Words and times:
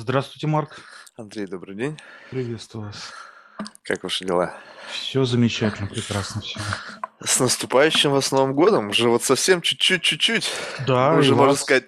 Здравствуйте, 0.00 0.46
Марк. 0.46 0.78
Андрей, 1.16 1.48
добрый 1.48 1.74
день. 1.74 1.98
Приветствую 2.30 2.86
вас. 2.86 3.12
Как 3.82 4.04
ваши 4.04 4.24
дела? 4.24 4.54
Все 4.92 5.24
замечательно, 5.24 5.88
прекрасно 5.88 6.40
все. 6.40 6.60
С 7.20 7.40
наступающим 7.40 8.12
вас 8.12 8.30
Новым 8.30 8.54
годом! 8.54 8.90
Уже 8.90 9.08
вот 9.08 9.24
совсем 9.24 9.60
чуть-чуть, 9.60 10.02
чуть-чуть. 10.02 10.52
Да, 10.86 11.14
Мы 11.14 11.18
уже, 11.18 11.34
можно 11.34 11.50
вас. 11.50 11.62
сказать, 11.62 11.86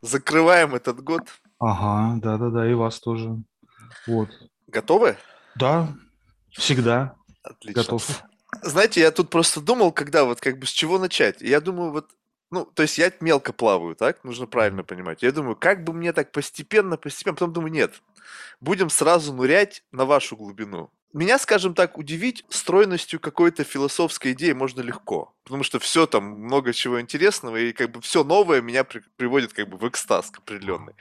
закрываем 0.00 0.74
этот 0.74 1.04
год. 1.04 1.22
Ага, 1.60 2.18
да-да-да, 2.20 2.68
и 2.68 2.74
вас 2.74 2.98
тоже. 2.98 3.30
Вот. 4.08 4.28
Готовы? 4.66 5.16
Да, 5.54 5.94
всегда 6.50 7.14
Отлично. 7.44 7.80
готов. 7.80 8.24
Знаете, 8.62 9.02
я 9.02 9.12
тут 9.12 9.30
просто 9.30 9.60
думал, 9.60 9.92
когда 9.92 10.24
вот 10.24 10.40
как 10.40 10.58
бы 10.58 10.66
с 10.66 10.70
чего 10.70 10.98
начать. 10.98 11.40
Я 11.40 11.60
думаю, 11.60 11.92
вот, 11.92 12.10
ну, 12.52 12.66
то 12.66 12.82
есть 12.82 12.98
я 12.98 13.10
мелко 13.20 13.54
плаваю, 13.54 13.96
так? 13.96 14.22
Нужно 14.24 14.46
правильно 14.46 14.84
понимать. 14.84 15.22
Я 15.22 15.32
думаю, 15.32 15.56
как 15.56 15.84
бы 15.84 15.94
мне 15.94 16.12
так 16.12 16.32
постепенно, 16.32 16.98
постепенно, 16.98 17.34
потом 17.34 17.54
думаю, 17.54 17.72
нет. 17.72 18.02
Будем 18.60 18.90
сразу 18.90 19.32
нырять 19.32 19.82
на 19.90 20.04
вашу 20.04 20.36
глубину. 20.36 20.90
Меня, 21.14 21.38
скажем 21.38 21.74
так, 21.74 21.96
удивить 21.96 22.44
стройностью 22.50 23.20
какой-то 23.20 23.64
философской 23.64 24.32
идеи 24.32 24.52
можно 24.52 24.82
легко. 24.82 25.34
Потому 25.44 25.62
что 25.62 25.78
все 25.78 26.06
там, 26.06 26.24
много 26.24 26.74
чего 26.74 27.00
интересного, 27.00 27.56
и 27.56 27.72
как 27.72 27.90
бы 27.90 28.02
все 28.02 28.22
новое 28.22 28.60
меня 28.60 28.84
при- 28.84 29.02
приводит 29.16 29.54
как 29.54 29.70
бы 29.70 29.78
в 29.78 29.88
экстаз 29.88 30.30
определенный. 30.36 30.92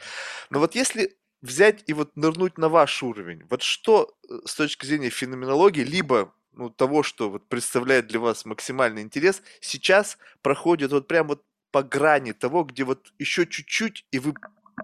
Но 0.52 0.59
вот 0.59 0.73
если 0.73 1.17
взять 1.41 1.83
и 1.86 1.91
вот 1.91 2.16
нырнуть 2.16 2.58
на 2.58 2.70
ваш 2.70 3.03
уровень, 3.03 3.44
вот 3.49 3.61
что 3.61 4.13
э, 4.30 4.39
с 4.45 4.55
точки 4.55 4.86
зрения 4.86 5.09
феноменологии, 5.09 5.83
либо 5.83 6.33
ну, 6.53 6.70
того, 6.70 7.03
что 7.03 7.30
вот 7.30 7.47
представляет 7.47 8.08
для 8.08 8.20
вас 8.20 8.45
максимальный 8.45 9.02
интерес, 9.02 9.41
сейчас 9.61 10.17
проходит 10.41 10.91
вот 10.91 11.08
прям 11.08 11.27
вот 11.27 11.44
по 11.71 11.84
грани 11.84 12.34
того, 12.34 12.63
где 12.63 12.84
вот 12.84 13.13
еще 13.20 13.45
чуть-чуть, 13.48 14.05
и 14.11 14.20
вы 14.20 14.34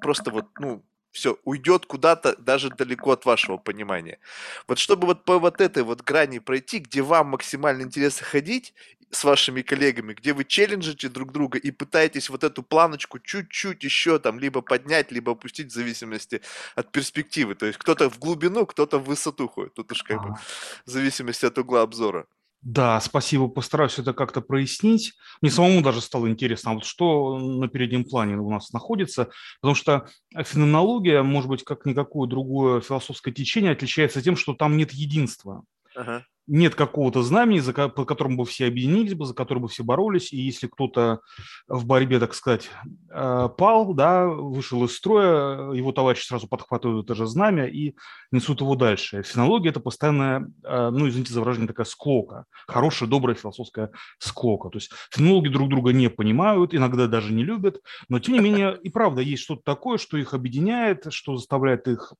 просто 0.01 0.31
вот, 0.31 0.47
ну, 0.59 0.83
все, 1.11 1.37
уйдет 1.45 1.85
куда-то 1.87 2.35
даже 2.37 2.69
далеко 2.69 3.11
от 3.11 3.25
вашего 3.25 3.57
понимания. 3.57 4.19
Вот 4.67 4.77
чтобы 4.77 5.07
вот 5.07 5.25
по 5.25 5.39
вот 5.39 5.61
этой 5.61 5.83
вот 5.83 6.01
грани 6.03 6.39
пройти, 6.39 6.79
где 6.79 7.01
вам 7.01 7.27
максимально 7.29 7.83
интересно 7.83 8.25
ходить 8.27 8.73
с 9.09 9.23
вашими 9.23 9.61
коллегами, 9.61 10.13
где 10.13 10.33
вы 10.33 10.43
челленджите 10.45 11.09
друг 11.09 11.31
друга 11.31 11.57
и 11.57 11.71
пытаетесь 11.71 12.29
вот 12.29 12.43
эту 12.43 12.61
планочку 12.61 13.19
чуть-чуть 13.19 13.83
еще 13.83 14.19
там 14.19 14.37
либо 14.39 14.61
поднять, 14.61 15.11
либо 15.11 15.31
опустить 15.31 15.71
в 15.71 15.73
зависимости 15.73 16.41
от 16.75 16.91
перспективы. 16.91 17.55
То 17.55 17.65
есть 17.65 17.79
кто-то 17.79 18.09
в 18.09 18.19
глубину, 18.19 18.65
кто-то 18.65 18.99
в 18.99 19.05
высоту 19.05 19.47
ходит. 19.47 19.73
Тут 19.75 19.91
уж 19.91 20.03
как 20.03 20.21
бы 20.21 20.29
Ага. 20.29 20.41
в 20.85 20.89
зависимости 20.89 21.45
от 21.45 21.57
угла 21.57 21.81
обзора. 21.83 22.27
Да, 22.61 22.99
спасибо, 22.99 23.47
постараюсь 23.47 23.99
это 23.99 24.13
как-то 24.13 24.41
прояснить. 24.41 25.13
Мне 25.41 25.51
самому 25.51 25.81
даже 25.81 26.01
стало 26.01 26.27
интересно, 26.27 26.71
а 26.71 26.73
вот 26.73 26.85
что 26.85 27.37
на 27.37 27.67
переднем 27.67 28.03
плане 28.03 28.35
у 28.37 28.49
нас 28.49 28.73
находится, 28.73 29.29
потому 29.61 29.75
что 29.75 30.07
феноменология, 30.35 31.23
может 31.23 31.49
быть, 31.49 31.63
как 31.63 31.85
никакое 31.85 32.27
другое 32.27 32.81
философское 32.81 33.31
течение, 33.31 33.71
отличается 33.71 34.21
тем, 34.21 34.35
что 34.35 34.53
там 34.53 34.75
нет 34.75 34.91
единства. 34.91 35.63
Ага. 35.95 36.25
Нет 36.47 36.75
какого-то 36.75 37.21
знамени, 37.23 37.59
за, 37.59 37.73
по 37.73 38.05
которому 38.05 38.37
бы 38.37 38.45
все 38.45 38.67
объединились 38.67 39.13
бы, 39.13 39.25
за 39.25 39.33
которое 39.33 39.61
бы 39.61 39.67
все 39.67 39.83
боролись, 39.83 40.31
и 40.31 40.37
если 40.37 40.67
кто-то 40.67 41.19
в 41.67 41.85
борьбе, 41.85 42.19
так 42.19 42.33
сказать, 42.33 42.69
э, 43.11 43.49
пал, 43.57 43.93
да, 43.93 44.27
вышел 44.27 44.83
из 44.85 44.95
строя, 44.95 45.71
его 45.73 45.91
товарищи 45.91 46.25
сразу 46.25 46.47
подхватывают 46.47 47.05
это 47.05 47.15
же 47.15 47.27
знамя 47.27 47.67
и 47.67 47.95
несут 48.31 48.61
его 48.61 48.75
дальше. 48.75 49.23
Фенология– 49.23 49.69
это 49.71 49.81
постоянная, 49.81 50.49
э, 50.63 50.89
ну, 50.89 51.07
извините 51.09 51.33
за 51.33 51.41
выражение, 51.41 51.67
такая 51.67 51.85
склока, 51.85 52.45
хорошая, 52.65 53.09
добрая 53.09 53.35
философская 53.35 53.91
склока. 54.19 54.69
То 54.69 54.77
есть 54.77 54.91
фенологи 55.11 55.49
друг 55.49 55.69
друга 55.69 55.91
не 55.91 56.09
понимают, 56.09 56.73
иногда 56.73 57.07
даже 57.07 57.33
не 57.33 57.43
любят, 57.43 57.81
но 58.07 58.19
тем 58.19 58.35
не 58.35 58.39
менее 58.39 58.77
и 58.81 58.89
правда 58.89 59.21
есть 59.21 59.43
что-то 59.43 59.61
такое, 59.63 59.97
что 59.97 60.17
их 60.17 60.33
объединяет, 60.33 61.07
что 61.09 61.35
заставляет 61.35 61.87
их 61.87 62.13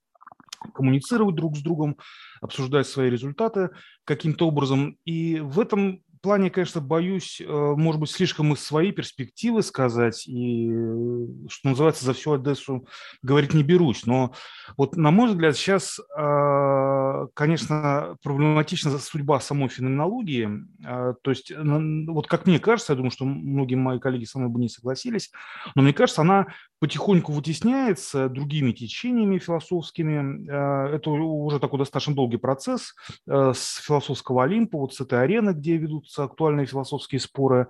коммуницировать 0.74 1.36
друг 1.36 1.58
с 1.58 1.62
другом, 1.62 1.98
обсуждать 2.42 2.88
свои 2.88 3.10
результаты 3.10 3.70
каким-то 4.04 4.48
образом. 4.48 4.98
И 5.06 5.40
в 5.40 5.60
этом 5.60 6.04
плане, 6.22 6.50
конечно, 6.50 6.82
боюсь, 6.82 7.42
э, 7.42 7.46
может 7.48 8.00
быть, 8.02 8.10
слишком 8.10 8.54
из 8.54 8.64
своей 8.64 8.92
перспективы 8.92 9.62
сказать, 9.62 10.28
и, 10.28 10.70
э, 10.72 11.26
что 11.50 11.70
называется, 11.70 12.06
за 12.06 12.14
всю 12.14 12.34
Одессу 12.34 12.88
говорить 13.22 13.54
не 13.54 13.64
берусь. 13.64 14.06
Но 14.06 14.34
вот, 14.78 14.96
на 14.96 15.12
мой 15.12 15.30
взгляд, 15.30 15.56
сейчас, 15.56 16.00
э, 16.00 17.28
конечно, 17.34 18.18
проблематична 18.24 18.98
судьба 19.00 19.40
самой 19.40 19.70
феноменологии. 19.70 20.50
Э, 20.86 21.14
То 21.22 21.32
есть, 21.32 21.52
вот 21.56 22.28
как 22.28 22.46
мне 22.46 22.60
кажется, 22.60 22.94
я 22.94 22.98
думаю, 22.98 23.12
что 23.12 23.26
многие 23.26 23.76
мои 23.76 24.00
коллеги 24.00 24.26
со 24.26 24.40
мной 24.40 24.52
бы 24.52 24.60
не 24.60 24.70
согласились, 24.70 25.32
но 25.76 25.82
мне 25.82 25.94
кажется, 25.94 26.22
она 26.22 26.48
потихоньку 26.80 27.32
вытесняется 27.32 28.30
другими 28.30 28.72
течениями 28.72 29.40
философскими. 29.40 30.48
Э, 30.48 30.96
Это 30.96 31.10
уже 31.10 31.60
такой 31.60 31.80
достаточно 31.80 32.14
долгий 32.14 32.38
процесс 32.38 32.94
э, 33.28 33.54
с 33.56 33.78
философского 33.78 34.44
Олимпа, 34.44 34.78
вот 34.78 34.94
с 34.94 35.02
этой 35.02 35.22
арены, 35.24 35.52
где 35.52 35.78
ведутся 36.08 36.24
актуальные 36.24 36.66
философские 36.66 37.20
споры. 37.20 37.68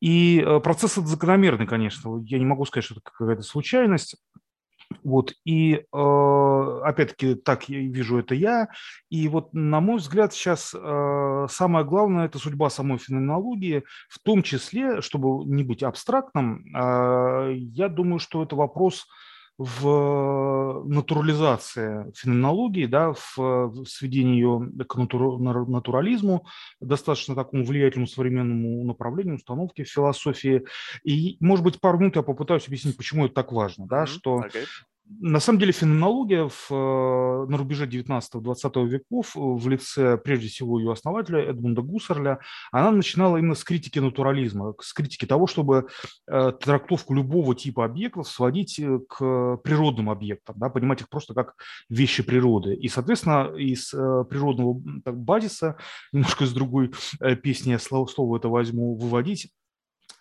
И 0.00 0.40
э, 0.40 0.60
процесс 0.60 0.92
этот 0.92 1.08
закономерный, 1.08 1.66
конечно. 1.66 2.22
Я 2.24 2.38
не 2.38 2.46
могу 2.46 2.64
сказать, 2.64 2.84
что 2.84 2.94
это 2.94 3.02
какая-то 3.02 3.42
случайность. 3.42 4.16
Вот, 5.04 5.34
и 5.44 5.74
э, 5.74 6.80
опять-таки 6.84 7.34
так 7.34 7.68
я 7.68 7.78
вижу 7.80 8.18
это 8.18 8.34
я. 8.34 8.68
И 9.10 9.28
вот, 9.28 9.52
на 9.52 9.80
мой 9.80 9.98
взгляд, 9.98 10.32
сейчас 10.32 10.74
э, 10.74 11.46
самое 11.50 11.84
главное– 11.84 12.24
это 12.26 12.38
судьба 12.38 12.70
самой 12.70 12.98
феноменологии, 12.98 13.84
в 14.08 14.18
том 14.20 14.42
числе, 14.42 15.02
чтобы 15.02 15.44
не 15.44 15.62
быть 15.62 15.82
абстрактным, 15.82 16.64
я 16.72 17.88
думаю, 17.88 18.18
что 18.18 18.42
это 18.42 18.56
вопрос 18.56 19.06
в 19.58 20.84
натурализации 20.86 22.12
феноменологии, 22.16 22.86
да, 22.86 23.12
в, 23.12 23.36
в 23.36 23.84
сведении 23.86 24.34
ее 24.34 24.70
к 24.88 24.94
натур- 24.96 25.38
на- 25.40 25.64
натурализму, 25.64 26.46
достаточно 26.80 27.34
такому 27.34 27.64
влиятельному 27.64 28.06
современному 28.06 28.84
направлению, 28.84 29.34
установке 29.34 29.82
в 29.82 29.88
философии. 29.88 30.64
И, 31.02 31.36
может 31.40 31.64
быть, 31.64 31.80
пару 31.80 31.98
минут 31.98 32.14
я 32.14 32.22
попытаюсь 32.22 32.68
объяснить, 32.68 32.96
почему 32.96 33.26
это 33.26 33.34
так 33.34 33.50
важно, 33.50 33.86
да, 33.88 34.02
Мгм. 34.02 34.06
что 34.06 34.38
Окей. 34.38 34.64
На 35.20 35.40
самом 35.40 35.58
деле 35.58 35.72
феноменология 35.72 36.48
в, 36.48 36.70
э, 36.70 37.50
на 37.50 37.56
рубеже 37.56 37.86
19-20 37.86 38.86
веков 38.86 39.36
э, 39.36 39.40
в 39.40 39.68
лице, 39.68 40.18
прежде 40.18 40.48
всего, 40.48 40.78
ее 40.78 40.92
основателя 40.92 41.40
Эдмунда 41.50 41.82
Гуссерля, 41.82 42.40
она 42.72 42.90
начинала 42.90 43.38
именно 43.38 43.54
с 43.54 43.64
критики 43.64 43.98
натурализма, 43.98 44.74
с 44.80 44.92
критики 44.92 45.26
того, 45.26 45.46
чтобы 45.46 45.86
э, 46.26 46.52
трактовку 46.60 47.14
любого 47.14 47.54
типа 47.54 47.84
объектов 47.84 48.28
сводить 48.28 48.80
к 49.08 49.56
природным 49.64 50.10
объектам, 50.10 50.56
да, 50.58 50.68
понимать 50.68 51.00
их 51.00 51.08
просто 51.08 51.34
как 51.34 51.54
вещи 51.88 52.22
природы. 52.22 52.74
И, 52.74 52.88
соответственно, 52.88 53.54
из 53.56 53.90
природного 53.90 54.80
так, 55.04 55.18
базиса, 55.18 55.76
немножко 56.12 56.44
из 56.44 56.52
другой 56.52 56.92
песни 57.42 57.70
я 57.70 57.78
слово 57.78 58.36
это 58.36 58.48
возьму, 58.48 58.96
выводить 58.96 59.50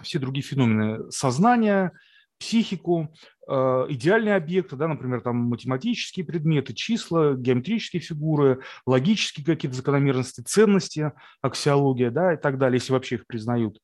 все 0.01 0.19
другие 0.19 0.43
феномены 0.43 1.11
сознания, 1.11 1.91
психику, 2.39 3.13
э, 3.47 3.85
идеальные 3.89 4.35
объекты, 4.35 4.75
да, 4.75 4.87
например, 4.87 5.21
там 5.21 5.37
математические 5.37 6.25
предметы, 6.25 6.73
числа, 6.73 7.33
геометрические 7.33 8.01
фигуры, 8.01 8.61
логические 8.85 9.45
какие-то 9.45 9.77
закономерности, 9.77 10.41
ценности, 10.41 11.11
аксиология, 11.41 12.11
да, 12.11 12.33
и 12.33 12.37
так 12.37 12.57
далее, 12.57 12.77
если 12.77 12.93
вообще 12.93 13.15
их 13.15 13.27
признают. 13.27 13.79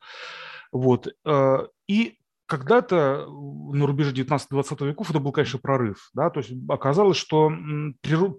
Вот. 0.72 1.08
э, 1.26 1.68
И 1.88 2.18
когда-то 2.46 3.26
на 3.28 3.88
рубеже 3.88 4.14
19-20 4.14 4.86
веков 4.88 5.10
это 5.10 5.20
был, 5.20 5.32
конечно, 5.32 5.60
прорыв. 5.60 6.10
Да? 6.14 6.30
То 6.30 6.40
есть 6.42 6.52
оказалось, 6.70 7.18
что 7.18 7.50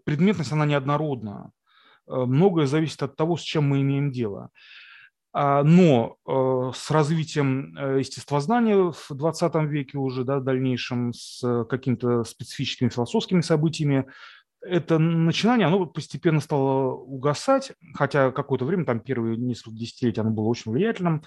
предметность, 0.04 0.52
она 0.52 0.66
неоднородна. 0.66 1.50
Э, 2.06 2.24
Многое 2.24 2.66
зависит 2.66 3.02
от 3.02 3.16
того, 3.16 3.36
с 3.36 3.40
чем 3.40 3.68
мы 3.68 3.80
имеем 3.80 4.12
дело. 4.12 4.50
А, 5.36 5.64
Но 5.64 6.16
э, 6.28 6.70
с 6.76 6.92
развитием 6.92 7.76
э, 7.76 7.98
естествознания 7.98 8.92
в 8.92 9.06
20 9.10 9.54
веке 9.64 9.98
уже, 9.98 10.22
да, 10.22 10.38
в 10.38 10.44
дальнейшем, 10.44 11.12
с 11.12 11.42
э, 11.42 11.64
какими-то 11.68 12.22
специфическими 12.22 12.88
философскими 12.88 13.40
событиями, 13.40 14.06
это 14.62 14.98
начинание, 14.98 15.66
оно 15.66 15.86
постепенно 15.86 16.40
стало 16.40 16.92
угасать, 16.92 17.72
хотя 17.94 18.30
какое-то 18.30 18.64
время, 18.64 18.84
там 18.84 19.00
первые 19.00 19.36
несколько 19.36 19.76
десятилетий 19.76 20.20
оно 20.20 20.30
было 20.30 20.44
очень 20.44 20.72
влиятельным, 20.72 21.22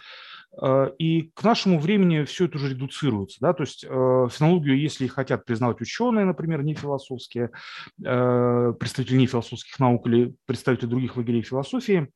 и 0.97 1.29
к 1.35 1.43
нашему 1.43 1.77
времени 1.77 2.23
все 2.23 2.45
это 2.45 2.57
уже 2.57 2.69
редуцируется. 2.69 3.37
Да? 3.39 3.53
То 3.53 3.61
есть 3.61 3.81
фенологию, 3.81 4.79
если 4.79 5.05
хотят 5.05 5.45
признавать 5.45 5.81
ученые, 5.81 6.25
например, 6.25 6.63
не 6.63 6.73
философские, 6.73 7.51
представители 7.97 9.17
не 9.17 9.27
философских 9.27 9.77
наук 9.77 10.07
или 10.07 10.33
представители 10.47 10.89
других 10.89 11.15
лагерей 11.15 11.43
философии, 11.43 12.11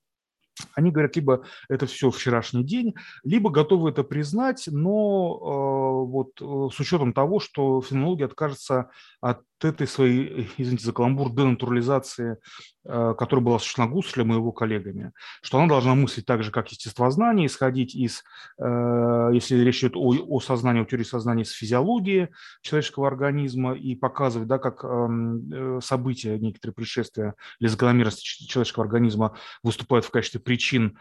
они 0.73 0.91
говорят, 0.91 1.15
либо 1.15 1.45
это 1.69 1.85
все 1.85 2.11
вчерашний 2.11 2.63
день, 2.63 2.95
либо 3.23 3.49
готовы 3.49 3.89
это 3.89 4.03
признать, 4.03 4.65
но 4.67 5.37
э, 5.37 6.09
вот 6.09 6.41
э, 6.41 6.73
с 6.73 6.79
учетом 6.79 7.13
того, 7.13 7.39
что 7.39 7.81
феноменология 7.81 8.25
откажется 8.25 8.89
от 9.21 9.41
этой 9.65 9.87
своей, 9.87 10.49
извините 10.57 10.85
за 10.85 10.93
каламбур, 10.93 11.31
денатурализации, 11.31 12.37
э, 12.85 13.13
которая 13.17 13.43
была 13.43 13.55
осуществлена 13.57 13.89
Гусселем 13.89 14.31
и 14.31 14.35
его 14.35 14.51
коллегами, 14.51 15.11
что 15.41 15.57
она 15.59 15.67
должна 15.67 15.95
мыслить 15.95 16.25
так 16.25 16.43
же, 16.43 16.51
как 16.51 16.69
естествознание, 16.71 17.47
исходить 17.47 17.95
из, 17.95 18.23
э, 18.59 19.29
если 19.33 19.57
речь 19.63 19.79
идет 19.79 19.95
о, 19.95 20.13
о 20.27 20.39
сознании, 20.39 20.81
о 20.81 20.85
теории 20.85 21.03
сознания, 21.03 21.45
с 21.45 21.51
физиологии 21.51 22.29
человеческого 22.61 23.07
организма 23.07 23.73
и 23.73 23.95
показывать, 23.95 24.47
да, 24.47 24.57
как 24.57 24.83
эм, 24.83 25.51
э, 25.51 25.79
события, 25.81 26.37
некоторые 26.37 26.73
пришествия 26.73 27.35
или 27.59 27.67
закономерности 27.67 28.45
человеческого 28.47 28.85
организма 28.85 29.35
выступают 29.63 30.05
в 30.05 30.11
качестве 30.11 30.39
причин 30.39 30.97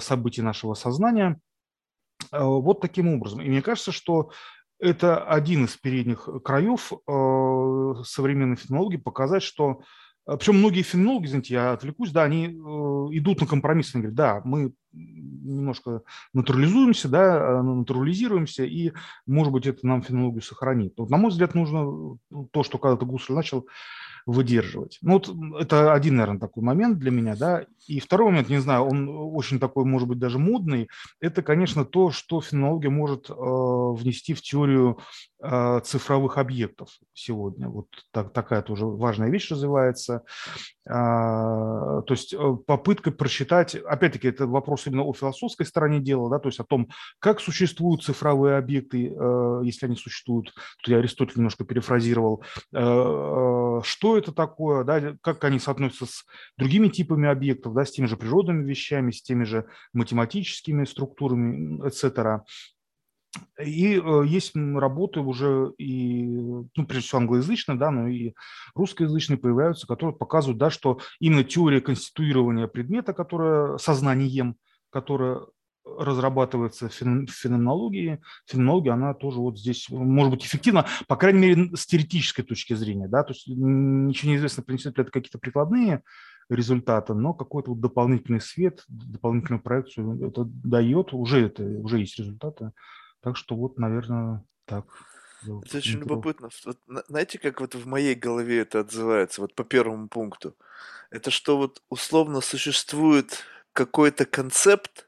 событий 0.00 0.40
нашего 0.40 0.74
сознания. 0.74 1.40
Вот 2.30 2.80
таким 2.80 3.08
образом. 3.08 3.40
И 3.40 3.48
мне 3.48 3.60
кажется, 3.60 3.90
что 3.92 4.30
это 4.78 5.24
один 5.24 5.64
из 5.64 5.76
передних 5.76 6.28
краев 6.44 6.92
э, 6.92 7.94
современной 8.04 8.56
фенологии 8.56 8.96
показать, 8.96 9.42
что 9.42 9.80
э, 10.26 10.36
причем 10.36 10.58
многие 10.58 10.82
фенологи, 10.82 11.26
знаете, 11.26 11.54
я 11.54 11.72
отвлекусь, 11.72 12.12
да, 12.12 12.22
они 12.22 12.46
э, 12.46 12.48
идут 12.50 13.40
на 13.40 13.46
компромисс, 13.46 13.94
они 13.94 14.02
говорят, 14.02 14.16
да, 14.16 14.42
мы 14.44 14.72
немножко 14.92 16.02
натурализуемся, 16.32 17.08
да, 17.08 17.62
натурализируемся, 17.62 18.64
и, 18.64 18.92
может 19.26 19.52
быть, 19.52 19.66
это 19.66 19.86
нам 19.86 20.02
фенологию 20.02 20.42
сохранит. 20.42 20.94
Вот, 20.96 21.10
на 21.10 21.16
мой 21.16 21.30
взгляд, 21.30 21.54
нужно 21.54 22.18
то, 22.52 22.62
что 22.62 22.78
когда-то 22.78 23.06
Гуссель 23.06 23.34
начал, 23.34 23.66
выдерживать. 24.28 24.98
Ну, 25.00 25.14
вот 25.14 25.30
это 25.58 25.94
один, 25.94 26.16
наверное, 26.16 26.40
такой 26.40 26.62
момент 26.62 26.98
для 26.98 27.10
меня, 27.10 27.34
да. 27.34 27.64
И 27.86 27.98
второй 27.98 28.28
момент, 28.28 28.50
не 28.50 28.60
знаю, 28.60 28.82
он 28.82 29.08
очень 29.08 29.58
такой, 29.58 29.84
может 29.86 30.06
быть, 30.06 30.18
даже 30.18 30.38
модный, 30.38 30.88
это, 31.20 31.42
конечно, 31.42 31.86
то, 31.86 32.10
что 32.10 32.42
фенология 32.42 32.90
может 32.90 33.30
э, 33.30 33.32
внести 33.32 34.34
в 34.34 34.42
теорию 34.42 34.98
э, 35.42 35.80
цифровых 35.82 36.36
объектов 36.36 36.90
сегодня. 37.14 37.68
Вот 37.68 37.86
так, 38.12 38.32
такая 38.34 38.60
тоже 38.60 38.84
важная 38.84 39.30
вещь 39.30 39.50
развивается. 39.50 40.22
А, 40.86 42.02
то 42.02 42.12
есть 42.12 42.34
э, 42.34 42.56
попытка 42.66 43.10
просчитать, 43.10 43.74
опять-таки, 43.74 44.28
это 44.28 44.46
вопрос 44.46 44.86
именно 44.86 45.04
о 45.04 45.14
философской 45.14 45.64
стороне 45.64 46.00
дела, 46.00 46.28
да, 46.28 46.38
то 46.38 46.48
есть 46.48 46.60
о 46.60 46.64
том, 46.64 46.88
как 47.18 47.40
существуют 47.40 48.02
цифровые 48.02 48.56
объекты, 48.58 49.14
э, 49.14 49.60
если 49.64 49.86
они 49.86 49.96
существуют. 49.96 50.52
Тут 50.82 50.88
я 50.88 50.98
Аристотель 50.98 51.36
немножко 51.36 51.64
перефразировал. 51.64 52.42
Э, 52.74 53.80
что 53.82 54.17
это 54.18 54.32
такое, 54.32 54.84
да, 54.84 55.16
как 55.22 55.42
они 55.44 55.58
соотносятся 55.58 56.06
с 56.06 56.26
другими 56.56 56.88
типами 56.88 57.28
объектов, 57.28 57.74
да, 57.74 57.84
с 57.84 57.90
теми 57.90 58.06
же 58.06 58.16
природными 58.16 58.68
вещами, 58.68 59.10
с 59.10 59.22
теми 59.22 59.44
же 59.44 59.66
математическими 59.92 60.84
структурами, 60.84 61.86
etc. 61.86 62.40
И 63.62 64.00
э, 64.00 64.22
есть 64.26 64.56
работы 64.56 65.20
уже 65.20 65.72
и, 65.78 66.24
ну, 66.24 66.86
прежде 66.86 67.08
всего, 67.08 67.20
англоязычные, 67.20 67.78
да, 67.78 67.90
но 67.90 68.08
и 68.08 68.34
русскоязычные 68.74 69.38
появляются, 69.38 69.86
которые 69.86 70.16
показывают, 70.16 70.58
да, 70.58 70.70
что 70.70 70.98
именно 71.20 71.44
теория 71.44 71.80
конституирования 71.80 72.66
предмета, 72.66 73.12
которая 73.12 73.76
сознанием, 73.78 74.56
которая 74.90 75.42
разрабатывается 75.98 76.88
в 76.88 76.92
феноменологии, 76.92 78.20
феноменология, 78.46 78.92
она 78.92 79.14
тоже 79.14 79.38
вот 79.38 79.58
здесь 79.58 79.88
может 79.90 80.32
быть 80.32 80.44
эффективна, 80.44 80.86
по 81.06 81.16
крайней 81.16 81.40
мере, 81.40 81.76
с 81.76 81.86
теоретической 81.86 82.44
точки 82.44 82.74
зрения, 82.74 83.08
да, 83.08 83.22
то 83.22 83.32
есть 83.32 83.46
ничего 83.48 84.30
не 84.30 84.36
известно, 84.36 84.62
принесет 84.62 84.96
ли 84.96 85.02
это 85.02 85.10
какие-то 85.10 85.38
прикладные 85.38 86.02
результаты, 86.50 87.14
но 87.14 87.34
какой-то 87.34 87.70
вот 87.70 87.80
дополнительный 87.80 88.40
свет, 88.40 88.84
дополнительную 88.88 89.62
проекцию 89.62 90.28
это 90.28 90.44
дает, 90.44 91.12
уже 91.12 91.46
это, 91.46 91.62
уже 91.62 91.98
есть 91.98 92.18
результаты. 92.18 92.72
Так 93.20 93.36
что 93.36 93.56
вот, 93.56 93.78
наверное, 93.78 94.44
так. 94.64 94.86
Это 95.42 95.78
очень 95.78 96.00
любопытно. 96.00 96.48
Вот, 96.64 96.78
знаете, 97.08 97.38
как 97.38 97.60
вот 97.60 97.74
в 97.74 97.86
моей 97.86 98.14
голове 98.14 98.60
это 98.60 98.80
отзывается, 98.80 99.40
вот 99.40 99.54
по 99.54 99.64
первому 99.64 100.08
пункту? 100.08 100.56
Это 101.10 101.30
что 101.30 101.56
вот 101.58 101.82
условно 101.88 102.40
существует 102.40 103.44
какой-то 103.72 104.24
концепт, 104.24 105.07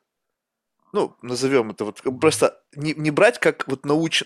ну, 0.93 1.17
назовем 1.23 1.71
это 1.71 1.85
вот, 1.85 2.01
просто 2.21 2.59
не, 2.75 2.95
не 2.95 3.11
брать 3.11 3.39
как 3.39 3.67
вот 3.69 3.85
науч... 3.85 4.25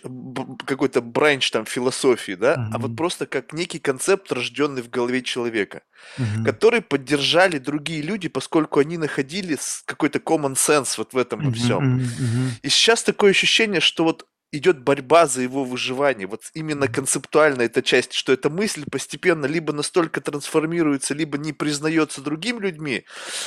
какой-то 0.66 1.02
бранч 1.02 1.50
там 1.50 1.66
философии, 1.66 2.32
да, 2.32 2.55
mm-hmm. 2.55 2.70
а 2.72 2.78
вот 2.78 2.96
просто 2.96 3.26
как 3.26 3.52
некий 3.52 3.78
концепт, 3.78 4.32
рожденный 4.32 4.82
в 4.82 4.90
голове 4.90 5.22
человека, 5.22 5.82
mm-hmm. 6.19 6.44
который 6.44 6.81
поддержали 6.81 7.58
другие 7.58 8.02
люди, 8.02 8.28
поскольку 8.28 8.81
они 8.81 8.99
находили 8.99 9.58
какой-то 9.84 10.19
common 10.19 10.55
sense 10.55 10.94
вот 10.96 11.12
в 11.12 11.19
этом 11.19 11.40
mm-hmm. 11.40 11.46
во 11.46 11.52
всем. 11.52 11.99
Mm-hmm. 11.99 12.49
И 12.62 12.69
сейчас 12.69 13.02
такое 13.02 13.31
ощущение, 13.31 13.81
что 13.81 14.05
вот 14.05 14.26
идет 14.56 14.82
борьба 14.82 15.26
за 15.26 15.42
его 15.42 15.64
выживание. 15.64 16.26
Вот 16.26 16.50
именно 16.54 16.88
концептуально 16.88 17.62
эта 17.62 17.82
часть, 17.82 18.12
что 18.12 18.32
эта 18.32 18.50
мысль 18.50 18.84
постепенно 18.90 19.46
либо 19.46 19.72
настолько 19.72 20.20
трансформируется, 20.20 21.14
либо 21.14 21.38
не 21.38 21.52
признается 21.52 22.20
другими 22.20 22.60
людьми, 22.60 23.04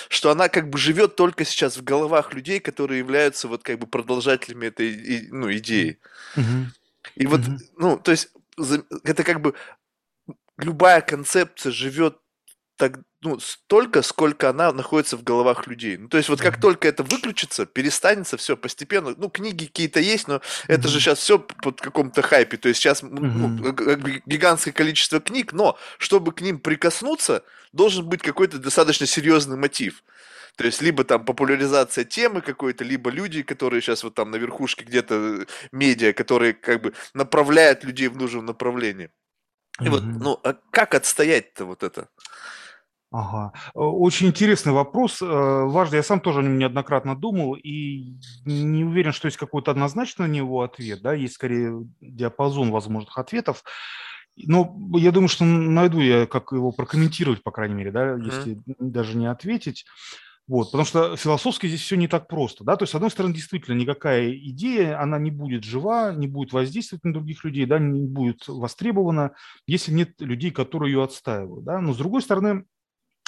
что 0.09 0.31
она 0.31 0.49
как 0.49 0.69
бы 0.69 0.77
живет 0.77 1.15
только 1.15 1.45
сейчас 1.45 1.77
в 1.77 1.83
головах 1.83 2.33
людей, 2.33 2.59
которые 2.59 2.99
являются 2.99 3.47
вот 3.47 3.63
как 3.63 3.79
бы 3.79 3.87
продолжателями 3.87 4.67
этой 4.67 5.27
ну, 5.31 5.51
идеи. 5.53 5.99
Mm-hmm. 6.35 6.65
И 7.15 7.27
вот, 7.27 7.41
mm-hmm. 7.41 7.59
ну, 7.77 7.97
то 7.97 8.11
есть 8.11 8.29
это 9.03 9.23
как 9.23 9.41
бы 9.41 9.53
любая 10.57 11.01
концепция 11.01 11.71
живет 11.71 12.17
так, 12.77 12.99
ну, 13.21 13.39
столько, 13.39 14.01
сколько 14.03 14.49
она 14.49 14.71
находится 14.71 15.17
в 15.17 15.23
головах 15.23 15.67
людей. 15.67 15.97
Ну, 15.97 16.07
то 16.07 16.17
есть 16.17 16.29
вот 16.29 16.39
как 16.39 16.61
только 16.61 16.87
это 16.87 17.03
выключится, 17.03 17.65
перестанется 17.65 18.37
все 18.37 18.55
постепенно. 18.55 19.15
Ну, 19.17 19.29
книги 19.29 19.65
какие-то 19.65 19.99
есть, 19.99 20.27
но 20.27 20.35
mm-hmm. 20.35 20.65
это 20.67 20.87
же 20.87 20.99
сейчас 20.99 21.19
все 21.19 21.39
под 21.39 21.81
каком-то 21.81 22.21
хайпе. 22.21 22.57
То 22.57 22.69
есть 22.69 22.79
сейчас 22.79 23.03
mm-hmm. 23.03 23.19
ну, 23.19 24.21
гигантское 24.25 24.73
количество 24.73 25.19
книг, 25.19 25.53
но 25.53 25.77
чтобы 25.97 26.31
к 26.31 26.41
ним 26.41 26.59
прикоснуться, 26.59 27.43
должен 27.73 28.05
быть 28.05 28.21
какой-то 28.21 28.59
достаточно 28.59 29.07
серьезный 29.07 29.57
мотив. 29.57 30.03
То 30.55 30.65
есть 30.65 30.81
либо 30.81 31.03
там 31.03 31.25
популяризация 31.25 32.03
темы 32.03 32.41
какой-то, 32.41 32.83
либо 32.83 33.09
люди, 33.09 33.43
которые 33.43 33.81
сейчас 33.81 34.03
вот 34.03 34.15
там 34.15 34.31
на 34.31 34.37
верхушке 34.37 34.85
где-то 34.85 35.15
э, 35.15 35.45
медиа, 35.71 36.13
которые 36.13 36.53
как 36.53 36.81
бы 36.81 36.93
направляют 37.13 37.83
людей 37.83 38.07
в 38.07 38.17
нужном 38.17 38.45
направлении. 38.45 39.09
И 39.79 39.83
mm-hmm. 39.83 39.89
вот, 39.89 40.03
ну, 40.03 40.39
а 40.43 40.55
как 40.71 40.95
отстоять-то 40.95 41.65
вот 41.65 41.83
это? 41.83 42.09
Ага. 43.17 43.51
Э, 43.73 43.79
очень 43.79 44.27
интересный 44.27 44.73
вопрос. 44.73 45.21
Э, 45.23 45.25
важный. 45.25 45.97
Я 45.97 46.03
сам 46.03 46.19
тоже 46.19 46.39
о 46.39 46.43
нем 46.43 46.59
неоднократно 46.59 47.15
думал 47.15 47.55
и 47.55 48.13
не 48.45 48.83
уверен, 48.83 49.11
что 49.11 49.25
есть 49.25 49.37
какой-то 49.37 49.71
однозначный 49.71 50.27
на 50.27 50.31
него 50.31 50.61
ответ. 50.61 51.01
Да? 51.01 51.13
Есть 51.13 51.33
скорее 51.33 51.83
диапазон 51.99 52.69
возможных 52.69 53.17
ответов. 53.17 53.63
Но 54.35 54.71
я 54.93 55.11
думаю, 55.11 55.29
что 55.29 55.45
найду 55.45 55.99
я, 55.99 56.27
как 56.27 56.51
его 56.51 56.71
прокомментировать, 56.71 57.41
по 57.41 57.49
крайней 57.49 57.73
мере, 57.73 57.91
да, 57.91 58.17
если 58.17 58.57
mm-hmm. 58.57 58.75
даже 58.77 59.17
не 59.17 59.25
ответить. 59.25 59.85
Вот, 60.47 60.65
потому 60.67 60.85
что 60.85 61.17
философски 61.17 61.65
здесь 61.65 61.81
все 61.81 61.97
не 61.97 62.07
так 62.07 62.27
просто. 62.27 62.63
Да? 62.63 62.75
То 62.75 62.83
есть, 62.83 62.91
с 62.91 62.95
одной 62.95 63.09
стороны, 63.09 63.33
действительно, 63.33 63.75
никакая 63.75 64.31
идея, 64.31 65.01
она 65.01 65.17
не 65.17 65.31
будет 65.31 65.63
жива, 65.63 66.13
не 66.13 66.27
будет 66.27 66.53
воздействовать 66.53 67.03
на 67.03 67.13
других 67.13 67.43
людей, 67.43 67.65
да, 67.65 67.79
не 67.79 68.07
будет 68.07 68.47
востребована, 68.47 69.31
если 69.65 69.91
нет 69.91 70.21
людей, 70.21 70.51
которые 70.51 70.93
ее 70.93 71.03
отстаивают. 71.03 71.65
Да? 71.65 71.81
Но 71.81 71.93
с 71.93 71.97
другой 71.97 72.21
стороны, 72.21 72.63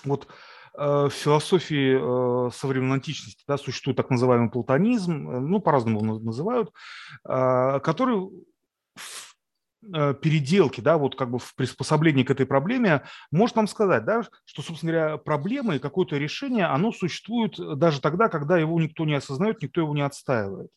вот 0.06 0.27
э, 0.77 1.08
в 1.08 1.10
философии 1.10 1.98
э, 1.98 2.51
современной 2.51 2.96
античности 2.96 3.44
да, 3.48 3.58
существует 3.58 3.98
так 3.98 4.10
называемый 4.10 4.50
платонизм, 4.50 5.29
э, 5.29 5.39
ну, 5.39 5.60
по-разному 5.60 6.00
его 6.00 6.20
называют, 6.20 6.72
который 7.24 8.29
в 9.82 10.13
переделке, 10.22 10.82
да, 10.82 10.98
вот 10.98 11.15
как 11.15 11.32
бы 11.32 11.39
в 11.39 11.56
приспособлении 11.56 12.24
к 12.24 12.32
этой 12.32 12.46
проблеме, 12.46 13.03
может 13.32 13.56
нам 13.56 13.65
сказать, 13.65 14.03
да, 14.03 14.24
что, 14.44 14.62
собственно 14.62 14.91
говоря, 14.91 15.18
проблема 15.18 15.75
и 15.75 15.79
какое-то 15.79 16.18
решение, 16.18 16.65
оно 16.65 16.91
существует 16.91 17.56
даже 17.77 18.01
тогда, 18.01 18.27
когда 18.27 18.58
его 18.58 18.79
никто 18.82 19.06
не 19.06 19.13
осознает, 19.13 19.62
никто 19.62 19.79
его 19.79 19.96
не 19.96 20.01
отстаивает 20.01 20.70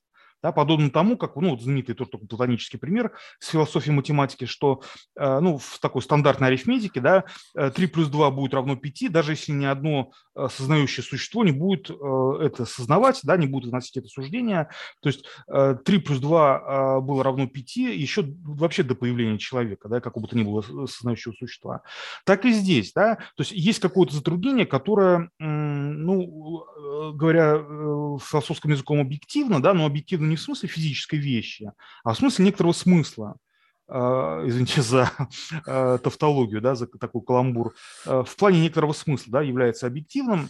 да, 0.42 0.52
подобно 0.52 0.90
тому, 0.90 1.16
как, 1.16 1.36
ну, 1.36 1.50
вот 1.50 1.62
знаменитый 1.62 1.94
тоже 1.94 2.10
такой 2.10 2.26
платонический 2.26 2.78
пример 2.78 3.12
с 3.38 3.48
философией 3.48 3.94
математики, 3.94 4.44
что, 4.44 4.82
э, 5.16 5.38
ну, 5.38 5.58
в 5.58 5.78
такой 5.78 6.02
стандартной 6.02 6.48
арифметике, 6.48 7.00
да, 7.00 7.24
3 7.54 7.86
э, 7.86 7.88
плюс 7.88 8.08
2 8.08 8.30
будет 8.32 8.54
равно 8.54 8.76
5, 8.76 9.12
даже 9.12 9.32
если 9.32 9.52
ни 9.52 9.64
одно 9.64 10.10
э, 10.34 10.48
сознающее 10.50 11.04
существо 11.04 11.44
не 11.44 11.52
будет 11.52 11.90
это 11.90 12.64
сознавать, 12.64 13.20
да, 13.22 13.36
не 13.36 13.46
будет 13.46 13.70
вносить 13.70 13.96
это 13.96 14.08
суждение, 14.08 14.68
то 15.00 15.08
есть 15.08 15.24
3 15.46 15.98
плюс 15.98 16.18
2 16.18 17.00
было 17.00 17.22
равно 17.22 17.46
5 17.46 17.76
еще 17.76 18.24
вообще 18.44 18.82
до 18.82 18.94
появления 18.94 19.38
человека, 19.38 19.88
да, 19.88 20.00
какого 20.00 20.24
бы 20.24 20.28
то 20.28 20.36
ни 20.36 20.42
было 20.42 20.62
сознающего 20.86 21.32
существа. 21.32 21.82
Так 22.24 22.44
и 22.44 22.52
здесь, 22.52 22.92
да, 22.94 23.16
то 23.16 23.42
есть 23.42 23.52
есть 23.52 23.80
какое-то 23.80 24.14
затруднение, 24.14 24.66
которое, 24.66 25.30
ну, 25.38 26.64
говоря 27.14 27.58
философским 28.18 28.70
языком 28.70 29.00
объективно, 29.00 29.62
да, 29.62 29.74
но 29.74 29.86
объективно 29.86 30.31
не 30.32 30.36
в 30.36 30.42
смысле 30.42 30.68
физической 30.68 31.16
вещи, 31.16 31.70
а 32.02 32.14
в 32.14 32.16
смысле 32.16 32.46
некоторого 32.46 32.72
смысла 32.72 33.36
а, 33.88 34.42
извините 34.46 34.80
за 34.82 35.10
а, 35.66 35.98
тавтологию, 35.98 36.60
да, 36.60 36.74
за 36.74 36.86
такой 36.86 37.22
каламбур, 37.22 37.74
а, 38.06 38.24
в 38.24 38.36
плане 38.36 38.60
некоторого 38.60 38.92
смысла, 38.92 39.32
да, 39.32 39.42
является 39.42 39.86
объективным. 39.86 40.48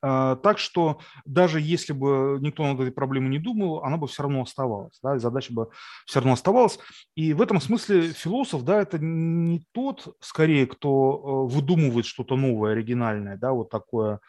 Так 0.00 0.58
что 0.58 1.00
даже 1.24 1.62
если 1.62 1.94
бы 1.94 2.38
никто 2.42 2.62
над 2.62 2.78
этой 2.78 2.92
проблемой 2.92 3.30
не 3.30 3.38
думал, 3.38 3.82
она 3.84 3.96
бы 3.96 4.06
все 4.06 4.22
равно 4.22 4.42
оставалась, 4.42 4.98
да, 5.02 5.18
задача 5.18 5.50
бы 5.50 5.70
все 6.04 6.20
равно 6.20 6.34
оставалась. 6.34 6.78
И 7.14 7.32
в 7.32 7.40
этом 7.40 7.58
смысле 7.58 8.12
философ, 8.12 8.64
да, 8.64 8.82
это 8.82 8.98
не 8.98 9.64
тот, 9.72 10.14
скорее, 10.20 10.66
кто 10.66 11.46
э, 11.48 11.54
выдумывает 11.54 12.04
что-то 12.04 12.36
новое, 12.36 12.72
оригинальное, 12.72 13.38
да, 13.38 13.52
вот 13.52 13.70
такое 13.70 14.20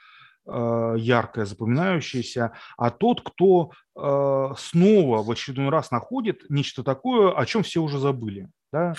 яркое, 0.47 1.45
запоминающееся, 1.45 2.51
а 2.77 2.91
тот, 2.91 3.21
кто 3.21 3.71
э, 3.95 4.53
снова 4.57 5.23
в 5.23 5.31
очередной 5.31 5.69
раз 5.69 5.91
находит 5.91 6.43
нечто 6.49 6.83
такое, 6.83 7.31
о 7.31 7.45
чем 7.45 7.63
все 7.63 7.81
уже 7.81 7.99
забыли. 7.99 8.49
Да? 8.71 8.93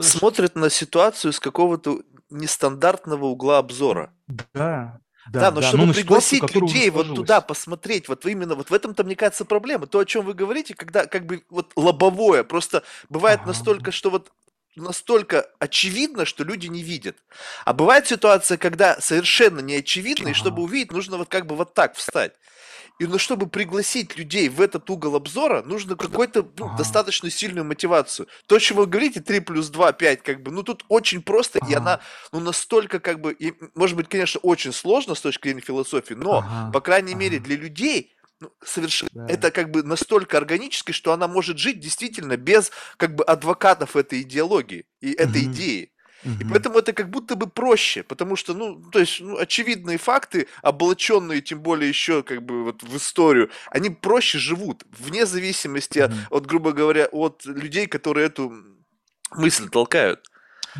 Смотрит 0.00 0.54
на 0.54 0.70
ситуацию 0.70 1.32
с 1.32 1.40
какого-то 1.40 2.02
нестандартного 2.30 3.26
угла 3.26 3.58
обзора. 3.58 4.12
Да, 4.26 5.00
да, 5.30 5.40
да 5.40 5.50
но 5.50 5.60
да, 5.60 5.66
чтобы 5.68 5.86
но 5.86 5.92
пригласить 5.92 6.38
ситуацию, 6.38 6.62
людей 6.62 6.90
вот 6.90 7.14
туда 7.14 7.40
посмотреть, 7.40 8.08
вот 8.08 8.26
именно 8.26 8.54
вот 8.54 8.70
в 8.70 8.74
этом-то, 8.74 9.04
мне 9.04 9.14
кажется, 9.14 9.44
проблема. 9.44 9.86
То, 9.86 10.00
о 10.00 10.04
чем 10.04 10.24
вы 10.24 10.34
говорите, 10.34 10.74
когда 10.74 11.06
как 11.06 11.26
бы 11.26 11.44
вот 11.48 11.72
лобовое, 11.76 12.42
просто 12.42 12.82
бывает 13.08 13.40
ага. 13.40 13.48
настолько, 13.48 13.92
что 13.92 14.10
вот 14.10 14.32
настолько 14.80 15.48
очевидно, 15.58 16.24
что 16.24 16.44
люди 16.44 16.66
не 16.66 16.82
видят. 16.82 17.18
А 17.64 17.72
бывает 17.72 18.06
ситуация, 18.06 18.58
когда 18.58 19.00
совершенно 19.00 19.60
не 19.60 19.76
очевидно, 19.76 20.28
и 20.28 20.34
чтобы 20.34 20.62
увидеть, 20.62 20.92
нужно 20.92 21.18
вот 21.18 21.28
как 21.28 21.46
бы 21.46 21.56
вот 21.56 21.74
так 21.74 21.94
встать. 21.94 22.32
И 22.98 23.06
ну, 23.06 23.18
чтобы 23.18 23.48
пригласить 23.48 24.16
людей 24.16 24.48
в 24.48 24.60
этот 24.60 24.88
угол 24.88 25.16
обзора, 25.16 25.62
нужно 25.62 25.96
какой-то 25.96 26.46
ну, 26.58 26.66
ага. 26.66 26.76
достаточно 26.76 27.30
сильную 27.30 27.64
мотивацию. 27.64 28.28
То, 28.46 28.56
о 28.56 28.60
чем 28.60 28.76
вы 28.76 28.86
говорите, 28.86 29.20
3 29.20 29.40
плюс 29.40 29.70
2, 29.70 29.92
5, 29.92 30.22
как 30.22 30.42
бы, 30.42 30.50
ну 30.52 30.62
тут 30.62 30.84
очень 30.88 31.22
просто, 31.22 31.58
ага. 31.60 31.70
и 31.70 31.74
она 31.74 32.00
ну, 32.32 32.40
настолько 32.40 33.00
как 33.00 33.20
бы, 33.20 33.32
и, 33.32 33.54
может 33.74 33.96
быть, 33.96 34.08
конечно, 34.08 34.40
очень 34.42 34.72
сложно 34.72 35.14
с 35.14 35.20
точки 35.20 35.48
зрения 35.48 35.62
философии, 35.62 36.14
но, 36.14 36.38
ага. 36.38 36.70
по 36.72 36.80
крайней 36.80 37.14
мере, 37.14 37.38
для 37.38 37.56
людей 37.56 38.14
совершенно 38.64 39.10
да. 39.12 39.26
это 39.28 39.50
как 39.50 39.70
бы 39.70 39.82
настолько 39.82 40.36
органически, 40.36 40.92
что 40.92 41.12
она 41.12 41.28
может 41.28 41.58
жить 41.58 41.80
действительно 41.80 42.36
без 42.36 42.70
как 42.96 43.14
бы 43.14 43.24
адвокатов 43.24 43.96
этой 43.96 44.22
идеологии 44.22 44.86
и 45.00 45.12
этой 45.12 45.42
угу. 45.42 45.52
идеи. 45.52 45.92
И 46.24 46.44
поэтому 46.44 46.78
это 46.78 46.92
как 46.92 47.10
будто 47.10 47.34
бы 47.34 47.48
проще, 47.48 48.04
потому 48.04 48.36
что, 48.36 48.54
ну, 48.54 48.80
то 48.90 49.00
есть, 49.00 49.20
ну, 49.20 49.38
очевидные 49.38 49.98
факты, 49.98 50.46
облаченные 50.62 51.40
тем 51.40 51.60
более 51.60 51.88
еще 51.88 52.22
как 52.22 52.42
бы 52.44 52.64
вот 52.64 52.82
в 52.82 52.96
историю, 52.96 53.50
они 53.70 53.90
проще 53.90 54.38
живут, 54.38 54.84
вне 54.98 55.26
зависимости 55.26 55.98
mm 55.98 56.12
от, 56.30 56.46
грубо 56.46 56.72
говоря, 56.72 57.06
от 57.06 57.44
людей, 57.44 57.86
которые 57.86 58.26
эту 58.26 58.52
мысль 59.32 59.68
толкают. 59.68 60.20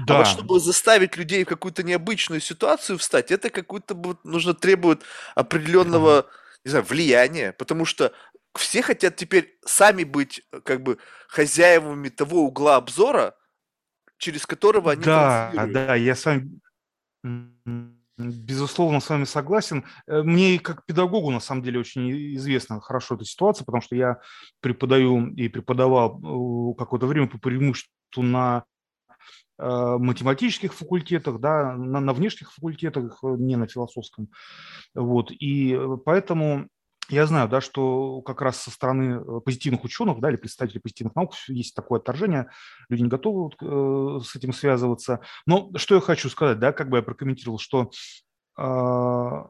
Да. 0.07 0.15
А 0.15 0.19
вот 0.19 0.27
чтобы 0.29 0.61
заставить 0.61 1.17
людей 1.17 1.45
в 1.45 1.49
какую-то 1.49 1.83
необычную 1.83 2.41
ситуацию 2.41 2.99
встать, 2.99 3.31
это 3.31 3.51
какую-то 3.51 3.95
вот, 3.95 4.25
нужно 4.25 4.55
требует 4.55 5.03
определенного, 5.35 6.21
mm 6.21 6.42
не 6.65 6.71
знаю, 6.71 6.85
влияния, 6.85 7.53
потому 7.53 7.85
что 7.85 8.13
все 8.55 8.83
хотят 8.83 9.17
теперь 9.17 9.59
сами 9.65 10.05
быть 10.05 10.43
как 10.65 10.83
бы 10.83 10.99
хозяевами 11.29 12.09
того 12.09 12.43
угла 12.43 12.77
обзора, 12.77 13.35
через 14.19 14.47
которого 14.47 14.93
они 14.93 15.03
Да, 15.03 15.53
да, 15.67 15.95
я 15.95 16.15
с 16.15 16.25
вами 16.25 16.61
безусловно 18.19 19.01
с 19.01 19.09
вами 19.09 19.25
согласен. 19.25 19.85
Э, 20.07 20.23
мне 20.23 20.59
как 20.59 20.85
педагогу 20.87 21.31
на 21.31 21.41
самом 21.41 21.63
деле 21.63 21.81
очень 21.81 22.37
известна 22.37 22.81
хорошо 22.81 23.15
эта 23.15 23.25
ситуация, 23.25 23.65
потому 23.65 23.83
что 23.83 23.97
я 23.97 24.21
преподаю 24.61 25.29
и 25.35 25.49
преподавал 25.49 26.19
э, 26.19 26.79
какое-то 26.79 27.07
время 27.07 27.29
по 27.29 27.39
преимуществу 27.39 27.91
на 28.17 28.59
э, 28.59 28.63
математических 29.63 30.75
факультетах, 30.75 31.39
да, 31.39 31.75
на, 31.75 32.01
на 32.01 32.13
внешних 32.13 32.53
факультетах, 32.53 33.21
не 33.23 33.57
на 33.57 33.69
философском. 33.69 34.29
Вот. 34.95 35.31
И 35.31 35.79
поэтому 36.05 36.69
я 37.09 37.27
знаю, 37.27 37.49
да, 37.49 37.61
что 37.61 38.23
как 38.23 38.41
раз 38.41 38.57
со 38.57 38.71
стороны 38.71 39.21
э, 39.21 39.41
позитивных 39.45 39.85
ученых, 39.85 40.21
да, 40.21 40.31
или 40.31 40.37
представителей 40.37 40.81
позитивных 40.81 41.15
наук 41.15 41.35
есть 41.49 41.75
такое 41.75 42.01
отторжение, 42.01 42.49
люди 42.89 43.03
не 43.03 43.09
готовы 43.09 43.43
вот, 43.43 43.57
э, 43.61 44.21
с 44.25 44.37
этим 44.37 44.53
связываться. 44.53 45.21
Но 45.45 45.71
что 45.77 45.97
я 45.97 46.01
хочу 46.01 46.31
сказать, 46.31 46.59
да, 46.59 46.73
как 46.73 46.89
бы 46.89 46.99
я 46.99 47.03
прокомментировал, 47.03 47.59
что 47.59 47.91
э, 48.57 48.63
э, 48.63 49.45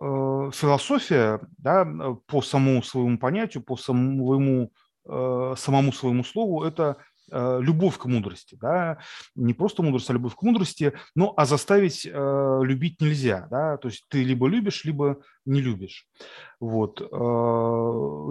философия, 0.00 1.40
да, 1.56 1.86
по 2.26 2.42
самому 2.42 2.82
своему 2.82 3.18
понятию, 3.18 3.62
по 3.62 3.76
самому, 3.76 4.72
э, 5.08 5.54
самому 5.56 5.92
своему 5.92 6.24
слову, 6.24 6.64
это 6.64 6.88
Э, 6.88 6.94
любовь 7.32 7.98
к 7.98 8.06
мудрости, 8.06 8.56
да, 8.60 8.98
не 9.34 9.54
просто 9.54 9.82
мудрость, 9.82 10.10
а 10.10 10.12
любовь 10.12 10.34
к 10.34 10.42
мудрости, 10.42 10.92
ну, 11.14 11.32
а 11.36 11.46
заставить 11.46 12.06
э, 12.06 12.60
любить 12.62 13.00
нельзя, 13.00 13.48
да, 13.50 13.76
то 13.76 13.88
есть 13.88 14.04
ты 14.08 14.22
либо 14.22 14.46
любишь, 14.46 14.84
либо 14.84 15.18
не 15.44 15.60
любишь, 15.60 16.06
вот. 16.60 17.00
Э, 17.00 17.04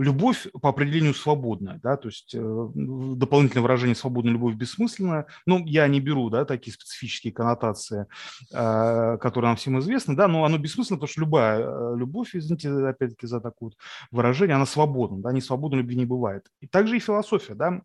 любовь 0.02 0.48
по 0.62 0.70
определению 0.70 1.14
свободная, 1.14 1.80
да, 1.84 1.98
то 1.98 2.08
есть 2.08 2.34
э, 2.34 2.68
дополнительное 2.74 3.64
выражение 3.64 3.96
свободная 3.96 4.34
любовь 4.34 4.56
бессмысленная, 4.56 5.28
ну, 5.46 5.66
я 5.66 5.88
не 5.88 6.00
беру, 6.00 6.30
да, 6.30 6.46
такие 6.46 6.74
специфические 6.74 7.34
коннотации, 7.34 8.06
э, 8.54 9.18
которые 9.20 9.50
нам 9.50 9.56
всем 9.58 9.80
известны, 9.80 10.16
да, 10.16 10.28
но 10.28 10.46
оно 10.46 10.58
бессмысленно, 10.58 10.98
потому 10.98 11.10
что 11.10 11.22
любая 11.22 11.60
э, 11.60 11.96
любовь, 11.98 12.36
извините, 12.36 12.70
опять-таки 12.70 13.28
за 13.28 13.42
такое 13.42 13.72
выражение, 14.12 14.56
она 14.56 14.66
свободна, 14.66 15.22
да, 15.22 15.32
не 15.32 15.42
свободной 15.42 15.80
любви 15.80 15.96
не 15.96 16.06
бывает. 16.06 16.46
И 16.60 16.68
также 16.68 16.98
и 16.98 17.00
философия, 17.00 17.56
да, 17.56 17.82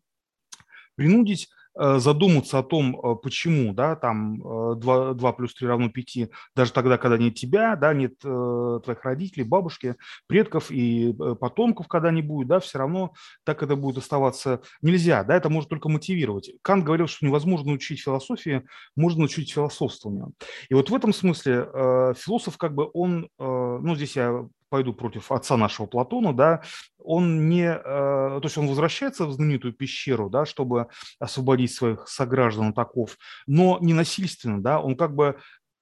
принудить 0.96 1.48
э, 1.78 1.98
задуматься 1.98 2.58
о 2.58 2.62
том, 2.62 2.98
э, 2.98 3.14
почему, 3.22 3.72
да, 3.74 3.96
там 3.96 4.38
2, 4.80 5.10
э, 5.10 5.14
2 5.14 5.32
плюс 5.32 5.54
3 5.54 5.68
равно 5.68 5.90
5, 5.90 6.30
даже 6.54 6.72
тогда, 6.72 6.98
когда 6.98 7.18
нет 7.18 7.34
тебя, 7.34 7.76
да, 7.76 7.94
нет 7.94 8.18
твоих 8.18 9.04
родителей, 9.04 9.44
бабушки, 9.44 9.96
предков 10.26 10.70
и 10.70 11.14
потомков, 11.40 11.86
когда 11.86 12.10
не 12.10 12.22
будет, 12.22 12.48
да, 12.48 12.60
все 12.60 12.78
равно 12.78 13.12
так 13.44 13.62
это 13.62 13.76
будет 13.76 13.98
оставаться 13.98 14.62
нельзя, 14.82 15.22
да, 15.22 15.36
это 15.36 15.50
может 15.50 15.68
только 15.68 15.88
мотивировать. 15.88 16.50
Кант 16.62 16.84
говорил, 16.84 17.06
что 17.06 17.26
невозможно 17.26 17.72
учить 17.72 18.02
философии, 18.02 18.64
можно 18.96 19.24
учить 19.24 19.52
философствованию. 19.52 20.32
И 20.70 20.74
вот 20.74 20.90
в 20.90 20.94
этом 20.94 21.12
смысле 21.12 21.68
философ, 22.16 22.56
как 22.56 22.74
бы 22.74 22.90
он, 22.92 23.28
ну, 23.38 23.94
здесь 23.94 24.16
я 24.16 24.48
пойду 24.68 24.92
против 24.92 25.32
отца 25.32 25.56
нашего 25.56 25.87
Платона, 25.87 26.32
да, 26.32 26.62
он 26.99 27.49
не, 27.49 27.66
э, 27.66 27.78
то 27.78 28.40
есть 28.42 28.58
он 28.58 28.66
возвращается 28.66 29.26
в 29.26 29.32
знаменитую 29.32 29.73
пещеру, 29.73 30.28
да, 30.28 30.44
чтобы 30.44 30.88
освободить 31.18 31.73
своих 31.73 32.08
сограждан 32.08 32.73
таков, 32.73 33.16
но 33.46 33.78
не 33.80 33.94
насильственно, 33.94 34.62
да, 34.62 34.80
он 34.80 34.96
как 34.96 35.14
бы 35.14 35.38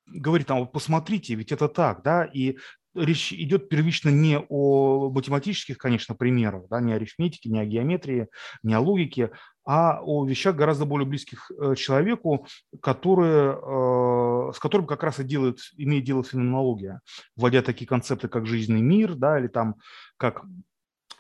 говорит, 0.07 0.47
там, 0.47 0.67
посмотрите, 0.67 1.35
ведь 1.35 1.53
это 1.53 1.69
так, 1.69 2.03
да, 2.03 2.25
и 2.25 2.59
речь 2.95 3.33
идет 3.33 3.69
первично 3.69 4.09
не 4.09 4.39
о 4.49 5.11
математических, 5.11 5.79
конечно, 5.79 6.15
примерах, 6.15 6.69
да, 6.69 6.81
не 6.81 6.93
о 6.93 6.97
арифметике, 6.97 7.51
не 7.51 7.61
о 7.61 7.65
геометрии, 7.65 8.29
не 8.63 8.75
о 8.75 8.81
логике, 8.81 9.31
а 9.67 10.01
о 10.03 10.25
вещах 10.25 10.57
гораздо 10.57 10.85
более 10.85 11.07
близких 11.07 11.51
э, 11.51 11.75
человеку, 11.75 12.47
которые, 12.81 13.53
э, 13.53 14.53
с 14.55 14.59
которым 14.59 14.87
как 14.87 15.03
раз 15.03 15.21
и 15.21 15.25
делает, 15.25 15.59
имеет 15.77 16.05
дело 16.05 16.23
феноменология, 16.23 17.01
вводя 17.37 17.63
такие 17.63 17.87
концепты, 17.87 18.29
как 18.29 18.47
жизненный 18.47 18.83
мир, 18.83 19.15
да, 19.15 19.39
или 19.39 19.49
там 19.49 19.77
как 20.17 20.45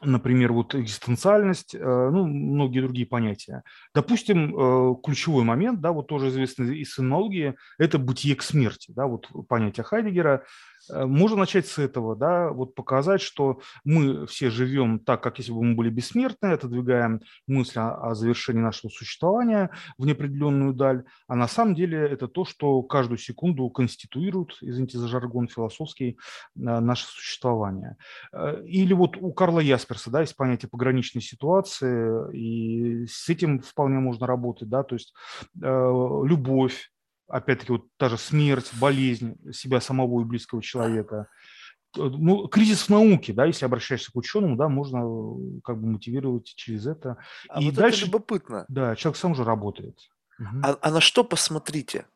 например, 0.02 0.52
вот 0.52 0.74
экзистенциальность, 0.74 1.74
э, 1.74 1.78
ну, 1.78 2.26
многие 2.26 2.80
другие 2.80 3.06
понятия. 3.06 3.62
Допустим, 3.94 5.00
ключевой 5.02 5.44
момент, 5.44 5.80
да, 5.80 5.92
вот 5.92 6.08
тоже 6.08 6.28
известный 6.28 6.78
из 6.78 6.92
феноменологии, 6.92 7.54
это 7.78 7.98
бытие 7.98 8.36
к 8.36 8.42
смерти, 8.42 8.92
да, 8.94 9.06
вот 9.06 9.28
понятие 9.48 9.84
Хайдегера, 9.84 10.44
можно 10.90 11.38
начать 11.38 11.66
с 11.66 11.78
этого, 11.78 12.16
да, 12.16 12.50
вот 12.50 12.74
показать, 12.74 13.20
что 13.20 13.60
мы 13.84 14.26
все 14.26 14.50
живем 14.50 14.98
так, 14.98 15.22
как 15.22 15.38
если 15.38 15.52
бы 15.52 15.62
мы 15.62 15.74
были 15.74 15.90
бессмертны, 15.90 16.48
отодвигаем 16.48 17.20
мысль 17.46 17.78
о, 17.78 18.14
завершении 18.14 18.60
нашего 18.60 18.90
существования 18.90 19.70
в 19.98 20.06
неопределенную 20.06 20.74
даль, 20.74 21.04
а 21.28 21.34
на 21.34 21.48
самом 21.48 21.74
деле 21.74 21.98
это 21.98 22.28
то, 22.28 22.44
что 22.44 22.82
каждую 22.82 23.18
секунду 23.18 23.68
конституирует, 23.70 24.56
извините 24.60 24.98
за 24.98 25.08
жаргон 25.08 25.48
философский, 25.48 26.18
э, 26.56 26.60
наше 26.60 27.06
существование. 27.06 27.96
Э, 28.32 28.62
или 28.66 28.92
вот 28.92 29.16
у 29.16 29.32
Карла 29.32 29.60
Ясперса, 29.60 30.10
да, 30.10 30.20
есть 30.20 30.36
понятие 30.36 30.68
пограничной 30.68 31.22
ситуации, 31.22 32.34
и 32.36 33.06
с 33.06 33.28
этим 33.28 33.60
вполне 33.60 33.98
можно 33.98 34.26
работать, 34.26 34.68
да, 34.68 34.82
то 34.82 34.94
есть 34.94 35.14
любовь, 35.54 36.90
опять-таки, 37.28 37.72
вот 37.72 37.86
та 37.96 38.08
же 38.08 38.18
смерть, 38.18 38.70
болезнь 38.80 39.36
себя 39.52 39.80
самого 39.80 40.20
и 40.20 40.24
близкого 40.24 40.62
человека. 40.62 41.28
Ну, 41.96 42.48
кризис 42.48 42.82
в 42.82 42.88
науке, 42.88 43.32
да, 43.32 43.44
если 43.44 43.64
обращаешься 43.64 44.10
к 44.10 44.16
ученому, 44.16 44.56
да, 44.56 44.68
можно 44.68 44.98
э, 44.98 45.60
как 45.62 45.80
бы 45.80 45.86
мотивировать 45.86 46.52
через 46.56 46.86
это. 46.86 47.18
А 47.48 47.60
и 47.60 47.66
вот 47.66 47.74
дальше, 47.74 47.98
это 47.98 48.06
любопытно. 48.06 48.64
Да, 48.68 48.96
человек 48.96 49.16
сам 49.16 49.32
уже 49.32 49.44
работает. 49.44 49.96
Угу. 50.40 50.60
А, 50.64 50.76
а 50.80 50.90
на 50.90 51.00
что 51.00 51.22
посмотрите? 51.22 52.06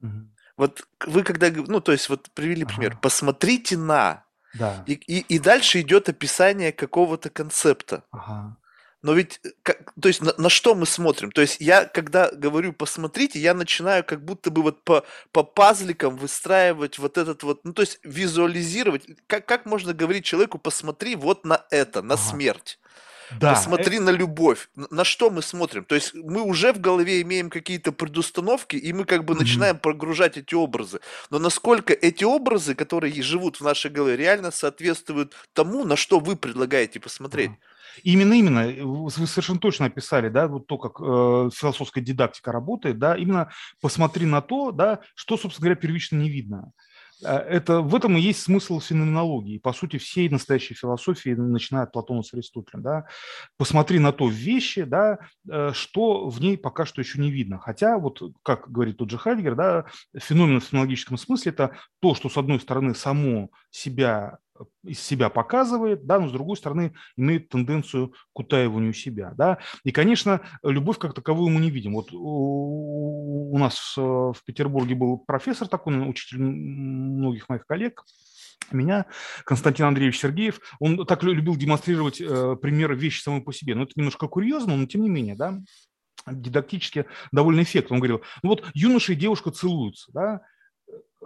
Угу. 0.00 0.28
Вот 0.56 0.88
вы 1.06 1.22
когда, 1.22 1.50
ну, 1.50 1.80
то 1.80 1.92
есть 1.92 2.08
вот 2.08 2.30
привели 2.32 2.64
пример, 2.64 2.92
ага. 2.92 3.00
посмотрите 3.02 3.76
на, 3.76 4.24
да. 4.54 4.82
и, 4.86 4.92
и, 4.94 5.18
и 5.18 5.38
дальше 5.38 5.82
идет 5.82 6.08
описание 6.08 6.72
какого-то 6.72 7.28
концепта. 7.28 8.04
Ага. 8.10 8.56
Но 9.02 9.12
ведь, 9.12 9.40
э, 9.44 9.50
как, 9.62 9.92
то 10.00 10.08
есть 10.08 10.22
на, 10.22 10.34
на 10.38 10.48
что 10.48 10.74
мы 10.74 10.86
смотрим? 10.86 11.30
То 11.30 11.40
есть 11.40 11.60
я, 11.60 11.84
когда 11.84 12.30
говорю 12.30 12.72
посмотрите, 12.72 13.38
я 13.38 13.54
начинаю 13.54 14.04
как 14.04 14.24
будто 14.24 14.50
бы 14.50 14.62
вот 14.62 14.82
по, 14.84 15.04
по 15.32 15.42
пазликам 15.44 16.16
выстраивать 16.16 16.98
вот 16.98 17.18
этот 17.18 17.42
вот, 17.42 17.64
ну 17.64 17.72
то 17.72 17.82
есть 17.82 18.00
визуализировать. 18.02 19.04
Как, 19.26 19.46
как 19.46 19.66
можно 19.66 19.92
говорить 19.94 20.24
человеку 20.24 20.58
посмотри 20.58 21.16
вот 21.16 21.44
на 21.44 21.64
это, 21.70 22.02
на 22.02 22.14
Ага. 22.14 22.22
смерть? 22.22 22.78
Да, 23.30 23.54
Посмотри 23.54 23.98
на 23.98 24.10
любовь. 24.10 24.68
На 24.76 25.04
что 25.04 25.30
мы 25.30 25.42
смотрим? 25.42 25.84
То 25.84 25.96
есть 25.96 26.14
мы 26.14 26.42
уже 26.42 26.72
в 26.72 26.80
голове 26.80 27.20
имеем 27.22 27.50
какие-то 27.50 27.92
предустановки, 27.92 28.76
и 28.76 28.92
мы 28.92 29.04
как 29.04 29.24
бы 29.24 29.34
Мгм. 29.34 29.40
начинаем 29.42 29.78
прогружать 29.78 30.36
эти 30.36 30.54
образы. 30.54 31.00
Но 31.30 31.38
насколько 31.40 31.92
эти 31.92 32.24
образы, 32.24 32.74
которые 32.74 33.12
живут 33.22 33.58
в 33.60 33.64
нашей 33.64 33.90
голове, 33.90 34.16
реально 34.16 34.52
соответствуют 34.52 35.34
тому, 35.54 35.84
на 35.84 35.96
что 35.96 36.20
вы 36.20 36.36
предлагаете 36.36 37.00
посмотреть? 37.00 37.52
Ага. 37.52 37.58
Именно, 38.02 38.34
именно, 38.34 38.58
э, 38.60 38.82
вы 38.82 39.10
совершенно 39.10 39.58
точно 39.58 39.86
описали, 39.86 40.28
да, 40.28 40.48
вот 40.48 40.66
то, 40.66 40.78
как 40.78 41.00
э, 41.00 41.50
философская 41.54 42.02
дидактика 42.02 42.52
работает, 42.52 42.98
да, 42.98 43.16
именно 43.16 43.50
посмотри 43.80 44.26
на 44.26 44.40
то, 44.40 44.72
да, 44.72 45.00
что, 45.14 45.36
собственно 45.36 45.66
говоря, 45.66 45.80
первично 45.80 46.16
не 46.16 46.30
видно. 46.30 46.72
Э, 47.24 47.36
Это, 47.36 47.80
в 47.80 47.94
этом 47.94 48.16
и 48.16 48.20
есть 48.20 48.42
смысл 48.42 48.80
феноменологии, 48.80 49.58
по 49.58 49.72
сути, 49.72 49.96
всей 49.98 50.28
настоящей 50.28 50.74
философии, 50.74 51.30
начиная 51.30 51.84
от 51.84 51.92
Платона 51.92 52.22
с 52.22 52.34
Аристотелем, 52.34 52.82
да. 52.82 53.06
Посмотри 53.56 53.98
на 53.98 54.12
то 54.12 54.28
вещи, 54.28 54.82
да, 54.82 55.18
э, 55.48 55.72
что 55.72 56.28
в 56.28 56.40
ней 56.40 56.58
пока 56.58 56.84
что 56.84 57.00
еще 57.00 57.20
не 57.20 57.30
видно. 57.30 57.58
Хотя, 57.58 57.98
вот, 57.98 58.20
как 58.42 58.70
говорит 58.70 58.98
тот 58.98 59.10
же 59.10 59.18
Хайдгер, 59.18 59.54
да, 59.54 59.86
феномен 60.16 60.60
в 60.60 60.64
феноменологическом 60.64 61.16
смысле– 61.16 61.52
это 61.52 61.76
то, 62.00 62.14
что, 62.14 62.28
с 62.28 62.36
одной 62.36 62.60
стороны, 62.60 62.94
само 62.94 63.50
себя 63.76 64.38
э, 64.58 64.64
из 64.84 65.00
себя 65.00 65.28
показывает, 65.28 66.06
да, 66.06 66.18
но 66.18 66.28
с 66.28 66.32
другой 66.32 66.56
стороны 66.56 66.94
имеет 67.16 67.48
тенденцию 67.48 68.14
к 68.32 68.40
утаиванию 68.40 68.94
себя, 68.94 69.32
да. 69.36 69.58
И, 69.84 69.92
конечно, 69.92 70.40
любовь 70.62 70.98
как 70.98 71.14
таковую 71.14 71.50
мы 71.50 71.60
не 71.60 71.70
видим. 71.70 71.94
Вот 71.94 72.08
у, 72.12 73.56
нас 73.58 73.94
э, 73.96 74.00
в 74.00 74.38
Петербурге 74.44 74.94
был 74.94 75.18
профессор 75.18 75.68
такой, 75.68 76.08
учитель 76.08 76.40
многих 76.40 77.48
моих 77.48 77.66
коллег, 77.66 78.04
меня, 78.72 79.06
Константин 79.44 79.86
Андреевич 79.86 80.18
Сергеев, 80.18 80.60
он 80.80 81.06
так 81.06 81.22
лю- 81.22 81.34
любил 81.34 81.56
демонстрировать 81.56 82.20
э, 82.20 82.56
примеры 82.60 82.96
вещи 82.96 83.22
самой 83.22 83.42
по 83.42 83.52
себе. 83.52 83.74
Но 83.74 83.84
это 83.84 83.92
немножко 83.96 84.26
курьезно, 84.26 84.76
но 84.76 84.86
тем 84.86 85.02
не 85.02 85.08
менее, 85.08 85.36
да, 85.36 85.60
дидактически 86.26 87.06
довольно 87.30 87.62
эффектно. 87.62 87.94
Он 87.94 88.00
говорил, 88.00 88.22
ну 88.42 88.50
вот 88.50 88.64
юноша 88.74 89.12
и 89.12 89.16
девушка 89.16 89.50
целуются, 89.50 90.10
да, 90.12 90.40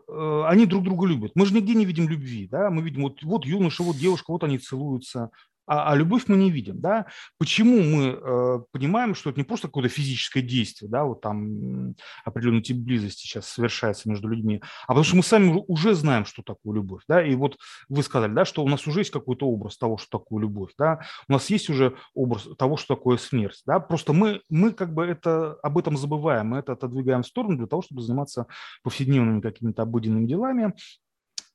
они 0.08 0.66
друг 0.66 0.84
друга 0.84 1.06
любят. 1.06 1.32
Мы 1.34 1.46
же 1.46 1.54
нигде 1.54 1.74
не 1.74 1.84
видим 1.84 2.08
любви, 2.08 2.48
да, 2.50 2.70
мы 2.70 2.82
видим 2.82 3.02
вот, 3.02 3.22
вот 3.22 3.44
юноша, 3.44 3.82
вот 3.82 3.96
девушка, 3.96 4.30
вот 4.30 4.44
они 4.44 4.58
целуются, 4.58 5.30
а, 5.70 5.92
а 5.92 5.94
любовь 5.94 6.24
мы 6.26 6.36
не 6.36 6.50
видим, 6.50 6.80
да. 6.80 7.06
Почему 7.38 7.80
мы 7.80 8.18
э, 8.20 8.58
понимаем, 8.72 9.14
что 9.14 9.30
это 9.30 9.38
не 9.38 9.44
просто 9.44 9.68
какое-то 9.68 9.88
физическое 9.88 10.42
действие, 10.42 10.90
да, 10.90 11.04
вот 11.04 11.20
там 11.20 11.94
определенный 12.24 12.60
тип 12.60 12.78
близости 12.78 13.22
сейчас 13.22 13.46
совершается 13.46 14.08
между 14.08 14.26
людьми, 14.26 14.60
а 14.82 14.88
потому 14.88 15.04
что 15.04 15.14
мы 15.14 15.22
сами 15.22 15.62
уже 15.68 15.94
знаем, 15.94 16.24
что 16.24 16.42
такое 16.42 16.74
любовь, 16.74 17.02
да, 17.06 17.24
и 17.24 17.36
вот 17.36 17.56
вы 17.88 18.02
сказали, 18.02 18.32
да, 18.32 18.44
что 18.44 18.64
у 18.64 18.68
нас 18.68 18.84
уже 18.88 19.00
есть 19.00 19.12
какой-то 19.12 19.46
образ 19.46 19.78
того, 19.78 19.96
что 19.96 20.18
такое 20.18 20.42
любовь, 20.42 20.72
да, 20.76 21.02
у 21.28 21.34
нас 21.34 21.48
есть 21.50 21.70
уже 21.70 21.94
образ 22.14 22.48
того, 22.58 22.76
что 22.76 22.96
такое 22.96 23.16
смерть, 23.16 23.62
да, 23.64 23.78
просто 23.78 24.12
мы, 24.12 24.42
мы 24.48 24.72
как 24.72 24.92
бы 24.92 25.04
это, 25.04 25.52
об 25.62 25.78
этом 25.78 25.96
забываем, 25.96 26.48
мы 26.48 26.58
это 26.58 26.72
отодвигаем 26.72 27.22
в 27.22 27.28
сторону 27.28 27.56
для 27.56 27.68
того, 27.68 27.82
чтобы 27.82 28.02
заниматься 28.02 28.46
повседневными 28.82 29.40
какими-то 29.40 29.82
обыденными 29.82 30.26
делами, 30.26 30.74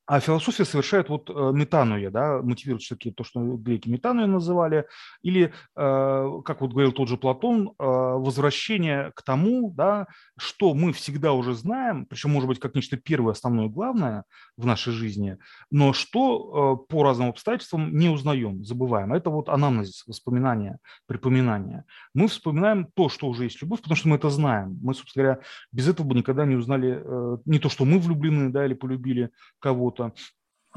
а 0.07 0.19
философия 0.19 0.65
совершает 0.65 1.09
вот 1.09 1.29
э, 1.29 1.51
метануя, 1.51 2.11
да, 2.11 2.41
мотивирует 2.41 2.83
все-таки 2.83 3.11
то, 3.11 3.23
что 3.23 3.39
греки 3.41 3.89
метануя 3.89 4.27
называли, 4.27 4.85
или, 5.23 5.51
э, 5.75 6.41
как 6.45 6.61
вот 6.61 6.71
говорил 6.71 6.91
тот 6.91 7.09
же 7.09 7.17
Платон, 7.17 7.69
э, 7.69 7.73
возвращение 7.79 9.11
к 9.15 9.23
тому, 9.23 9.71
да, 9.71 10.05
что 10.37 10.75
мы 10.75 10.93
всегда 10.93 11.33
уже 11.33 11.55
знаем, 11.55 12.05
причем, 12.05 12.31
может 12.31 12.47
быть, 12.47 12.59
как 12.59 12.75
нечто 12.75 12.97
первое, 12.97 13.31
основное, 13.31 13.67
главное 13.67 14.25
в 14.57 14.65
нашей 14.65 14.93
жизни, 14.93 15.37
но 15.71 15.93
что 15.93 16.85
по 16.89 17.03
разным 17.03 17.29
обстоятельствам 17.29 17.95
не 17.97 18.09
узнаем, 18.09 18.63
забываем. 18.63 19.13
Это 19.13 19.29
вот 19.29 19.49
анамнезис, 19.49 20.03
воспоминания, 20.05 20.77
припоминания. 21.07 21.85
Мы 22.13 22.27
вспоминаем 22.27 22.87
то, 22.93 23.09
что 23.09 23.27
уже 23.27 23.45
есть 23.45 23.61
любовь, 23.61 23.81
потому 23.81 23.95
что 23.95 24.07
мы 24.09 24.17
это 24.17 24.29
знаем. 24.29 24.77
Мы, 24.81 24.93
собственно 24.93 25.23
говоря, 25.23 25.41
без 25.71 25.87
этого 25.87 26.07
бы 26.07 26.15
никогда 26.15 26.45
не 26.45 26.55
узнали 26.55 27.03
не 27.45 27.59
то, 27.59 27.69
что 27.69 27.85
мы 27.85 27.99
влюблены, 27.99 28.49
да, 28.51 28.65
или 28.65 28.73
полюбили 28.73 29.31
кого-то, 29.59 29.94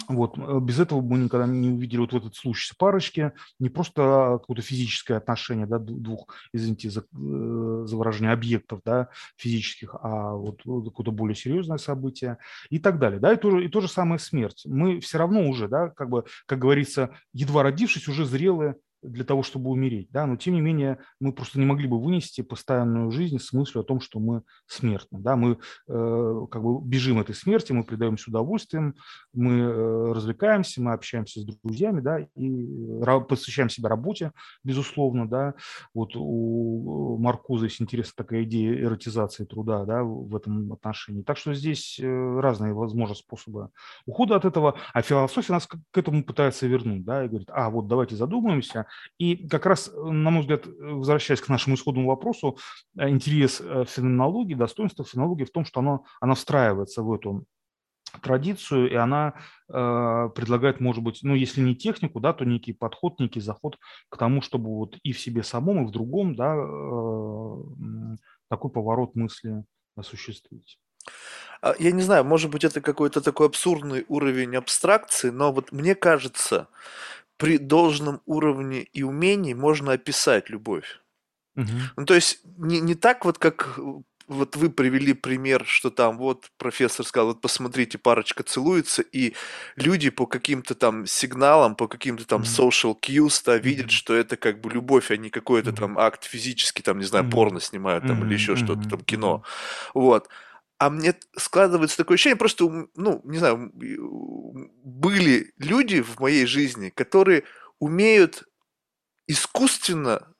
вот, 0.06 0.38
э, 0.38 0.60
без 0.60 0.78
этого 0.78 1.00
мы 1.00 1.18
никогда 1.18 1.46
не 1.46 1.70
увидели 1.70 2.00
вот 2.00 2.12
в 2.12 2.16
этот 2.16 2.37
случай 2.37 2.75
парочки, 2.78 3.32
не 3.58 3.68
просто 3.68 4.38
какое-то 4.40 4.62
физическое 4.62 5.16
отношение, 5.16 5.66
да, 5.66 5.78
двух, 5.78 6.28
извините 6.52 6.90
за, 6.90 7.00
э, 7.00 7.04
за 7.12 7.96
выражение, 7.96 8.32
объектов, 8.32 8.80
да, 8.84 9.08
физических, 9.37 9.96
а 10.00 10.34
вот 10.34 10.64
вот 10.64 10.84
какое-то 10.84 11.10
более 11.10 11.34
серьезное 11.34 11.78
событие 11.78 12.38
и 12.70 12.78
так 12.78 12.98
далее, 12.98 13.20
да, 13.20 13.32
и 13.32 13.37
то, 13.37 13.58
и 13.58 13.68
то 13.68 13.80
же 13.80 13.88
самое 13.88 14.18
смерть. 14.18 14.62
Мы 14.66 15.00
все 15.00 15.18
равно 15.18 15.48
уже, 15.48 15.68
да, 15.68 15.88
как 15.90 16.11
бы, 16.11 16.24
как 16.46 16.59
говорится, 16.59 17.11
едва 17.33 17.62
родившись, 17.62 18.09
уже 18.09 18.24
зрелые 18.24 18.76
для 19.02 19.24
того, 19.24 19.42
чтобы 19.42 19.70
умереть, 19.70 20.11
да, 20.11 20.26
но 20.26 20.37
тем 20.37 20.54
не 20.54 20.61
менее 20.61 20.98
мы 21.20 21.32
просто 21.32 21.58
не 21.58 21.66
могли 21.66 21.87
бы 21.87 22.00
вынести 22.00 22.40
постоянную 22.40 23.11
жизнь 23.11 23.38
с 23.38 23.52
мыслью 23.52 23.82
о 23.82 23.84
том, 23.84 24.00
что 24.00 24.18
мы 24.18 24.42
смертны, 24.66 25.20
да, 25.20 25.37
мы 25.37 25.58
э, 25.88 26.46
как 26.50 26.62
бы 26.62 26.80
бежим 26.82 27.20
этой 27.20 27.34
смерти, 27.34 27.72
мы 27.72 27.84
предаемся 27.84 28.30
удовольствием, 28.30 28.94
мы 29.32 29.58
э, 29.61 30.12
развлекаемся, 30.12 30.82
мы 30.82 30.92
общаемся 30.92 31.40
с 31.40 31.44
друзьями, 31.44 32.00
да, 32.00 32.18
и 32.18 32.66
ра- 33.00 33.24
посвящаем 33.24 33.68
себя 33.68 33.88
работе, 33.88 34.32
безусловно, 34.64 35.28
да. 35.28 35.54
Вот 35.94 36.12
у 36.16 37.16
Маркуза 37.18 37.66
есть 37.66 37.80
интересная 37.80 38.16
такая 38.16 38.42
идея 38.44 38.82
эротизации 38.82 39.44
труда, 39.44 39.84
да, 39.84 40.02
в 40.02 40.34
этом 40.34 40.72
отношении. 40.72 41.22
Так 41.22 41.38
что 41.38 41.54
здесь 41.54 41.98
э, 42.00 42.40
разные, 42.40 42.74
возможно, 42.74 43.14
способы 43.14 43.70
ухода 44.06 44.37
от 44.37 44.44
этого, 44.44 44.74
а 44.92 45.02
философия 45.02 45.52
нас 45.52 45.66
к 45.66 45.78
этому 45.96 46.24
пытается 46.24 46.66
вернуть, 46.66 47.04
да, 47.04 47.24
и 47.24 47.28
говорит, 47.28 47.48
а, 47.52 47.70
вот 47.70 47.87
давайте 47.87 48.16
задумаемся. 48.16 48.87
И 49.18 49.48
как 49.48 49.66
раз, 49.66 49.88
э, 49.88 50.11
на 50.11 50.31
мой 50.31 50.42
взгляд, 50.42 50.66
возвращаясь 50.66 51.40
к 51.40 51.48
нашему 51.48 51.77
исходному 51.77 52.09
вопросу, 52.09 52.59
э, 52.98 53.09
интерес 53.09 53.61
э, 53.61 53.85
феноменологии, 53.87 54.55
достоинство 54.55 55.05
феноменологии 55.05 55.44
в 55.44 55.53
том, 55.53 55.64
что 55.64 55.81
оно, 55.81 56.05
она 56.20 56.35
встраивается 56.35 57.03
в 57.03 57.12
эту 57.12 57.44
традицию, 58.22 58.90
и 58.90 58.94
она 58.94 59.35
э, 59.68 60.29
предлагает, 60.35 60.81
может 60.81 61.03
быть, 61.03 61.20
ну, 61.22 61.35
если 61.35 61.61
не 61.61 61.77
технику, 61.77 62.20
да, 62.20 62.33
то 62.33 62.44
некий 62.44 62.72
подход, 62.72 63.20
некий 63.20 63.40
заход 63.40 63.79
к 64.09 64.16
тому, 64.16 64.40
чтобы 64.40 64.70
вот 64.70 64.96
и 65.03 65.12
в 65.12 65.20
себе 65.20 65.42
самом, 65.42 65.85
и 65.85 65.87
в 65.87 65.90
другом, 65.90 66.35
да, 66.35 66.55
э, 66.57 68.16
такой 68.48 68.70
поворот 68.70 69.14
мысли 69.14 69.64
осуществить. 69.96 70.79
А, 71.61 71.74
Я 71.79 71.92
не 71.92 72.03
знаю, 72.03 72.24
может 72.24 72.51
быть, 72.51 72.64
это 72.64 72.81
какой-то 72.81 73.20
такой 73.20 73.46
абсурдный 73.46 74.05
уровень 74.09 74.57
абстракции, 74.57 75.31
но 75.31 75.53
вот 75.53 75.72
мне 75.72 75.94
кажется, 75.94 76.68
при 77.38 77.57
должном 77.57 78.20
уровне 78.27 78.83
и 78.83 79.03
умении 79.03 79.55
можно 79.55 79.92
описать 79.92 80.51
любовь. 80.51 81.01
Мгм. 81.55 81.81
Ну, 81.96 82.05
то 82.05 82.14
есть 82.14 82.40
не, 82.59 82.81
не 82.81 82.94
так 82.94 83.24
вот, 83.24 83.38
как 83.38 83.79
э, 83.79 83.83
вот 84.29 84.57
вы 84.57 84.70
привели 84.70 85.14
пример, 85.14 85.64
что 85.66 85.90
там 85.90 86.18
вот 86.18 86.51
профессор 86.59 87.07
сказал, 87.07 87.29
вот 87.29 87.40
посмотрите, 87.40 87.96
парочка 87.96 88.42
целуется, 88.42 89.03
и 89.03 89.35
люди 89.77 90.11
по 90.11 90.27
каким-то 90.27 90.74
там 90.74 91.07
сигналам, 91.07 91.74
по 91.74 91.88
каким-то 91.88 92.27
там 92.27 92.42
social 92.42 92.96
cues, 93.01 93.42
да, 93.44 93.57
видят, 93.57 93.90
что 93.90 94.14
это 94.14 94.37
как 94.37 94.61
бы 94.61 94.70
любовь, 94.70 95.11
а 95.11 95.16
не 95.16 95.31
какой-то 95.31 95.72
там 95.72 95.98
акт 95.98 96.24
физический, 96.24 96.83
там, 96.83 96.98
не 96.98 97.05
знаю, 97.05 97.29
порно 97.31 97.61
снимают 97.61 98.07
там 98.07 98.24
или 98.24 98.35
еще 98.35 98.57
что-то, 98.57 98.88
там, 98.88 99.01
кино. 99.01 99.42
Вот. 99.94 100.29
А 100.79 100.91
мне 100.91 101.14
складывается 101.37 101.97
такое 101.97 102.14
ощущение, 102.14 102.37
просто, 102.37 102.88
ну, 102.95 103.21
не 103.25 103.38
знаю, 103.38 103.73
были 104.85 105.53
люди 105.59 106.01
в 106.01 106.21
моей 106.21 106.47
жизни, 106.47 106.91
которые 106.91 107.45
умеют 107.81 108.45
искусственно 109.27 110.33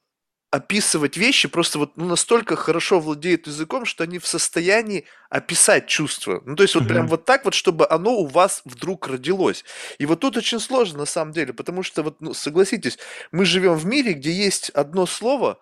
описывать 0.51 1.17
вещи, 1.17 1.47
просто 1.47 1.79
вот 1.79 1.97
ну, 1.97 2.07
настолько 2.07 2.57
хорошо 2.57 3.01
владеют 3.01 3.47
языком, 3.47 3.85
что 3.85 4.05
они 4.05 4.19
в 4.19 4.27
состоянии 4.27 5.05
описать 5.29 5.89
чувства. 5.89 6.43
Ну, 6.47 6.57
то 6.57 6.63
есть 6.63 6.75
вот 6.75 6.89
прям 6.89 7.07
вот 7.07 7.27
так 7.27 7.45
вот, 7.45 7.53
чтобы 7.53 7.87
оно 7.89 8.13
у 8.17 8.27
вас 8.27 8.63
вдруг 8.65 9.09
родилось. 9.09 9.65
И 9.99 10.07
вот 10.07 10.21
тут 10.21 10.39
очень 10.39 10.59
сложно 10.59 11.01
на 11.01 11.05
самом 11.05 11.33
деле, 11.33 11.53
потому 11.53 11.83
что 11.83 12.03
вот, 12.03 12.21
ну, 12.21 12.33
согласитесь, 12.33 12.99
мы 13.31 13.45
живем 13.45 13.75
в 13.75 13.85
мире, 13.85 14.15
где 14.15 14.33
есть 14.33 14.71
одно 14.71 15.05
слово, 15.05 15.59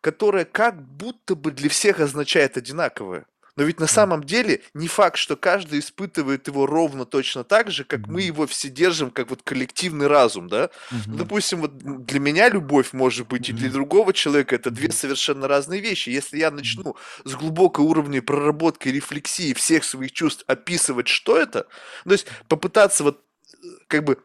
которое 0.00 0.46
как 0.46 0.80
будто 0.82 1.34
бы 1.34 1.50
для 1.50 1.68
всех 1.68 2.00
означает 2.00 2.56
одинаковое. 2.56 3.26
Но 3.56 3.64
ведь 3.64 3.80
на 3.80 3.86
самом 3.86 4.24
деле 4.24 4.62
не 4.74 4.88
факт, 4.88 5.16
что 5.16 5.36
каждый 5.36 5.80
испытывает 5.80 6.46
его 6.46 6.66
ровно 6.66 7.04
точно 7.04 7.44
так 7.44 7.70
же, 7.70 7.84
как 7.84 8.06
мы 8.06 8.22
его 8.22 8.46
все 8.46 8.68
держим, 8.68 9.10
как 9.10 9.30
вот 9.30 9.42
коллективный 9.42 10.06
разум, 10.06 10.48
да? 10.48 10.70
Мгм. 10.90 11.16
допустим, 11.16 11.60
вот 11.60 11.76
для 11.78 12.20
меня 12.20 12.48
любовь 12.48 12.92
может 12.92 13.28
быть, 13.28 13.48
и 13.48 13.52
для 13.52 13.70
другого 13.70 14.12
человека 14.12 14.54
это 14.54 14.70
две 14.70 14.90
совершенно 14.92 15.48
разные 15.48 15.80
вещи. 15.80 16.10
Если 16.10 16.38
я 16.38 16.50
начну 16.50 16.96
с 17.24 17.34
глубокой 17.34 17.84
уровня 17.84 18.22
проработки, 18.22 18.88
рефлексии 18.88 19.52
всех 19.54 19.84
своих 19.84 20.12
чувств 20.12 20.44
описывать, 20.46 21.08
что 21.08 21.36
это, 21.36 21.66
то 22.04 22.12
есть 22.12 22.26
попытаться 22.48 23.04
вот 23.04 23.24
э, 23.52 23.66
как 23.86 24.04
бы 24.04 24.18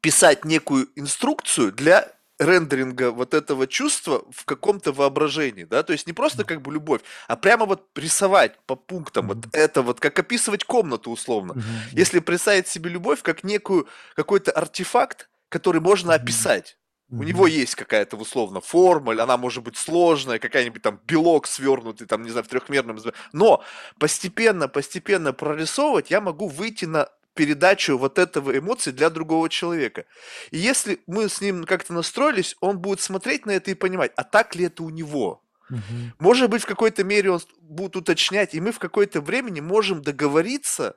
писать 0.00 0.44
некую 0.44 0.88
инструкцию 0.96 1.72
для 1.72 2.12
рендеринга 2.40 3.12
вот 3.12 3.34
этого 3.34 3.66
чувства 3.66 4.24
в 4.30 4.44
каком-то 4.46 4.92
воображении, 4.92 5.64
да, 5.64 5.82
то 5.82 5.92
есть 5.92 6.06
не 6.06 6.14
просто 6.14 6.44
как 6.44 6.62
бы 6.62 6.72
любовь, 6.72 7.02
а 7.28 7.36
прямо 7.36 7.66
вот 7.66 7.86
рисовать 7.94 8.58
по 8.66 8.76
пунктам 8.76 9.30
mm-hmm. 9.30 9.34
вот 9.34 9.54
это 9.54 9.82
вот, 9.82 10.00
как 10.00 10.18
описывать 10.18 10.64
комнату 10.64 11.10
условно. 11.10 11.52
Mm-hmm. 11.52 11.92
Если 11.92 12.18
представить 12.20 12.66
себе 12.66 12.90
любовь 12.90 13.20
как 13.22 13.44
некую, 13.44 13.86
какой-то 14.16 14.52
артефакт, 14.52 15.28
который 15.50 15.80
можно 15.80 16.12
mm-hmm. 16.12 16.22
описать. 16.22 16.76
У 17.12 17.24
него 17.24 17.48
есть 17.48 17.74
какая-то 17.74 18.16
условно 18.16 18.60
форма, 18.60 19.20
она 19.20 19.36
может 19.36 19.64
быть 19.64 19.76
сложная, 19.76 20.38
какая-нибудь 20.38 20.80
там 20.80 21.00
белок 21.08 21.48
свернутый, 21.48 22.06
там, 22.06 22.22
не 22.22 22.30
знаю, 22.30 22.44
в 22.44 22.48
трехмерном... 22.48 23.00
Но 23.32 23.64
постепенно, 23.98 24.68
постепенно 24.68 25.32
прорисовывать 25.32 26.12
я 26.12 26.20
могу 26.20 26.46
выйти 26.46 26.84
на 26.84 27.08
передачу 27.34 27.96
вот 27.96 28.18
этого 28.18 28.56
эмоций 28.56 28.92
для 28.92 29.10
другого 29.10 29.48
человека. 29.48 30.04
И 30.50 30.58
если 30.58 31.00
мы 31.06 31.28
с 31.28 31.40
ним 31.40 31.64
как-то 31.64 31.92
настроились, 31.92 32.56
он 32.60 32.78
будет 32.78 33.00
смотреть 33.00 33.46
на 33.46 33.52
это 33.52 33.70
и 33.70 33.74
понимать, 33.74 34.12
а 34.16 34.24
так 34.24 34.54
ли 34.54 34.66
это 34.66 34.82
у 34.82 34.90
него. 34.90 35.42
Угу. 35.70 35.78
Может 36.18 36.50
быть, 36.50 36.62
в 36.62 36.66
какой-то 36.66 37.04
мере 37.04 37.30
он 37.30 37.40
будет 37.60 37.96
уточнять, 37.96 38.54
и 38.54 38.60
мы 38.60 38.72
в 38.72 38.78
какое-то 38.78 39.20
времени 39.20 39.60
можем 39.60 40.02
договориться 40.02 40.96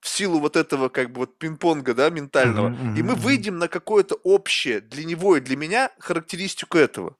в 0.00 0.08
силу 0.08 0.40
вот 0.40 0.56
этого 0.56 0.88
как 0.88 1.12
бы 1.12 1.20
вот 1.20 1.38
пинг-понга, 1.38 1.94
да, 1.94 2.10
ментального, 2.10 2.70
uh-huh, 2.70 2.98
и 2.98 3.02
мы 3.04 3.14
выйдем 3.14 3.58
на 3.58 3.68
какое-то 3.68 4.16
общее 4.24 4.80
для 4.80 5.04
него 5.04 5.36
и 5.36 5.40
для 5.40 5.56
меня 5.56 5.92
характеристику 6.00 6.76
этого. 6.76 7.16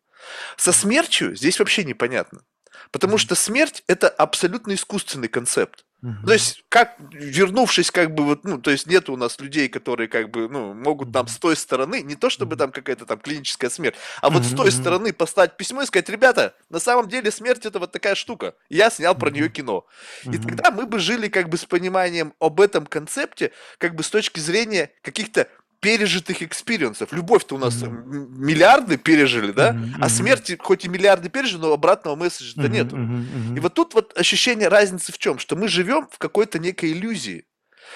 Со 0.57 0.73
смертью 0.73 1.37
здесь 1.37 1.61
вообще 1.61 1.85
непонятно. 1.85 2.43
Потому 2.91 3.19
что 3.19 3.37
смерть 3.37 3.85
это 3.87 4.09
абсолютно 4.09 4.75
искусственный 4.75 5.29
концепт. 5.29 5.85
Угу. 6.03 6.27
То 6.27 6.33
есть, 6.33 6.65
как, 6.69 6.97
вернувшись, 7.13 7.93
как 7.93 8.13
бы, 8.13 8.25
вот, 8.25 8.43
ну, 8.45 8.59
то 8.59 8.73
есть, 8.73 8.89
нет 8.89 9.09
у 9.09 9.17
нас 9.17 9.39
людей, 9.39 9.69
которые, 9.69 10.09
как 10.09 10.31
бы, 10.31 10.49
ну, 10.49 10.75
могут 10.75 11.13
там 11.13 11.29
с 11.29 11.39
той 11.39 11.57
стороны, 11.57 12.03
не 12.03 12.17
то 12.17 12.29
чтобы 12.29 12.57
там 12.57 12.73
какая-то 12.73 13.07
там 13.07 13.21
клиническая 13.21 13.71
смерть, 13.71 13.95
а 14.21 14.31
вот 14.31 14.45
с 14.45 14.53
той 14.53 14.73
стороны 14.73 15.13
послать 15.13 15.57
письмо 15.57 15.83
и 15.83 15.87
сказать, 15.87 16.09
ребята, 16.09 16.55
на 16.71 16.81
самом 16.81 17.09
деле 17.09 17.31
смерть 17.31 17.67
это 17.67 17.79
вот 17.79 17.93
такая 17.93 18.17
штука. 18.17 18.55
Я 18.69 18.91
снял 18.91 19.15
про 19.15 19.31
нее 19.31 19.49
кино. 19.49 19.87
И 20.25 20.39
тогда 20.39 20.73
мы 20.73 20.87
бы 20.87 20.99
жили, 20.99 21.29
как 21.29 21.49
бы, 21.49 21.57
с 21.57 21.65
пониманием 21.65 22.35
об 22.41 22.61
этом 22.61 22.87
концепте, 22.87 23.53
как 23.79 23.95
бы, 23.95 24.03
с 24.03 24.11
точки 24.11 24.41
зрения 24.41 24.91
каких-то 25.03 25.47
пережитых 25.83 26.43
experience 26.43 26.96
ов. 26.96 27.13
Любовь-то 27.13 27.57
у 27.57 27.59
нас 27.59 27.75
mm-hmm. 27.75 28.29
миллиарды 28.29 28.97
пережили, 28.97 29.51
да? 29.51 29.73
Mm-hmm. 29.73 29.95
А 30.01 30.09
смерти 30.09 30.57
хоть 30.59 30.85
и 30.85 30.89
миллиарды 30.89 31.29
пережили, 31.29 31.61
но 31.61 31.73
обратного 31.73 32.15
месседжа-то 32.15 32.69
mm-hmm. 32.69 32.71
нету. 32.71 32.97
Mm-hmm. 32.97 33.57
И 33.57 33.61
вот 33.61 33.75
тут 33.75 33.95
вот 33.95 34.17
ощущение 34.17 34.69
разницы 34.69 35.11
в 35.11 35.19
чем? 35.19 35.41
Что 35.41 35.57
мы 35.57 35.67
живем 35.67 36.07
в 36.09 36.19
какой-то 36.19 36.61
некой 36.61 36.93
иллюзии. 36.93 37.47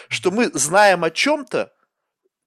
Что 0.08 0.32
мы 0.32 0.50
знаем 0.52 1.04
о 1.04 1.10
чем-то, 1.10 1.72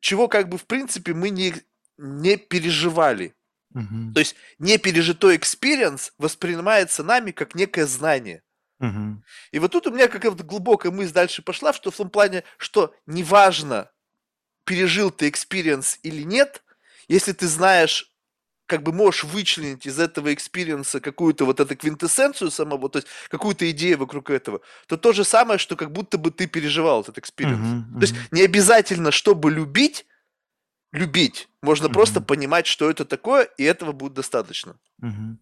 чего 0.01 0.27
как 0.27 0.49
бы 0.49 0.57
в 0.57 0.65
принципе 0.65 1.13
мы 1.13 1.29
не, 1.29 1.53
не 1.97 2.35
переживали. 2.35 3.33
Mm-hmm. 3.73 4.13
То 4.13 4.19
есть 4.19 4.35
не 4.57 4.77
пережитой 4.77 5.37
experience 5.37 6.11
воспринимается 6.17 7.01
нами 7.01 7.31
как 7.31 7.55
некое 7.55 7.85
знание. 7.85 8.43
Mm-hmm. 8.83 9.15
И 9.53 9.59
вот 9.59 9.71
тут 9.71 9.87
у 9.87 9.91
меня 9.91 10.09
какая-то 10.09 10.43
глубокая 10.43 10.91
мысль 10.91 11.13
дальше 11.13 11.41
пошла, 11.41 11.71
что 11.71 11.91
в 11.91 11.95
том 11.95 12.09
плане, 12.09 12.43
что 12.57 12.93
неважно, 13.05 13.89
пережил 14.69 15.09
ты 15.09 15.29
experience 15.29 15.97
или 16.03 16.21
нет, 16.21 16.63
если 17.07 17.31
ты 17.31 17.47
знаешь, 17.47 18.13
как 18.67 18.83
бы 18.83 18.93
можешь 18.93 19.23
вычленить 19.23 19.87
из 19.87 19.99
этого 19.99 20.31
experience 20.31 20.93
а 20.93 20.99
какую-то 20.99 21.45
вот 21.45 21.59
эту 21.59 21.75
квинтэссенцию 21.75 22.51
самого, 22.51 22.87
то 22.87 22.99
есть 22.99 23.07
какую-то 23.29 23.67
идею 23.71 23.97
вокруг 23.97 24.29
этого, 24.29 24.61
то 24.85 24.95
то 24.95 25.11
же 25.11 25.23
самое, 25.23 25.57
что 25.57 25.75
как 25.75 25.91
будто 25.91 26.19
бы 26.19 26.29
ты 26.29 26.45
переживал 26.45 27.01
этот 27.01 27.17
experience. 27.17 27.59
Uh-huh, 27.59 27.79
uh-huh. 27.79 27.99
То 27.99 28.01
есть 28.01 28.15
не 28.29 28.43
обязательно, 28.43 29.09
чтобы 29.09 29.49
любить, 29.49 30.05
любить. 30.91 31.49
Можно 31.63 31.87
uh-huh. 31.87 31.93
просто 31.93 32.21
понимать, 32.21 32.67
что 32.67 32.91
это 32.91 33.05
такое, 33.05 33.45
и 33.57 33.63
этого 33.63 33.91
будет 33.91 34.13
достаточно. 34.13 34.77
Uh-huh. 35.01 35.35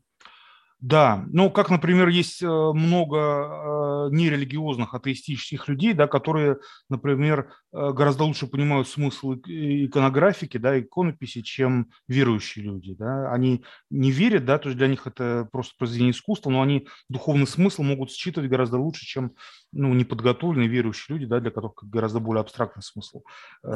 Да, 0.80 1.26
ну, 1.32 1.50
как, 1.50 1.72
например, 1.72 2.08
есть 2.08 2.44
э, 2.44 2.46
много 2.48 3.18
э, 3.18 4.10
нерелигиозных 4.12 4.94
атеистических 4.94 5.68
людей, 5.68 5.94
да, 5.94 6.06
которые, 6.06 6.58
например, 6.88 7.52
э, 7.74 7.92
гораздо 7.94 8.26
лучше 8.26 8.46
понимают 8.46 8.88
смысл 8.88 9.34
иконографики, 9.34 10.58
да, 10.58 10.80
иконописи, 10.80 11.42
чем 11.42 11.90
верующие 12.08 12.64
люди, 12.64 12.94
да. 12.94 13.32
Они 13.32 13.66
не 13.90 14.12
верят, 14.12 14.46
да, 14.46 14.60
то 14.60 14.70
есть 14.70 14.78
для 14.78 14.88
них 14.88 15.08
это 15.08 15.50
просто 15.52 15.74
произведение 15.80 16.12
искусства, 16.12 16.52
но 16.52 16.62
они 16.62 16.88
духовный 17.10 17.48
смысл 17.48 17.82
могут 17.82 18.12
считывать 18.12 18.50
гораздо 18.50 18.78
лучше, 18.78 19.04
чем, 19.04 19.32
ну, 19.72 19.96
неподготовленные 19.96 20.68
верующие 20.68 21.18
люди, 21.18 21.26
да, 21.26 21.40
для 21.40 21.50
которых 21.50 21.74
гораздо 21.90 22.20
более 22.20 22.42
абстрактный 22.42 22.84
смысл 22.84 23.24
э, 23.64 23.68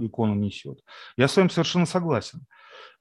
икона 0.00 0.32
несет. 0.32 0.80
Я 1.18 1.28
с 1.28 1.36
вами 1.36 1.48
совершенно 1.48 1.84
согласен. 1.84 2.40
А, 2.40 2.46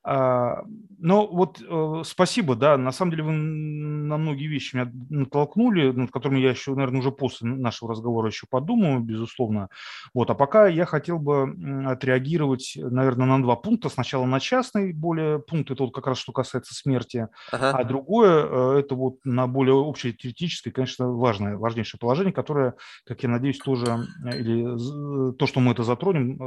но 0.07 1.27
вот 1.27 1.61
э, 1.61 2.01
спасибо, 2.05 2.55
да, 2.55 2.77
на 2.77 2.91
самом 2.91 3.11
деле 3.11 3.23
вы 3.23 3.31
на 3.31 4.17
многие 4.17 4.47
вещи 4.47 4.75
меня 4.75 4.91
натолкнули, 5.09 5.91
над 5.91 6.11
которыми 6.11 6.39
я 6.39 6.51
еще, 6.51 6.73
наверное, 6.73 6.99
уже 6.99 7.11
после 7.11 7.49
нашего 7.49 7.91
разговора 7.91 8.27
еще 8.27 8.47
подумаю, 8.49 9.01
безусловно. 9.01 9.69
Вот, 10.13 10.29
а 10.29 10.35
пока 10.35 10.67
я 10.67 10.85
хотел 10.85 11.19
бы 11.19 11.55
отреагировать, 11.85 12.73
наверное, 12.77 13.27
на 13.27 13.41
два 13.41 13.55
пункта. 13.55 13.89
Сначала 13.89 14.25
на 14.25 14.39
частный 14.39 14.93
более 14.93 15.39
пункт, 15.39 15.71
это 15.71 15.83
вот 15.83 15.93
как 15.93 16.07
раз 16.07 16.17
что 16.17 16.31
касается 16.31 16.73
смерти, 16.73 17.27
ага. 17.51 17.71
а 17.71 17.83
другое, 17.83 18.45
э, 18.45 18.79
это 18.79 18.95
вот 18.95 19.17
на 19.25 19.47
более 19.47 19.75
общее 19.75 20.13
теоретическое, 20.13 20.71
конечно, 20.71 21.09
важное, 21.11 21.57
важнейшее 21.57 21.99
положение, 21.99 22.33
которое, 22.33 22.75
как 23.05 23.21
я 23.23 23.29
надеюсь, 23.29 23.59
тоже, 23.59 24.07
э, 24.25 24.39
или 24.39 25.33
то, 25.33 25.45
что 25.45 25.59
мы 25.59 25.73
это 25.73 25.83
затронем, 25.83 26.37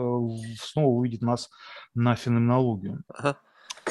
снова 0.61 0.89
увидит 0.89 1.23
нас 1.23 1.51
на 1.95 2.15
феноменологию. 2.15 3.03
Ага. 3.09 3.37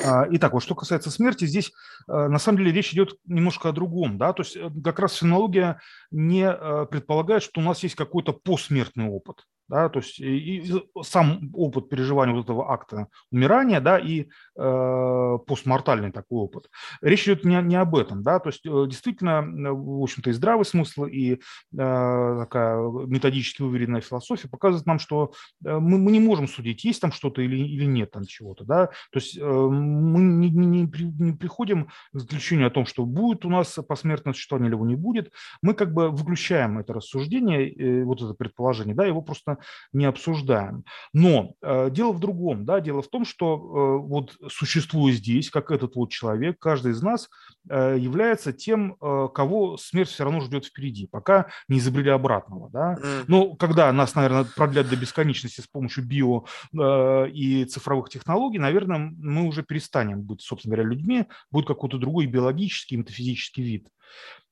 А, 0.04 0.26
итак, 0.32 0.54
вот 0.54 0.64
что 0.64 0.76
касается 0.76 1.12
смерти, 1.12 1.46
здесь 1.46 1.72
э, 2.08 2.28
на 2.28 2.40
самом 2.40 2.60
деле 2.60 2.72
речь 2.72 2.94
идет 2.94 3.18
немножко 3.26 3.70
о 3.70 3.72
другом. 3.72 4.18
Да? 4.18 4.34
То 4.34 4.44
есть 4.44 4.56
э, 4.56 4.70
как 4.84 5.00
раз 5.00 5.16
фенология 5.16 5.80
не 6.12 6.50
э, 6.50 6.86
предполагает, 6.90 7.44
что 7.44 7.62
у 7.62 7.64
нас 7.64 7.84
есть 7.84 7.96
какой-то 7.96 8.34
посмертный 8.34 9.08
опыт 9.08 9.46
да, 9.68 9.90
то 9.90 10.00
есть 10.00 10.20
и, 10.20 10.58
и 10.58 10.84
сам 11.04 11.52
опыт 11.54 11.90
переживания 11.90 12.34
вот 12.34 12.46
этого 12.46 12.72
акта 12.72 13.08
умирания, 13.32 13.82
да, 13.82 14.00
и 14.00 14.28
э, 14.58 15.38
постмортальный 15.46 16.12
такой 16.12 16.40
опыт. 16.40 16.70
Речь 17.02 17.26
идет 17.26 17.44
не, 17.44 17.62
не 17.62 17.76
об 17.76 17.96
этом, 17.96 18.24
да, 18.24 18.40
то 18.40 18.50
есть 18.50 18.66
э, 18.66 18.86
действительно, 18.88 19.44
э, 19.44 19.72
в 19.72 20.04
общем-то, 20.04 20.30
и 20.30 20.34
здравый 20.34 20.66
смысл, 20.66 21.06
и 21.06 21.34
э, 21.34 21.38
такая 21.72 22.78
методически 23.08 23.62
уверенная 23.62 24.02
философия 24.02 24.48
показывает 24.48 24.86
нам, 24.86 25.00
что 25.00 25.34
мы, 25.62 25.98
мы 25.98 26.12
не 26.12 26.20
можем 26.20 26.48
судить, 26.48 26.84
есть 26.86 27.02
там 27.02 27.12
что-то 27.12 27.42
или, 27.42 27.58
или 27.58 27.86
нет 27.86 28.12
там 28.12 28.26
чего-то, 28.26 28.64
да, 28.64 28.88
то 28.88 29.16
есть 29.16 29.38
э, 29.38 29.42
мы 29.44 30.20
не, 30.20 30.50
не, 30.50 30.82
не 31.20 31.34
приходим 31.34 31.86
к 31.86 31.92
заключению 32.14 32.68
о 32.68 32.72
том, 32.72 32.86
что 32.86 33.06
будет 33.06 33.46
у 33.46 33.50
нас 33.50 33.78
посмертное 33.88 34.34
существование 34.34 34.70
или 34.70 34.76
его 34.76 34.86
не 34.86 34.96
будет, 34.96 35.32
мы 35.62 35.74
как 35.74 35.94
бы 35.94 36.10
выключаем 36.10 36.80
это 36.80 36.94
рассуждение, 36.94 37.70
э, 37.70 38.04
вот 38.04 38.22
это 38.22 38.34
предположение, 38.34 38.96
да, 38.96 39.06
его 39.06 39.22
просто 39.22 39.57
не 39.94 40.06
обсуждаем. 40.06 40.84
Но 41.14 41.54
э, 41.62 41.90
дело 41.92 42.12
в 42.12 42.20
другом, 42.20 42.66
да, 42.66 42.80
дело 42.80 43.02
в 43.02 43.08
том, 43.08 43.26
что 43.26 43.56
э, 43.56 44.08
вот 44.08 44.36
существуя 44.50 45.14
здесь, 45.14 45.50
как 45.50 45.72
этот 45.72 45.96
вот 45.96 46.12
человек, 46.12 46.58
каждый 46.60 46.92
из 46.92 47.02
нас 47.02 47.30
является 47.76 48.54
тем, 48.54 48.96
э, 49.02 49.28
кого 49.34 49.78
смерть 49.78 50.10
все 50.10 50.24
равно 50.24 50.42
ждет 50.42 50.66
впереди, 50.66 51.08
пока 51.08 51.48
не 51.68 51.80
изобрели 51.80 52.10
обратного, 52.10 52.70
да. 52.70 52.98
Ну, 53.28 53.56
когда 53.56 53.92
нас, 53.92 54.16
наверное, 54.16 54.46
продлят 54.46 54.90
до 54.90 54.96
бесконечности 54.96 55.62
с 55.62 55.68
помощью 55.68 56.06
био 56.06 56.46
э, 56.74 57.30
и 57.30 57.66
цифровых 57.66 58.10
технологий, 58.10 58.60
наверное, 58.60 59.14
мы 59.18 59.48
уже 59.48 59.64
перестанем 59.64 60.22
быть, 60.22 60.42
собственно 60.42 60.76
говоря, 60.76 60.90
людьми, 60.90 61.26
будет 61.52 61.68
какой-то 61.68 61.98
другой 61.98 62.26
биологический, 62.26 62.98
метафизический 62.98 63.64
вид. 63.64 63.88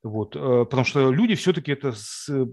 Вот, 0.03 0.35
э, 0.35 0.39
потому 0.39 0.85
что 0.85 1.11
люди 1.11 1.33
все-таки 1.33 1.71
это, 1.71 1.93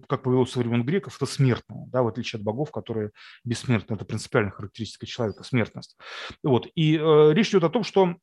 как 0.08 0.22
повелось 0.22 0.52
со 0.52 0.60
времен 0.60 0.84
греков, 0.84 1.16
это 1.16 1.26
смертные, 1.26 1.86
да, 1.88 2.02
в 2.02 2.08
отличие 2.08 2.38
от 2.38 2.44
богов, 2.44 2.70
которые 2.70 3.10
бессмертны. 3.44 3.94
Это 3.94 4.06
принципиальная 4.06 4.52
характеристика 4.52 5.04
человека, 5.04 5.44
смертность. 5.44 5.98
Вот, 6.42 6.66
и 6.74 6.96
э, 6.96 7.32
речь 7.34 7.50
идет 7.50 7.64
о 7.64 7.68
том, 7.68 7.84
что 7.84 8.16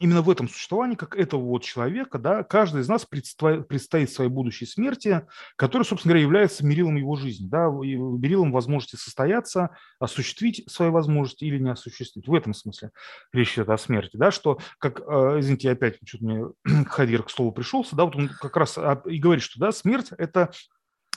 именно 0.00 0.22
в 0.22 0.30
этом 0.30 0.48
существовании, 0.48 0.96
как 0.96 1.16
этого 1.16 1.40
вот 1.40 1.62
человека, 1.62 2.18
да, 2.18 2.42
каждый 2.42 2.82
из 2.82 2.88
нас 2.88 3.04
предстоит, 3.04 4.10
своей 4.10 4.30
будущей 4.30 4.66
смерти, 4.66 5.26
которая, 5.56 5.86
собственно 5.86 6.12
говоря, 6.12 6.24
является 6.24 6.66
мерилом 6.66 6.96
его 6.96 7.16
жизни, 7.16 7.46
да, 7.46 7.68
мерилом 7.68 8.52
возможности 8.52 8.96
состояться, 8.96 9.70
осуществить 9.98 10.64
свои 10.70 10.90
возможности 10.90 11.44
или 11.44 11.58
не 11.58 11.70
осуществить. 11.70 12.26
В 12.26 12.34
этом 12.34 12.54
смысле 12.54 12.90
речь 13.32 13.54
идет 13.54 13.68
о 13.68 13.78
смерти, 13.78 14.16
да, 14.16 14.30
что, 14.30 14.58
как, 14.78 15.00
э, 15.00 15.40
извините, 15.40 15.70
опять 15.70 15.98
что-то 16.04 16.24
мне 16.24 16.44
Хадир 16.86 17.22
к 17.22 17.30
слову 17.30 17.52
пришелся, 17.52 17.96
да, 17.96 18.04
вот 18.04 18.16
он 18.16 18.28
как 18.28 18.56
раз 18.56 18.78
и 19.06 19.18
говорит, 19.18 19.44
что, 19.44 19.60
да, 19.60 19.72
смерть– 19.72 20.08
это 20.18 20.50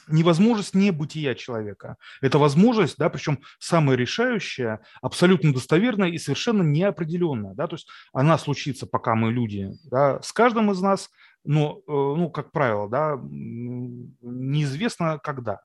невозможность 0.07 0.73
не 0.73 0.91
бытия 0.91 1.35
человека. 1.35 1.97
Это 2.21 2.37
возможность, 2.37 2.97
да, 2.97 3.09
причем 3.09 3.39
самая 3.59 3.97
решающая, 3.97 4.81
абсолютно 5.01 5.53
достоверная 5.53 6.09
и 6.09 6.17
совершенно 6.17 6.63
неопределенная. 6.63 7.53
Да, 7.53 7.67
то 7.67 7.75
есть 7.75 7.87
она 8.13 8.37
случится, 8.37 8.87
пока 8.87 9.15
мы 9.15 9.31
люди, 9.31 9.71
да, 9.85 10.21
с 10.21 10.31
каждым 10.33 10.71
из 10.71 10.81
нас, 10.81 11.09
но, 11.43 11.79
э, 11.87 11.91
ну, 11.91 12.29
как 12.29 12.51
правило, 12.51 12.89
да, 12.89 13.19
неизвестно 13.21 15.19
когда. 15.21 15.61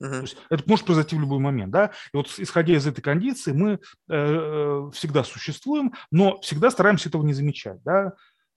То 0.00 0.20
есть 0.20 0.36
это 0.50 0.64
может 0.66 0.84
произойти 0.84 1.16
в 1.16 1.20
любой 1.20 1.38
момент, 1.38 1.72
да. 1.72 1.92
И 2.12 2.16
вот 2.16 2.28
исходя 2.38 2.74
из 2.74 2.86
этой 2.86 3.00
кондиции 3.00 3.52
мы 3.52 3.72
э, 3.72 3.78
э, 4.08 4.90
всегда 4.92 5.24
существуем, 5.24 5.94
но 6.10 6.40
всегда 6.40 6.70
стараемся 6.70 7.08
этого 7.08 7.22
не 7.22 7.32
замечать, 7.32 7.82
да. 7.84 8.12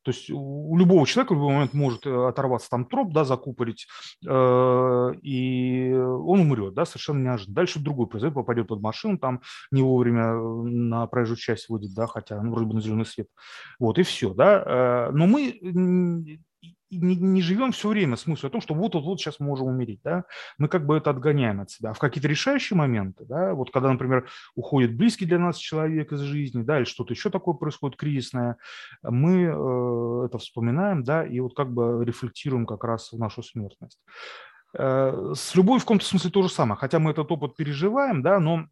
То 0.08 0.12
есть 0.12 0.30
у 0.30 0.78
любого 0.78 1.06
человека 1.06 1.34
в 1.34 1.36
любой 1.36 1.54
момент 1.54 1.74
может 1.74 2.06
э, 2.06 2.28
оторваться 2.30 2.70
там 2.70 2.86
троп, 2.86 3.12
да, 3.12 3.26
закупорить, 3.26 3.88
э, 4.26 5.12
и 5.22 5.92
он 5.92 6.40
умрет, 6.40 6.76
да, 6.76 6.86
совершенно 6.86 7.22
неожиданно. 7.24 7.56
Дальше 7.56 7.82
другой 7.82 8.08
произойдет, 8.08 8.36
попадет 8.36 8.70
под 8.70 8.80
машину, 8.80 9.18
там 9.18 9.42
не 9.70 9.82
вовремя 9.82 10.34
на 10.34 11.08
проезжую 11.08 11.36
часть 11.36 11.68
выйдет, 11.68 11.94
да, 11.94 12.08
хотя, 12.08 12.42
ну, 12.42 12.52
вроде 12.52 12.68
бы 12.68 12.76
на 12.76 12.80
зеленый 12.80 13.06
свет. 13.06 13.28
Вот, 13.80 14.00
и 14.00 14.04
все, 14.04 14.34
да. 14.34 15.10
Э, 15.10 15.12
но 15.12 15.28
мы 15.28 16.40
не, 16.90 17.16
не 17.16 17.42
живем 17.42 17.72
все 17.72 17.90
время 17.90 18.16
с 18.16 18.28
мыслью 18.28 18.48
о 18.48 18.52
том, 18.52 18.62
что 18.62 18.74
вот-вот-вот 18.74 19.20
сейчас 19.20 19.40
мы 19.40 19.48
можем 19.48 19.68
умереть, 19.68 20.02
да, 20.04 20.26
мы 20.58 20.68
как 20.68 20.86
бы 20.86 20.98
это 20.98 21.10
отгоняем 21.10 21.62
от 21.62 21.70
себя. 21.70 21.92
А 21.92 21.94
в 21.94 22.00
какие-то 22.00 22.28
решающие 22.28 22.78
моменты, 22.78 23.26
да, 23.26 23.54
вот 23.54 23.72
когда, 23.72 23.92
например, 23.92 24.28
уходит 24.56 24.96
близкий 24.96 25.26
для 25.26 25.40
нас 25.40 25.58
человек 25.58 26.12
из 26.12 26.20
жизни, 26.22 26.64
да, 26.64 26.78
или 26.78 26.86
что-то 26.86 27.14
еще 27.14 27.30
такое 27.30 27.56
происходит 27.56 27.98
кризисное, 27.98 28.58
мы 29.04 29.44
э, 29.44 30.26
это 30.26 30.38
вспоминаем, 30.38 31.04
да, 31.04 31.26
и 31.26 31.40
вот 31.40 31.56
как 31.56 31.74
бы 31.74 32.04
рефлектируем 32.06 32.66
как 32.66 32.84
раз 32.84 33.12
в 33.12 33.20
нашу 33.20 33.44
смертность. 33.44 34.00
Э, 34.74 35.34
с 35.36 35.56
любовью 35.56 35.80
в 35.80 35.84
каком-то 35.84 36.06
смысле 36.06 36.32
то 36.32 36.42
же 36.42 36.50
самое, 36.50 36.78
хотя 36.78 37.00
мы 37.00 37.12
этот 37.12 37.32
опыт 37.32 37.56
переживаем, 37.56 38.22
да, 38.22 38.40
но 38.40 38.68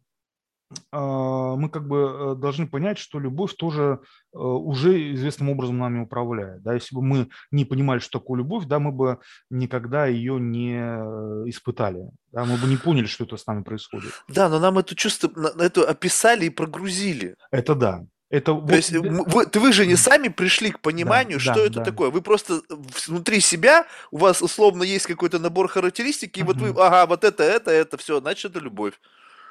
мы 0.92 1.68
как 1.70 1.86
бы 1.86 1.96
э, 1.98 2.34
должны 2.34 2.66
понять, 2.66 2.98
что 2.98 3.20
любовь 3.20 3.54
тоже 3.54 4.00
э, 4.34 4.38
уже 4.38 5.14
известным 5.14 5.50
образом 5.50 5.78
нами 5.78 6.00
управляет. 6.00 6.62
Да? 6.62 6.74
Если 6.74 6.94
бы 6.94 7.02
мы 7.02 7.28
не 7.52 7.64
понимали, 7.64 8.00
что 8.00 8.18
такое 8.18 8.38
любовь, 8.38 8.64
да, 8.64 8.80
мы 8.80 8.90
бы 8.90 9.18
никогда 9.48 10.06
ее 10.06 10.40
не 10.40 10.76
э, 10.76 11.48
испытали. 11.48 12.10
Да? 12.32 12.44
Мы 12.44 12.56
бы 12.56 12.66
не 12.66 12.76
поняли, 12.76 13.06
что 13.06 13.24
это 13.24 13.36
с 13.36 13.46
нами 13.46 13.62
происходит. 13.62 14.10
Да, 14.28 14.48
но 14.48 14.58
нам 14.58 14.78
это 14.78 14.96
чувство, 14.96 15.30
это 15.58 15.88
описали 15.88 16.46
и 16.46 16.50
прогрузили. 16.50 17.36
Это 17.52 17.74
да. 17.76 18.04
Это 18.28 18.46
То 18.46 18.54
вот... 18.56 18.72
есть 18.72 18.90
вы, 18.90 19.46
вы 19.52 19.72
же 19.72 19.86
не 19.86 19.94
сами 19.94 20.28
пришли 20.28 20.72
к 20.72 20.80
пониманию, 20.80 21.38
да, 21.38 21.42
что 21.42 21.54
да, 21.54 21.60
это 21.60 21.74
да. 21.74 21.84
такое. 21.84 22.10
Вы 22.10 22.22
просто 22.22 22.60
внутри 23.06 23.38
себя, 23.38 23.86
у 24.10 24.18
вас 24.18 24.42
условно 24.42 24.82
есть 24.82 25.06
какой-то 25.06 25.38
набор 25.38 25.68
характеристик, 25.68 26.36
и 26.36 26.42
вот 26.42 26.56
вы, 26.56 26.70
ага, 26.70 27.06
вот 27.06 27.22
это, 27.22 27.44
это, 27.44 27.70
это, 27.70 27.96
все, 27.98 28.20
значит, 28.20 28.50
это 28.50 28.58
любовь. 28.58 28.94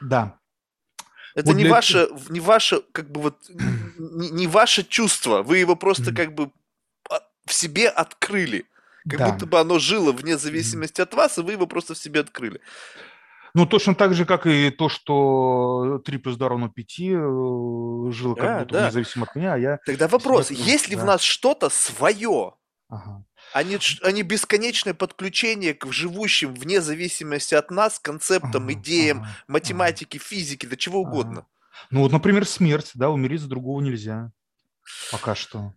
Да, 0.01 0.37
это 1.35 1.47
вот 1.47 1.57
не 1.57 1.63
для... 1.63 1.73
ваше, 1.73 2.09
не 2.29 2.39
ваше, 2.39 2.81
как 2.93 3.11
бы 3.11 3.21
вот, 3.21 3.35
не, 3.49 4.29
не 4.29 4.47
ваше 4.47 4.83
чувство. 4.83 5.43
Вы 5.43 5.57
его 5.57 5.75
просто 5.75 6.15
как 6.15 6.33
бы 6.33 6.49
а, 7.09 7.19
в 7.45 7.53
себе 7.53 7.89
открыли. 7.89 8.65
Как 9.07 9.19
да. 9.19 9.31
будто 9.31 9.45
бы 9.45 9.59
оно 9.59 9.77
жило 9.77 10.13
вне 10.13 10.37
зависимости 10.37 11.01
от 11.01 11.13
вас, 11.13 11.37
и 11.37 11.41
вы 11.41 11.51
его 11.51 11.67
просто 11.67 11.93
в 11.93 11.97
себе 11.97 12.21
открыли. 12.21 12.61
Ну, 13.53 13.65
точно 13.65 13.95
так 13.95 14.13
же, 14.13 14.25
как 14.25 14.47
и 14.47 14.69
то, 14.69 14.89
что 14.89 16.01
3 16.03 16.17
плюс 16.17 16.37
2 16.37 16.49
равно 16.49 16.69
5 16.69 16.99
э, 16.99 17.03
жило 18.11 18.35
как 18.35 18.43
да, 18.43 18.59
будто 18.59 18.73
да. 18.73 18.87
независимо 18.87 19.25
от 19.29 19.35
меня, 19.35 19.53
а 19.53 19.57
я... 19.57 19.79
Тогда 19.85 20.07
вопрос, 20.07 20.51
есть 20.51 20.89
ли 20.89 20.95
да. 20.95 21.01
в 21.01 21.05
нас 21.05 21.21
что-то 21.21 21.69
свое? 21.69 22.53
Ага 22.89 23.23
а 23.55 23.63
не 24.11 24.21
бесконечное 24.21 24.93
подключение 24.93 25.73
к 25.73 25.89
живущим 25.89 26.53
вне 26.53 26.81
зависимости 26.81 27.55
от 27.55 27.71
нас 27.71 27.99
концептам, 27.99 28.69
идеям, 28.73 29.25
математики, 29.47 30.17
физики, 30.17 30.65
да 30.65 30.75
чего 30.75 30.99
угодно. 30.99 31.45
Ну 31.89 32.01
вот, 32.01 32.11
например, 32.11 32.45
смерть, 32.45 32.91
да, 32.95 33.09
умереть 33.09 33.39
за 33.39 33.47
другого 33.47 33.79
нельзя. 33.79 34.33
Пока 35.09 35.35
что. 35.35 35.73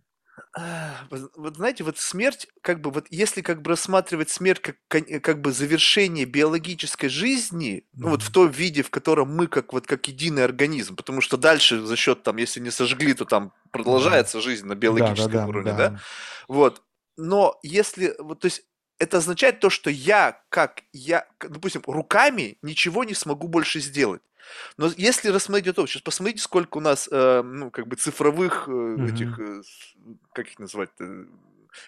Вот 1.09 1.55
знаете, 1.55 1.85
вот 1.85 1.97
смерть, 1.97 2.47
как 2.61 2.81
бы, 2.81 2.91
вот 2.91 3.07
если 3.11 3.41
как 3.41 3.61
бы 3.61 3.69
рассматривать 3.69 4.29
смерть 4.29 4.59
как, 4.61 4.77
как 5.21 5.39
бы 5.39 5.53
завершение 5.53 6.25
биологической 6.25 7.07
жизни, 7.07 7.85
ну 7.93 8.09
вот 8.09 8.23
в 8.23 8.31
том 8.31 8.49
виде, 8.49 8.83
в 8.83 8.89
котором 8.89 9.33
мы 9.33 9.47
как 9.47 9.71
вот 9.71 9.87
как 9.87 10.05
единый 10.09 10.43
организм, 10.43 10.97
потому 10.97 11.21
что 11.21 11.37
дальше 11.37 11.81
за 11.85 11.95
счет 11.95 12.23
там, 12.23 12.37
если 12.37 12.59
не 12.59 12.71
сожгли, 12.71 13.13
то 13.13 13.23
там 13.23 13.53
продолжается 13.71 14.41
жизнь 14.41 14.65
на 14.65 14.75
биологическом 14.75 15.31
да, 15.31 15.41
да, 15.43 15.47
уровне, 15.47 15.71
да, 15.71 15.89
да? 15.89 15.99
Вот, 16.47 16.81
но 17.19 17.59
если, 17.63 18.15
вот, 18.17 18.39
то 18.39 18.45
есть 18.45 18.63
это 18.97 19.17
означает 19.17 19.59
то, 19.59 19.69
что 19.69 19.89
я, 19.89 20.41
как 20.49 20.83
я, 20.93 21.27
допустим, 21.39 21.81
руками 21.85 22.57
ничего 22.61 23.03
не 23.03 23.13
смогу 23.13 23.47
больше 23.47 23.79
сделать. 23.79 24.21
Но 24.77 24.89
если 24.97 25.29
рассмотреть 25.29 25.67
это, 25.67 25.85
сейчас 25.85 26.01
посмотрите, 26.01 26.41
сколько 26.41 26.77
у 26.77 26.81
нас, 26.81 27.07
э, 27.11 27.41
ну, 27.43 27.69
как 27.71 27.87
бы 27.87 27.95
цифровых 27.95 28.67
э, 28.67 29.07
этих, 29.09 29.39
э, 29.39 29.61
как 30.33 30.47
их 30.47 30.59
назвать, 30.59 30.89
э, 30.99 31.25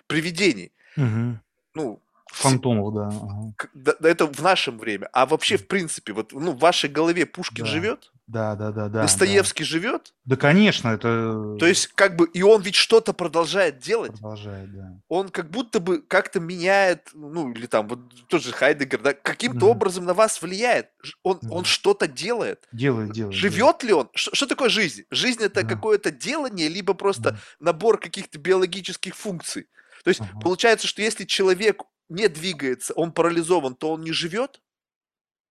привидений. 0.08 0.72
Угу. 0.96 1.40
Ну, 1.76 2.02
Фантомов, 2.28 2.94
да. 2.94 3.08
Ага. 3.08 3.96
да. 4.00 4.10
Это 4.10 4.26
в 4.26 4.42
нашем 4.42 4.78
время. 4.78 5.10
А 5.12 5.26
вообще, 5.26 5.58
в 5.58 5.68
принципе, 5.68 6.14
вот 6.14 6.32
ну, 6.32 6.52
в 6.52 6.60
вашей 6.60 6.90
голове 6.90 7.26
Пушкин 7.26 7.66
да. 7.66 7.70
живет? 7.70 8.11
Да, 8.32 8.56
да, 8.56 8.72
да, 8.72 8.88
да. 8.88 9.02
Достоевский 9.02 9.64
да. 9.64 9.70
живет? 9.70 10.14
Да, 10.24 10.38
конечно, 10.38 10.88
это. 10.88 11.58
То 11.60 11.66
есть, 11.66 11.88
как 11.88 12.16
бы, 12.16 12.30
и 12.34 12.42
он 12.44 12.62
ведь 12.62 12.76
что-то 12.76 13.12
продолжает 13.12 13.80
делать. 13.80 14.14
Продолжает, 14.14 14.74
да. 14.74 15.02
Он 15.10 15.28
как 15.28 15.50
будто 15.50 15.82
бы 15.82 16.02
как-то 16.02 16.40
меняет, 16.40 17.10
ну, 17.14 17.52
или 17.52 17.66
там, 17.66 17.90
вот 17.90 18.00
тот 18.28 18.42
же 18.42 18.54
Хайдегер, 18.54 19.02
да, 19.02 19.14
каким-то 19.14 19.66
mm. 19.66 19.70
образом 19.70 20.06
на 20.06 20.14
вас 20.14 20.42
влияет. 20.42 20.92
Он, 21.24 21.40
mm. 21.40 21.50
он 21.50 21.66
что-то 21.66 22.08
делает. 22.08 22.70
Делает, 22.72 23.12
делает. 23.12 23.36
Живет 23.36 23.58
делает. 23.58 23.84
ли 23.84 23.94
он? 23.94 24.10
Что, 24.14 24.34
что 24.34 24.48
такое 24.48 24.70
жизнь? 24.70 25.04
Жизнь 25.12 25.44
это 25.44 25.62
mm. 25.62 25.68
какое-то 25.68 26.10
делание, 26.10 26.70
либо 26.70 26.94
просто 26.94 27.32
mm. 27.32 27.38
набор 27.60 28.00
каких-то 28.00 28.40
биологических 28.40 29.14
функций. 29.14 29.68
То 30.06 30.10
есть 30.10 30.22
uh-huh. 30.22 30.42
получается, 30.42 30.88
что 30.88 31.04
если 31.04 31.26
человек 31.26 31.84
не 32.10 32.28
двигается, 32.28 32.94
он 32.96 33.12
парализован, 33.12 33.76
то 33.76 33.92
он 33.92 34.02
не 34.02 34.14
живет. 34.14 34.62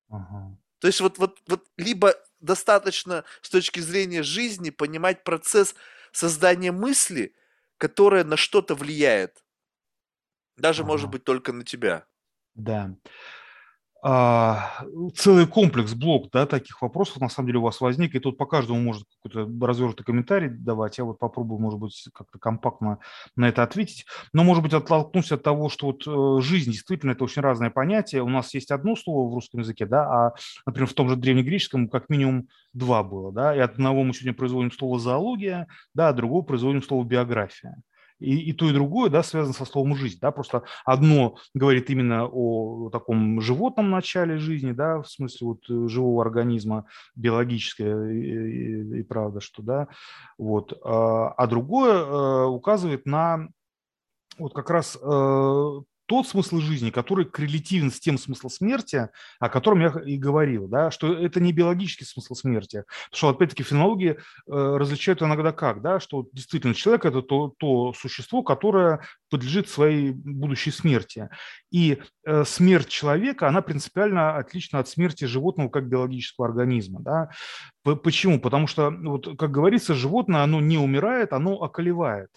Ага. 0.09 0.57
То 0.81 0.87
есть 0.89 1.01
вот, 1.01 1.19
вот, 1.19 1.39
вот 1.47 1.67
либо 1.77 2.15
достаточно 2.41 3.25
с 3.43 3.51
точки 3.51 3.81
зрения 3.81 4.23
жизни 4.23 4.71
понимать 4.71 5.25
процесс 5.25 5.75
создания 6.13 6.73
мысли, 6.73 7.35
которая 7.79 8.25
на 8.25 8.37
что-то 8.37 8.75
влияет. 8.75 9.45
Даже, 10.57 10.83
ага. 10.83 10.89
может 10.89 11.11
быть, 11.11 11.25
только 11.25 11.53
на 11.53 11.65
тебя. 11.65 12.07
Да. 12.55 12.95
А, 14.03 14.83
целый 15.15 15.47
комплекс, 15.47 15.93
блок 15.93 16.31
да, 16.33 16.47
таких 16.47 16.81
вопросов 16.81 17.21
на 17.21 17.29
самом 17.29 17.49
деле 17.49 17.59
у 17.59 17.63
вас 17.63 17.83
возник, 17.83 18.15
и 18.15 18.19
тут 18.19 18.39
по 18.39 18.47
каждому 18.47 18.81
может 18.81 19.05
какой-то 19.23 19.67
развернутый 19.67 20.07
комментарий 20.07 20.49
давать. 20.49 20.97
Я 20.97 21.05
вот 21.05 21.19
попробую, 21.19 21.61
может 21.61 21.79
быть, 21.79 22.09
как-то 22.15 22.39
компактно 22.39 22.99
на 23.37 23.49
это 23.49 23.63
ответить. 23.63 24.07
Но, 24.33 24.43
может 24.43 24.63
быть, 24.63 24.73
оттолкнусь 24.73 25.33
от 25.33 25.43
того, 25.43 25.69
что 25.69 25.89
вот 25.89 26.07
э, 26.07 26.43
жизнь 26.43 26.71
действительно 26.71 27.11
это 27.11 27.25
очень 27.25 27.43
разное 27.43 27.69
понятие. 27.69 28.23
У 28.23 28.29
нас 28.29 28.55
есть 28.55 28.71
одно 28.71 28.97
слово 28.97 29.31
в 29.31 29.35
русском 29.35 29.61
языке, 29.61 29.85
да, 29.85 30.29
а, 30.29 30.35
например, 30.65 30.89
в 30.89 30.95
том 30.95 31.11
же 31.11 31.17
древнегреческом 31.17 31.89
как 31.89 32.09
минимум 32.09 32.49
два 32.73 33.03
было, 33.03 33.33
да, 33.33 33.55
и 33.55 33.59
от 33.59 33.73
одного 33.73 34.03
мы 34.03 34.15
сегодня 34.15 34.33
производим 34.33 34.73
слово 34.73 34.99
зоология, 34.99 35.67
да, 35.93 36.09
а 36.09 36.13
другого 36.15 36.43
производим 36.43 36.83
слово 36.83 37.05
биография 37.05 37.83
и, 38.21 38.51
и 38.51 38.53
то, 38.53 38.69
и 38.69 38.73
другое 38.73 39.11
да, 39.11 39.23
связано 39.23 39.55
со 39.55 39.65
словом 39.65 39.97
«жизнь». 39.97 40.19
Да? 40.21 40.31
Просто 40.31 40.63
одно 40.85 41.37
говорит 41.55 41.91
именно 41.91 42.27
о 42.27 42.91
таком 42.91 43.41
животном 43.41 43.91
начале 43.91 44.39
жизни, 44.39 44.73
да, 44.73 45.03
в 45.03 45.09
смысле 45.09 45.47
вот 45.47 45.61
э, 45.69 45.89
живого 45.89 46.23
организма, 46.23 46.87
биологическое 47.17 48.13
и, 48.13 48.21
и, 48.21 49.01
и 49.01 49.03
правда, 49.03 49.41
что 49.41 49.63
да, 49.63 49.89
вот, 50.39 50.79
а, 50.85 51.29
а 51.29 51.47
другое 51.47 51.95
э, 51.95 52.45
указывает 52.47 53.07
на 53.07 53.49
вот 54.39 54.55
как 54.55 54.71
раз 54.71 54.97
э, 55.01 55.81
тот 56.11 56.27
смысл 56.27 56.59
жизни, 56.59 56.91
который 56.91 57.25
коррелятивен 57.25 57.93
с 57.93 58.01
тем 58.01 58.19
смыслом 58.19 58.51
смерти, 58.51 59.11
о 59.39 59.49
котором 59.49 59.81
я 59.81 59.95
и 60.05 60.17
говорил, 60.17 60.67
да, 60.67 60.91
что 60.91 61.15
это 61.15 61.39
не 61.39 61.53
биологический 61.53 62.05
смысл 62.05 62.35
смерти. 62.35 62.83
Потому 63.13 63.17
что, 63.17 63.29
опять-таки, 63.29 63.63
фенологи 63.63 64.17
э, 64.17 64.17
различают 64.49 65.23
иногда 65.23 65.53
как, 65.53 65.83
да, 65.83 66.01
что 66.01 66.27
действительно 66.33 66.75
человек– 66.75 67.05
это 67.07 67.23
то, 67.23 67.55
то 67.57 67.93
существо, 67.93 68.43
которое 68.43 69.03
подлежит 69.31 69.69
своей 69.69 70.11
будущей 70.11 70.73
смерти. 70.73 71.29
И 71.71 72.03
э, 72.27 72.45
смерть 72.45 72.89
человека, 72.89 73.47
она 73.47 73.63
принципиально 73.63 74.37
отлична 74.37 74.81
от 74.81 74.89
смерти 74.89 75.27
животного 75.27 75.69
как 75.69 75.89
биологического 75.89 76.49
организма. 76.49 77.03
Да. 77.03 77.31
Почему? 77.85 78.41
Потому 78.41 78.67
что, 78.67 78.91
вот, 78.91 79.39
как 79.39 79.53
говорится, 79.53 79.95
животное, 79.95 80.43
оно 80.43 80.61
не 80.61 80.77
умирает, 80.77 81.33
оно 81.33 81.53
околевает. 81.55 82.31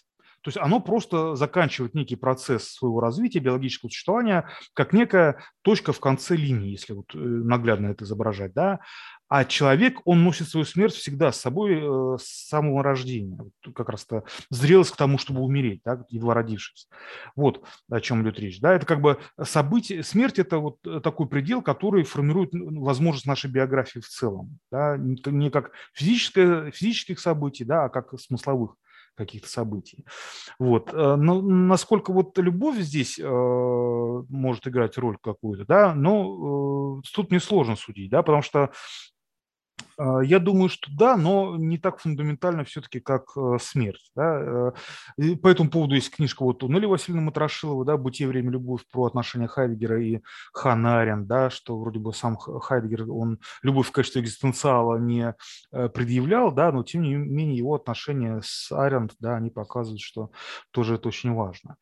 То 0.43 0.49
есть 0.49 0.57
оно 0.57 0.81
просто 0.81 1.35
заканчивает 1.35 1.93
некий 1.93 2.17
процесс 2.17 2.67
своего 2.73 2.99
развития, 2.99 3.39
биологического 3.39 3.89
существования, 3.89 4.49
как 4.73 4.91
некая 4.91 5.37
точка 5.61 5.93
в 5.93 6.01
конце 6.01 6.35
линии, 6.35 6.71
если 6.71 6.93
вот 6.93 7.15
э, 7.15 7.17
наглядно 7.17 7.87
это 7.87 8.03
изображать. 8.03 8.53
Да? 8.53 8.81
А 9.29 9.45
человек, 9.45 10.01
он 10.03 10.23
носит 10.23 10.49
свою 10.49 10.65
смерть 10.65 10.93
всегда 10.93 11.31
с 11.31 11.39
собой 11.39 11.79
э, 11.81 12.17
с 12.19 12.49
самого 12.49 12.83
рождения. 12.83 13.39
Как 13.73 13.87
раз-то 13.87 14.25
зрелость 14.49 14.91
к 14.91 14.97
тому, 14.97 15.17
чтобы 15.17 15.41
умереть, 15.41 15.81
да, 15.85 16.03
едва 16.09 16.33
родившись. 16.33 16.89
Вот 17.37 17.65
о 17.89 18.01
чем 18.01 18.21
идет 18.23 18.37
речь. 18.37 18.59
Да? 18.59 18.73
Это 18.73 18.85
как 18.85 18.99
бы 18.99 19.19
событие, 19.41 20.03
смерть– 20.03 20.39
это 20.39 20.57
вот 20.57 20.77
такой 21.03 21.27
предел, 21.29 21.61
который 21.61 22.03
формирует 22.03 22.49
возможность 22.51 23.25
нашей 23.25 23.49
биографии 23.49 23.99
в 23.99 24.09
целом. 24.09 24.59
Да? 24.69 24.97
Не 24.97 25.49
как 25.49 25.71
физическое, 25.93 26.69
физических 26.71 27.21
событий, 27.21 27.63
да, 27.63 27.85
а 27.85 27.89
как 27.89 28.19
смысловых 28.19 28.75
каких-то 29.15 29.47
событий. 29.47 30.05
Вот. 30.59 30.93
Э, 30.93 31.15
но 31.15 31.41
насколько 31.41 32.11
вот 32.11 32.37
любовь 32.37 32.77
здесь 32.79 33.19
э, 33.19 33.23
может 33.23 34.67
играть 34.67 34.97
роль 34.97 35.17
какую-то, 35.21 35.65
да, 35.65 35.93
но 35.93 36.99
э, 36.99 37.01
тут 37.13 37.31
несложно 37.31 37.75
судить, 37.75 38.09
да, 38.09 38.23
потому 38.23 38.41
что 38.41 38.71
я 39.97 40.39
думаю, 40.39 40.69
что 40.69 40.89
да, 40.91 41.17
но 41.17 41.57
не 41.57 41.77
так 41.77 41.99
фундаментально 41.99 42.63
все-таки, 42.63 42.99
как 42.99 43.25
э, 43.35 43.57
смерть. 43.59 44.11
Да? 44.15 44.73
Э, 45.17 45.35
по 45.35 45.47
этому 45.47 45.69
поводу 45.69 45.95
есть 45.95 46.11
книжка 46.11 46.43
вот 46.43 46.63
у 46.63 46.67
Нелли 46.67 46.85
Васильевны 46.85 47.21
Матрошилова, 47.21 47.85
да, 47.85 47.97
«Бытие, 47.97 48.27
время, 48.27 48.51
любовь» 48.51 48.81
про 48.91 49.05
отношения 49.05 49.47
Хайдегера 49.47 50.01
и 50.01 50.21
Ханарин, 50.53 51.25
да, 51.25 51.49
что 51.49 51.79
вроде 51.79 51.99
бы 51.99 52.13
сам 52.13 52.37
Хайдегер, 52.37 53.09
он 53.11 53.39
любовь 53.61 53.87
в 53.87 53.91
качестве 53.91 54.21
экзистенциала 54.21 54.97
не 54.97 55.35
э, 55.71 55.89
предъявлял, 55.89 56.51
да, 56.51 56.71
но 56.71 56.83
тем 56.83 57.01
не 57.03 57.15
менее 57.15 57.57
его 57.57 57.75
отношения 57.75 58.41
с 58.43 58.71
Аренд, 58.71 59.13
да, 59.19 59.35
они 59.35 59.49
показывают, 59.49 60.01
что 60.01 60.31
тоже 60.71 60.95
это 60.95 61.07
очень 61.07 61.33
важно. 61.33 61.77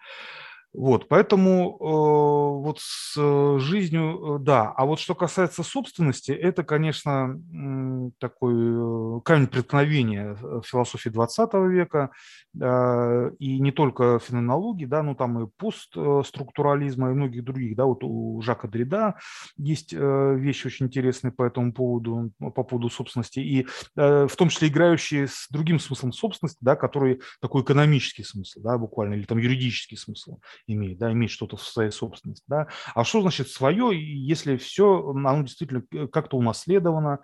Вот, 0.74 1.10
поэтому 1.10 1.76
э, 1.80 2.64
вот 2.64 2.80
с 2.80 3.16
э, 3.18 3.60
жизнью, 3.60 4.38
э, 4.38 4.40
да. 4.40 4.72
А 4.72 4.86
вот 4.86 5.00
что 5.00 5.16
касается 5.16 5.64
собственности, 5.64 6.32
это, 6.32 6.64
конечно, 6.64 7.38
э, 7.38 8.12
такой 8.20 8.54
э, 8.56 9.22
камень 9.26 9.48
преткновения 9.48 10.38
э, 10.42 10.62
философии 10.64 11.10
20 11.10 11.54
века, 11.70 12.12
э, 12.58 13.32
и 13.40 13.60
не 13.60 13.72
только 13.74 14.20
феноменологии, 14.20 14.86
да, 14.86 15.04
но 15.04 15.14
там 15.14 15.44
и 15.44 15.50
постструктурализма, 15.58 17.10
и 17.10 17.16
многих 17.16 17.44
других, 17.44 17.76
да, 17.76 17.84
вот 17.84 18.06
у 18.06 18.42
Жака 18.42 18.70
Дрида 18.70 19.16
есть 19.58 19.94
э, 19.94 20.36
вещи 20.38 20.68
очень 20.68 20.86
интересные 20.86 21.34
по 21.34 21.44
этому 21.44 21.74
поводу, 21.74 22.32
по 22.40 22.64
поводу 22.64 22.90
собственности, 22.90 23.40
и 23.40 23.68
э, 23.98 24.26
в 24.26 24.36
том 24.38 24.48
числе 24.48 24.70
играющие 24.70 25.28
с 25.28 25.48
другим 25.50 25.80
смыслом 25.80 26.14
собственности, 26.14 26.60
да, 26.62 26.78
который 26.78 27.20
такой 27.42 27.64
экономический 27.64 28.24
смысл, 28.24 28.62
да, 28.62 28.78
буквально, 28.78 29.16
или 29.16 29.26
там 29.26 29.38
юридический 29.38 29.98
смысл 29.98 30.38
имеет, 30.68 30.98
да, 30.98 31.12
имеет 31.12 31.32
что-то 31.32 31.58
в 31.58 31.64
своей 31.64 31.92
собственности, 31.92 32.46
да. 32.48 32.68
А 32.94 33.04
что 33.04 33.22
значит 33.22 33.50
свое, 33.50 33.92
если 33.94 34.58
все, 34.58 35.10
оно 35.10 35.44
действительно 35.44 35.84
как-то 36.08 36.38
унаследовано, 36.38 37.20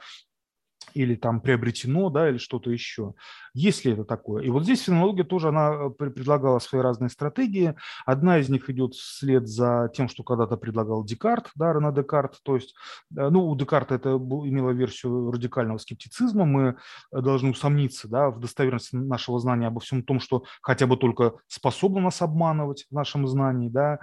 или 0.94 1.16
там 1.16 1.42
приобретено, 1.42 2.10
да, 2.10 2.30
или 2.30 2.38
что-то 2.38 2.72
еще. 2.72 3.14
Есть 3.58 3.86
ли 3.86 3.94
это 3.94 4.04
такое? 4.06 4.44
И 4.44 4.52
вот 4.52 4.66
здесь 4.66 4.84
феноменология 4.84 5.24
тоже, 5.24 5.48
она 5.48 5.74
э, 5.74 5.90
предлагала 5.90 6.60
свои 6.60 6.80
разные 6.80 7.10
стратегии. 7.10 7.74
Одна 8.06 8.38
из 8.38 8.50
них 8.50 8.70
идет 8.70 8.94
вслед 8.94 9.48
за 9.48 9.90
тем, 9.96 10.10
что 10.10 10.22
когда-то 10.22 10.58
предлагал 10.58 11.04
Декарт, 11.04 11.50
да, 11.56 11.74
Рено 11.74 11.92
Декарт. 11.92 12.38
То 12.44 12.54
есть, 12.54 12.76
э, 13.18 13.30
ну, 13.30 13.50
у 13.50 13.56
Декарта 13.56 13.96
это 13.96 14.10
имело 14.12 14.70
версию 14.70 15.32
радикального 15.32 15.80
скептицизма. 15.80 16.46
Мы 16.46 16.76
э, 17.12 17.22
должны 17.22 17.50
усомниться, 17.50 18.08
да, 18.08 18.30
в 18.30 18.40
достоверности 18.40 18.96
нашего 18.96 19.40
знания 19.40 19.66
обо 19.66 19.80
всем 19.80 20.04
том, 20.04 20.20
что 20.20 20.44
хотя 20.62 20.86
бы 20.86 20.96
только 20.96 21.34
способно 21.48 22.00
нас 22.02 22.22
обманывать 22.22 22.86
в 22.92 22.94
нашем 22.94 23.28
знании, 23.28 23.70
да. 23.70 23.98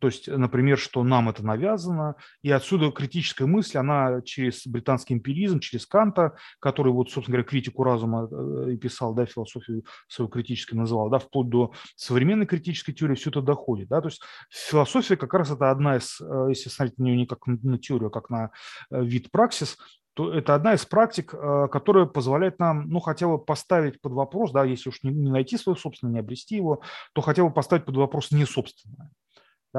То 0.00 0.08
есть, 0.08 0.28
например, 0.28 0.76
что 0.76 1.02
нам 1.02 1.30
это 1.30 1.42
навязано. 1.42 2.16
И 2.42 2.50
отсюда 2.50 2.90
критическая 2.90 3.46
мысль, 3.46 3.78
она 3.78 4.20
через 4.20 4.66
британский 4.66 5.14
эмпиризм, 5.14 5.60
через 5.60 5.86
Канта, 5.86 6.36
который 6.60 6.92
вот, 6.92 7.10
собственно 7.10 7.36
говоря, 7.36 7.48
критику 7.48 7.84
разума 7.84 8.28
писал, 8.76 8.97
да, 9.14 9.26
философию 9.26 9.84
свою 10.08 10.28
критически 10.28 10.74
называл, 10.74 11.10
да, 11.10 11.18
вплоть 11.18 11.48
до 11.48 11.72
современной 11.96 12.46
критической 12.46 12.94
теории 12.94 13.14
все 13.14 13.30
это 13.30 13.42
доходит, 13.42 13.88
да, 13.88 14.00
то 14.00 14.08
есть 14.08 14.20
философия 14.50 15.16
как 15.16 15.34
раз 15.34 15.50
это 15.50 15.70
одна 15.70 15.96
из, 15.96 16.20
э, 16.20 16.46
если 16.50 16.68
смотреть 16.68 16.98
на 16.98 17.04
нее 17.04 17.16
не 17.16 17.26
как 17.26 17.46
на 17.46 17.78
теорию, 17.78 18.08
а 18.08 18.10
как 18.10 18.30
на 18.30 18.50
э, 18.90 19.04
вид 19.04 19.30
праксис, 19.30 19.78
то 20.14 20.34
это 20.34 20.56
одна 20.56 20.74
из 20.74 20.84
практик, 20.84 21.32
э, 21.32 21.68
которая 21.70 22.06
позволяет 22.06 22.58
нам, 22.58 22.88
ну, 22.88 22.98
хотя 22.98 23.28
бы 23.28 23.38
поставить 23.38 24.00
под 24.00 24.12
вопрос, 24.12 24.50
да, 24.50 24.64
если 24.64 24.88
уж 24.88 25.02
не 25.04 25.30
найти 25.30 25.56
свое 25.56 25.78
собственное, 25.78 26.14
не 26.14 26.18
обрести 26.18 26.56
его, 26.56 26.82
то 27.12 27.20
хотя 27.20 27.44
бы 27.44 27.52
поставить 27.52 27.84
под 27.84 27.96
вопрос 27.96 28.32
не 28.32 28.44
собственное 28.44 29.10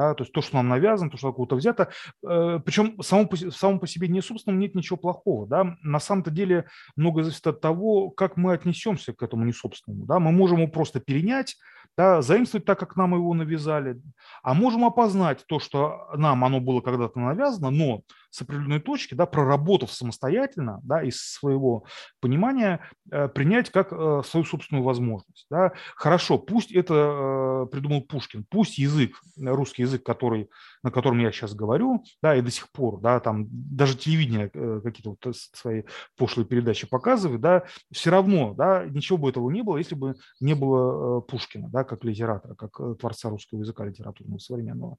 да, 0.00 0.14
то 0.14 0.22
есть 0.22 0.32
то, 0.32 0.40
что 0.40 0.56
нам 0.56 0.68
навязано, 0.68 1.10
то, 1.10 1.18
что 1.18 1.28
откуда-то 1.28 1.56
взято, 1.56 1.90
э, 2.26 2.60
причем 2.64 3.00
само 3.02 3.26
по, 3.26 3.36
само 3.36 3.78
по 3.78 3.86
себе 3.86 4.08
не 4.08 4.22
собственном 4.22 4.58
нет 4.58 4.74
ничего 4.74 4.96
плохого, 4.96 5.46
да, 5.46 5.76
на 5.82 6.00
самом-то 6.00 6.30
деле 6.30 6.66
многое 6.96 7.24
зависит 7.24 7.46
от 7.46 7.60
того, 7.60 8.10
как 8.10 8.36
мы 8.36 8.54
отнесемся 8.54 9.12
к 9.12 9.22
этому 9.22 9.44
несобственному, 9.44 10.06
да, 10.06 10.18
мы 10.18 10.32
можем 10.32 10.58
его 10.60 10.70
просто 10.70 11.00
перенять, 11.00 11.56
да, 11.96 12.22
заимствовать 12.22 12.64
так, 12.64 12.78
как 12.78 12.96
нам 12.96 13.14
его 13.14 13.34
навязали, 13.34 14.00
а 14.42 14.54
можем 14.54 14.84
опознать 14.84 15.44
то, 15.46 15.58
что 15.58 16.08
нам 16.16 16.44
оно 16.44 16.60
было 16.60 16.80
когда-то 16.80 17.18
навязано, 17.20 17.70
но 17.70 18.02
с 18.30 18.42
определенной 18.42 18.80
точки, 18.80 19.14
да, 19.14 19.26
проработав 19.26 19.92
самостоятельно, 19.92 20.80
да, 20.84 21.02
из 21.02 21.20
своего 21.20 21.84
понимания, 22.20 22.80
э, 23.10 23.28
принять 23.28 23.70
как 23.70 23.92
э, 23.92 24.22
свою 24.24 24.46
собственную 24.46 24.84
возможность. 24.84 25.46
Да. 25.50 25.72
Хорошо, 25.96 26.38
пусть 26.38 26.72
это 26.72 26.94
э, 26.94 27.66
придумал 27.70 28.02
Пушкин, 28.02 28.46
пусть 28.48 28.78
язык, 28.78 29.20
русский 29.36 29.82
язык, 29.82 30.04
который, 30.04 30.48
на 30.82 30.90
котором 30.90 31.18
я 31.18 31.32
сейчас 31.32 31.54
говорю, 31.54 32.04
да, 32.22 32.36
и 32.36 32.40
до 32.40 32.50
сих 32.50 32.70
пор, 32.70 33.00
да, 33.00 33.20
там 33.20 33.46
даже 33.50 33.96
телевидение 33.96 34.48
какие-то 34.48 35.10
вот 35.10 35.36
свои 35.54 35.82
пошлые 36.16 36.46
передачи 36.46 36.86
показывает, 36.86 37.40
да, 37.40 37.64
все 37.92 38.10
равно, 38.10 38.54
да, 38.54 38.84
ничего 38.86 39.18
бы 39.18 39.30
этого 39.30 39.50
не 39.50 39.62
было, 39.62 39.76
если 39.76 39.94
бы 39.94 40.14
не 40.40 40.54
было 40.54 41.20
Пушкина, 41.20 41.68
да, 41.68 41.84
как 41.84 42.04
литератора, 42.04 42.54
как 42.54 42.98
творца 42.98 43.28
русского 43.28 43.60
языка 43.60 43.84
литературного 43.84 44.38
современного. 44.38 44.96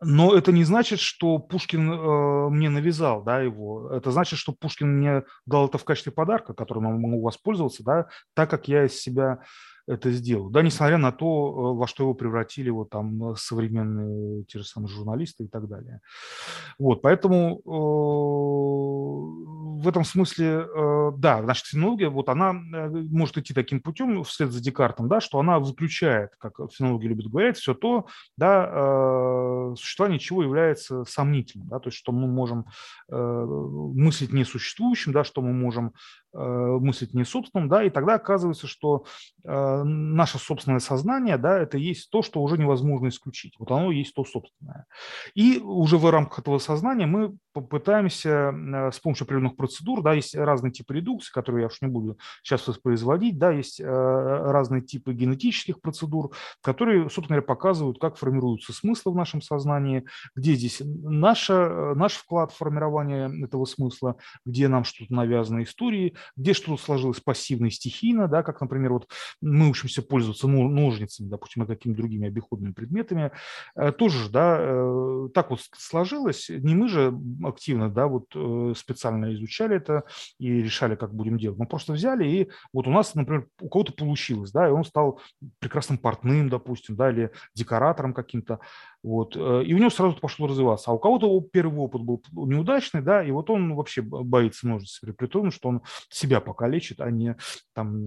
Но 0.00 0.34
это 0.34 0.52
не 0.52 0.62
значит, 0.62 1.00
что 1.00 1.38
Пушкин 1.38 1.90
э, 1.90 2.48
мне 2.50 2.70
навязал 2.70 3.22
да, 3.22 3.40
его. 3.40 3.90
Это 3.90 4.12
значит, 4.12 4.38
что 4.38 4.52
Пушкин 4.52 4.98
мне 4.98 5.24
дал 5.44 5.66
это 5.66 5.78
в 5.78 5.84
качестве 5.84 6.12
подарка, 6.12 6.54
которым 6.54 6.84
я 6.84 6.90
могу 6.90 7.20
воспользоваться, 7.20 7.82
да, 7.82 8.06
так 8.34 8.48
как 8.48 8.68
я 8.68 8.84
из 8.84 9.00
себя 9.00 9.40
это 9.88 10.10
сделал. 10.12 10.50
Да, 10.50 10.62
несмотря 10.62 10.98
на 10.98 11.12
то, 11.12 11.26
э, 11.26 11.78
во 11.78 11.86
что 11.86 12.04
его 12.04 12.14
превратили 12.14 12.70
вот 12.70 12.90
там 12.90 13.34
современные 13.36 14.44
те 14.44 14.58
же 14.58 14.64
самые 14.64 14.88
журналисты 14.88 15.44
и 15.44 15.48
так 15.48 15.66
далее. 15.68 16.00
Вот, 16.78 17.02
поэтому 17.02 17.60
э, 17.64 17.70
в 19.78 19.88
этом 19.88 20.04
смысле, 20.04 20.46
э, 20.46 21.12
да, 21.16 21.42
значит, 21.42 21.66
фенология, 21.66 22.10
вот 22.10 22.28
она 22.28 22.50
э, 22.50 22.88
может 23.10 23.38
идти 23.38 23.54
таким 23.54 23.80
путем 23.80 24.22
вслед 24.24 24.50
за 24.50 24.60
Декартом, 24.60 25.08
да, 25.08 25.20
что 25.20 25.38
она 25.38 25.58
выключает, 25.58 26.32
как 26.38 26.58
фенологи 26.72 27.06
любят 27.06 27.26
говорить, 27.26 27.56
все 27.56 27.74
то, 27.74 28.06
да, 28.36 28.68
э, 28.70 29.74
существование 29.76 30.18
чего 30.18 30.42
является 30.42 31.04
сомнительным, 31.04 31.68
да, 31.68 31.78
то 31.78 31.88
есть 31.88 31.98
что 31.98 32.12
мы 32.12 32.26
можем 32.26 32.66
э, 33.08 33.16
мыслить 33.16 34.32
несуществующим, 34.32 35.12
да, 35.12 35.24
что 35.24 35.42
мы 35.42 35.52
можем 35.52 35.94
э, 36.27 36.27
мыслить 36.32 37.14
не 37.14 37.24
собственным, 37.24 37.68
да, 37.68 37.82
и 37.82 37.90
тогда 37.90 38.14
оказывается, 38.14 38.66
что 38.66 39.04
э, 39.44 39.82
наше 39.84 40.38
собственное 40.38 40.78
сознание, 40.78 41.38
да, 41.38 41.58
это 41.58 41.78
есть 41.78 42.10
то, 42.10 42.22
что 42.22 42.42
уже 42.42 42.58
невозможно 42.58 43.08
исключить. 43.08 43.54
Вот 43.58 43.70
оно 43.70 43.90
есть 43.90 44.14
то 44.14 44.24
собственное. 44.24 44.86
И 45.34 45.58
уже 45.58 45.96
в 45.96 46.10
рамках 46.10 46.40
этого 46.40 46.58
сознания 46.58 47.06
мы 47.06 47.36
попытаемся 47.52 48.52
э, 48.52 48.92
с 48.92 49.00
помощью 49.00 49.24
определенных 49.24 49.56
процедур, 49.56 50.02
да, 50.02 50.12
есть 50.12 50.36
разные 50.36 50.72
типы 50.72 50.94
редукции, 50.94 51.32
которые 51.32 51.62
я 51.62 51.66
уж 51.68 51.80
не 51.80 51.88
буду 51.88 52.18
сейчас 52.42 52.66
воспроизводить, 52.66 53.38
да, 53.38 53.50
есть 53.50 53.80
э, 53.80 53.84
разные 53.84 54.82
типы 54.82 55.12
генетических 55.12 55.80
процедур, 55.80 56.34
которые, 56.62 57.04
собственно 57.04 57.28
говоря, 57.28 57.42
показывают, 57.42 57.98
как 57.98 58.16
формируются 58.16 58.72
смыслы 58.72 59.12
в 59.12 59.16
нашем 59.16 59.40
сознании, 59.40 60.04
где 60.34 60.54
здесь 60.54 60.82
наша, 60.84 61.94
наш 61.94 62.14
вклад 62.14 62.52
в 62.52 62.56
формирование 62.56 63.44
этого 63.44 63.64
смысла, 63.64 64.16
где 64.44 64.68
нам 64.68 64.84
что-то 64.84 65.12
навязано 65.14 65.62
истории, 65.62 66.14
где 66.36 66.52
что-то 66.52 66.82
сложилось 66.82 67.20
пассивно 67.20 67.66
и 67.66 67.70
стихийно, 67.70 68.28
да, 68.28 68.42
как, 68.42 68.60
например, 68.60 68.92
вот 68.92 69.08
мы 69.40 69.68
учимся 69.68 70.02
пользоваться 70.02 70.48
ножницами, 70.48 71.28
допустим, 71.28 71.62
и 71.62 71.66
какими-то 71.66 71.98
другими 71.98 72.28
обиходными 72.28 72.72
предметами, 72.72 73.32
э, 73.76 73.92
тоже, 73.92 74.30
да, 74.30 74.58
э, 74.60 75.28
так 75.34 75.50
вот 75.50 75.60
сложилось, 75.76 76.48
не 76.48 76.74
мы 76.74 76.88
же 76.88 77.18
активно, 77.44 77.90
да, 77.90 78.06
вот 78.06 78.26
э, 78.34 78.74
специально 78.76 79.34
изучали 79.34 79.76
это 79.76 80.04
и 80.38 80.62
решали, 80.62 80.94
как 80.94 81.14
будем 81.14 81.38
делать, 81.38 81.58
мы 81.58 81.66
просто 81.66 81.92
взяли 81.92 82.26
и 82.28 82.50
вот 82.72 82.86
у 82.86 82.90
нас, 82.90 83.14
например, 83.14 83.48
у 83.60 83.68
кого-то 83.68 83.92
получилось, 83.92 84.50
да, 84.50 84.68
и 84.68 84.70
он 84.70 84.84
стал 84.84 85.20
прекрасным 85.58 85.98
портным, 85.98 86.48
допустим, 86.48 86.96
да, 86.96 87.10
или 87.10 87.30
декоратором 87.54 88.14
каким-то, 88.14 88.60
вот, 89.02 89.36
и 89.36 89.40
у 89.40 89.78
него 89.78 89.90
сразу 89.90 90.16
пошло 90.16 90.46
развиваться. 90.46 90.90
А 90.90 90.94
у 90.94 90.98
кого-то 90.98 91.40
первый 91.52 91.78
опыт 91.78 92.02
был 92.02 92.22
неудачный, 92.34 93.02
да, 93.02 93.22
и 93.22 93.30
вот 93.30 93.50
он 93.50 93.74
вообще 93.74 94.02
боится 94.02 94.66
ножницы, 94.66 95.12
при 95.12 95.26
том, 95.26 95.50
что 95.50 95.68
он 95.68 95.82
себя 96.08 96.40
пока 96.40 96.68
лечит, 96.68 97.00
а 97.00 97.10
не 97.10 97.36
там 97.74 98.06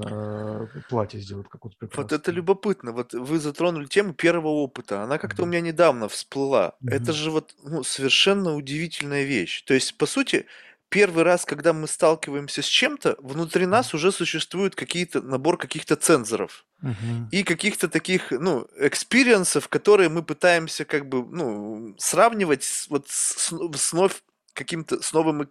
платье 0.89 1.19
сделать 1.19 1.47
какое-то 1.49 1.77
прекрасное. 1.77 2.03
Вот 2.03 2.11
это 2.11 2.31
любопытно. 2.31 2.91
Вот 2.91 3.13
вы 3.13 3.39
затронули 3.39 3.85
тему 3.85 4.13
первого 4.13 4.49
опыта. 4.49 5.03
Она 5.03 5.17
как-то 5.17 5.43
mm-hmm. 5.43 5.45
у 5.45 5.49
меня 5.49 5.61
недавно 5.61 6.07
всплыла. 6.07 6.73
Mm-hmm. 6.83 6.93
Это 6.93 7.13
же 7.13 7.31
вот 7.31 7.55
ну, 7.63 7.83
совершенно 7.83 8.55
удивительная 8.55 9.23
вещь. 9.23 9.63
То 9.63 9.73
есть, 9.73 9.97
по 9.97 10.05
сути, 10.05 10.45
первый 10.91 11.23
раз, 11.23 11.45
когда 11.45 11.71
мы 11.71 11.87
сталкиваемся 11.87 12.61
с 12.61 12.65
чем-то, 12.65 13.15
внутри 13.19 13.65
нас 13.65 13.93
уже 13.93 14.11
существует 14.11 14.75
какие-то 14.75 15.21
набор 15.21 15.57
каких-то 15.57 15.95
цензоров 15.95 16.65
uh-huh. 16.83 17.29
и 17.31 17.43
каких-то 17.43 17.87
таких, 17.87 18.31
ну, 18.31 18.67
experience 18.77 19.48
ов, 19.48 19.69
которые 19.69 20.09
мы 20.09 20.21
пытаемся 20.21 20.83
как 20.83 21.07
бы, 21.07 21.25
ну, 21.25 21.95
сравнивать 21.97 22.63
с, 22.63 22.89
вот 22.89 23.07
с, 23.07 23.51
с 23.51 23.91
вновь 23.93 24.21
каким-то 24.53 25.01
с 25.01 25.13
новым 25.13 25.49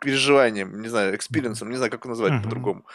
переживанием, 0.00 0.80
не 0.80 0.88
знаю, 0.88 1.14
experience 1.14 1.55
ом, 1.55 1.68
не 1.68 1.76
знаю, 1.76 1.90
как 1.90 2.04
его 2.04 2.14
назвать 2.14 2.32
uh-huh. 2.32 2.42
по-другому. 2.42 2.86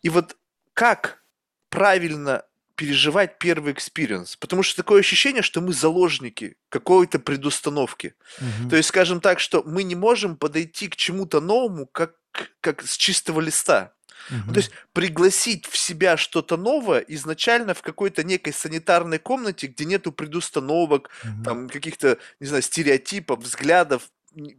И 0.00 0.08
вот 0.08 0.34
как 0.72 1.22
правильно 1.68 2.44
переживать 2.78 3.38
первый 3.40 3.72
experience. 3.72 4.36
Потому 4.36 4.62
что 4.62 4.76
такое 4.76 5.00
ощущение, 5.00 5.42
что 5.42 5.60
мы 5.60 5.72
заложники 5.72 6.56
какой-то 6.68 7.18
предустановки. 7.18 8.14
Угу. 8.38 8.70
То 8.70 8.76
есть, 8.76 8.88
скажем 8.88 9.20
так, 9.20 9.40
что 9.40 9.64
мы 9.66 9.82
не 9.82 9.96
можем 9.96 10.36
подойти 10.36 10.86
к 10.86 10.94
чему-то 10.94 11.40
новому, 11.40 11.86
как, 11.86 12.14
как 12.60 12.86
с 12.86 12.96
чистого 12.96 13.40
листа. 13.40 13.94
Угу. 14.30 14.52
То 14.52 14.58
есть 14.58 14.70
пригласить 14.92 15.66
в 15.66 15.76
себя 15.76 16.16
что-то 16.16 16.56
новое 16.56 17.00
изначально 17.00 17.74
в 17.74 17.82
какой-то 17.82 18.22
некой 18.22 18.52
санитарной 18.52 19.18
комнате, 19.18 19.66
где 19.66 19.84
нету 19.84 20.12
предустановок, 20.12 21.10
угу. 21.24 21.44
там 21.44 21.68
каких-то, 21.68 22.18
не 22.38 22.46
знаю, 22.46 22.62
стереотипов, 22.62 23.40
взглядов, 23.40 24.08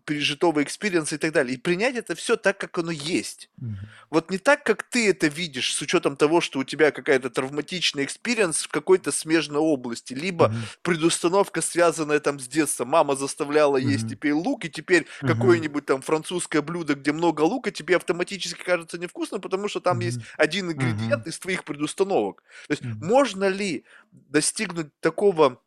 пережитого 0.06 0.64
experience 0.64 1.11
а 1.11 1.16
и 1.16 1.18
так 1.18 1.32
далее. 1.32 1.56
И 1.56 1.60
принять 1.60 1.96
это 1.96 2.16
все 2.16 2.36
так, 2.36 2.58
как 2.58 2.78
оно 2.78 2.92
есть. 2.92 3.50
Mm-hmm. 3.62 3.76
Вот 4.10 4.32
не 4.32 4.38
так, 4.38 4.64
как 4.64 4.84
ты 4.84 5.10
это 5.10 5.28
видишь, 5.28 5.74
с 5.74 5.82
учетом 5.82 6.16
того, 6.16 6.42
что 6.42 6.60
у 6.60 6.64
тебя 6.64 6.92
какая-то 6.92 7.30
травматичная 7.30 8.06
experience 8.06 8.64
в 8.64 8.68
какой-то 8.70 9.12
смежной 9.12 9.62
области, 9.62 10.14
либо 10.14 10.48
mm-hmm. 10.48 10.78
предустановка, 10.82 11.62
связанная 11.62 12.20
там 12.20 12.40
с 12.40 12.48
детства. 12.48 12.86
Мама 12.86 13.16
заставляла 13.16 13.78
mm-hmm. 13.78 13.92
есть 13.92 14.10
теперь 14.10 14.34
лук, 14.34 14.66
и 14.66 14.70
теперь 14.70 15.04
mm-hmm. 15.04 15.28
какое-нибудь 15.28 15.86
там 15.86 16.02
французское 16.02 16.62
блюдо, 16.62 16.96
где 16.96 17.12
много 17.12 17.42
лука, 17.42 17.72
тебе 17.72 17.96
автоматически 17.96 18.64
кажется 18.64 18.98
невкусно, 18.98 19.40
потому 19.40 19.68
что 19.68 19.80
там 19.80 20.00
mm-hmm. 20.00 20.04
есть 20.04 20.20
один 20.38 20.72
ингредиент 20.72 21.26
mm-hmm. 21.26 21.30
из 21.30 21.40
твоих 21.40 21.64
предустановок. 21.64 22.44
То 22.68 22.74
есть 22.74 22.84
mm-hmm. 22.84 23.06
можно 23.06 23.48
ли 23.48 23.86
достигнуть 24.12 24.88
такого 25.00 25.62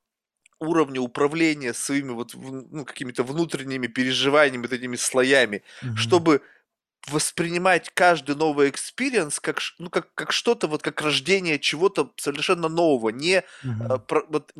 уровня 0.62 1.00
управления 1.00 1.74
своими 1.74 2.12
вот 2.12 2.34
ну, 2.34 2.84
какими-то 2.84 3.24
внутренними 3.24 3.86
переживаниями, 3.86 4.62
вот 4.62 4.72
этими 4.72 4.96
слоями, 4.96 5.62
mm-hmm. 5.82 5.96
чтобы 5.96 6.42
воспринимать 7.08 7.90
каждый 7.94 8.36
новый 8.36 8.70
experience 8.70 9.40
как, 9.40 9.58
ну, 9.78 9.90
как, 9.90 10.14
как 10.14 10.32
что-то, 10.32 10.68
вот 10.68 10.82
как 10.82 11.00
рождение 11.02 11.58
чего-то 11.58 12.12
совершенно 12.16 12.68
нового, 12.68 13.08
не 13.08 13.38
mm-hmm. 13.38 13.86
а, 13.88 13.98
про, 13.98 14.24
вот, 14.28 14.52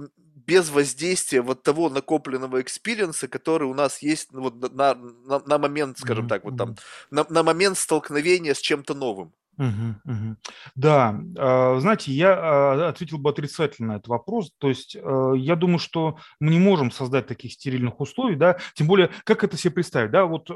без 0.47 0.71
воздействия 0.71 1.41
вот 1.41 1.63
того 1.63 1.89
накопленного 1.89 2.61
experience 2.61 3.17
а, 3.17 3.29
который 3.29 3.69
у 3.69 3.75
нас 3.75 4.03
есть 4.03 4.33
ну, 4.33 4.43
вот, 4.43 4.75
на, 4.75 4.95
на, 4.95 5.39
на 5.39 5.59
момент, 5.59 5.99
скажем 5.99 6.27
mm-hmm. 6.27 6.29
так, 6.29 6.45
вот 6.45 6.57
там, 6.57 6.77
на, 7.11 7.25
на 7.29 7.43
момент 7.43 7.79
столкновения 7.79 8.55
с 8.55 8.59
чем-то 8.59 8.95
новым. 8.95 9.33
Мгм. 9.59 10.39
Да, 10.75 11.21
а, 11.39 11.79
знаете, 11.79 12.11
я 12.13 12.33
а, 12.35 12.89
ответил 12.89 13.19
бы 13.19 13.31
отрицательно 13.31 13.89
на 13.89 13.97
этот 13.97 14.09
вопрос. 14.09 14.51
То 14.59 14.69
есть 14.69 14.97
а, 15.01 15.33
я 15.35 15.57
думаю, 15.57 15.79
что 15.79 16.17
мы 16.41 16.51
не 16.51 16.59
можем 16.59 16.91
создать 16.91 17.27
таких 17.27 17.53
стерильных 17.53 18.01
условий, 18.01 18.37
да, 18.37 18.57
тем 18.75 18.87
более, 18.87 19.11
как 19.25 19.45
это 19.45 19.57
себе 19.59 19.75
представить, 19.75 20.11
да, 20.11 20.25
вот 20.25 20.49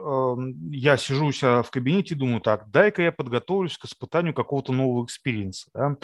я 0.70 0.96
сижу 0.96 1.26
у 1.26 1.32
себя 1.32 1.62
в 1.62 1.70
кабинете 1.70 2.14
и 2.14 2.18
думаю, 2.18 2.40
так, 2.40 2.70
дай-ка 2.70 3.02
я 3.02 3.12
подготовлюсь 3.12 3.76
к 3.76 3.84
испытанию 3.84 4.32
какого-то 4.32 4.72
нового 4.72 5.04
experience 5.04 5.58
а, 5.58 5.68
да, 5.74 5.96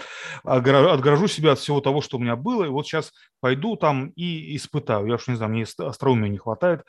отгорожу 0.45 1.28
себя 1.28 1.53
от 1.53 1.59
всего 1.59 1.80
того, 1.80 2.01
что 2.03 2.18
у 2.18 2.20
меня 2.20 2.36
было, 2.36 2.64
и 2.64 2.68
вот 2.68 2.86
сейчас 2.86 3.12
пойду 3.40 3.76
там 3.76 4.09
и 4.16 4.55
испытаю. 4.57 5.07
Я 5.07 5.14
уж 5.14 5.26
не 5.28 5.36
знаю, 5.36 5.53
мне 5.53 5.64
остроумия 5.78 6.28
не 6.28 6.38
хватает, 6.38 6.82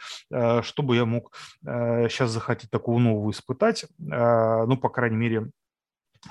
чтобы 0.62 0.96
я 0.96 1.06
мог 1.06 1.32
сейчас 1.64 2.32
захотеть 2.32 2.70
такого 2.70 3.00
нового 3.00 3.32
испытать, 3.32 3.86
ну, 4.00 4.78
по 4.78 4.90
крайней 4.90 5.18
мере, 5.18 5.50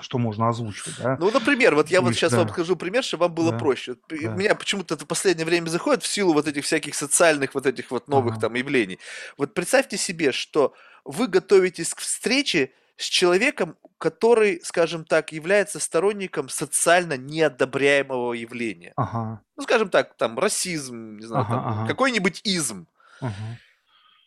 что 0.00 0.18
можно 0.18 0.48
озвучивать. 0.48 0.96
Да? 0.98 1.16
Ну, 1.20 1.30
например, 1.30 1.74
вот 1.74 1.88
я 1.88 2.00
вот 2.00 2.14
сейчас 2.14 2.32
да. 2.32 2.38
вам 2.38 2.48
покажу 2.48 2.76
пример, 2.76 3.04
чтобы 3.04 3.26
вам 3.26 3.34
было 3.34 3.52
да. 3.52 3.58
проще. 3.58 3.96
Да. 4.08 4.16
Меня 4.16 4.54
почему-то 4.54 4.94
это 4.94 5.04
в 5.04 5.08
последнее 5.08 5.44
время 5.44 5.68
заходит 5.68 6.02
в 6.02 6.06
силу 6.06 6.32
вот 6.32 6.46
этих 6.46 6.64
всяких 6.64 6.94
социальных 6.94 7.54
вот 7.54 7.66
этих 7.66 7.90
вот 7.90 8.08
новых 8.08 8.34
ага. 8.34 8.42
там 8.42 8.54
явлений. 8.54 8.98
Вот 9.36 9.54
представьте 9.54 9.98
себе, 9.98 10.32
что 10.32 10.74
вы 11.04 11.26
готовитесь 11.26 11.94
к 11.94 12.00
встрече 12.00 12.72
с 12.96 13.04
человеком, 13.04 13.76
который, 13.98 14.60
скажем 14.64 15.04
так, 15.04 15.32
является 15.32 15.78
сторонником 15.80 16.48
социально 16.48 17.16
неодобряемого 17.16 18.32
явления. 18.32 18.92
Ага. 18.96 19.42
Ну, 19.56 19.62
скажем 19.62 19.90
так, 19.90 20.16
там 20.16 20.38
расизм, 20.38 21.18
не 21.18 21.26
знаю, 21.26 21.44
ага, 21.44 21.54
там, 21.54 21.68
ага. 21.68 21.86
какой-нибудь 21.86 22.40
изм. 22.44 22.86
Ага. 23.20 23.58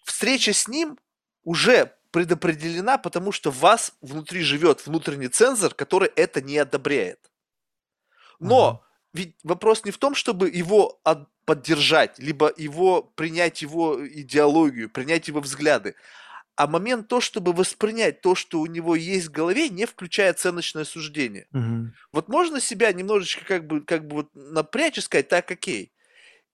Встреча 0.04 0.54
с 0.54 0.68
ним 0.68 0.98
уже 1.44 1.94
предопределена, 2.16 2.98
потому 2.98 3.34
что 3.34 3.52
вас 3.52 3.92
внутри 4.00 4.42
живет 4.42 4.88
внутренний 4.88 5.28
цензор, 5.28 5.74
который 5.74 6.10
это 6.16 6.42
не 6.42 6.58
одобряет. 6.58 7.20
Но 8.40 8.82
uh 8.82 8.86
ведь 9.18 9.36
вопрос 9.44 9.86
не 9.86 9.92
в 9.92 9.98
том, 9.98 10.14
чтобы 10.14 10.50
его 10.50 11.00
от- 11.06 11.30
поддержать, 11.46 12.20
либо 12.20 12.52
его 12.58 13.02
принять 13.02 13.62
его 13.62 13.98
идеологию, 14.06 14.90
принять 14.90 15.30
его 15.30 15.40
взгляды, 15.40 15.96
а 16.58 16.68
момент 16.68 17.08
то, 17.08 17.22
чтобы 17.22 17.54
воспринять 17.54 18.20
то, 18.22 18.36
что 18.36 18.60
у 18.60 18.66
него 18.66 18.96
есть 18.96 19.28
в 19.28 19.32
голове, 19.32 19.70
не 19.70 19.86
включая 19.86 20.32
оценочное 20.32 20.86
суждение. 20.86 21.48
uh 21.54 21.86
Вот 22.14 22.30
можно 22.30 22.62
себя 22.62 22.94
немножечко 22.94 23.46
как 23.46 23.68
бы, 23.68 23.82
как 23.82 24.08
бы 24.08 24.16
вот 24.16 24.30
напрячь 24.34 24.98
и 24.98 25.02
сказать, 25.02 25.30
так, 25.30 25.52
окей, 25.52 25.92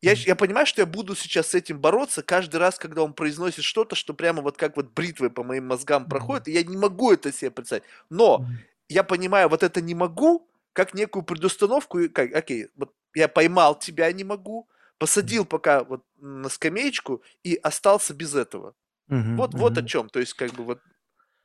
я, 0.01 0.13
я 0.13 0.35
понимаю, 0.35 0.65
что 0.65 0.81
я 0.81 0.85
буду 0.85 1.15
сейчас 1.15 1.47
с 1.49 1.55
этим 1.55 1.79
бороться 1.79 2.23
каждый 2.23 2.57
раз, 2.57 2.79
когда 2.79 3.03
он 3.03 3.13
произносит 3.13 3.63
что-то, 3.63 3.95
что 3.95 4.13
прямо 4.13 4.41
вот 4.41 4.57
как 4.57 4.75
вот 4.75 4.91
бритвой 4.93 5.29
по 5.29 5.43
моим 5.43 5.67
мозгам 5.67 6.05
проходит, 6.07 6.47
и 6.47 6.51
я 6.51 6.63
не 6.63 6.77
могу 6.77 7.11
это 7.11 7.31
себе 7.31 7.51
представить. 7.51 7.83
Но 8.09 8.45
я 8.89 9.03
понимаю, 9.03 9.47
вот 9.49 9.63
это 9.63 9.79
не 9.79 9.93
могу, 9.93 10.47
как 10.73 10.93
некую 10.93 11.23
предустановку, 11.23 11.99
и 11.99 12.07
как, 12.07 12.33
окей, 12.33 12.67
вот 12.75 12.93
я 13.13 13.27
поймал 13.27 13.77
тебя, 13.77 14.11
не 14.11 14.23
могу, 14.23 14.67
посадил 14.97 15.45
пока 15.45 15.83
вот 15.83 16.03
на 16.17 16.49
скамеечку 16.49 17.21
и 17.43 17.55
остался 17.55 18.13
без 18.13 18.35
этого. 18.35 18.73
Uh-huh, 19.09 19.35
вот, 19.35 19.53
uh-huh. 19.53 19.57
вот 19.57 19.77
о 19.77 19.83
чем. 19.83 20.09
То 20.09 20.19
есть, 20.19 20.33
как 20.33 20.53
бы 20.53 20.63
вот 20.63 20.79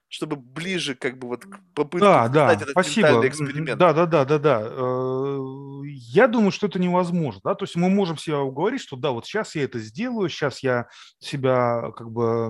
чтобы 0.09 0.37
ближе 0.37 0.95
как 0.95 1.19
бы 1.19 1.29
вот 1.29 1.45
к 1.45 1.61
попытке 1.75 2.07
да, 2.07 2.29
да, 2.29 2.53
этот 2.53 2.71
спасибо. 2.71 3.27
эксперимент. 3.27 3.79
Да, 3.79 3.93
да, 3.93 4.07
да, 4.07 4.25
да, 4.25 4.39
да. 4.39 4.63
Э, 4.65 5.39
я 5.85 6.29
думаю, 6.29 6.53
что 6.53 6.67
это 6.67 6.79
невозможно, 6.79 7.41
да, 7.45 7.55
то 7.55 7.65
есть 7.65 7.77
мы 7.77 7.89
можем 7.91 8.17
себя 8.17 8.41
уговорить, 8.41 8.81
что 8.81 8.97
да, 8.97 9.11
вот 9.11 9.27
сейчас 9.27 9.55
я 9.55 9.65
это 9.65 9.79
сделаю, 9.79 10.29
сейчас 10.29 10.63
я 10.63 10.89
себя 11.19 11.91
как 11.97 12.11
бы 12.11 12.47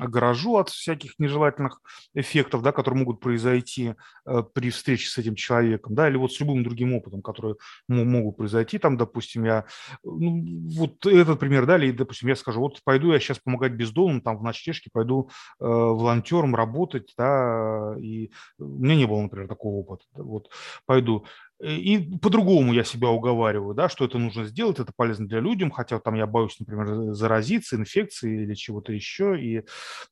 огорожу 0.00 0.56
от 0.56 0.68
всяких 0.68 1.18
нежелательных 1.18 1.80
эффектов, 2.14 2.62
да, 2.62 2.72
которые 2.72 3.00
могут 3.00 3.20
произойти 3.20 3.94
при 4.54 4.70
встрече 4.70 5.08
с 5.08 5.18
этим 5.18 5.34
человеком, 5.34 5.94
да, 5.94 6.08
или 6.08 6.16
вот 6.16 6.32
с 6.32 6.40
любым 6.40 6.64
другим 6.64 6.94
опытом, 6.94 7.22
которые 7.22 7.56
могут 7.88 8.36
произойти, 8.36 8.78
там, 8.78 8.96
допустим, 8.96 9.44
я, 9.44 9.64
ну, 10.02 10.42
вот 10.70 11.06
этот 11.06 11.38
пример, 11.38 11.66
да, 11.66 11.76
или, 11.76 11.92
допустим, 11.92 12.28
я 12.28 12.36
скажу, 12.36 12.60
вот 12.60 12.80
пойду 12.84 13.12
я 13.12 13.20
сейчас 13.20 13.38
помогать 13.38 13.72
бездомным, 13.72 14.20
там, 14.20 14.38
в 14.38 14.42
ночлежке, 14.42 14.90
пойду 14.92 15.30
э, 15.60 15.64
волонтером 15.64 16.54
работать, 16.54 17.14
да, 17.16 17.94
и 18.00 18.30
у 18.58 18.64
меня 18.64 18.96
не 18.96 19.06
было, 19.06 19.22
например, 19.22 19.48
такого 19.48 19.76
опыта, 19.76 20.04
вот, 20.14 20.50
пойду. 20.86 21.24
И 21.62 22.18
по-другому 22.18 22.74
я 22.74 22.84
себя 22.84 23.08
уговариваю, 23.08 23.74
да, 23.74 23.88
что 23.88 24.04
это 24.04 24.18
нужно 24.18 24.44
сделать, 24.44 24.78
это 24.78 24.92
полезно 24.94 25.26
для 25.26 25.40
людям, 25.40 25.70
хотя 25.70 25.98
там 25.98 26.14
я 26.14 26.26
боюсь, 26.26 26.56
например, 26.60 27.14
заразиться 27.14 27.76
инфекцией 27.76 28.44
или 28.44 28.54
чего-то 28.54 28.92
еще, 28.92 29.40
и, 29.40 29.58
э, 29.58 29.62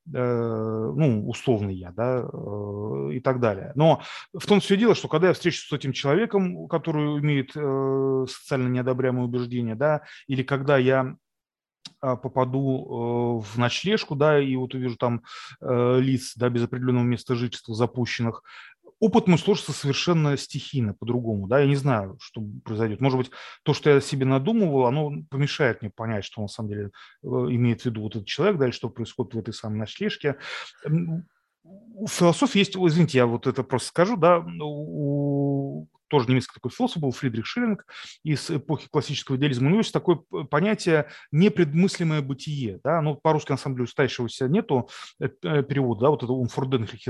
ну, 0.07 1.29
условный 1.29 1.75
я, 1.75 1.93
да, 1.93 2.21
э, 2.33 3.11
и 3.13 3.21
так 3.21 3.41
далее. 3.41 3.73
Но 3.75 4.01
в 4.33 4.47
том 4.47 4.61
все 4.61 4.79
дело, 4.79 4.95
что 4.95 5.09
когда 5.09 5.29
я 5.29 5.35
встречусь 5.35 5.69
с 5.69 5.73
этим 5.73 5.93
человеком, 5.93 6.67
который 6.67 7.19
имеет 7.21 7.53
э, 7.55 8.27
социально 8.27 8.69
неодобряемые 8.69 9.27
убеждения, 9.27 9.75
да, 9.75 10.01
или 10.27 10.43
когда 10.43 10.79
я 10.79 11.17
а, 12.05 12.17
попаду 12.17 13.41
э, 13.41 13.47
в 13.47 13.59
ночлежку, 13.59 14.15
да, 14.15 14.39
и 14.39 14.57
вот 14.57 14.75
увижу 14.75 14.97
там 14.97 15.23
э, 15.63 16.01
лиц, 16.01 16.35
да, 16.37 16.51
без 16.51 16.65
определенного 16.65 17.05
места 17.05 17.35
жительства 17.35 17.75
запущенных, 17.75 18.43
опыт 19.05 19.27
мой 19.27 19.39
сложится 19.39 19.73
совершенно 19.73 20.37
стихийно, 20.37 20.95
по-другому, 20.95 21.47
да, 21.47 21.61
я 21.61 21.67
не 21.67 21.77
знаю, 21.77 22.17
что 22.21 22.43
произойдет. 22.65 23.01
Может 23.01 23.19
быть, 23.19 23.31
то, 23.63 23.75
что 23.75 23.91
я 23.91 24.01
себе 24.01 24.25
надумывал, 24.25 24.87
оно 24.87 25.13
помешает 25.31 25.83
мне 25.83 25.91
понять, 25.91 26.25
что 26.25 26.41
на 26.41 26.49
самом 26.49 26.71
деле 26.71 26.91
э, 27.23 27.27
имеет 27.27 27.83
в 27.83 27.85
виду 27.85 28.01
вот 28.03 28.17
этот 28.17 28.27
человек, 28.27 28.59
да, 28.59 28.65
или 28.65 28.73
что 28.73 28.89
происходит 28.89 29.35
в 29.35 29.39
этой 29.39 29.53
самой 29.53 29.79
ночлежке. 29.79 30.37
В 30.85 32.09
философии 32.09 32.59
есть, 32.59 32.77
извините, 32.77 33.19
я 33.19 33.27
вот 33.27 33.47
это 33.47 33.63
просто 33.63 33.89
скажу, 33.89 34.17
да, 34.17 34.39
у 34.39 35.87
тоже 36.15 36.31
немецкий 36.31 36.55
такой 36.55 36.71
философ 36.71 37.03
был, 37.03 37.11
Фридрих 37.11 37.45
Шиллинг, 37.45 37.85
из 38.23 38.49
эпохи 38.49 38.87
классического 38.89 39.35
идеализма. 39.35 39.67
У 39.67 39.71
него 39.71 39.81
есть 39.81 39.93
такое 39.93 40.21
понятие 40.49 41.09
непредмыслимое 41.33 42.23
бытие. 42.23 42.79
Да? 42.85 43.01
Ну, 43.01 43.17
по-русски, 43.17 43.51
на 43.51 43.57
самом 43.57 43.75
деле, 43.75 43.85
устающегося 43.85 44.49
нету 44.49 44.89
э, 45.21 45.29
э, 45.43 45.63
перевода, 45.65 46.03
да, 46.03 46.11
вот 46.11 46.23
это 46.23 46.33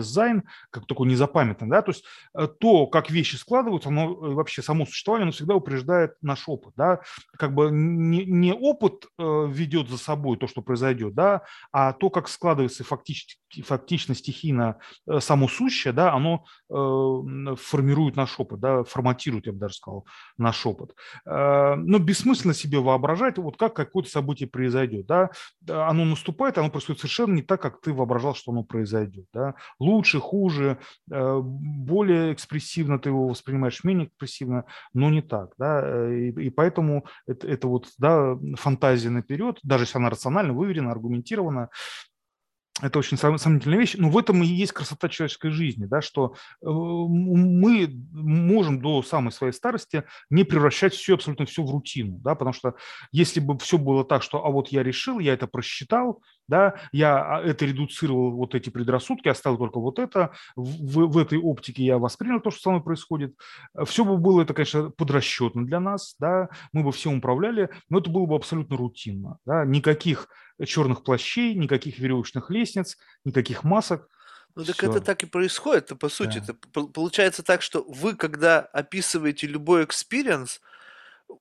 sein, 0.00 0.42
как 0.70 0.86
такой 0.86 1.06
незапамятный. 1.06 1.68
Да? 1.68 1.82
То 1.82 1.90
есть 1.90 2.04
э, 2.34 2.48
то, 2.58 2.86
как 2.86 3.10
вещи 3.10 3.36
складываются, 3.36 3.90
оно 3.90 4.14
вообще 4.14 4.62
само 4.62 4.86
существование, 4.86 5.24
оно 5.24 5.32
всегда 5.32 5.54
упреждает 5.54 6.14
наш 6.22 6.48
опыт. 6.48 6.72
Да? 6.74 7.00
Как 7.36 7.54
бы 7.54 7.68
не, 7.70 8.24
не 8.24 8.54
опыт 8.54 9.04
ведет 9.18 9.90
за 9.90 9.98
собой 9.98 10.38
то, 10.38 10.46
что 10.46 10.62
произойдет, 10.62 11.14
да, 11.14 11.42
а 11.72 11.92
то, 11.92 12.08
как 12.08 12.28
складывается 12.28 12.84
фактически, 12.84 13.36
фактично 13.62 14.14
стихийно 14.14 14.78
само 15.18 15.46
сущее, 15.46 15.92
да, 15.92 16.14
оно 16.14 16.44
формирует 16.68 18.16
наш 18.16 18.38
опыт, 18.38 18.60
да, 18.60 18.84
форматирует, 18.94 19.46
я 19.46 19.52
бы 19.52 19.58
даже 19.58 19.74
сказал, 19.74 20.06
наш 20.38 20.64
опыт. 20.64 20.94
Но 21.26 21.98
бессмысленно 21.98 22.54
себе 22.54 22.78
воображать, 22.78 23.38
вот 23.38 23.56
как 23.56 23.74
какое-то 23.74 24.08
событие 24.08 24.48
произойдет. 24.48 25.06
Да? 25.06 25.30
Оно 25.68 26.04
наступает, 26.04 26.58
оно 26.58 26.70
происходит 26.70 27.00
совершенно 27.00 27.34
не 27.34 27.42
так, 27.42 27.60
как 27.60 27.80
ты 27.80 27.92
воображал, 27.92 28.34
что 28.34 28.52
оно 28.52 28.62
произойдет. 28.62 29.26
Да? 29.32 29.54
Лучше, 29.80 30.20
хуже, 30.20 30.78
более 31.06 32.32
экспрессивно 32.32 32.98
ты 32.98 33.08
его 33.08 33.26
воспринимаешь, 33.28 33.82
менее 33.84 34.06
экспрессивно, 34.06 34.64
но 34.92 35.10
не 35.10 35.22
так. 35.22 35.52
Да? 35.58 36.14
И, 36.14 36.30
и 36.30 36.50
поэтому 36.50 37.06
это, 37.26 37.48
это 37.48 37.66
вот 37.66 37.88
да, 37.98 38.36
фантазия 38.56 39.10
наперед, 39.10 39.58
даже 39.62 39.84
если 39.84 39.98
она 39.98 40.10
рационально, 40.10 40.52
выверена, 40.52 40.92
аргументирована, 40.92 41.70
это 42.82 42.98
очень 42.98 43.16
сомнительная 43.16 43.78
вещь, 43.78 43.94
но 43.96 44.10
в 44.10 44.18
этом 44.18 44.42
и 44.42 44.46
есть 44.46 44.72
красота 44.72 45.08
человеческой 45.08 45.52
жизни, 45.52 45.86
да, 45.86 46.02
что 46.02 46.34
э, 46.60 46.66
мы 46.66 47.88
можем 48.12 48.80
до 48.80 49.02
самой 49.02 49.30
своей 49.30 49.52
старости 49.52 50.02
не 50.28 50.42
превращать 50.42 50.92
все, 50.92 51.14
абсолютно 51.14 51.46
все 51.46 51.62
в 51.62 51.70
рутину, 51.70 52.18
да, 52.18 52.34
потому 52.34 52.52
что 52.52 52.74
если 53.12 53.38
бы 53.38 53.56
все 53.58 53.78
было 53.78 54.04
так, 54.04 54.24
что 54.24 54.44
а 54.44 54.50
вот 54.50 54.68
я 54.68 54.82
решил, 54.82 55.20
я 55.20 55.34
это 55.34 55.46
просчитал, 55.46 56.20
да, 56.48 56.74
я 56.92 57.36
а, 57.36 57.42
это 57.42 57.64
редуцировал, 57.64 58.32
вот 58.32 58.54
эти 58.54 58.70
предрассудки, 58.70 59.28
оставил 59.28 59.58
только 59.58 59.80
вот 59.80 59.98
это, 59.98 60.32
в, 60.56 61.06
в 61.06 61.18
этой 61.18 61.38
оптике 61.38 61.84
я 61.84 61.98
воспринял 61.98 62.40
то, 62.40 62.50
что 62.50 62.60
со 62.60 62.70
мной 62.70 62.82
происходит, 62.82 63.34
все 63.84 64.04
бы 64.04 64.16
было 64.18 64.42
это, 64.42 64.54
конечно, 64.54 64.90
подрасчетно 64.90 65.64
для 65.64 65.80
нас, 65.80 66.16
да, 66.18 66.48
мы 66.72 66.82
бы 66.82 66.92
всем 66.92 67.18
управляли, 67.18 67.70
но 67.88 67.98
это 67.98 68.10
было 68.10 68.26
бы 68.26 68.34
абсолютно 68.34 68.76
рутинно, 68.76 69.38
да, 69.44 69.64
никаких 69.64 70.28
черных 70.64 71.02
плащей, 71.02 71.54
никаких 71.54 71.98
веревочных 71.98 72.50
лестниц, 72.50 72.96
никаких 73.24 73.64
масок. 73.64 74.08
Ну 74.54 74.64
так 74.64 74.76
Все. 74.76 74.88
это 74.88 75.00
так 75.00 75.22
и 75.24 75.26
происходит, 75.26 75.98
по 75.98 76.08
сути. 76.08 76.38
Да. 76.38 76.44
Это 76.44 76.54
получается 76.86 77.42
так, 77.42 77.60
что 77.60 77.82
вы, 77.88 78.14
когда 78.14 78.60
описываете 78.60 79.48
любой 79.48 79.84
experience, 79.84 80.60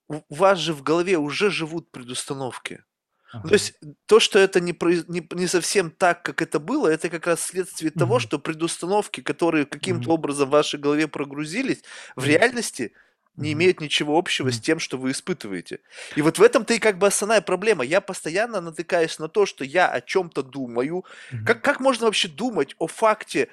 у 0.08 0.22
вас 0.30 0.58
же 0.58 0.74
в 0.74 0.82
голове 0.82 1.18
уже 1.18 1.52
живут 1.52 1.92
предустановки. 1.92 2.84
Ага. 3.34 3.48
То 3.48 3.54
есть 3.56 3.74
то, 4.06 4.20
что 4.20 4.38
это 4.38 4.60
не, 4.60 4.78
не, 5.08 5.28
не 5.32 5.48
совсем 5.48 5.90
так, 5.90 6.22
как 6.22 6.42
это 6.42 6.60
было, 6.60 6.88
это 6.88 7.10
как 7.10 7.26
раз 7.26 7.42
следствие 7.42 7.90
угу. 7.92 8.00
того, 8.00 8.20
что 8.20 8.38
предустановки, 8.38 9.22
которые 9.22 9.66
каким-то 9.66 10.10
угу. 10.10 10.14
образом 10.14 10.50
в 10.50 10.52
вашей 10.52 10.80
голове 10.80 11.08
прогрузились, 11.08 11.84
в 12.16 12.26
реальности 12.26 12.94
не 13.36 13.54
имеют 13.54 13.82
ничего 13.82 14.18
общего 14.18 14.52
с 14.52 14.60
тем, 14.60 14.78
что 14.78 15.00
вы 15.00 15.10
испытываете. 15.10 15.80
И 16.16 16.22
вот 16.22 16.38
в 16.38 16.44
этом-то 16.44 16.76
и 16.76 16.80
как 16.80 17.00
бы 17.00 17.08
основная 17.08 17.42
проблема. 17.42 17.84
Я 17.84 18.00
постоянно 18.00 18.62
натыкаюсь 18.62 19.18
на 19.18 19.28
то, 19.28 19.48
что 19.48 19.64
я 19.64 19.88
о 19.88 20.02
чем-то 20.02 20.44
думаю. 20.44 21.04
Как, 21.44 21.64
как 21.64 21.80
можно 21.80 22.06
вообще 22.06 22.28
думать 22.28 22.76
о 22.78 22.86
факте 22.86 23.50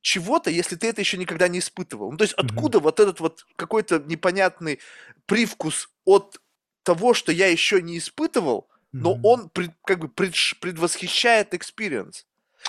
чего-то, 0.00 0.48
если 0.48 0.76
ты 0.76 0.86
это 0.86 1.02
еще 1.02 1.18
никогда 1.18 1.48
не 1.48 1.58
испытывал? 1.58 2.10
Ну, 2.10 2.16
то 2.16 2.24
есть 2.24 2.32
откуда 2.34 2.80
вот 2.80 3.00
этот 3.00 3.20
вот 3.20 3.44
какой-то 3.56 3.98
непонятный 3.98 4.78
привкус 5.26 5.90
от 6.06 6.40
того, 6.82 7.12
что 7.12 7.30
я 7.30 7.48
еще 7.48 7.82
не 7.82 7.98
испытывал, 7.98 8.66
но 8.92 9.18
он 9.22 9.48
пред, 9.50 9.72
как 9.84 9.98
бы 9.98 10.08
пред, 10.08 10.34
предвосхищает 10.60 11.54
experience. 11.54 12.24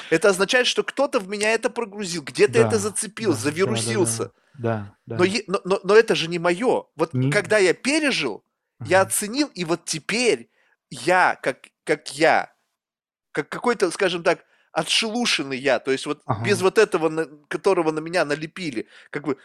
Это 0.10 0.30
означает, 0.30 0.68
что 0.68 0.84
кто-то 0.84 1.20
в 1.20 1.28
меня 1.28 1.52
это 1.52 1.70
прогрузил, 1.70 2.24
где-то 2.24 2.54
да, 2.54 2.68
это 2.68 2.78
зацепил, 2.78 3.32
да, 3.32 3.38
завирусился. 3.38 4.32
Да, 4.58 4.96
да, 5.06 5.18
да. 5.18 5.26
Но, 5.26 5.26
но, 5.48 5.62
но, 5.66 5.80
но 5.84 5.96
это 5.96 6.16
же 6.16 6.28
не 6.28 6.40
мое. 6.40 6.86
Вот 6.96 7.14
не... 7.14 7.32
когда 7.32 7.58
я 7.58 7.74
пережил, 7.74 8.44
я 8.86 9.02
оценил, 9.02 9.48
и 9.54 9.66
вот 9.66 9.86
теперь 9.86 10.50
я, 10.90 11.38
как, 11.42 11.68
как 11.84 12.14
я, 12.16 12.54
как 13.32 13.50
какой-то, 13.50 13.90
скажем 13.92 14.24
так, 14.24 14.46
отшелушенный 14.72 15.58
я, 15.58 15.80
то 15.80 15.92
есть 15.92 16.06
вот 16.06 16.22
ага. 16.26 16.46
без 16.46 16.62
вот 16.62 16.78
этого, 16.78 17.10
на, 17.10 17.26
которого 17.48 17.92
на 17.92 18.00
меня 18.00 18.24
налепили, 18.24 18.88
как 19.10 19.24
бы 19.24 19.38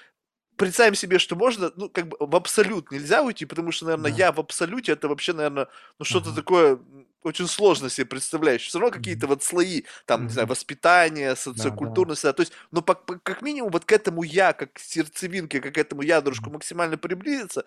представим 0.57 0.95
себе, 0.95 1.19
что 1.19 1.37
можно, 1.37 1.73
ну, 1.77 1.89
как 1.89 2.09
бы 2.09 2.17
в 2.21 2.37
абсолют 2.37 2.91
нельзя 2.91 3.23
уйти, 3.23 3.45
потому 3.45 3.73
что, 3.73 3.87
наверное, 3.87 4.11
да. 4.11 4.17
я 4.17 4.33
в 4.33 4.41
абсолюте, 4.41 4.93
это 4.93 5.09
вообще, 5.09 5.33
наверное, 5.33 5.69
ну, 5.99 6.05
что-то 6.05 6.29
ага. 6.29 6.37
такое 6.37 6.79
очень 7.23 7.49
сложно 7.49 7.89
себе 7.89 8.07
представляешь. 8.07 8.67
Все 8.67 8.79
равно 8.79 8.95
какие-то 8.95 9.27
вот 9.27 9.43
слои, 9.43 9.85
там, 10.05 10.21
mm-hmm. 10.21 10.25
не 10.25 10.31
знаю, 10.31 10.49
воспитания, 10.49 11.35
социокультурность, 11.35 12.23
да, 12.23 12.29
да. 12.29 12.33
то 12.35 12.43
есть, 12.43 12.53
ну, 12.71 12.83
по, 12.83 12.95
по, 12.95 13.19
как 13.19 13.43
минимум, 13.43 13.71
вот 13.71 13.85
к 13.85 13.93
этому 13.93 14.23
я, 14.23 14.53
как 14.53 14.79
сердцевинке, 14.79 15.61
как 15.61 15.79
этому 15.79 16.03
ядрушку 16.03 16.51
максимально 16.51 16.99
приблизиться, 16.99 17.65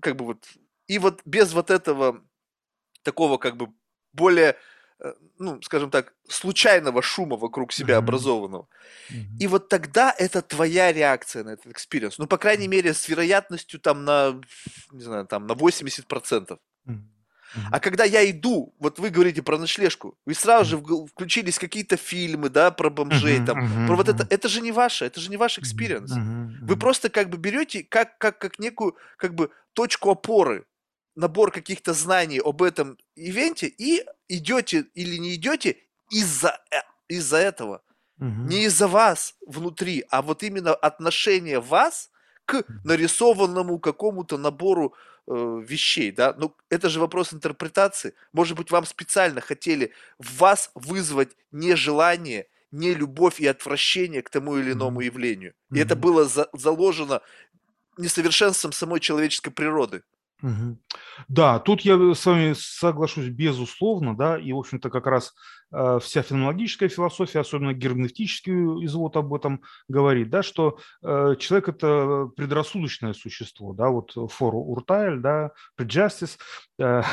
как 0.00 0.16
бы 0.16 0.24
вот, 0.24 0.46
и 0.86 0.98
вот 0.98 1.20
без 1.24 1.52
вот 1.52 1.70
этого 1.70 2.24
такого, 3.02 3.36
как 3.36 3.56
бы, 3.56 3.68
более 4.12 4.56
ну, 5.38 5.60
скажем 5.62 5.90
так, 5.90 6.14
случайного 6.28 7.02
шума 7.02 7.36
вокруг 7.36 7.72
себя 7.72 7.94
mm-hmm. 7.94 7.98
образованного. 7.98 8.68
Mm-hmm. 9.10 9.38
И 9.40 9.46
вот 9.46 9.68
тогда 9.68 10.14
это 10.16 10.42
твоя 10.42 10.92
реакция 10.92 11.44
на 11.44 11.50
этот 11.50 11.66
experience. 11.66 12.18
Ну, 12.18 12.26
по 12.26 12.38
крайней 12.38 12.68
мере, 12.68 12.94
с 12.94 13.08
вероятностью 13.08 13.78
там 13.80 14.04
на, 14.04 14.40
не 14.92 15.02
знаю, 15.02 15.26
там 15.26 15.46
на 15.46 15.52
80%. 15.52 16.58
Mm-hmm. 16.86 16.96
А 17.70 17.80
когда 17.80 18.04
я 18.04 18.28
иду, 18.30 18.74
вот 18.78 18.98
вы 18.98 19.10
говорите 19.10 19.42
про 19.42 19.58
ночлежку, 19.58 20.18
вы 20.26 20.34
сразу 20.34 20.70
же 20.70 21.06
включились 21.06 21.58
какие-то 21.58 21.96
фильмы, 21.96 22.48
да, 22.48 22.70
про 22.70 22.90
бомжей, 22.90 23.44
там, 23.44 23.64
uh-huh, 23.64 23.86
про 23.86 23.96
вот 23.96 24.08
это, 24.08 24.26
это 24.28 24.48
же 24.48 24.60
не 24.60 24.72
ваше, 24.72 25.04
это 25.06 25.20
же 25.20 25.30
не 25.30 25.36
ваш 25.36 25.58
experience. 25.58 26.12
Uh-huh, 26.12 26.48
Вы 26.62 26.76
просто 26.76 27.08
как 27.08 27.30
бы 27.30 27.38
берете 27.38 27.82
как, 27.82 28.18
как, 28.18 28.38
как 28.38 28.58
некую, 28.58 28.96
как 29.16 29.34
бы, 29.34 29.50
точку 29.72 30.10
опоры 30.10 30.66
набор 31.16 31.50
каких-то 31.50 31.94
знаний 31.94 32.40
об 32.44 32.62
этом 32.62 32.98
ивенте 33.16 33.66
и 33.66 34.04
идете 34.28 34.86
или 34.94 35.16
не 35.16 35.34
идете 35.34 35.78
из-за 36.10 36.60
э, 36.70 36.76
из-за 37.08 37.38
этого. 37.38 37.82
Угу. 38.20 38.28
Не 38.48 38.64
из-за 38.64 38.88
вас 38.88 39.34
внутри, 39.46 40.04
а 40.10 40.22
вот 40.22 40.42
именно 40.42 40.74
отношение 40.74 41.60
вас 41.60 42.10
к 42.44 42.64
нарисованному 42.84 43.78
какому-то 43.78 44.38
набору 44.38 44.94
э, 45.26 45.62
вещей, 45.66 46.12
да, 46.12 46.34
ну 46.38 46.54
это 46.70 46.88
же 46.88 47.00
вопрос 47.00 47.34
интерпретации. 47.34 48.14
Может 48.32 48.56
быть, 48.56 48.70
вам 48.70 48.86
специально 48.86 49.40
хотели 49.40 49.92
в 50.18 50.38
вас 50.38 50.70
вызвать 50.74 51.36
нежелание, 51.50 52.46
не 52.70 52.94
любовь 52.94 53.40
и 53.40 53.46
отвращение 53.46 54.22
к 54.22 54.30
тому 54.30 54.56
или 54.58 54.72
иному 54.72 55.00
явлению. 55.00 55.54
И 55.72 55.78
это 55.78 55.96
было 55.96 56.24
за- 56.24 56.48
заложено 56.52 57.20
несовершенством 57.98 58.72
самой 58.72 59.00
человеческой 59.00 59.50
природы. 59.50 60.02
Да, 61.28 61.58
тут 61.58 61.82
я 61.82 61.96
с 62.14 62.26
вами 62.26 62.54
соглашусь 62.56 63.28
безусловно, 63.28 64.16
да, 64.16 64.38
и, 64.38 64.52
в 64.52 64.58
общем-то, 64.58 64.90
как 64.90 65.06
раз 65.06 65.34
Э, 65.65 65.65
вся 65.70 66.22
феноменологическая 66.22 66.88
философия, 66.88 67.40
особенно 67.40 67.72
герменевтический 67.72 68.52
извод 68.84 69.16
об 69.16 69.34
этом 69.34 69.62
говорит, 69.88 70.30
да, 70.30 70.42
что 70.42 70.78
э, 71.02 71.34
человек– 71.38 71.68
это 71.70 72.30
предрассудочное 72.36 73.14
существо, 73.14 73.72
да, 73.72 73.88
вот 73.88 74.16
for 74.16 74.52
уртайль, 74.52 75.18
да, 75.18 75.50
prejustice, 75.78 76.38
э, 76.78 77.02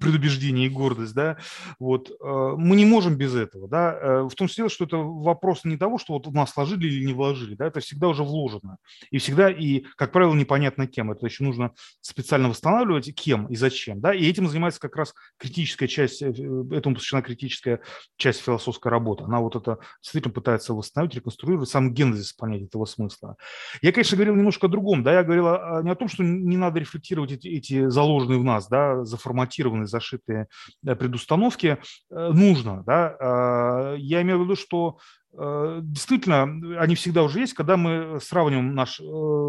предубеждение 0.00 0.66
и 0.66 0.70
гордость, 0.70 1.14
да, 1.14 1.36
вот, 1.78 2.10
мы 2.20 2.76
не 2.76 2.86
можем 2.86 3.16
без 3.16 3.34
этого, 3.34 3.68
да, 3.68 4.24
в 4.24 4.34
том 4.34 4.48
числе, 4.48 4.68
что 4.68 4.84
это 4.84 4.96
вопрос 4.96 5.64
не 5.64 5.76
того, 5.76 5.98
что 5.98 6.14
вот 6.14 6.26
в 6.26 6.32
нас 6.32 6.56
вложили 6.56 6.86
или 6.86 7.04
не 7.06 7.12
вложили, 7.12 7.54
да, 7.54 7.66
это 7.66 7.80
всегда 7.80 8.08
уже 8.08 8.22
вложено, 8.22 8.78
и 9.10 9.18
всегда, 9.18 9.50
и, 9.50 9.84
как 9.96 10.12
правило, 10.12 10.34
непонятно 10.34 10.86
кем, 10.86 11.12
это 11.12 11.26
еще 11.26 11.44
нужно 11.44 11.72
специально 12.00 12.48
восстанавливать, 12.48 13.14
кем 13.14 13.46
и 13.46 13.56
зачем, 13.56 14.00
да, 14.00 14.14
и 14.14 14.26
этим 14.26 14.48
занимается 14.48 14.80
как 14.80 14.96
раз 14.96 15.14
критическая 15.36 15.88
часть, 15.88 16.22
этому 16.22 16.94
посвящена 16.94 17.22
критическая 17.22 17.81
часть 18.16 18.40
философской 18.40 18.90
работы. 18.90 19.24
Она 19.24 19.40
вот 19.40 19.56
это 19.56 19.78
действительно 20.02 20.32
пытается 20.32 20.74
восстановить, 20.74 21.14
реконструировать 21.14 21.68
сам 21.68 21.92
генезис 21.92 22.32
понять 22.32 22.62
этого 22.62 22.84
смысла. 22.84 23.36
Я, 23.80 23.92
конечно, 23.92 24.16
говорил 24.16 24.34
немножко 24.36 24.66
о 24.66 24.70
другом. 24.70 25.02
Да, 25.02 25.12
я 25.12 25.22
говорил 25.22 25.44
не 25.82 25.90
о 25.90 25.94
том, 25.94 26.08
что 26.08 26.22
не 26.22 26.56
надо 26.56 26.80
рефлектировать 26.80 27.32
эти, 27.32 27.48
эти 27.48 27.88
заложенные 27.88 28.38
в 28.38 28.44
нас, 28.44 28.68
да, 28.68 29.04
заформатированные, 29.04 29.86
зашитые 29.86 30.48
э, 30.84 30.94
предустановки. 30.94 31.78
Э, 32.10 32.30
нужно. 32.32 32.82
Да. 32.84 33.16
А, 33.20 33.94
я 33.96 34.22
имею 34.22 34.40
в 34.40 34.44
виду, 34.44 34.56
что 34.56 34.98
э, 35.36 35.80
действительно, 35.82 36.42
они 36.78 36.94
всегда 36.94 37.22
уже 37.22 37.40
есть, 37.40 37.54
когда 37.54 37.76
мы 37.76 38.18
сравниваем 38.20 38.74
наш 38.74 39.00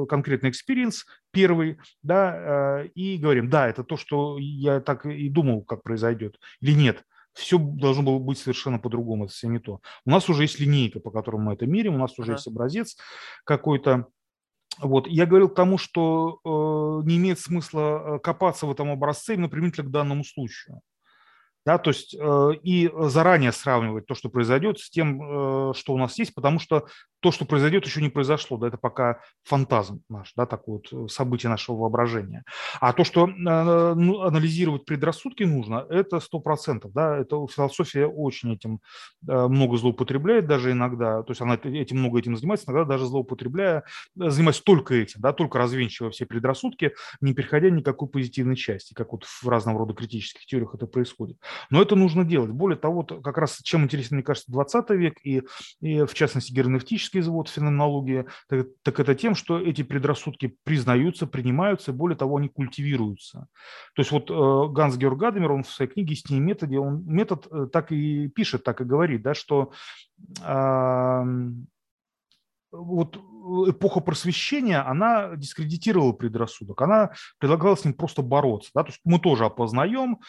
конкретный 0.09 0.49
experience, 0.49 1.05
первый, 1.31 1.77
да, 2.03 2.84
и 2.95 3.17
говорим, 3.17 3.49
да, 3.49 3.67
это 3.67 3.84
то, 3.84 3.97
что 3.97 4.38
я 4.39 4.79
так 4.81 5.05
и 5.05 5.29
думал, 5.29 5.63
как 5.63 5.84
произойдет, 5.84 6.39
или 6.61 6.73
нет 6.73 7.03
все 7.34 7.57
должно 7.57 8.03
было 8.03 8.19
быть 8.19 8.38
совершенно 8.38 8.79
по-другому, 8.79 9.25
это 9.25 9.34
все 9.34 9.47
не 9.47 9.59
то. 9.59 9.81
У 10.05 10.09
нас 10.09 10.29
уже 10.29 10.43
есть 10.43 10.59
линейка, 10.59 10.99
по 10.99 11.11
которому 11.11 11.45
мы 11.45 11.53
это 11.53 11.65
меряем, 11.65 11.95
у 11.95 11.99
нас 11.99 12.17
уже 12.17 12.31
ага. 12.31 12.38
есть 12.38 12.47
образец 12.47 12.97
какой-то. 13.43 14.07
Вот. 14.79 15.07
Я 15.07 15.25
говорил 15.25 15.49
к 15.49 15.55
тому, 15.55 15.77
что 15.77 16.39
э, 16.43 17.07
не 17.07 17.17
имеет 17.17 17.39
смысла 17.39 18.15
э, 18.15 18.19
копаться 18.19 18.65
в 18.65 18.71
этом 18.71 18.89
образце 18.89 19.36
именно 19.36 19.49
применительно 19.49 19.88
к 19.88 19.91
данному 19.91 20.23
случаю. 20.23 20.81
Да, 21.65 21.77
то 21.77 21.91
есть 21.91 22.13
э, 22.13 22.49
и 22.61 22.91
заранее 22.93 23.53
сравнивать 23.53 24.05
то, 24.05 24.15
что 24.15 24.29
произойдет, 24.29 24.79
с 24.79 24.89
тем, 24.89 25.21
э, 25.21 25.73
что 25.75 25.93
у 25.93 25.97
нас 25.97 26.17
есть, 26.19 26.34
потому 26.34 26.59
что 26.59 26.88
то, 27.24 27.32
что 27.32 27.45
произойдет, 27.45 27.86
еще 27.86 28.01
не 28.01 28.09
произошло. 28.09 28.57
Да, 28.57 28.67
это 28.67 28.78
пока 28.78 29.21
фантазм 29.43 30.01
наш, 30.09 30.34
да, 30.36 30.45
такое 30.45 30.82
вот 30.84 30.91
э, 30.91 31.07
событие 31.07 31.49
нашего 31.49 31.78
воображения. 31.78 32.43
А 32.80 32.93
то, 32.93 33.03
что 33.03 33.28
ну, 33.28 34.21
анализировать 34.21 34.86
предрассудки 34.86 35.43
нужно, 35.43 35.86
это 35.89 36.19
сто 36.19 36.39
процентов. 36.39 36.91
Да, 36.93 37.17
это 37.17 37.45
философия 37.47 38.05
очень 38.05 38.53
этим 38.53 38.80
много 39.21 39.78
злоупотребляет 39.78 40.47
даже 40.47 40.71
иногда. 40.71 41.24
То 41.24 41.32
есть 41.32 41.41
она 41.41 41.55
этим 41.55 41.99
много 41.99 42.19
этим 42.19 42.36
занимается, 42.36 42.69
иногда 42.69 42.86
даже 42.86 43.05
злоупотребляя, 43.05 43.84
занимаясь 44.15 44.59
только 44.59 44.95
этим, 44.95 45.21
да, 45.21 45.32
только 45.34 45.57
развенчивая 45.57 46.11
все 46.11 46.26
предрассудки, 46.26 46.93
не 47.21 47.34
переходя 47.34 47.69
никакой 47.69 48.09
позитивной 48.09 48.55
части, 48.55 48.93
как 48.93 49.13
вот 49.13 49.24
в 49.26 49.47
разного 49.47 49.80
рода 49.80 49.93
критических 49.93 50.45
теориях 50.45 50.76
это 50.76 50.88
происходит. 50.88 51.38
Но 51.69 51.82
это 51.82 51.95
нужно 51.95 52.26
делать. 52.26 52.51
Более 52.51 52.78
того, 52.78 53.03
как 53.03 53.38
раз 53.38 53.59
чем 53.63 53.84
интересен, 53.84 54.17
мне 54.17 54.24
кажется, 54.24 54.51
20 54.51 54.89
век 54.91 55.15
и, 55.24 55.43
и 55.82 56.03
в 56.03 56.13
частности, 56.13 56.51
герменевтический 56.53 57.12
завод 57.22 57.49
феноменологии, 57.49 58.26
так, 58.47 58.68
так 58.82 58.99
это 58.99 59.16
тем, 59.16 59.36
что 59.36 59.59
эти 59.59 59.84
предрассудки 59.84 60.57
признаются, 60.64 61.28
принимаются, 61.28 61.93
более 61.93 62.18
того, 62.18 62.38
они 62.38 62.49
культивируются. 62.49 63.47
То 63.95 64.01
есть 64.01 64.11
вот 64.11 64.30
э, 64.30 64.74
Ганс 64.74 64.97
Георг 64.97 65.20
Гадамер, 65.20 65.51
он 65.51 65.64
в 65.64 65.70
своей 65.70 65.91
книге 65.91 66.14
«Истинный 66.14 66.39
методе», 66.39 66.80
он 66.80 67.03
метод 67.05 67.47
э, 67.51 67.68
так 67.72 67.91
и 67.91 68.28
пишет, 68.30 68.64
так 68.64 68.82
и 68.82 68.86
говорит, 68.86 69.22
да, 69.22 69.34
что 69.34 69.72
э, 70.41 71.24
вот 72.72 73.18
эпоха 73.69 73.99
просвещения, 73.99 74.79
она 74.79 75.35
дискредитировала 75.35 76.13
предрассудок, 76.13 76.81
она 76.81 77.11
предлагала 77.39 77.75
с 77.75 77.85
ним 77.85 77.93
просто 77.93 78.21
бороться. 78.21 78.71
Да? 78.73 78.83
То 78.83 78.89
есть 78.89 79.01
мы 79.03 79.19
тоже 79.19 79.45
опознаем 79.45 80.19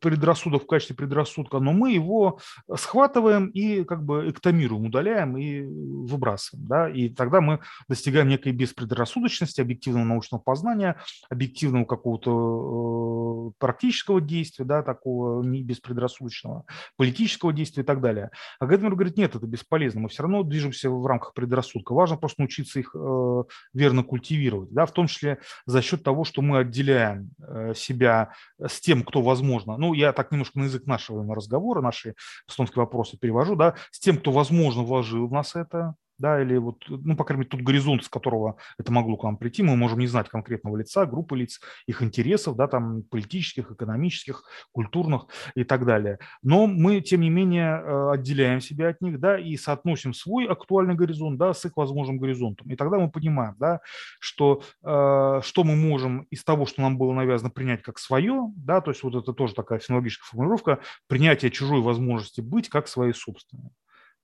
предрассудок 0.00 0.64
в 0.64 0.66
качестве 0.66 0.96
предрассудка, 0.96 1.58
но 1.58 1.72
мы 1.72 1.92
его 1.92 2.38
схватываем 2.74 3.48
и 3.48 3.84
как 3.84 4.04
бы 4.04 4.30
эктомируем, 4.30 4.86
удаляем 4.86 5.36
и 5.36 5.62
выбрасываем. 5.62 6.66
Да? 6.66 6.88
И 6.88 7.08
тогда 7.08 7.40
мы 7.40 7.60
достигаем 7.88 8.28
некой 8.28 8.52
беспредрассудочности, 8.52 9.60
объективного 9.60 10.04
научного 10.04 10.40
познания, 10.40 10.96
объективного 11.28 11.84
какого-то 11.84 13.50
э, 13.50 13.52
практического 13.58 14.20
действия, 14.20 14.64
да, 14.64 14.82
такого 14.82 15.42
не 15.42 15.62
беспредрассудочного, 15.62 16.64
политического 16.96 17.52
действия 17.52 17.82
и 17.82 17.86
так 17.86 18.00
далее. 18.00 18.30
А 18.58 18.66
Гэдмер 18.66 18.94
говорит, 18.94 19.16
нет, 19.16 19.34
это 19.34 19.46
бесполезно, 19.46 20.00
мы 20.00 20.08
все 20.08 20.22
равно 20.22 20.42
движемся 20.42 20.90
в 20.90 21.06
рамках 21.06 21.34
предрассудка. 21.34 21.92
Важно 21.92 22.16
просто 22.16 22.45
научиться 22.46 22.78
их 22.78 22.94
э, 22.94 23.42
верно 23.74 24.04
культивировать, 24.04 24.70
да, 24.70 24.86
в 24.86 24.92
том 24.92 25.08
числе 25.08 25.38
за 25.66 25.82
счет 25.82 26.02
того, 26.02 26.24
что 26.24 26.42
мы 26.42 26.58
отделяем 26.58 27.30
э, 27.38 27.74
себя 27.74 28.32
с 28.64 28.80
тем, 28.80 29.02
кто 29.02 29.20
возможно, 29.20 29.76
ну, 29.76 29.94
я 29.94 30.12
так 30.12 30.30
немножко 30.30 30.58
на 30.58 30.64
язык 30.64 30.86
нашего 30.86 31.34
разговора, 31.34 31.82
наши 31.82 32.14
эстонские 32.48 32.84
вопросы 32.84 33.18
перевожу, 33.18 33.56
да, 33.56 33.74
с 33.90 33.98
тем, 33.98 34.18
кто, 34.18 34.30
возможно, 34.30 34.82
вложил 34.82 35.26
в 35.26 35.32
нас 35.32 35.56
это, 35.56 35.94
да, 36.18 36.40
или 36.40 36.56
вот, 36.56 36.84
ну, 36.88 37.16
по 37.16 37.24
крайней 37.24 37.40
мере, 37.40 37.50
тот 37.50 37.60
горизонт, 37.60 38.04
с 38.04 38.08
которого 38.08 38.56
это 38.78 38.92
могло 38.92 39.16
к 39.16 39.24
нам 39.24 39.36
прийти, 39.36 39.62
мы 39.62 39.76
можем 39.76 39.98
не 39.98 40.06
знать 40.06 40.28
конкретного 40.28 40.76
лица, 40.76 41.06
группы 41.06 41.36
лиц, 41.36 41.60
их 41.86 42.02
интересов, 42.02 42.56
да, 42.56 42.68
там, 42.68 43.02
политических, 43.02 43.70
экономических, 43.70 44.44
культурных 44.72 45.26
и 45.54 45.64
так 45.64 45.84
далее. 45.84 46.18
Но 46.42 46.66
мы, 46.66 47.00
тем 47.00 47.20
не 47.20 47.30
менее, 47.30 47.80
э, 47.82 48.10
отделяем 48.12 48.60
себя 48.60 48.88
от 48.88 49.00
них, 49.00 49.20
да, 49.20 49.38
и 49.38 49.56
соотносим 49.56 50.14
свой 50.14 50.46
актуальный 50.46 50.94
горизонт, 50.94 51.38
да, 51.38 51.52
с 51.52 51.64
их 51.64 51.76
возможным 51.76 52.18
горизонтом. 52.18 52.70
И 52.70 52.76
тогда 52.76 52.98
мы 52.98 53.10
понимаем, 53.10 53.54
да, 53.58 53.80
что, 54.20 54.62
э, 54.82 55.40
что 55.42 55.64
мы 55.64 55.76
можем 55.76 56.22
из 56.30 56.44
того, 56.44 56.66
что 56.66 56.82
нам 56.82 56.98
было 56.98 57.12
навязано, 57.12 57.50
принять 57.50 57.82
как 57.82 57.98
свое, 57.98 58.52
да, 58.56 58.80
то 58.80 58.90
есть 58.90 59.02
вот 59.02 59.14
это 59.14 59.32
тоже 59.32 59.54
такая 59.54 59.78
фенологическая 59.78 60.28
формулировка, 60.28 60.80
принятие 61.08 61.50
чужой 61.50 61.80
возможности 61.80 62.40
быть 62.40 62.68
как 62.68 62.88
своей 62.88 63.12
собственной 63.12 63.70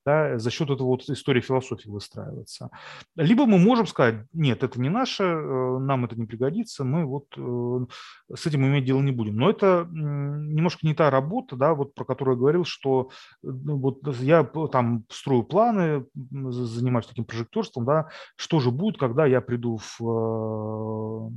да, 0.04 0.38
за 0.38 0.50
счет 0.50 0.70
этого 0.70 0.88
вот 0.88 1.08
истории 1.08 1.40
философии 1.40 1.88
выстраивается. 1.88 2.70
Либо 3.16 3.46
мы 3.46 3.58
можем 3.58 3.86
сказать, 3.86 4.26
нет, 4.32 4.62
это 4.62 4.80
не 4.80 4.88
наше, 4.88 5.24
э, 5.24 5.78
нам 5.78 6.04
это 6.04 6.16
не 6.16 6.26
пригодится, 6.26 6.84
мы 6.84 7.04
вот 7.04 7.26
э, 7.36 7.86
с 8.34 8.46
этим 8.46 8.66
иметь 8.66 8.84
дело 8.84 9.00
не 9.00 9.12
будем. 9.12 9.36
Но 9.36 9.50
это 9.50 9.88
немножко 9.92 10.86
не 10.86 10.94
та 10.94 11.10
работа, 11.10 11.56
да, 11.56 11.74
вот 11.74 11.94
про 11.94 12.04
которую 12.04 12.36
я 12.36 12.40
говорил, 12.40 12.64
что 12.64 13.10
ну, 13.42 13.76
вот 13.78 14.00
я 14.20 14.44
там 14.44 15.04
строю 15.08 15.42
планы, 15.44 16.06
занимаюсь 16.14 17.06
таким 17.06 17.24
прожекторством, 17.24 17.84
да, 17.84 18.08
что 18.36 18.60
же 18.60 18.70
будет, 18.70 18.98
когда 18.98 19.26
я 19.26 19.40
приду 19.40 19.78
в 19.78 20.00
э, 20.00 21.30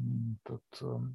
этот, 0.45 1.05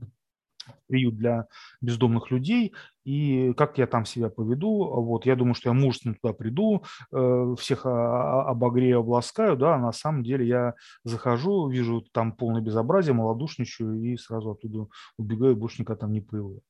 приют 0.87 1.17
для 1.17 1.47
бездомных 1.81 2.31
людей, 2.31 2.73
и 3.05 3.53
как 3.55 3.79
я 3.79 3.87
там 3.87 4.05
себя 4.05 4.29
поведу. 4.29 4.85
Вот, 4.85 5.27
я 5.27 5.37
думаю, 5.37 5.55
что 5.55 5.71
я 5.71 5.73
мужественно 5.73 6.15
туда 6.15 6.35
приду, 6.35 6.85
э, 7.13 7.55
всех 7.59 7.87
обогрею, 7.87 9.01
обласкаю, 9.01 9.57
да, 9.57 9.75
а 9.75 9.79
на 9.79 9.93
самом 9.93 10.23
деле 10.23 10.47
я 10.47 10.75
захожу, 11.05 11.69
вижу 11.69 12.03
там 12.13 12.33
полное 12.33 12.61
безобразие, 12.61 13.15
малодушничаю 13.15 14.01
и 14.03 14.17
сразу 14.17 14.51
оттуда 14.53 14.87
убегаю, 15.17 15.57
больше 15.57 15.83
никогда 15.83 16.01
там 16.01 16.13
не 16.13 16.21
появляюсь. 16.21 16.63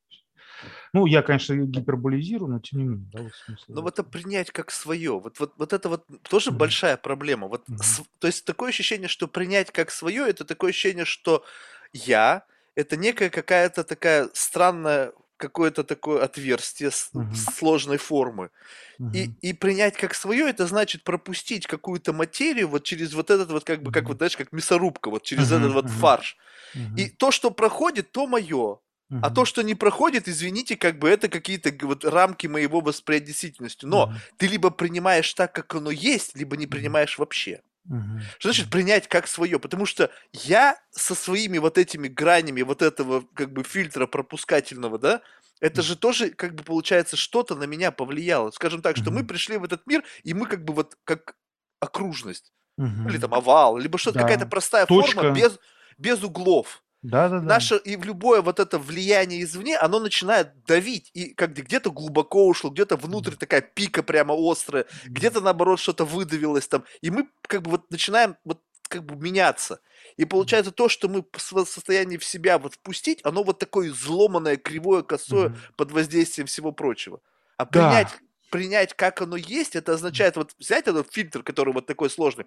Ну, 0.92 1.06
я, 1.06 1.22
конечно, 1.22 1.54
гиперболизирую, 1.54 2.50
но 2.52 2.60
тем 2.60 2.80
не 2.80 2.84
менее. 2.84 3.10
Да, 3.12 3.22
вот 3.22 3.32
но 3.68 3.82
вот 3.82 3.94
это 3.94 4.04
принять 4.04 4.50
как 4.50 4.70
свое, 4.70 5.18
вот, 5.18 5.38
вот, 5.38 5.54
вот 5.56 5.72
это 5.72 5.88
вот 5.88 6.04
тоже 6.28 6.50
mm-hmm. 6.50 6.56
большая 6.56 6.96
проблема. 6.96 7.48
Вот, 7.48 7.68
mm-hmm. 7.68 7.82
с, 7.82 8.02
то 8.18 8.26
есть 8.26 8.44
такое 8.44 8.70
ощущение, 8.70 9.08
что 9.08 9.28
принять 9.28 9.70
как 9.70 9.90
свое, 9.90 10.28
это 10.28 10.44
такое 10.44 10.70
ощущение, 10.70 11.04
что 11.04 11.44
я 11.92 12.44
это 12.74 12.96
некая 12.96 13.30
какая-то 13.30 13.84
такая 13.84 14.28
странная 14.34 15.12
какое-то 15.40 15.84
такое 15.84 16.22
отверстие 16.22 16.90
угу. 17.14 17.34
сложной 17.34 17.96
формы. 17.96 18.50
Угу. 18.98 19.10
И, 19.14 19.30
и 19.40 19.52
принять 19.54 19.96
как 19.96 20.14
свое, 20.14 20.48
это 20.48 20.66
значит 20.66 21.02
пропустить 21.02 21.66
какую-то 21.66 22.12
материю 22.12 22.68
вот 22.68 22.84
через 22.84 23.14
вот 23.14 23.30
этот 23.30 23.50
вот, 23.50 23.64
как 23.64 23.82
бы, 23.82 23.90
как 23.90 24.06
вот, 24.08 24.18
знаешь, 24.18 24.36
как 24.36 24.52
мясорубка, 24.52 25.10
вот 25.10 25.22
через 25.22 25.50
угу. 25.50 25.60
этот 25.60 25.72
вот 25.72 25.90
фарш. 25.90 26.36
Угу. 26.74 26.96
И 26.98 27.08
то, 27.08 27.30
что 27.30 27.50
проходит, 27.50 28.12
то 28.12 28.26
мое. 28.26 28.78
Uh-huh. 29.10 29.18
А 29.22 29.30
то, 29.30 29.44
что 29.44 29.62
не 29.62 29.74
проходит, 29.74 30.28
извините, 30.28 30.76
как 30.76 31.00
бы 31.00 31.08
это 31.08 31.28
какие-то 31.28 31.72
вот 31.84 32.04
рамки 32.04 32.46
моего 32.46 32.80
восприятия 32.80 33.26
действительности. 33.26 33.84
Но 33.84 34.04
uh-huh. 34.04 34.34
ты 34.36 34.46
либо 34.46 34.70
принимаешь 34.70 35.34
так, 35.34 35.52
как 35.52 35.74
оно 35.74 35.90
есть, 35.90 36.36
либо 36.36 36.56
не 36.56 36.68
принимаешь 36.68 37.16
uh-huh. 37.16 37.22
вообще. 37.22 37.60
Угу. 37.90 38.20
Что 38.38 38.52
значит 38.52 38.70
принять 38.70 39.08
как 39.08 39.26
свое? 39.26 39.58
Потому 39.58 39.84
что 39.84 40.10
я 40.32 40.78
со 40.92 41.16
своими 41.16 41.58
вот 41.58 41.76
этими 41.76 42.06
гранями 42.06 42.62
вот 42.62 42.82
этого 42.82 43.24
как 43.34 43.52
бы 43.52 43.64
фильтра 43.64 44.06
пропускательного, 44.06 44.98
да, 44.98 45.22
это 45.60 45.82
же 45.82 45.96
тоже 45.96 46.30
как 46.30 46.54
бы 46.54 46.62
получается 46.62 47.16
что-то 47.16 47.56
на 47.56 47.64
меня 47.64 47.90
повлияло. 47.90 48.50
Скажем 48.52 48.80
так, 48.80 48.96
что 48.96 49.10
мы 49.10 49.26
пришли 49.26 49.56
в 49.56 49.64
этот 49.64 49.86
мир, 49.86 50.04
и 50.22 50.32
мы 50.32 50.46
как 50.46 50.64
бы 50.64 50.72
вот 50.72 50.96
как 51.04 51.34
окружность. 51.80 52.52
Угу. 52.78 53.08
Или 53.08 53.18
там 53.18 53.34
овал, 53.34 53.76
либо 53.76 53.98
что-то, 53.98 54.18
да. 54.18 54.22
какая-то 54.22 54.46
простая 54.46 54.86
Точка. 54.86 55.20
форма 55.20 55.34
без, 55.34 55.58
без 55.98 56.22
углов. 56.22 56.82
Да, 57.02 57.28
да, 57.30 57.38
да. 57.38 57.46
Наше 57.46 57.76
и 57.78 57.96
в 57.96 58.04
любое 58.04 58.42
вот 58.42 58.60
это 58.60 58.78
влияние 58.78 59.42
извне, 59.42 59.78
оно 59.78 60.00
начинает 60.00 60.64
давить. 60.64 61.10
И 61.14 61.32
как 61.32 61.54
где-то 61.54 61.90
глубоко 61.90 62.46
ушло, 62.46 62.70
где-то 62.70 62.96
внутрь 62.96 63.36
такая 63.36 63.62
пика 63.62 64.02
прямо 64.02 64.34
острая, 64.34 64.84
где-то 65.06 65.40
наоборот 65.40 65.80
что-то 65.80 66.04
выдавилось 66.04 66.68
там. 66.68 66.84
И 67.00 67.10
мы 67.10 67.28
как 67.42 67.62
бы 67.62 67.70
вот 67.72 67.90
начинаем 67.90 68.36
вот 68.44 68.60
как 68.82 69.04
бы 69.06 69.16
меняться. 69.16 69.80
И 70.16 70.24
получается 70.24 70.72
то, 70.72 70.88
что 70.88 71.08
мы 71.08 71.24
в 71.32 71.40
состоянии 71.40 72.18
в 72.18 72.24
себя 72.24 72.58
вот 72.58 72.74
впустить, 72.74 73.20
оно 73.24 73.44
вот 73.44 73.58
такое 73.58 73.90
взломанное, 73.90 74.56
кривое, 74.56 75.02
косое 75.02 75.48
mm-hmm. 75.48 75.74
под 75.76 75.92
воздействием 75.92 76.46
всего 76.46 76.72
прочего. 76.72 77.20
А 77.56 77.66
принять, 77.66 78.08
да. 78.08 78.26
принять, 78.50 78.94
как 78.94 79.22
оно 79.22 79.36
есть, 79.36 79.76
это 79.76 79.94
означает 79.94 80.36
вот 80.36 80.54
взять 80.58 80.88
этот 80.88 81.12
фильтр, 81.12 81.42
который 81.42 81.72
вот 81.72 81.86
такой 81.86 82.10
сложный, 82.10 82.46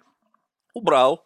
убрал, 0.74 1.24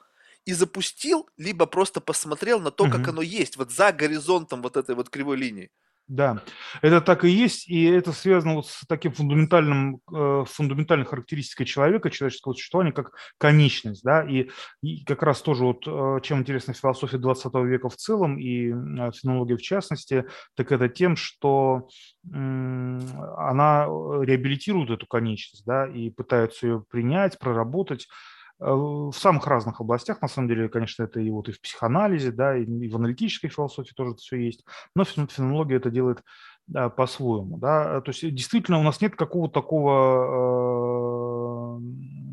и 0.49 0.55
запустил, 0.55 1.29
либо 1.37 1.67
просто 1.67 2.01
посмотрел 2.01 2.59
на 2.59 2.71
то, 2.71 2.85
угу. 2.85 2.93
как 2.93 3.09
оно 3.09 3.21
есть, 3.21 3.59
вот 3.59 3.71
за 3.71 3.93
горизонтом 3.93 4.63
вот 4.63 4.79
этой 4.79 4.95
вот 4.95 5.11
кривой 5.11 5.37
линии. 5.37 5.69
Да, 6.07 6.41
это 6.81 7.03
так 7.03 7.25
и 7.27 7.29
есть, 7.29 7.69
и 7.69 7.85
это 7.85 8.13
связано 8.13 8.55
вот 8.55 8.67
с 8.67 8.81
таким 8.89 9.13
фундаментальным, 9.13 10.01
э, 10.11 10.45
фундаментальной 10.47 11.05
характеристикой 11.05 11.67
человека, 11.67 12.09
человеческого 12.09 12.55
существования, 12.55 12.93
как 12.93 13.13
конечность, 13.37 14.03
да, 14.05 14.23
и, 14.23 14.49
и 14.81 15.05
как 15.05 15.23
раз 15.23 15.43
тоже 15.43 15.65
вот 15.67 15.87
э, 15.87 16.21
чем 16.23 16.39
интересна 16.39 16.73
философия 16.73 17.19
20 17.19 17.55
века 17.67 17.91
в 17.91 17.97
целом 17.97 18.39
и 18.39 18.71
э, 18.71 19.11
фенология 19.21 19.59
в 19.59 19.63
частности, 19.63 20.25
так 20.57 20.73
это 20.73 20.89
тем, 20.89 21.15
что 21.15 21.89
она 22.25 23.85
реабилитирует 23.85 24.91
эту 24.91 25.07
конечность, 25.07 25.65
да, 25.67 25.87
и 25.87 26.09
пытается 26.09 26.67
ее 26.67 26.85
принять, 26.91 27.39
проработать, 27.39 28.07
Э, 28.07 28.38
в 28.59 29.13
самых 29.13 29.47
разных 29.47 29.81
областях, 29.81 30.21
на 30.21 30.29
самом 30.29 30.49
деле, 30.49 30.69
конечно, 30.69 31.05
это 31.05 31.21
и 31.21 31.31
вот 31.31 31.49
и 31.49 31.53
в 31.53 31.61
психоанализе, 31.61 32.33
да, 32.33 32.57
и 32.57 32.89
в 32.89 32.97
аналитической 32.97 33.49
философии 33.49 33.93
тоже 33.95 34.13
это 34.13 34.21
все 34.21 34.37
есть, 34.37 34.65
но 34.95 35.05
феноменология 35.05 35.77
это 35.77 35.91
делает 35.91 36.23
да, 36.67 36.89
по-своему, 36.89 37.57
да, 37.59 38.01
то 38.01 38.11
есть 38.11 38.23
действительно 38.35 38.79
у 38.79 38.83
нас 38.83 39.01
нет 39.01 39.17
какого-то 39.17 39.55
такого 39.55 41.28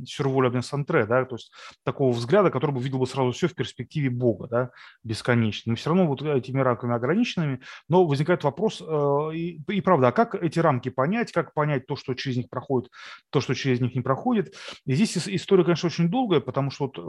серволя 0.05 0.61
сантре, 0.61 1.05
да, 1.05 1.25
то 1.25 1.35
есть 1.35 1.51
такого 1.83 2.11
взгляда, 2.11 2.49
который 2.49 2.71
бы 2.71 2.81
видел 2.81 2.99
бы 2.99 3.07
сразу 3.07 3.31
все 3.31 3.47
в 3.47 3.55
перспективе 3.55 4.09
Бога, 4.09 4.47
да, 4.47 4.71
бесконечно. 5.03 5.71
Но 5.71 5.75
все 5.75 5.89
равно 5.89 6.07
вот 6.07 6.21
этими 6.21 6.61
рамками 6.61 6.95
ограниченными, 6.95 7.61
но 7.89 8.05
возникает 8.05 8.43
вопрос, 8.43 8.81
э, 8.81 9.29
и, 9.33 9.61
и 9.67 9.81
правда, 9.81 10.09
а 10.09 10.11
как 10.11 10.35
эти 10.35 10.59
рамки 10.59 10.89
понять, 10.89 11.31
как 11.31 11.53
понять 11.53 11.87
то, 11.87 11.95
что 11.95 12.13
через 12.13 12.37
них 12.37 12.49
проходит, 12.49 12.89
то, 13.29 13.41
что 13.41 13.53
через 13.53 13.81
них 13.81 13.95
не 13.95 14.01
проходит. 14.01 14.53
И 14.85 14.93
здесь 14.93 15.17
история, 15.27 15.63
конечно, 15.63 15.87
очень 15.87 16.09
долгая, 16.09 16.39
потому 16.39 16.71
что 16.71 16.85
вот, 16.85 16.97
э, 16.97 17.01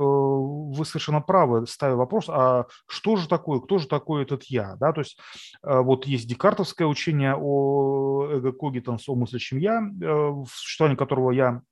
вы 0.79 0.85
совершенно 0.85 1.21
правы, 1.21 1.67
ставя 1.67 1.95
вопрос, 1.95 2.27
а 2.29 2.67
что 2.87 3.17
же 3.17 3.29
такое, 3.29 3.61
кто 3.61 3.79
же 3.79 3.87
такой 3.87 4.23
этот 4.23 4.45
я, 4.45 4.77
да, 4.77 4.93
то 4.93 5.01
есть 5.01 5.19
э, 5.63 5.81
вот 5.81 6.07
есть 6.07 6.29
декартовское 6.29 6.87
учение 6.87 7.35
о 7.37 8.29
эго-когитанс, 8.31 9.09
о 9.09 9.15
мыслящем 9.15 9.59
я, 9.59 9.81
в 9.81 10.47
существовании 10.49 10.97
которого 10.97 11.31
я 11.31 11.63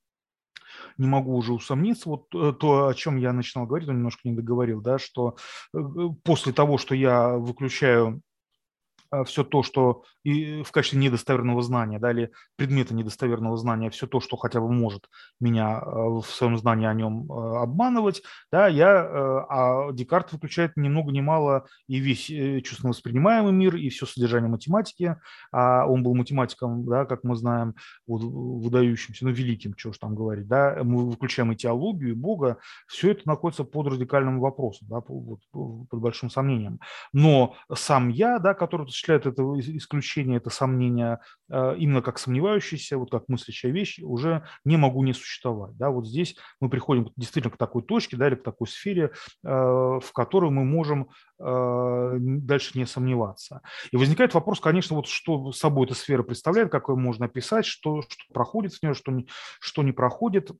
не 0.97 1.07
могу 1.07 1.35
уже 1.35 1.53
усомниться. 1.53 2.09
Вот 2.09 2.27
э, 2.33 2.53
то, 2.59 2.87
о 2.87 2.93
чем 2.93 3.17
я 3.17 3.33
начинал 3.33 3.67
говорить, 3.67 3.89
он 3.89 3.97
немножко 3.97 4.21
не 4.27 4.35
договорил, 4.35 4.81
да, 4.81 4.97
что 4.97 5.35
э, 5.73 5.79
после 6.23 6.53
того, 6.53 6.77
что 6.77 6.95
я 6.95 7.33
выключаю 7.33 8.21
все 9.25 9.43
то, 9.43 9.63
что 9.63 10.03
и 10.23 10.63
в 10.63 10.71
качестве 10.71 10.99
недостоверного 10.99 11.61
знания, 11.61 11.99
да, 11.99 12.11
или 12.11 12.31
предмета 12.55 12.93
недостоверного 12.93 13.57
знания, 13.57 13.89
все 13.89 14.07
то, 14.07 14.19
что 14.19 14.37
хотя 14.37 14.59
бы 14.59 14.71
может 14.71 15.09
меня 15.39 15.79
а, 15.79 16.09
в 16.09 16.25
своем 16.25 16.57
знании 16.57 16.87
о 16.87 16.93
нем 16.93 17.31
обманывать, 17.31 18.23
да, 18.51 18.67
я, 18.67 19.45
а 19.49 19.91
Декарт 19.91 20.31
выключает 20.31 20.75
ни 20.75 20.87
много 20.89 21.11
ни 21.11 21.21
мало 21.21 21.65
и 21.87 21.97
весь 21.97 22.29
э, 22.29 22.61
чувственно 22.61 22.89
воспринимаемый 22.89 23.53
мир, 23.53 23.75
и 23.75 23.89
все 23.89 24.05
содержание 24.05 24.49
математики, 24.49 25.17
а 25.51 25.85
он 25.85 26.03
был 26.03 26.15
математиком, 26.15 26.85
да, 26.85 27.05
как 27.05 27.23
мы 27.23 27.35
знаем, 27.35 27.75
выдающимся, 28.07 29.25
ну, 29.25 29.31
великим, 29.31 29.73
что 29.77 29.89
уж 29.89 29.97
там 29.97 30.15
говорить, 30.15 30.47
да, 30.47 30.79
мы 30.83 31.09
выключаем 31.09 31.51
и 31.51 31.55
теологию, 31.55 32.11
и 32.11 32.13
Бога, 32.13 32.57
все 32.87 33.11
это 33.11 33.21
находится 33.25 33.63
под 33.63 33.87
радикальным 33.87 34.39
вопросом, 34.39 34.87
да, 34.89 35.01
под 35.01 35.99
большим 35.99 36.29
сомнением. 36.29 36.79
Но 37.13 37.55
сам 37.73 38.09
я, 38.09 38.39
да, 38.39 38.53
который 38.53 38.87
осуществляет 38.95 39.25
это 39.25 39.43
исключение, 39.77 40.37
это 40.37 40.49
сомнение, 40.49 41.19
э, 41.49 41.75
именно 41.77 42.01
как 42.01 42.17
сомневающийся, 42.17 42.97
вот 42.97 43.11
как 43.11 43.27
мыслящая 43.27 43.71
вещь, 43.71 43.99
уже 44.01 44.45
не 44.63 44.77
могу 44.77 45.03
не 45.03 45.13
существовать. 45.13 45.75
Да? 45.77 45.89
Вот 45.89 46.07
здесь 46.07 46.35
мы 46.61 46.69
приходим 46.69 47.11
действительно 47.15 47.53
к 47.53 47.57
такой 47.57 47.83
точке, 47.83 48.17
да, 48.17 48.27
или 48.27 48.35
к 48.35 48.43
такой 48.43 48.67
сфере, 48.67 49.11
э, 49.43 49.47
в 49.49 50.11
которой 50.13 50.49
мы 50.51 50.63
можем 50.63 51.09
э, 51.39 52.17
дальше 52.19 52.77
не 52.77 52.85
сомневаться. 52.85 53.61
И 53.91 53.97
возникает 53.97 54.33
вопрос, 54.33 54.59
конечно, 54.59 54.95
вот 54.95 55.07
что 55.07 55.51
собой 55.51 55.85
эта 55.85 55.95
сфера 55.95 56.23
представляет, 56.23 56.71
как 56.71 56.89
ее 56.89 56.95
можно 56.95 57.25
описать, 57.25 57.65
что, 57.65 58.01
что 58.01 58.33
проходит 58.33 58.73
с 58.73 58.81
ней, 58.81 58.93
что 58.93 59.11
не, 59.11 59.27
что 59.59 59.83
не 59.83 59.91
проходит. 59.91 60.51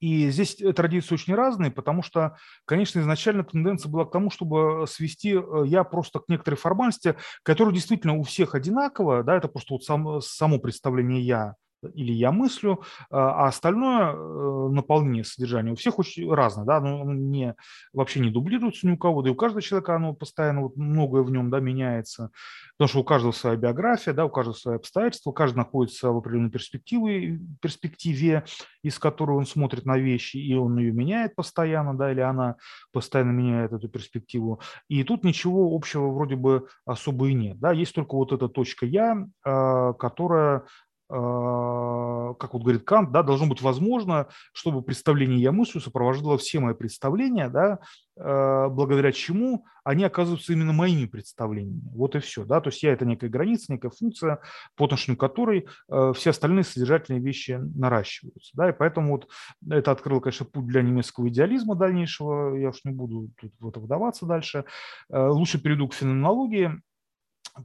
И 0.00 0.30
здесь 0.30 0.56
традиции 0.74 1.14
очень 1.14 1.34
разные, 1.34 1.70
потому 1.70 2.02
что, 2.02 2.36
конечно, 2.64 3.00
изначально 3.00 3.44
тенденция 3.44 3.90
была 3.90 4.04
к 4.04 4.12
тому, 4.12 4.30
чтобы 4.30 4.86
свести 4.88 5.34
э, 5.34 5.62
я 5.66 5.84
просто 5.84 6.20
к 6.20 6.28
некоторой 6.28 6.56
формальности, 6.56 7.16
которая 7.42 7.74
действительно 7.74 8.14
у 8.14 8.22
всех 8.22 8.54
одинаковая, 8.54 9.22
да, 9.22 9.36
это 9.36 9.48
просто 9.48 9.74
вот 9.74 9.84
сам, 9.84 10.20
само 10.20 10.58
представление 10.58 11.22
я 11.22 11.54
или 11.94 12.12
я 12.12 12.32
мыслю, 12.32 12.82
а, 13.10 13.44
а 13.44 13.48
остальное 13.48 14.12
э, 14.12 14.68
наполнение 14.70 15.24
содержания 15.24 15.72
у 15.72 15.76
всех 15.76 15.98
очень 15.98 16.32
разное, 16.32 16.64
да, 16.64 16.78
оно 16.78 17.12
не, 17.12 17.54
вообще 17.92 18.20
не 18.20 18.30
дублируется 18.30 18.86
ни 18.86 18.92
у 18.92 18.96
кого, 18.98 19.22
да 19.22 19.30
и 19.30 19.32
у 19.32 19.36
каждого 19.36 19.62
человека 19.62 19.94
оно 19.94 20.12
постоянно, 20.14 20.62
вот 20.62 20.76
многое 20.76 21.22
в 21.22 21.30
нем, 21.30 21.50
да, 21.50 21.60
меняется, 21.60 22.30
потому 22.76 22.88
что 22.88 23.00
у 23.00 23.04
каждого 23.04 23.32
своя 23.32 23.56
биография, 23.56 24.12
да, 24.12 24.24
у 24.24 24.30
каждого 24.30 24.54
свои 24.54 24.76
обстоятельства, 24.76 25.32
каждый 25.32 25.58
находится 25.58 26.10
в 26.10 26.16
определенной 26.16 26.50
перспективе, 26.50 27.40
перспективе, 27.60 28.44
из 28.82 28.98
которой 28.98 29.36
он 29.36 29.46
смотрит 29.46 29.84
на 29.84 29.98
вещи, 29.98 30.36
и 30.36 30.54
он 30.54 30.78
ее 30.78 30.92
меняет 30.92 31.34
постоянно, 31.34 31.96
да, 31.96 32.10
или 32.10 32.20
она 32.20 32.56
постоянно 32.92 33.30
меняет 33.30 33.72
эту 33.72 33.88
перспективу, 33.88 34.60
и 34.88 35.04
тут 35.04 35.24
ничего 35.24 35.74
общего 35.74 36.08
вроде 36.10 36.36
бы 36.36 36.66
особо 36.84 37.28
и 37.28 37.34
нет, 37.34 37.58
да, 37.58 37.72
есть 37.72 37.94
только 37.94 38.14
вот 38.14 38.32
эта 38.32 38.48
точка 38.48 38.86
«я», 38.86 39.26
а, 39.44 39.92
которая 39.94 40.64
как 41.08 42.52
вот 42.52 42.62
говорит 42.62 42.84
Кант, 42.84 43.12
да, 43.12 43.22
должно 43.22 43.46
быть 43.46 43.62
возможно, 43.62 44.28
чтобы 44.52 44.82
представление 44.82 45.40
«я 45.40 45.52
мыслю» 45.52 45.80
сопровождало 45.80 46.36
все 46.36 46.60
мои 46.60 46.74
представления, 46.74 47.48
да, 47.48 47.78
а, 48.20 48.68
благодаря 48.68 49.12
чему 49.12 49.64
они 49.84 50.04
оказываются 50.04 50.52
именно 50.52 50.72
моими 50.72 51.06
представлениями. 51.06 51.80
Вот 51.94 52.14
и 52.14 52.18
все. 52.18 52.44
Да? 52.44 52.60
То 52.60 52.68
есть 52.68 52.82
я– 52.82 52.92
это 52.92 53.06
некая 53.06 53.30
граница, 53.30 53.72
некая 53.72 53.90
функция, 53.90 54.40
по 54.76 54.84
отношению 54.84 55.16
к 55.16 55.20
которой 55.20 55.66
а, 55.88 56.12
все 56.12 56.30
остальные 56.30 56.64
содержательные 56.64 57.22
вещи 57.22 57.58
наращиваются. 57.74 58.50
Да? 58.54 58.68
И 58.68 58.72
поэтому 58.72 59.12
вот 59.12 59.28
это 59.70 59.90
открыло, 59.90 60.20
конечно, 60.20 60.46
путь 60.46 60.66
для 60.66 60.82
немецкого 60.82 61.28
идеализма 61.28 61.74
дальнейшего. 61.74 62.56
Я 62.56 62.70
уж 62.70 62.84
не 62.84 62.92
буду 62.92 63.30
тут 63.40 63.52
в 63.60 63.68
это 63.68 63.80
вдаваться 63.80 64.26
дальше. 64.26 64.64
Лучше 65.08 65.60
перейду 65.60 65.88
к 65.88 65.94
феноменологии 65.94 66.80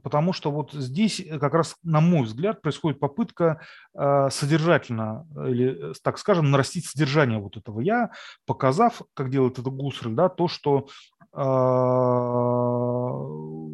потому 0.02 0.32
что 0.32 0.50
вот 0.50 0.72
здесь 0.72 1.20
э, 1.20 1.38
как 1.38 1.54
раз, 1.54 1.76
на 1.82 2.00
мой 2.00 2.22
взгляд, 2.24 2.62
происходит 2.62 2.98
попытка 2.98 3.60
э, 3.94 4.28
содержательно, 4.30 5.26
или, 5.36 5.90
э, 5.90 5.94
так 6.02 6.18
скажем, 6.18 6.50
нарастить 6.50 6.86
содержание 6.86 7.38
вот 7.38 7.56
этого. 7.56 7.80
«я», 7.80 8.10
показав, 8.46 9.02
как 9.14 9.30
делает 9.30 9.58
это 9.58 9.70
Гусарль, 9.70 10.14
да, 10.14 10.28
то, 10.28 10.48
что 10.48 10.88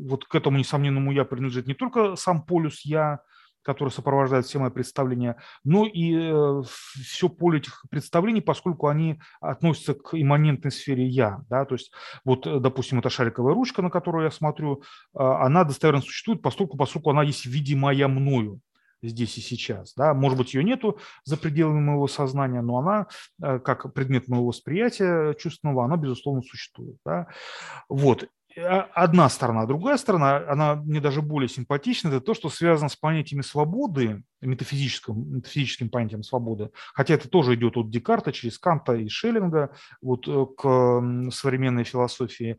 вот 0.03 0.25
к 0.25 0.35
этому 0.35 0.57
несомненному 0.57 1.13
«я» 1.13 1.27
принадлежит 1.27 1.67
не 1.67 1.75
только 1.75 2.17
сам 2.17 2.41
полюс 2.43 2.87
«я», 2.87 3.21
который 3.63 3.91
сопровождает 3.91 4.47
все 4.47 4.59
мои 4.59 4.71
представления, 4.71 5.37
но 5.65 5.87
и 5.87 6.15
э, 6.15 6.63
все 7.03 7.29
поле 7.29 7.59
этих 7.59 7.85
представлений, 7.91 8.41
поскольку 8.41 8.89
они 8.89 9.21
относятся 9.41 9.95
к 9.95 10.15
имманентной 10.15 10.71
сфере 10.71 11.07
«я». 11.07 11.41
Да? 11.49 11.65
То 11.65 11.75
есть, 11.75 11.93
вот, 12.25 12.47
э, 12.47 12.59
допустим, 12.61 12.99
эта 12.99 13.11
шариковая 13.11 13.55
ручка, 13.55 13.83
на 13.83 13.91
которую 13.91 14.25
я 14.25 14.31
смотрю, 14.31 14.83
а, 15.15 15.45
она 15.47 15.65
достоверно 15.65 16.03
существует, 16.03 16.43
поскольку, 16.43 16.77
поскольку 16.77 17.11
она 17.11 17.23
есть 17.23 17.47
видимая 17.47 18.09
мною 18.09 18.61
здесь 19.03 19.37
и 19.39 19.41
сейчас. 19.41 19.95
Да? 19.95 20.15
Может 20.15 20.39
быть, 20.39 20.55
ее 20.55 20.65
нету 20.65 20.99
за 21.25 21.37
пределами 21.37 21.81
моего 21.81 22.07
сознания, 22.07 22.61
но 22.61 22.79
она, 22.79 23.07
э, 23.43 23.59
как 23.59 23.93
предмет 23.95 24.29
моего 24.29 24.47
восприятия 24.47 25.35
чувственного, 25.35 25.85
она, 25.85 25.97
безусловно, 25.97 26.43
существует. 26.43 26.97
Да? 27.05 27.29
Вот. 27.89 28.29
А, 28.57 28.89
одна 28.95 29.29
сторона. 29.29 29.67
Другая 29.67 29.97
сторона, 29.97 30.45
она 30.49 30.75
мне 30.75 31.01
даже 31.01 31.23
более 31.23 31.49
симпатична, 31.49 32.09
это 32.09 32.21
то, 32.21 32.35
что 32.35 32.49
связано 32.49 32.89
с 32.89 32.97
понятиями 32.97 33.43
свободы, 33.43 34.23
метафизическим, 34.41 35.37
метафизическим 35.37 35.91
понятием 35.91 36.23
свободы, 36.23 36.71
хотя 36.95 37.15
это 37.15 37.29
тоже 37.29 37.55
идет 37.55 37.77
от 37.77 37.91
Декарта 37.91 38.33
через 38.33 38.59
Канта 38.59 38.95
и 38.95 39.09
Шеллинга 39.09 39.75
вот, 40.01 40.27
э, 40.27 40.47
к 40.57 41.31
современной 41.31 41.85
философии, 41.85 42.57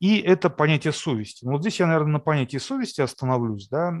и 0.00 0.18
это 0.20 0.48
понятие 0.48 0.92
совести. 0.92 1.44
Вот 1.44 1.60
здесь 1.60 1.80
я, 1.80 1.86
наверное, 1.86 2.12
на 2.12 2.20
понятии 2.20 2.58
совести 2.58 3.00
остановлюсь, 3.00 3.68
да, 3.68 3.92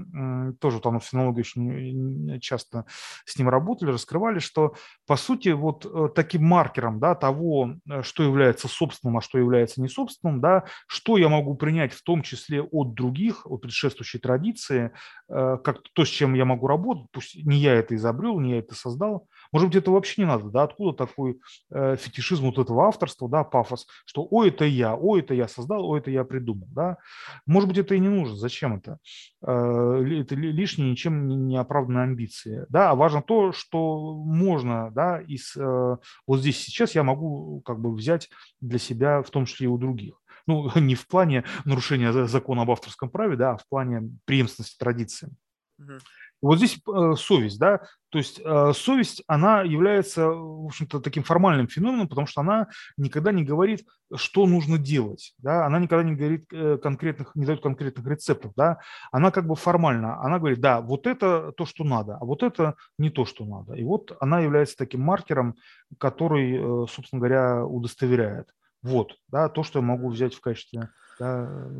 тоже 0.60 0.80
там 0.80 1.00
в 1.00 1.04
фенологии 1.04 1.40
очень 1.40 2.40
часто 2.40 2.86
с 3.24 3.36
ним 3.36 3.48
работали, 3.48 3.90
раскрывали, 3.90 4.38
что, 4.38 4.74
по 5.06 5.16
сути, 5.16 5.48
вот 5.48 5.86
э, 5.86 6.08
таким 6.14 6.44
маркером 6.44 7.00
да, 7.00 7.14
того, 7.14 7.74
э, 7.88 8.02
что 8.02 8.22
является 8.22 8.68
собственным, 8.68 9.18
а 9.18 9.20
что 9.20 9.38
является 9.38 9.82
несобственным, 9.82 10.40
да, 10.40 10.64
что 10.86 11.18
я 11.18 11.28
могу 11.36 11.54
принять 11.54 11.92
в 11.92 12.02
том 12.02 12.22
числе 12.22 12.62
от 12.62 12.94
других, 12.94 13.46
от 13.46 13.60
предшествующей 13.60 14.20
традиции, 14.20 14.92
как 15.28 15.82
то, 15.92 16.04
с 16.04 16.08
чем 16.08 16.34
я 16.34 16.44
могу 16.44 16.66
работать, 16.66 17.06
пусть 17.12 17.44
не 17.44 17.58
я 17.58 17.74
это 17.74 17.94
изобрел, 17.94 18.40
не 18.40 18.52
я 18.52 18.58
это 18.58 18.74
создал. 18.74 19.28
Может 19.52 19.68
быть, 19.68 19.76
это 19.76 19.90
вообще 19.90 20.22
не 20.22 20.26
надо, 20.26 20.50
да, 20.50 20.64
откуда 20.64 20.96
такой 20.96 21.38
э, 21.70 21.96
фетишизм 21.96 22.46
вот 22.46 22.58
этого 22.58 22.86
авторства, 22.86 23.28
да, 23.28 23.44
пафос, 23.44 23.86
что 24.04 24.26
«о, 24.28 24.44
это 24.44 24.64
я», 24.64 24.96
«о, 24.96 25.16
это 25.16 25.34
я 25.34 25.46
создал», 25.48 25.84
«о, 25.84 25.96
это 25.96 26.10
я 26.10 26.24
придумал», 26.24 26.66
да. 26.72 26.98
Может 27.46 27.68
быть, 27.68 27.78
это 27.78 27.94
и 27.94 28.00
не 28.00 28.08
нужно, 28.08 28.36
зачем 28.36 28.76
это? 28.76 28.98
Э, 29.46 30.04
это 30.20 30.34
лишние, 30.34 30.90
ничем 30.90 31.46
не 31.46 31.56
оправданные 31.56 32.04
амбиции, 32.04 32.66
да, 32.68 32.90
а 32.90 32.94
важно 32.94 33.22
то, 33.22 33.52
что 33.52 34.14
можно, 34.16 34.90
да, 34.90 35.20
из, 35.20 35.56
э, 35.56 35.96
вот 36.26 36.40
здесь 36.40 36.58
сейчас 36.60 36.94
я 36.94 37.02
могу 37.02 37.60
как 37.64 37.80
бы 37.80 37.94
взять 37.94 38.30
для 38.60 38.78
себя, 38.78 39.22
в 39.22 39.30
том 39.30 39.46
числе 39.46 39.66
и 39.66 39.68
у 39.68 39.78
других 39.78 40.20
ну, 40.46 40.70
не 40.78 40.94
в 40.94 41.06
плане 41.06 41.44
нарушения 41.64 42.12
закона 42.26 42.62
об 42.62 42.70
авторском 42.70 43.10
праве, 43.10 43.36
да, 43.36 43.52
а 43.52 43.56
в 43.56 43.66
плане 43.68 44.10
преемственности 44.24 44.78
традиции. 44.78 45.30
Угу. 45.78 45.98
Вот 46.44 46.58
здесь 46.58 46.78
э, 46.86 47.14
совесть, 47.16 47.58
да, 47.58 47.80
то 48.10 48.18
есть 48.18 48.38
э, 48.44 48.72
совесть, 48.74 49.22
она 49.26 49.62
является, 49.62 50.28
в 50.28 50.66
общем-то, 50.66 51.00
таким 51.00 51.22
формальным 51.22 51.68
феноменом, 51.68 52.06
потому 52.06 52.26
что 52.26 52.42
она 52.42 52.68
никогда 52.98 53.32
не 53.32 53.44
говорит, 53.44 53.86
что 54.14 54.46
нужно 54.46 54.76
делать, 54.76 55.32
да, 55.38 55.64
она 55.64 55.78
никогда 55.78 56.04
не 56.04 56.14
говорит 56.14 56.44
э, 56.52 56.76
конкретных, 56.76 57.34
не 57.34 57.46
дает 57.46 57.62
конкретных 57.62 58.06
рецептов, 58.06 58.52
да, 58.56 58.78
она 59.10 59.30
как 59.30 59.46
бы 59.46 59.56
формально, 59.56 60.20
она 60.20 60.38
говорит, 60.38 60.60
да, 60.60 60.82
вот 60.82 61.06
это 61.06 61.52
то, 61.56 61.64
что 61.64 61.82
надо, 61.82 62.18
а 62.20 62.24
вот 62.26 62.42
это 62.42 62.74
не 62.98 63.08
то, 63.08 63.24
что 63.24 63.46
надо. 63.46 63.72
И 63.72 63.82
вот 63.82 64.14
она 64.20 64.40
является 64.40 64.76
таким 64.76 65.00
маркером, 65.00 65.54
который, 65.96 66.56
э, 66.56 66.86
собственно 66.90 67.20
говоря, 67.20 67.64
удостоверяет. 67.64 68.48
Вот, 68.84 69.18
да, 69.28 69.48
то, 69.48 69.62
что 69.62 69.80
я 69.80 69.84
могу 69.84 70.10
взять 70.10 70.34
в 70.34 70.40
качестве 70.40 70.90
да, 71.18 71.70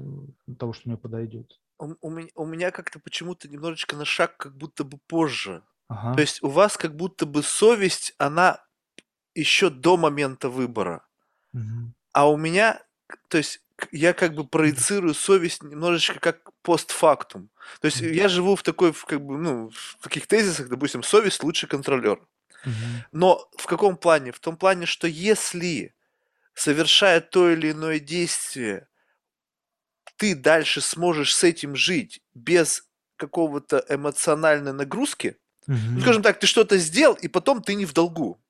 того, 0.58 0.72
что 0.72 0.88
мне 0.88 0.98
подойдет 0.98 1.60
у, 1.78 1.94
у, 2.00 2.10
меня, 2.10 2.28
у 2.34 2.46
меня 2.46 2.70
как-то 2.70 2.98
почему-то 2.98 3.48
немножечко 3.48 3.96
на 3.96 4.04
шаг 4.04 4.36
как 4.36 4.56
будто 4.56 4.84
бы 4.84 4.98
позже. 5.06 5.62
Ага. 5.88 6.14
То 6.14 6.20
есть 6.20 6.42
у 6.42 6.48
вас 6.48 6.76
как 6.76 6.96
будто 6.96 7.26
бы 7.26 7.42
совесть, 7.42 8.14
она 8.18 8.64
еще 9.34 9.70
до 9.70 9.96
момента 9.96 10.48
выбора. 10.48 11.06
Мгм. 11.52 11.94
А 12.12 12.28
у 12.30 12.36
меня, 12.36 12.82
то 13.28 13.38
есть 13.38 13.60
я 13.90 14.12
как 14.12 14.34
бы 14.34 14.46
проецирую 14.46 15.14
совесть 15.14 15.62
немножечко 15.62 16.20
как 16.20 16.52
постфактум. 16.62 17.50
То 17.80 17.86
есть 17.86 18.00
я 18.00 18.28
живу 18.28 18.54
в 18.56 18.62
такой, 18.62 18.92
в 18.92 19.04
как 19.04 19.20
бы, 19.20 19.36
ну, 19.36 19.70
в 19.70 19.98
таких 20.02 20.26
тезисах, 20.26 20.68
допустим, 20.68 21.02
совесть 21.02 21.42
лучший 21.42 21.68
контролер. 21.68 22.20
Мгм. 22.64 23.04
Но 23.12 23.48
в 23.58 23.66
каком 23.66 23.96
плане? 23.96 24.32
В 24.32 24.38
том 24.38 24.56
плане, 24.56 24.86
что 24.86 25.06
если 25.06 25.93
совершая 26.54 27.20
то 27.20 27.50
или 27.50 27.72
иное 27.72 28.00
действие, 28.00 28.88
ты 30.16 30.34
дальше 30.34 30.80
сможешь 30.80 31.34
с 31.34 31.44
этим 31.44 31.74
жить 31.74 32.20
без 32.34 32.84
какого-то 33.16 33.84
эмоциональной 33.88 34.72
нагрузки, 34.72 35.36
ну, 35.94 36.00
Мгм. 36.00 36.02
скажем 36.02 36.22
так, 36.22 36.40
ты 36.40 36.46
что-то 36.46 36.78
сделал, 36.78 37.14
и 37.16 37.28
потом 37.28 37.62
ты 37.62 37.74
не 37.74 37.86
в 37.86 37.92
долгу. 37.94 38.42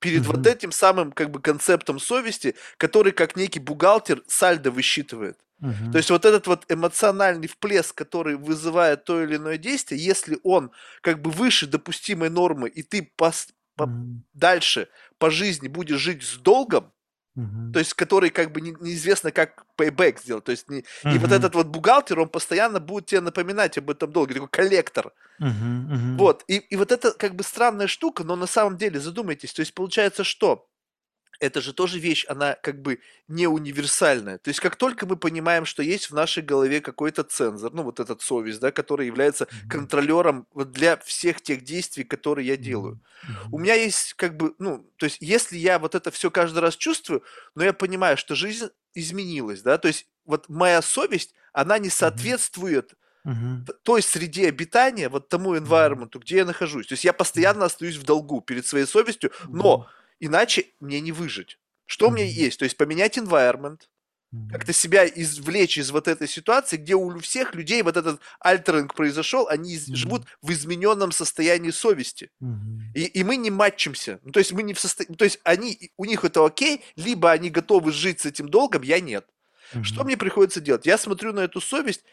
Перед 0.00 0.26
вот 0.26 0.46
Мгм. 0.46 0.46
этим 0.46 0.72
самым 0.72 1.12
как 1.12 1.30
бы 1.30 1.40
концептом 1.40 1.98
совести, 2.00 2.56
который 2.78 3.12
как 3.12 3.36
некий 3.36 3.60
бухгалтер 3.60 4.22
сальдо 4.28 4.70
высчитывает. 4.70 5.38
Мгм. 5.60 5.92
То 5.92 5.98
есть 5.98 6.10
вот 6.10 6.24
этот 6.24 6.46
вот 6.48 6.66
эмоциональный 6.70 7.48
всплеск, 7.48 7.96
который 7.96 8.36
вызывает 8.36 9.04
то 9.04 9.22
или 9.22 9.36
иное 9.36 9.58
действие, 9.58 10.04
если 10.04 10.38
он 10.44 10.72
как 11.02 11.22
бы 11.22 11.30
выше 11.30 11.66
допустимой 11.66 12.30
нормы, 12.30 12.68
и 12.68 12.82
ты 12.82 13.12
пос- 13.18 13.50
по- 13.76 13.88
Мгм. 13.88 14.22
дальше 14.34 14.88
по 15.18 15.30
жизни 15.30 15.68
будешь 15.68 16.00
жить 16.00 16.22
с 16.24 16.36
долгом, 16.38 16.92
Мгм. 17.34 17.72
то 17.72 17.78
есть 17.78 17.94
который 17.94 18.28
как 18.28 18.52
бы 18.52 18.60
не- 18.60 18.76
неизвестно 18.80 19.32
как 19.32 19.64
payback 19.78 20.20
сделать, 20.20 20.44
то 20.44 20.52
есть 20.52 20.68
не- 20.68 20.84
и 21.04 21.18
вот 21.18 21.32
этот 21.32 21.54
вот 21.54 21.66
бухгалтер, 21.68 22.20
он 22.20 22.28
постоянно 22.28 22.78
будет 22.78 23.06
тебе 23.06 23.20
напоминать 23.22 23.78
об 23.78 23.88
этом 23.90 24.12
долге, 24.12 24.34
такой 24.34 24.48
коллектор. 24.48 25.12
Мгм. 25.38 26.18
Вот, 26.18 26.44
и, 26.46 26.56
и 26.58 26.76
вот 26.76 26.92
это 26.92 27.12
как 27.12 27.34
бы 27.34 27.42
странная 27.42 27.86
штука, 27.86 28.22
но 28.22 28.36
на 28.36 28.46
самом 28.46 28.76
деле 28.76 29.00
задумайтесь, 29.00 29.52
то 29.54 29.60
есть 29.60 29.74
получается 29.74 30.24
что? 30.24 30.68
Это 31.42 31.60
же 31.60 31.72
тоже 31.72 31.98
вещь, 31.98 32.24
она 32.28 32.54
как 32.54 32.80
бы 32.82 33.00
не 33.28 33.48
универсальная. 33.48 34.38
То 34.38 34.48
есть 34.48 34.60
как 34.60 34.76
только 34.76 35.06
мы 35.06 35.16
понимаем, 35.16 35.64
что 35.64 35.82
есть 35.82 36.10
в 36.10 36.14
нашей 36.14 36.42
голове 36.42 36.80
какой-то 36.80 37.24
цензор, 37.24 37.72
ну 37.72 37.82
вот 37.82 37.98
этот 38.00 38.22
совесть, 38.22 38.60
да, 38.60 38.70
который 38.70 39.06
является 39.06 39.48
контролером 39.68 40.46
для 40.54 40.96
всех 40.98 41.40
тех 41.40 41.62
действий, 41.64 42.04
которые 42.04 42.46
я 42.46 42.56
делаю. 42.56 43.00
У 43.50 43.58
меня 43.58 43.74
есть 43.74 44.14
как 44.14 44.36
бы, 44.36 44.54
ну, 44.58 44.88
то 44.96 45.06
есть 45.06 45.18
если 45.20 45.56
я 45.58 45.78
вот 45.78 45.94
это 45.94 46.10
все 46.10 46.30
каждый 46.30 46.60
раз 46.60 46.76
чувствую, 46.76 47.22
но 47.56 47.64
я 47.64 47.72
понимаю, 47.72 48.16
что 48.16 48.34
жизнь 48.36 48.68
изменилась, 48.94 49.62
да, 49.62 49.78
то 49.78 49.88
есть 49.88 50.06
вот 50.24 50.48
моя 50.48 50.80
совесть, 50.82 51.34
она 51.52 51.78
не 51.78 51.90
соответствует 51.90 52.94
т- 53.66 53.72
той 53.82 54.02
среде 54.02 54.48
обитания, 54.48 55.08
вот 55.08 55.28
тому 55.28 55.56
environment, 55.56 56.16
где 56.18 56.36
я 56.38 56.44
нахожусь. 56.44 56.86
То 56.88 56.94
есть 56.94 57.04
я 57.04 57.12
постоянно 57.12 57.64
остаюсь 57.64 57.96
в 57.96 58.04
долгу 58.04 58.40
перед 58.40 58.66
своей 58.66 58.86
совестью, 58.86 59.32
но 59.52 59.86
иначе 60.22 60.66
мне 60.80 61.00
не 61.00 61.12
выжить. 61.12 61.58
Что 61.86 62.08
у 62.08 62.10
меня 62.12 62.24
есть? 62.24 62.58
То 62.58 62.64
есть 62.64 62.76
поменять 62.76 63.18
environment, 63.18 63.80
Мгм. 64.30 64.48
как-то 64.48 64.72
себя 64.72 65.06
извлечь 65.06 65.76
из 65.76 65.90
вот 65.90 66.08
этой 66.08 66.26
ситуации, 66.26 66.78
где 66.78 66.94
у 66.94 67.18
всех 67.18 67.54
людей 67.54 67.82
вот 67.82 67.98
этот 67.98 68.20
альтеринг 68.40 68.94
произошел, 68.94 69.46
они 69.48 69.76
Мгм. 69.76 69.96
живут 69.96 70.26
в 70.40 70.50
измененном 70.52 71.12
состоянии 71.12 71.70
совести. 71.70 72.30
Мгм. 72.40 72.92
И, 72.94 73.04
и 73.04 73.24
мы 73.24 73.36
не 73.36 73.50
матчимся. 73.50 74.20
Ну, 74.22 74.32
то 74.32 74.38
есть 74.38 74.52
мы 74.52 74.62
не 74.62 74.72
в 74.72 74.80
состоянии... 74.80 75.16
То 75.16 75.24
есть 75.24 75.40
они, 75.44 75.90
у 75.98 76.06
них 76.06 76.24
это 76.24 76.46
окей, 76.46 76.82
либо 76.96 77.30
они 77.30 77.50
готовы 77.50 77.92
жить 77.92 78.20
с 78.20 78.26
этим 78.26 78.48
долгом, 78.48 78.82
я 78.82 79.00
нет. 79.00 79.26
Что 79.82 79.96
Мгм. 80.00 80.06
мне 80.06 80.16
приходится 80.16 80.60
делать? 80.60 80.86
Я 80.86 80.96
смотрю 80.98 81.32
на 81.32 81.40
эту 81.40 81.60
совесть, 81.60 82.04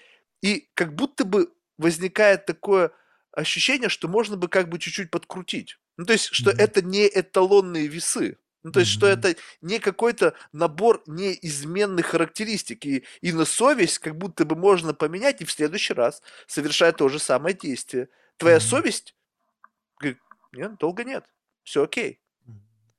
и 0.41 0.69
как 0.73 0.95
будто 0.95 1.23
бы 1.25 1.53
возникает 1.77 2.45
такое 2.45 2.91
ощущение, 3.31 3.89
что 3.89 4.07
можно 4.09 4.35
бы 4.35 4.47
как 4.49 4.67
бы 4.67 4.79
чуть-чуть 4.79 5.11
подкрутить. 5.11 5.77
Ну, 5.99 6.05
то 6.05 6.13
есть, 6.13 6.29
что 6.31 6.51
Мгм. 6.51 6.59
это 6.61 6.81
не 6.81 7.09
эталонные 7.09 7.87
весы. 7.87 8.37
Ну, 8.63 8.71
то 8.71 8.79
есть, 8.79 8.89
что 8.89 9.05
Мгм. 9.05 9.15
это 9.19 9.35
не 9.59 9.79
какой-то 9.79 10.33
набор 10.53 11.03
неизменных 11.07 12.05
характеристик. 12.05 12.85
И, 12.85 13.03
и 13.19 13.33
на 13.33 13.43
совесть 13.43 13.99
как 13.99 14.17
будто 14.17 14.45
бы 14.45 14.55
можно 14.55 14.93
поменять 14.93 15.41
и 15.41 15.45
в 15.45 15.51
следующий 15.51 15.91
раз 15.93 16.21
совершать 16.47 16.95
то 16.95 17.09
же 17.09 17.19
самое 17.19 17.53
действие. 17.53 18.07
Твоя 18.37 18.59
Мгм. 18.59 18.65
совесть 18.65 19.13
говорит, 19.99 20.19
нет, 20.53 20.77
долго 20.77 21.03
нет, 21.03 21.25
все 21.63 21.83
окей. 21.83 22.21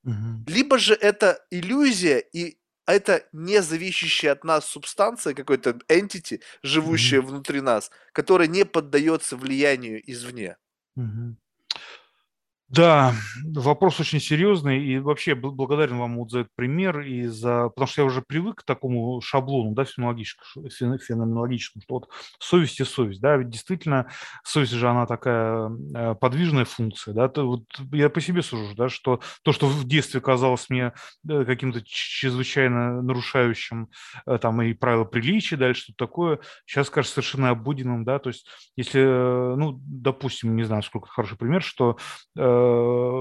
Мгм. 0.03 0.44
Либо 0.46 0.78
же 0.78 0.92
это 0.92 1.42
иллюзия, 1.51 2.18
и 2.18 2.59
это 2.84 3.26
не 3.32 3.62
зависящая 3.62 4.32
от 4.32 4.44
нас 4.44 4.66
субстанция, 4.66 5.32
какой-то 5.32 5.70
entity, 5.88 6.42
живущая 6.62 7.22
внутри 7.22 7.62
нас, 7.62 7.90
которая 8.12 8.46
не 8.46 8.66
поддается 8.66 9.38
влиянию 9.38 10.03
извне. 10.05 10.59
Мгм. 10.96 11.39
Да, 12.72 13.14
вопрос 13.44 13.98
очень 13.98 14.20
серьезный, 14.20 14.80
и 14.84 14.98
вообще 15.00 15.32
бл- 15.32 15.50
благодарен 15.50 15.98
вам 15.98 16.18
вот 16.18 16.30
за 16.30 16.40
этот 16.40 16.54
пример, 16.54 17.00
и 17.00 17.26
за... 17.26 17.68
потому 17.70 17.88
что 17.88 18.02
я 18.02 18.06
уже 18.06 18.22
привык 18.22 18.58
к 18.60 18.62
такому 18.62 19.20
шаблону, 19.20 19.72
да, 19.74 19.84
феноменологическому, 19.84 20.68
фен- 20.68 20.98
феноменологическому, 20.98 21.82
что 21.82 21.94
вот 21.94 22.08
совесть 22.38 22.78
и 22.78 22.84
совесть, 22.84 23.20
да, 23.20 23.36
ведь 23.38 23.50
действительно 23.50 24.06
совесть 24.44 24.70
же 24.70 24.88
она 24.88 25.06
такая 25.06 25.68
э, 25.96 26.14
подвижная 26.14 26.64
функция, 26.64 27.12
да, 27.12 27.28
то 27.28 27.44
вот 27.44 27.64
я 27.90 28.08
по 28.08 28.20
себе 28.20 28.40
сужу, 28.40 28.72
да, 28.76 28.88
что 28.88 29.18
то, 29.42 29.50
что 29.50 29.66
в 29.66 29.84
детстве 29.88 30.20
казалось 30.20 30.70
мне 30.70 30.92
э, 31.28 31.44
каким-то 31.44 31.82
чрезвычайно 31.84 33.02
нарушающим 33.02 33.88
э, 34.26 34.38
там 34.38 34.62
и 34.62 34.74
правила 34.74 35.04
приличия, 35.04 35.56
дальше 35.56 35.82
что-то 35.82 36.06
такое, 36.06 36.38
сейчас 36.66 36.88
кажется 36.88 37.14
совершенно 37.16 37.50
обыденным, 37.50 38.04
да, 38.04 38.20
то 38.20 38.28
есть 38.30 38.46
если, 38.76 39.00
ну, 39.02 39.80
допустим, 39.82 40.54
не 40.54 40.62
знаю, 40.62 40.84
сколько 40.84 41.08
хороший 41.08 41.36
пример, 41.36 41.64
что 41.64 41.96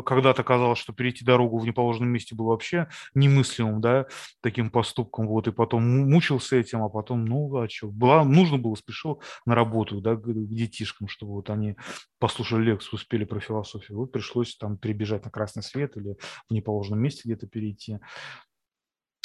когда-то 0.06 0.44
казалось, 0.44 0.80
что 0.80 0.94
перейти 0.94 1.26
дорогу 1.26 1.58
в 1.58 1.66
неположенном 1.66 2.10
месте 2.10 2.36
было 2.36 2.50
вообще 2.50 2.88
немыслимым, 3.14 3.82
да, 3.82 4.06
таким 4.42 4.70
поступком, 4.70 5.28
вот, 5.28 5.48
и 5.48 5.52
потом 5.52 5.84
му- 5.84 6.06
мучился 6.06 6.56
этим, 6.56 6.84
а 6.84 6.90
потом, 6.90 7.26
ну, 7.26 7.56
а 7.58 7.70
что, 7.70 7.88
была, 7.88 8.24
нужно 8.24 8.58
было, 8.58 8.76
спешил 8.76 9.22
на 9.46 9.56
работу, 9.56 10.02
да, 10.02 10.16
к, 10.16 10.24
детишкам, 10.26 11.08
чтобы 11.08 11.34
вот 11.34 11.50
они 11.50 11.76
послушали 12.20 12.64
лекцию, 12.66 12.96
успели 12.96 13.26
про 13.26 13.40
философию, 13.40 13.98
вот 13.98 14.12
пришлось 14.12 14.56
там 14.58 14.78
перебежать 14.78 15.26
на 15.26 15.32
красный 15.32 15.64
свет 15.64 15.98
или 15.98 16.16
в 16.50 16.54
неположенном 16.54 17.02
месте 17.02 17.22
где-то 17.26 17.48
перейти. 17.48 18.00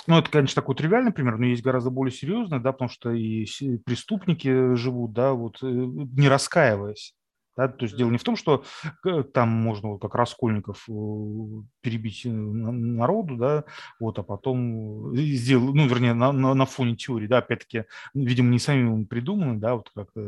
Ну, 0.06 0.18
это, 0.18 0.30
конечно, 0.30 0.60
такой 0.60 0.74
тривиальный 0.74 1.12
пример, 1.12 1.38
но 1.38 1.46
есть 1.46 1.62
гораздо 1.62 1.90
более 1.90 2.12
серьезный, 2.12 2.60
да, 2.60 2.72
потому 2.72 2.90
что 2.90 3.12
и 3.12 3.46
преступники 3.86 4.74
живут, 4.74 5.12
да, 5.14 5.32
вот 5.32 5.62
э, 5.62 5.66
не 5.66 6.28
раскаиваясь. 6.28 7.14
Да, 7.56 7.68
то 7.68 7.84
есть 7.84 7.96
дело 7.96 8.10
не 8.10 8.18
в 8.18 8.24
том, 8.24 8.36
что 8.36 8.64
э, 9.06 9.22
там 9.22 9.48
можно 9.48 9.90
вот 9.90 10.00
как 10.02 10.14
Раскольников 10.14 10.84
э, 10.88 10.92
перебить 11.82 12.26
э, 12.26 12.30
на- 12.30 12.72
народу, 12.72 13.36
да, 13.36 13.64
вот, 14.00 14.18
а 14.18 14.22
потом 14.24 15.16
сделать, 15.16 15.74
ну, 15.74 15.86
вернее, 15.86 16.14
на, 16.14 16.32
на, 16.32 16.54
на 16.54 16.66
фоне 16.66 16.96
теории, 16.96 17.28
да, 17.28 17.38
опять-таки, 17.38 17.84
видимо, 18.12 18.50
не 18.50 18.58
самим 18.58 19.06
придуманы, 19.06 19.60
да, 19.60 19.76
вот 19.76 19.90
как 19.94 20.08
э, 20.16 20.20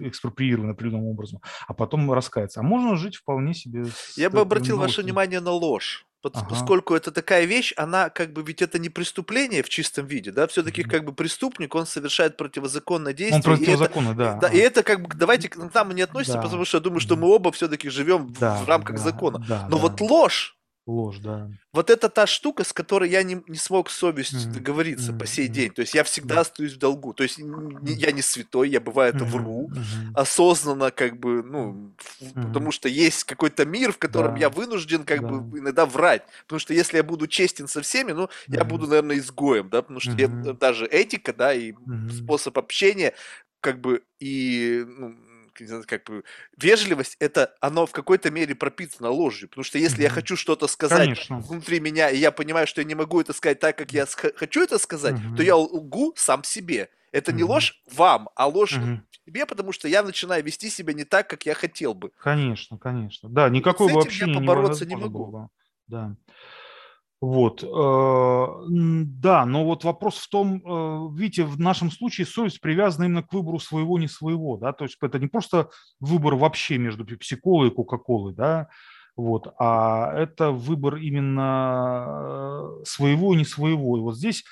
экспроприированы 0.00 0.72
определенным 0.72 1.06
образом, 1.06 1.40
а 1.66 1.72
потом 1.72 2.12
раскаяться. 2.12 2.60
А 2.60 2.62
можно 2.62 2.96
жить 2.96 3.16
вполне 3.16 3.54
себе 3.54 3.86
Я 4.16 4.28
бы 4.28 4.40
обратил 4.40 4.78
ваше 4.78 5.02
внимание 5.02 5.40
на 5.40 5.52
ложь. 5.52 6.06
Ага. 6.34 6.46
Поскольку 6.50 6.94
это 6.94 7.12
такая 7.12 7.44
вещь, 7.44 7.72
она 7.76 8.10
как 8.10 8.32
бы, 8.32 8.42
ведь 8.42 8.62
это 8.62 8.78
не 8.78 8.88
преступление 8.88 9.62
в 9.62 9.68
чистом 9.68 10.06
виде, 10.06 10.32
да, 10.32 10.46
все-таки 10.46 10.82
как 10.82 11.04
бы 11.04 11.12
преступник, 11.12 11.74
он 11.74 11.86
совершает 11.86 12.36
противозаконное 12.36 13.12
Он 13.12 13.16
действие, 13.16 13.38
и 13.38 13.40
это, 13.40 13.64
противозаконно, 13.64 14.14
да. 14.14 14.34
да, 14.34 14.48
и 14.48 14.58
это 14.58 14.82
как 14.82 15.02
бы, 15.02 15.14
давайте 15.14 15.48
к 15.48 15.56
нам 15.74 15.94
не 15.94 16.02
относится, 16.02 16.38
Да. 16.38 16.42
потому 16.42 16.64
что 16.64 16.78
я 16.78 16.82
думаю, 16.82 17.00
что 17.00 17.16
мы 17.16 17.28
оба 17.28 17.52
все-таки 17.52 17.88
живем 17.90 18.26
в, 18.26 18.38
Да, 18.38 18.56
в 18.56 18.68
рамках 18.68 18.96
да, 18.96 19.02
закона. 19.02 19.38
да, 19.48 19.66
Но 19.70 19.76
да. 19.76 19.82
вот 19.82 20.00
ложь, 20.00 20.55
Ложь, 20.86 21.18
да. 21.20 21.50
вот 21.72 21.90
это 21.90 22.08
та 22.08 22.26
штука, 22.26 22.64
с 22.64 22.72
которой 22.72 23.10
я 23.10 23.22
не, 23.22 23.42
не 23.48 23.56
смог 23.58 23.90
с 23.90 23.96
совестью 23.96 24.50
Мгм, 24.50 24.52
договориться 24.52 25.12
по 25.12 25.26
мгм, 25.26 25.26
сей 25.26 25.48
день. 25.48 25.70
То 25.72 25.82
есть 25.82 25.94
я 25.94 26.04
всегда 26.04 26.40
Мгм. 26.40 26.40
остаюсь 26.40 26.72
в 26.74 26.78
долгу. 26.78 27.12
То 27.12 27.22
есть 27.22 27.38
не- 27.38 27.92
я 27.92 28.12
не 28.12 28.22
святой, 28.22 28.70
я 28.70 28.80
бывает 28.80 29.20
Мгм, 29.20 29.20
вру, 29.20 29.72
мгм. 29.74 30.06
осознанно 30.14 30.90
как 30.90 31.18
бы, 31.18 31.42
ну, 31.42 31.94
Мгм. 32.20 32.40
потому 32.40 32.72
что 32.72 32.88
есть 32.88 33.24
какой-то 33.24 33.66
мир, 33.66 33.92
в 33.92 33.98
котором 33.98 34.36
Да. 34.36 34.36
я 34.36 34.48
вынужден 34.48 35.04
как 35.04 35.24
Да. 35.24 35.26
бы 35.26 35.58
иногда 35.58 35.84
врать. 35.86 36.22
Потому 36.44 36.60
что 36.60 36.72
если 36.72 36.96
я 36.96 37.04
буду 37.04 37.26
честен 37.26 37.68
со 37.68 37.82
всеми, 37.82 38.12
ну, 38.12 38.28
я 38.50 38.64
Мгм. 38.64 38.64
буду, 38.64 38.86
наверное, 38.86 39.18
изгоем, 39.18 39.68
да, 39.68 39.82
потому 39.82 40.00
что 40.00 40.18
я- 40.20 40.28
Мгм. 40.28 40.58
даже 40.58 40.86
этика, 40.86 41.34
да, 41.34 41.52
и 41.52 41.74
Мгм. 41.86 42.06
способ 42.06 42.56
общения, 42.58 43.12
как 43.60 43.80
бы, 43.80 44.02
и, 44.20 44.84
ну, 44.86 45.14
не 45.60 45.66
знаю, 45.68 45.84
как 45.86 46.04
бы, 46.04 46.24
вежливость, 46.56 47.16
это, 47.20 47.54
оно 47.60 47.86
в 47.86 47.92
какой-то 47.92 48.30
мере 48.30 48.54
пропитано 48.54 49.10
ложью. 49.10 49.48
Потому 49.48 49.64
что 49.64 49.78
если 49.78 50.02
я 50.02 50.08
Мгм. 50.08 50.10
хочу 50.10 50.36
что-то 50.36 50.66
сказать 50.68 51.10
Конечно. 51.10 51.48
внутри 51.48 51.80
меня, 51.80 52.10
и 52.10 52.18
я 52.18 52.30
понимаю, 52.32 52.66
что 52.66 52.80
я 52.80 52.86
не 52.86 52.94
могу 52.94 53.20
это 53.20 53.32
сказать 53.32 53.60
так, 53.60 53.76
как 53.78 53.92
я 53.92 54.06
хочу 54.36 54.62
это 54.62 54.78
сказать, 54.78 55.16
то 55.34 55.42
Мгм. 55.42 55.44
я 55.44 55.56
лгу 55.56 56.14
сам 56.16 56.44
себе. 56.44 56.90
Это 57.12 57.32
не 57.32 57.44
Мгм. 57.44 57.44
ложь 57.44 57.82
вам, 57.90 58.28
а 58.36 58.46
ложь 58.48 58.80
Мгм. 58.80 59.06
себе, 59.26 59.46
потому 59.46 59.72
что 59.72 59.88
я 59.88 60.02
начинаю 60.02 60.44
вести 60.44 60.70
себя 60.70 60.92
не 60.92 61.04
так, 61.04 61.28
как 61.30 61.46
я 61.46 61.54
хотел 61.54 61.94
бы. 61.94 62.12
Конечно, 62.18 62.78
конечно. 62.78 63.28
Да, 63.28 63.48
бы 63.90 63.92
этим 63.92 64.16
я 64.16 64.26
побороться 64.28 64.84
не 64.84 64.96
было 64.96 64.96
могу. 64.96 65.26
бы. 65.26 65.48
Да. 65.86 66.16
Вот. 67.20 67.62
м, 67.64 69.20
Да, 69.20 69.46
но 69.46 69.64
вот 69.64 69.84
вопрос 69.84 70.16
в 70.18 70.28
том, 70.28 70.56
э, 70.64 71.08
видите, 71.18 71.44
в 71.44 71.58
нашем 71.58 71.90
случае 71.90 72.26
совесть 72.26 72.60
привязана 72.60 73.04
именно 73.06 73.22
к 73.22 73.32
выбору 73.32 73.58
своего, 73.58 73.98
не 73.98 74.08
своего, 74.08 74.56
да, 74.58 74.72
то 74.72 74.84
есть 74.84 74.96
это 75.00 75.18
не 75.18 75.26
просто 75.28 75.70
выбор 76.00 76.34
вообще 76.36 76.78
между 76.78 77.04
пепси-колой 77.04 77.68
и 77.68 77.70
кока-колой, 77.74 78.34
да, 78.34 78.68
Вот. 79.16 79.48
А 79.58 80.12
это 80.14 80.50
выбор 80.50 80.96
именно 80.96 82.68
своего 82.84 83.32
и 83.32 83.38
не 83.38 83.44
своего. 83.46 83.96
И 83.96 84.00
вот 84.00 84.14
здесь 84.16 84.44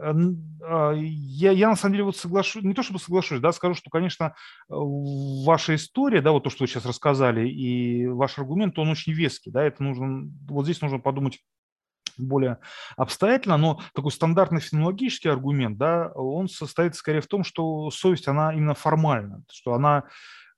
а, 0.00 0.92
я, 0.94 1.50
я 1.52 1.68
на 1.70 1.76
самом 1.76 1.94
деле 1.94 2.04
вот 2.04 2.16
соглашусь, 2.16 2.62
не 2.62 2.74
то 2.74 2.82
чтобы 2.82 2.98
соглашусь, 2.98 3.40
да, 3.40 3.52
скажу, 3.52 3.74
что, 3.74 3.90
конечно, 3.90 4.34
ваша 4.68 5.74
история, 5.74 6.20
да, 6.20 6.32
вот 6.32 6.44
то, 6.44 6.50
что 6.50 6.64
вы 6.64 6.68
сейчас 6.68 6.84
рассказали, 6.86 7.48
и 7.48 8.06
ваш 8.06 8.38
аргумент, 8.38 8.78
он 8.78 8.90
очень 8.90 9.12
веский, 9.12 9.50
да, 9.50 9.62
это 9.64 9.82
нужно, 9.82 10.30
вот 10.48 10.64
здесь 10.64 10.80
нужно 10.80 10.98
подумать 10.98 11.40
более 12.18 12.58
обстоятельно, 12.96 13.56
но 13.56 13.80
такой 13.94 14.12
стандартный 14.12 14.60
фенологический 14.60 15.30
аргумент, 15.30 15.78
да, 15.78 16.10
он 16.14 16.48
состоит 16.48 16.94
скорее 16.94 17.20
в 17.20 17.26
том, 17.26 17.44
что 17.44 17.90
совесть, 17.90 18.28
она 18.28 18.52
именно 18.52 18.74
формальна, 18.74 19.42
что 19.50 19.74
она 19.74 20.04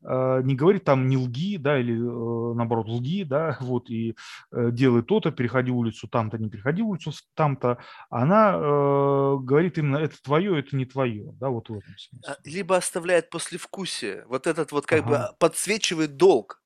э, 0.02 0.40
не 0.44 0.54
говорит 0.54 0.84
там 0.84 1.08
не 1.08 1.16
лги, 1.16 1.56
да, 1.56 1.78
или 1.78 1.94
э, 1.94 2.54
наоборот 2.54 2.88
лги, 2.88 3.24
да, 3.24 3.56
вот, 3.60 3.90
и 3.90 4.16
э, 4.52 4.70
делай 4.70 5.02
то-то, 5.02 5.30
переходи 5.30 5.70
улицу 5.70 6.08
там-то, 6.08 6.38
не 6.38 6.50
переходи 6.50 6.82
улицу 6.82 7.12
там-то, 7.34 7.78
она 8.10 8.54
э, 8.54 9.36
говорит 9.40 9.78
именно 9.78 9.96
это 9.96 10.20
твое, 10.22 10.58
это 10.58 10.76
не 10.76 10.84
твое, 10.84 11.32
да, 11.40 11.48
вот 11.48 11.68
в 11.68 11.74
этом 11.74 11.94
смысле. 11.96 12.18
А, 12.26 12.36
либо 12.44 12.76
оставляет 12.76 13.30
послевкусие, 13.30 14.24
вот 14.28 14.46
этот 14.46 14.72
вот 14.72 14.86
как 14.86 15.06
ага. 15.06 15.10
бы 15.10 15.36
подсвечивает 15.38 16.16
долг, 16.16 16.63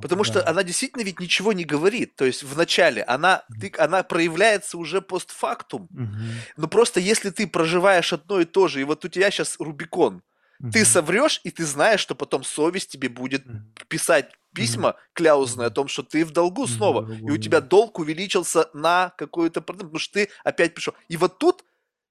Потому 0.00 0.24
да. 0.24 0.30
что 0.30 0.48
она 0.48 0.62
действительно 0.62 1.02
ведь 1.02 1.20
ничего 1.20 1.52
не 1.52 1.64
говорит. 1.64 2.16
То 2.16 2.24
есть 2.24 2.42
в 2.42 2.56
начале 2.56 3.02
она, 3.02 3.44
ты, 3.60 3.72
она 3.78 4.02
проявляется 4.02 4.78
уже 4.78 5.00
постфактум. 5.00 5.88
Угу. 5.90 6.16
Но 6.56 6.68
просто 6.68 7.00
если 7.00 7.30
ты 7.30 7.46
проживаешь 7.46 8.12
одно 8.12 8.40
и 8.40 8.44
то 8.44 8.68
же, 8.68 8.80
и 8.80 8.84
вот 8.84 9.04
у 9.04 9.08
тебя 9.08 9.30
сейчас 9.30 9.56
Рубикон, 9.58 10.22
угу. 10.58 10.70
ты 10.70 10.84
соврешь, 10.84 11.40
и 11.44 11.50
ты 11.50 11.64
знаешь, 11.64 12.00
что 12.00 12.14
потом 12.14 12.44
совесть 12.44 12.90
тебе 12.90 13.08
будет 13.08 13.44
писать 13.88 14.30
письма 14.54 14.96
кляузные 15.12 15.66
о 15.66 15.70
том, 15.70 15.88
что 15.88 16.02
ты 16.02 16.24
в 16.24 16.32
долгу 16.32 16.66
снова. 16.66 17.10
И 17.12 17.30
у 17.30 17.36
тебя 17.36 17.60
долг 17.60 17.98
увеличился 17.98 18.68
на 18.74 19.12
какой-то 19.16 19.60
процент, 19.60 19.88
потому 19.90 19.98
что 19.98 20.14
ты 20.14 20.30
опять 20.44 20.74
пришел. 20.74 20.94
И 21.08 21.16
вот 21.16 21.38
тут 21.38 21.64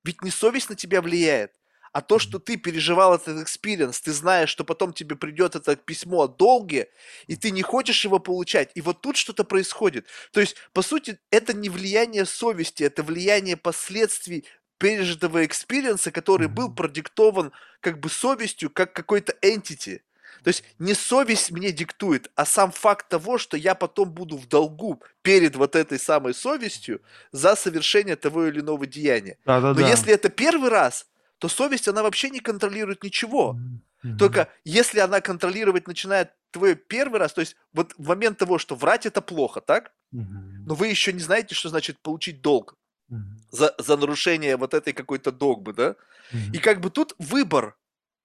ведь 0.04 0.22
не 0.22 0.32
совесть 0.32 0.70
на 0.70 0.76
тебя 0.76 1.02
влияет. 1.02 1.52
А 1.92 2.02
то, 2.02 2.20
что 2.20 2.40
ты 2.40 2.58
переживал 2.58 3.16
этот 3.16 3.42
experience, 3.42 4.02
ты 4.02 4.12
знаешь, 4.12 4.50
что 4.50 4.64
потом 4.64 4.94
тебе 4.94 5.16
придет 5.16 5.56
это 5.56 5.76
письмо 5.76 6.24
о 6.24 6.28
долге, 6.28 6.90
и 7.28 7.36
ты 7.36 7.52
не 7.52 7.62
хочешь 7.62 8.04
его 8.04 8.20
получать. 8.20 8.72
И 8.76 8.82
вот 8.82 9.02
тут 9.02 9.18
что-то 9.18 9.44
происходит. 9.44 10.06
То 10.32 10.40
есть, 10.40 10.56
по 10.74 10.82
сути, 10.82 11.20
это 11.32 11.54
не 11.54 11.70
влияние 11.70 12.26
совести, 12.26 12.84
это 12.84 13.04
влияние 13.04 13.58
последствий 13.58 14.46
пережитого 14.78 15.46
experience 15.46 16.01
а, 16.01 16.12
который 16.12 16.48
был 16.48 16.74
продиктован 16.74 17.52
как 17.82 18.00
бы 18.00 18.10
совестью, 18.10 18.70
как 18.70 18.94
какой-то 18.94 19.36
entity. 19.42 20.02
То 20.44 20.50
есть 20.50 20.64
не 20.80 20.94
совесть 20.94 21.52
мне 21.52 21.72
диктует, 21.72 22.32
а 22.36 22.46
сам 22.46 22.72
факт 22.72 23.10
того, 23.10 23.38
что 23.38 23.58
я 23.58 23.76
потом 23.76 24.12
буду 24.12 24.38
в 24.38 24.48
долгу 24.48 25.02
перед 25.22 25.56
вот 25.56 25.76
этой 25.76 26.00
самой 26.00 26.34
совестью 26.34 27.02
за 27.32 27.56
совершение 27.56 28.16
того 28.16 28.48
или 28.48 28.62
иного 28.62 28.86
деяния. 28.88 29.38
Да, 29.46 29.60
да, 29.60 29.74
Но 29.74 29.82
да. 29.82 29.90
если 29.90 30.14
это 30.14 30.30
первый 30.30 30.70
раз, 30.70 31.08
то 31.40 31.48
совесть, 31.48 31.88
она 31.88 32.04
вообще 32.04 32.30
не 32.30 32.40
контролирует 32.40 33.04
ничего. 33.04 33.58
Mm-hmm. 34.04 34.18
Только 34.18 34.50
если 34.66 35.00
она 35.00 35.22
контролировать 35.22 35.88
начинает 35.88 36.32
твой 36.52 36.76
первый 36.76 37.20
раз, 37.20 37.34
то 37.34 37.42
есть 37.42 37.56
вот 37.74 37.94
в 37.98 38.08
момент 38.08 38.38
того, 38.38 38.58
что 38.58 38.76
врать 38.76 39.06
это 39.06 39.22
плохо, 39.22 39.62
так? 39.62 39.92
Mm-hmm. 40.14 40.66
Но 40.68 40.76
вы 40.76 40.88
еще 40.88 41.14
не 41.14 41.20
знаете, 41.20 41.56
что 41.56 41.70
значит 41.70 42.00
получить 42.00 42.42
долг 42.42 42.76
mm-hmm. 43.12 43.18
за, 43.52 43.76
за 43.78 43.98
нарушение 43.98 44.58
вот 44.58 44.74
этой 44.74 44.94
какой-то 44.94 45.32
догмы, 45.32 45.74
да? 45.74 45.96
Mm-hmm. 46.32 46.54
И 46.54 46.58
как 46.60 46.82
бы 46.82 46.90
тут 46.90 47.16
выбор, 47.18 47.76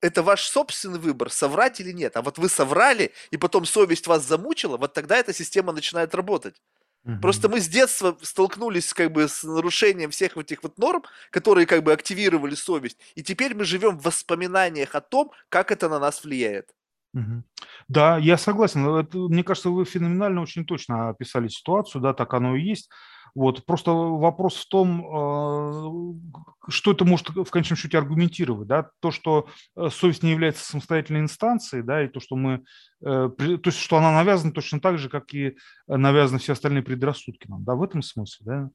это 0.00 0.22
ваш 0.22 0.44
собственный 0.44 0.98
выбор, 0.98 1.30
соврать 1.30 1.80
или 1.80 1.92
нет. 1.92 2.16
А 2.16 2.22
вот 2.22 2.38
вы 2.38 2.48
соврали, 2.48 3.12
и 3.30 3.36
потом 3.36 3.64
совесть 3.64 4.06
вас 4.06 4.26
замучила, 4.26 4.76
вот 4.76 4.92
тогда 4.92 5.16
эта 5.16 5.32
система 5.32 5.72
начинает 5.72 6.14
работать. 6.14 6.60
Угу. 7.04 7.20
Просто 7.20 7.48
мы 7.48 7.60
с 7.60 7.68
детства 7.68 8.16
столкнулись 8.22 8.92
как 8.94 9.12
бы 9.12 9.28
с 9.28 9.42
нарушением 9.44 10.10
всех 10.10 10.36
этих 10.36 10.62
вот 10.62 10.78
норм, 10.78 11.04
которые 11.30 11.66
как 11.66 11.82
бы 11.82 11.92
активировали 11.92 12.54
совесть, 12.54 12.98
и 13.14 13.22
теперь 13.22 13.54
мы 13.54 13.64
живем 13.64 13.98
в 13.98 14.02
воспоминаниях 14.02 14.94
о 14.94 15.00
том, 15.00 15.30
как 15.50 15.70
это 15.70 15.88
на 15.88 15.98
нас 15.98 16.24
влияет. 16.24 16.70
Угу. 17.12 17.44
Да, 17.88 18.18
я 18.18 18.36
согласен. 18.36 18.86
Это, 18.86 19.18
мне 19.18 19.44
кажется, 19.44 19.70
вы 19.70 19.84
феноменально 19.84 20.42
очень 20.42 20.64
точно 20.64 21.10
описали 21.10 21.48
ситуацию, 21.48 22.02
да, 22.02 22.12
так 22.12 22.32
оно 22.34 22.56
и 22.56 22.62
есть. 22.62 22.90
Вот. 23.34 23.66
Просто 23.66 23.90
вопрос 23.90 24.56
в 24.56 24.68
том, 24.68 25.00
э, 25.00 26.68
что 26.68 26.92
это 26.92 27.04
может 27.04 27.30
в 27.30 27.50
конечном 27.50 27.76
счете 27.76 27.98
аргументировать. 27.98 28.68
Да? 28.68 28.90
То, 29.00 29.10
что 29.10 29.48
э, 29.76 29.88
совесть 29.90 30.22
не 30.22 30.30
является 30.30 30.64
самостоятельной 30.64 31.20
инстанцией, 31.20 31.82
да, 31.82 32.04
и 32.04 32.08
то, 32.08 32.20
что 32.20 32.36
мы, 32.36 32.64
э, 33.04 33.30
то 33.36 33.60
есть, 33.64 33.78
что 33.78 33.96
она 33.96 34.12
навязана 34.12 34.52
точно 34.52 34.80
так 34.80 34.98
же, 34.98 35.08
как 35.08 35.34
и 35.34 35.56
навязаны 35.88 36.38
все 36.38 36.52
остальные 36.52 36.84
предрассудки 36.84 37.48
нам, 37.48 37.64
да, 37.64 37.74
в 37.74 37.82
этом 37.82 38.02
смысле, 38.02 38.46
да. 38.46 38.70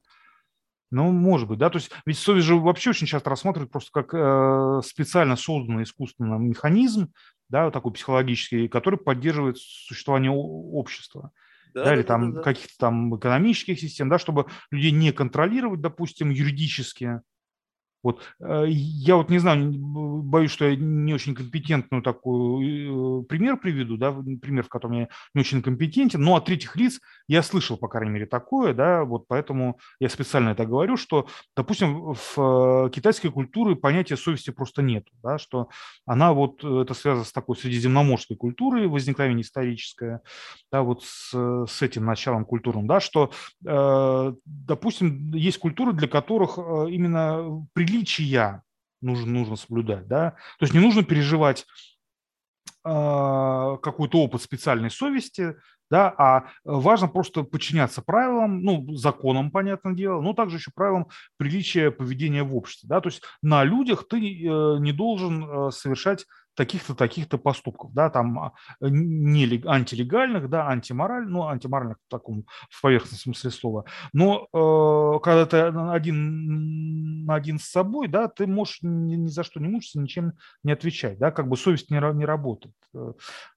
Ну, 0.92 1.12
может 1.12 1.46
быть, 1.48 1.58
да, 1.58 1.70
то 1.70 1.78
есть 1.78 1.90
ведь 2.04 2.18
совесть 2.18 2.46
же 2.46 2.56
вообще 2.56 2.90
очень 2.90 3.06
часто 3.06 3.30
рассматривают 3.30 3.70
просто 3.70 3.90
как 3.92 4.12
э, 4.12 4.80
специально 4.84 5.36
созданный 5.36 5.84
искусственный 5.84 6.38
механизм, 6.38 7.12
да, 7.48 7.70
такой 7.70 7.92
психологический, 7.92 8.68
который 8.68 8.98
поддерживает 8.98 9.56
существование 9.58 10.32
общества 10.32 11.30
да, 11.74 11.84
да, 11.84 11.94
или 11.94 12.02
там 12.02 12.32
да, 12.32 12.38
да. 12.38 12.42
каких-то 12.42 12.74
там 12.78 13.16
экономических 13.16 13.78
систем, 13.78 14.08
да, 14.08 14.18
чтобы 14.18 14.46
людей 14.70 14.90
не 14.90 15.12
контролировать, 15.12 15.80
допустим, 15.80 16.30
юридически, 16.30 17.20
вот 18.02 18.22
э, 18.40 18.64
я 18.68 19.16
вот 19.16 19.28
не 19.28 19.38
знаю, 19.38 19.72
боюсь, 19.72 20.50
что 20.50 20.64
я 20.64 20.76
не 20.76 21.12
очень 21.12 21.34
компетентную 21.34 22.02
такой 22.02 22.86
э, 22.86 23.22
пример 23.24 23.58
приведу, 23.58 23.96
да, 23.96 24.12
пример, 24.12 24.64
в 24.64 24.68
котором 24.68 24.94
я 24.94 25.08
не 25.34 25.40
очень 25.40 25.62
компетентен, 25.62 26.22
но 26.22 26.36
от 26.36 26.46
третьих 26.46 26.76
лиц 26.76 27.00
я 27.32 27.42
слышал, 27.42 27.76
по 27.76 27.88
крайней 27.88 28.12
мере, 28.12 28.26
такое, 28.26 28.72
да, 28.72 29.04
вот 29.04 29.26
поэтому 29.28 29.78
я 30.00 30.08
специально 30.08 30.50
это 30.50 30.64
говорю, 30.64 30.96
что, 30.96 31.26
допустим, 31.54 32.14
в 32.14 32.86
э, 32.86 32.90
китайской 32.90 33.28
культуре 33.28 33.76
понятия 33.76 34.16
совести 34.16 34.50
просто 34.50 34.82
нет, 34.82 35.06
да, 35.22 35.38
что 35.38 35.68
она 36.06 36.32
вот, 36.32 36.64
это 36.64 36.94
связано 36.94 37.24
с 37.24 37.32
такой 37.32 37.56
средиземноморской 37.56 38.36
культурой, 38.36 38.86
возникновение 38.88 39.42
историческое, 39.42 40.22
да, 40.72 40.82
вот 40.82 41.04
с, 41.04 41.66
с 41.66 41.82
этим 41.82 42.06
началом 42.06 42.46
культурным, 42.46 42.86
да, 42.86 43.00
что, 43.00 43.30
допустим, 43.60 45.32
есть 45.32 45.58
культуры, 45.58 45.92
для 45.92 46.08
которых 46.08 46.56
именно 46.56 47.66
при 47.74 47.90
приличия 47.90 48.62
нужно, 49.00 49.26
нужно 49.26 49.56
соблюдать. 49.56 50.06
Да? 50.06 50.32
То 50.58 50.64
есть 50.64 50.74
не 50.74 50.80
нужно 50.80 51.02
переживать 51.02 51.66
э, 52.84 52.88
какой-то 53.82 54.18
опыт 54.22 54.42
специальной 54.42 54.90
совести, 54.90 55.56
да, 55.90 56.14
а 56.16 56.44
важно 56.64 57.08
просто 57.08 57.42
подчиняться 57.42 58.02
правилам, 58.02 58.62
ну, 58.62 58.94
законам, 58.94 59.50
понятное 59.50 59.94
дело, 59.94 60.20
но 60.20 60.32
также 60.32 60.56
еще 60.56 60.70
правилам 60.74 61.08
приличия 61.36 61.90
поведения 61.90 62.42
в 62.44 62.54
обществе. 62.56 62.88
Да? 62.88 63.00
То 63.00 63.08
есть 63.08 63.22
на 63.42 63.64
людях 63.64 64.06
ты 64.08 64.18
э, 64.18 64.78
не 64.78 64.92
должен 64.92 65.44
э, 65.44 65.70
совершать 65.72 66.26
таких-то, 66.54 66.94
таких-то 66.94 67.38
поступков, 67.38 67.92
да, 67.92 68.10
там 68.10 68.38
а, 68.38 68.52
не 68.80 69.44
антилегальных, 69.66 70.48
да, 70.48 70.68
антиморальных, 70.68 71.30
ну, 71.30 71.46
антиморальных 71.46 71.98
в 72.06 72.10
таком, 72.10 72.46
в 72.68 72.82
поверхностном 72.82 73.34
смысле 73.34 73.50
слова. 73.50 73.84
Но 74.12 74.48
э, 74.52 75.20
когда 75.22 75.46
ты 75.46 75.56
один 75.58 77.24
на 77.24 77.34
один 77.34 77.58
с 77.58 77.64
собой, 77.64 78.08
да, 78.08 78.28
ты 78.28 78.46
можешь 78.46 78.78
ни, 78.82 79.16
ни 79.16 79.28
за 79.28 79.44
что 79.44 79.60
не 79.60 79.68
мучиться, 79.68 80.00
ничем 80.00 80.32
не 80.62 80.72
отвечать, 80.72 81.18
да, 81.18 81.30
как 81.30 81.48
бы 81.48 81.56
совесть 81.56 81.90
не, 81.90 81.98
не 82.14 82.24
работает. 82.24 82.74
Э, 82.94 83.12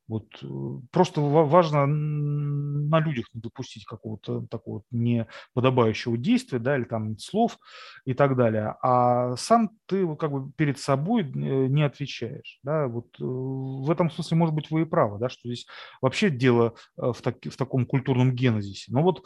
вот 0.08 0.28
э, 0.42 0.48
просто 0.92 1.22
важно 1.22 1.86
на 1.86 3.00
людях 3.00 3.26
не 3.34 3.42
допустить 3.42 3.86
какого-то 3.86 4.46
такого 4.48 4.84
неподобающего 4.92 6.18
действия, 6.18 6.60
да, 6.60 6.78
или 6.78 6.84
там 6.84 7.18
слов 7.18 7.58
и 8.06 8.14
так 8.14 8.36
далее. 8.36 8.76
А 8.82 9.36
сам 9.38 9.72
ты 9.86 10.16
как 10.18 10.32
бы 10.32 10.52
перед 10.54 10.78
собой 10.78 11.24
э, 11.24 11.26
не 11.26 11.84
отвечаешь, 11.84 12.60
да. 12.64 12.83
Вот 12.88 13.08
э, 13.20 13.24
в 13.24 13.90
этом 13.90 14.12
смысле, 14.12 14.38
может 14.38 14.56
быть, 14.56 14.72
вы 14.72 14.82
и 14.82 14.86
правы, 14.86 15.20
да, 15.20 15.30
что 15.30 15.42
здесь 15.48 15.66
вообще 16.02 16.30
дело 16.30 16.74
в, 16.96 17.16
так, 17.22 17.38
в 17.44 17.56
таком 17.56 17.86
культурном 17.86 18.34
генезисе. 18.34 18.92
Но 18.92 19.02
вот 19.02 19.26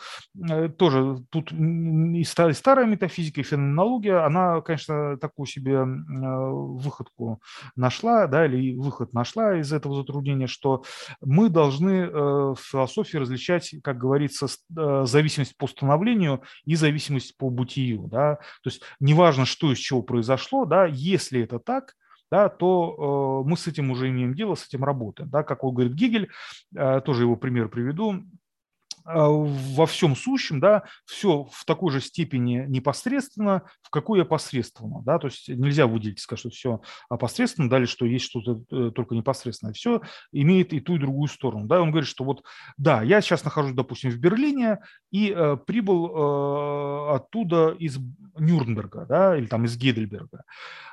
тоже 0.78 1.24
тут 1.30 1.52
и 1.52 2.24
старая 2.24 2.86
метафизика, 2.86 3.42
и 3.42 3.44
феноменология, 3.44 4.26
она, 4.26 4.62
конечно, 4.62 5.18
такую 5.18 5.46
себе 5.46 5.84
выходку 5.84 7.42
нашла, 7.76 8.28
да, 8.28 8.46
или 8.46 8.76
выход 8.76 9.14
нашла 9.14 9.58
из 9.60 9.72
этого 9.74 9.96
затруднения, 9.96 10.48
что 10.48 10.84
мы 11.22 11.50
должны 11.50 11.92
э, 11.92 12.10
в 12.10 12.58
философии 12.58 13.18
различать, 13.18 13.76
как 13.84 13.98
говорится, 13.98 14.48
э, 14.48 15.04
зависимость 15.06 15.58
по 15.58 15.68
становлению 15.68 16.42
и 16.66 16.76
зависимость 16.76 17.38
по 17.38 17.50
бытию. 17.50 18.08
Да? 18.08 18.36
То 18.36 18.70
есть 18.70 18.82
неважно, 19.00 19.46
что 19.46 19.72
из 19.72 19.78
чего 19.78 20.02
произошло, 20.02 20.66
да, 20.66 20.86
если 20.86 21.42
это 21.42 21.60
так, 21.60 21.94
да, 22.32 22.50
то 22.50 23.44
э, 23.46 23.50
мы 23.50 23.58
с 23.58 23.68
этим 23.68 23.92
уже 23.92 24.10
имеем 24.10 24.34
дело, 24.34 24.56
с 24.56 24.66
этим 24.68 24.84
работаем. 24.84 25.30
Да? 25.30 25.44
Как 25.44 25.64
он 25.64 25.74
говорит 25.74 25.94
Гегель, 25.94 26.30
э, 26.76 27.02
тоже 27.02 27.24
его 27.24 27.36
пример 27.36 27.70
приведу, 27.70 28.24
во 29.08 29.86
всем 29.86 30.16
сущем, 30.16 30.60
да, 30.60 30.84
все 31.06 31.46
в 31.52 31.64
такой 31.66 31.92
же 31.92 32.02
степени 32.02 32.66
непосредственно, 32.68 33.64
в 33.82 33.90
какой 33.90 34.22
опосредственно, 34.22 35.02
да, 35.04 35.18
то 35.18 35.28
есть 35.28 35.48
нельзя 35.48 35.88
выделить, 35.88 36.20
сказать, 36.20 36.40
что 36.42 36.50
все 36.50 36.82
опосредственно, 37.08 37.70
дали, 37.70 37.86
что 37.86 38.06
есть 38.06 38.26
что-то 38.26 38.62
э, 38.70 38.92
только 38.92 39.16
непосредственное, 39.16 39.74
все 39.74 40.02
имеет 40.34 40.74
и 40.74 40.82
ту, 40.82 40.96
и 40.96 41.00
другую 41.00 41.30
сторону, 41.30 41.68
да, 41.68 41.82
он 41.82 41.92
говорит, 41.92 42.10
что 42.10 42.26
вот, 42.26 42.44
да, 42.76 43.02
я 43.02 43.22
сейчас 43.22 43.46
нахожусь, 43.46 43.74
допустим, 43.74 44.12
в 44.12 44.18
Берлине 44.18 44.80
и 45.12 45.34
э, 45.34 45.56
прибыл 45.66 46.08
э, 46.08 47.16
оттуда 47.16 47.76
из 47.80 47.98
Нюрнберга, 48.38 49.06
да, 49.06 49.38
или 49.38 49.46
там 49.46 49.64
из 49.64 49.78
Гейдельберга, 49.78 50.44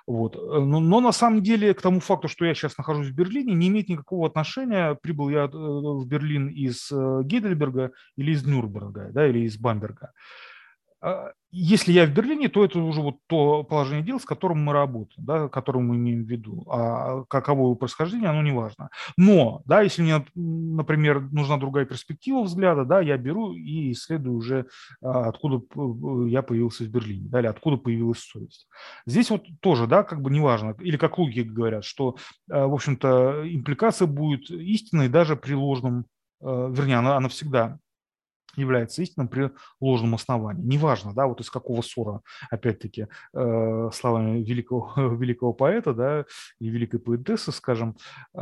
вот, 0.07 0.37
но, 0.37 0.81
но 0.81 1.01
на 1.01 1.13
самом 1.13 1.43
деле 1.43 1.75
к 1.75 1.81
тому 1.81 1.99
факту, 1.99 2.29
что 2.29 2.45
я 2.45 2.55
сейчас 2.55 2.77
нахожусь 2.79 3.09
в 3.09 3.15
Берлине, 3.15 3.55
не 3.55 3.69
имеет 3.69 3.89
никакого 3.89 4.29
отношения, 4.29 4.95
прибыл 4.95 5.31
я 5.31 5.45
э, 5.45 5.49
в 5.49 6.07
Берлин 6.07 6.49
из 6.49 6.93
э, 6.93 7.21
Гейдельберга 7.25 7.91
или 8.17 8.33
из 8.33 8.45
Нюрнберга, 8.45 9.11
да, 9.13 9.27
или 9.27 9.41
из 9.41 9.59
Бамберга. 9.59 10.13
А, 11.05 11.33
если 11.53 11.93
я 11.93 12.07
в 12.07 12.11
Берлине, 12.15 12.49
то 12.49 12.65
это 12.65 12.79
уже 12.79 13.03
вот 13.03 13.17
то 13.27 13.63
положение 13.63 14.03
дел, 14.03 14.19
с 14.19 14.25
которым 14.25 14.65
мы 14.65 14.73
работаем, 14.73 15.27
да, 15.27 15.49
которое 15.49 15.81
мы 15.81 15.97
имеем 15.97 16.25
в 16.25 16.27
виду. 16.27 16.65
А 16.71 17.25
каково 17.25 17.61
его 17.61 17.75
происхождение, 17.75 18.31
оно 18.31 18.43
не 18.43 18.53
важно. 18.53 18.89
Но, 19.19 19.61
да, 19.67 19.83
если 19.83 20.01
мне, 20.01 20.25
например, 20.35 21.21
нужна 21.31 21.59
другая 21.59 21.85
перспектива 21.85 22.43
взгляда, 22.43 22.87
да, 22.87 23.01
я 23.03 23.19
беру 23.19 23.53
и 23.53 23.93
исследую 23.93 24.39
уже, 24.39 24.67
а, 25.03 25.29
откуда 25.29 25.63
я 26.27 26.41
появился 26.41 26.85
в 26.85 26.89
Берлине, 26.89 27.29
да, 27.29 27.41
или 27.41 27.49
откуда 27.49 27.77
появилась 27.77 28.21
совесть. 28.21 28.67
Здесь 29.05 29.29
вот 29.29 29.45
тоже, 29.61 29.87
да, 29.87 30.05
как 30.05 30.23
бы 30.23 30.31
неважно, 30.31 30.75
или 30.81 30.97
как 30.97 31.19
логики 31.19 31.41
говорят, 31.41 31.85
что, 31.85 32.17
а, 32.51 32.67
в 32.67 32.73
общем-то, 32.73 33.43
импликация 33.45 34.07
будет 34.07 34.51
истинной 34.51 35.11
даже 35.11 35.37
при 35.37 35.53
ложном, 35.53 36.07
вернее, 36.41 36.97
она, 36.97 37.17
она 37.17 37.29
всегда 37.29 37.79
является 38.57 39.03
истинным 39.03 39.29
при 39.29 39.51
ложном 39.81 40.15
основании. 40.15 40.63
Неважно, 40.63 41.13
да, 41.15 41.27
вот 41.27 41.41
из 41.41 41.51
какого 41.51 41.83
ссора, 41.83 42.21
опять-таки, 42.51 43.09
э, 43.33 43.91
словами 43.93 44.43
великого, 44.43 44.93
великого 45.17 45.53
поэта, 45.53 45.95
да, 45.95 46.25
и 46.61 46.69
великой 46.69 47.01
поэтессы, 47.01 47.53
скажем, 47.53 47.97
э, 48.35 48.39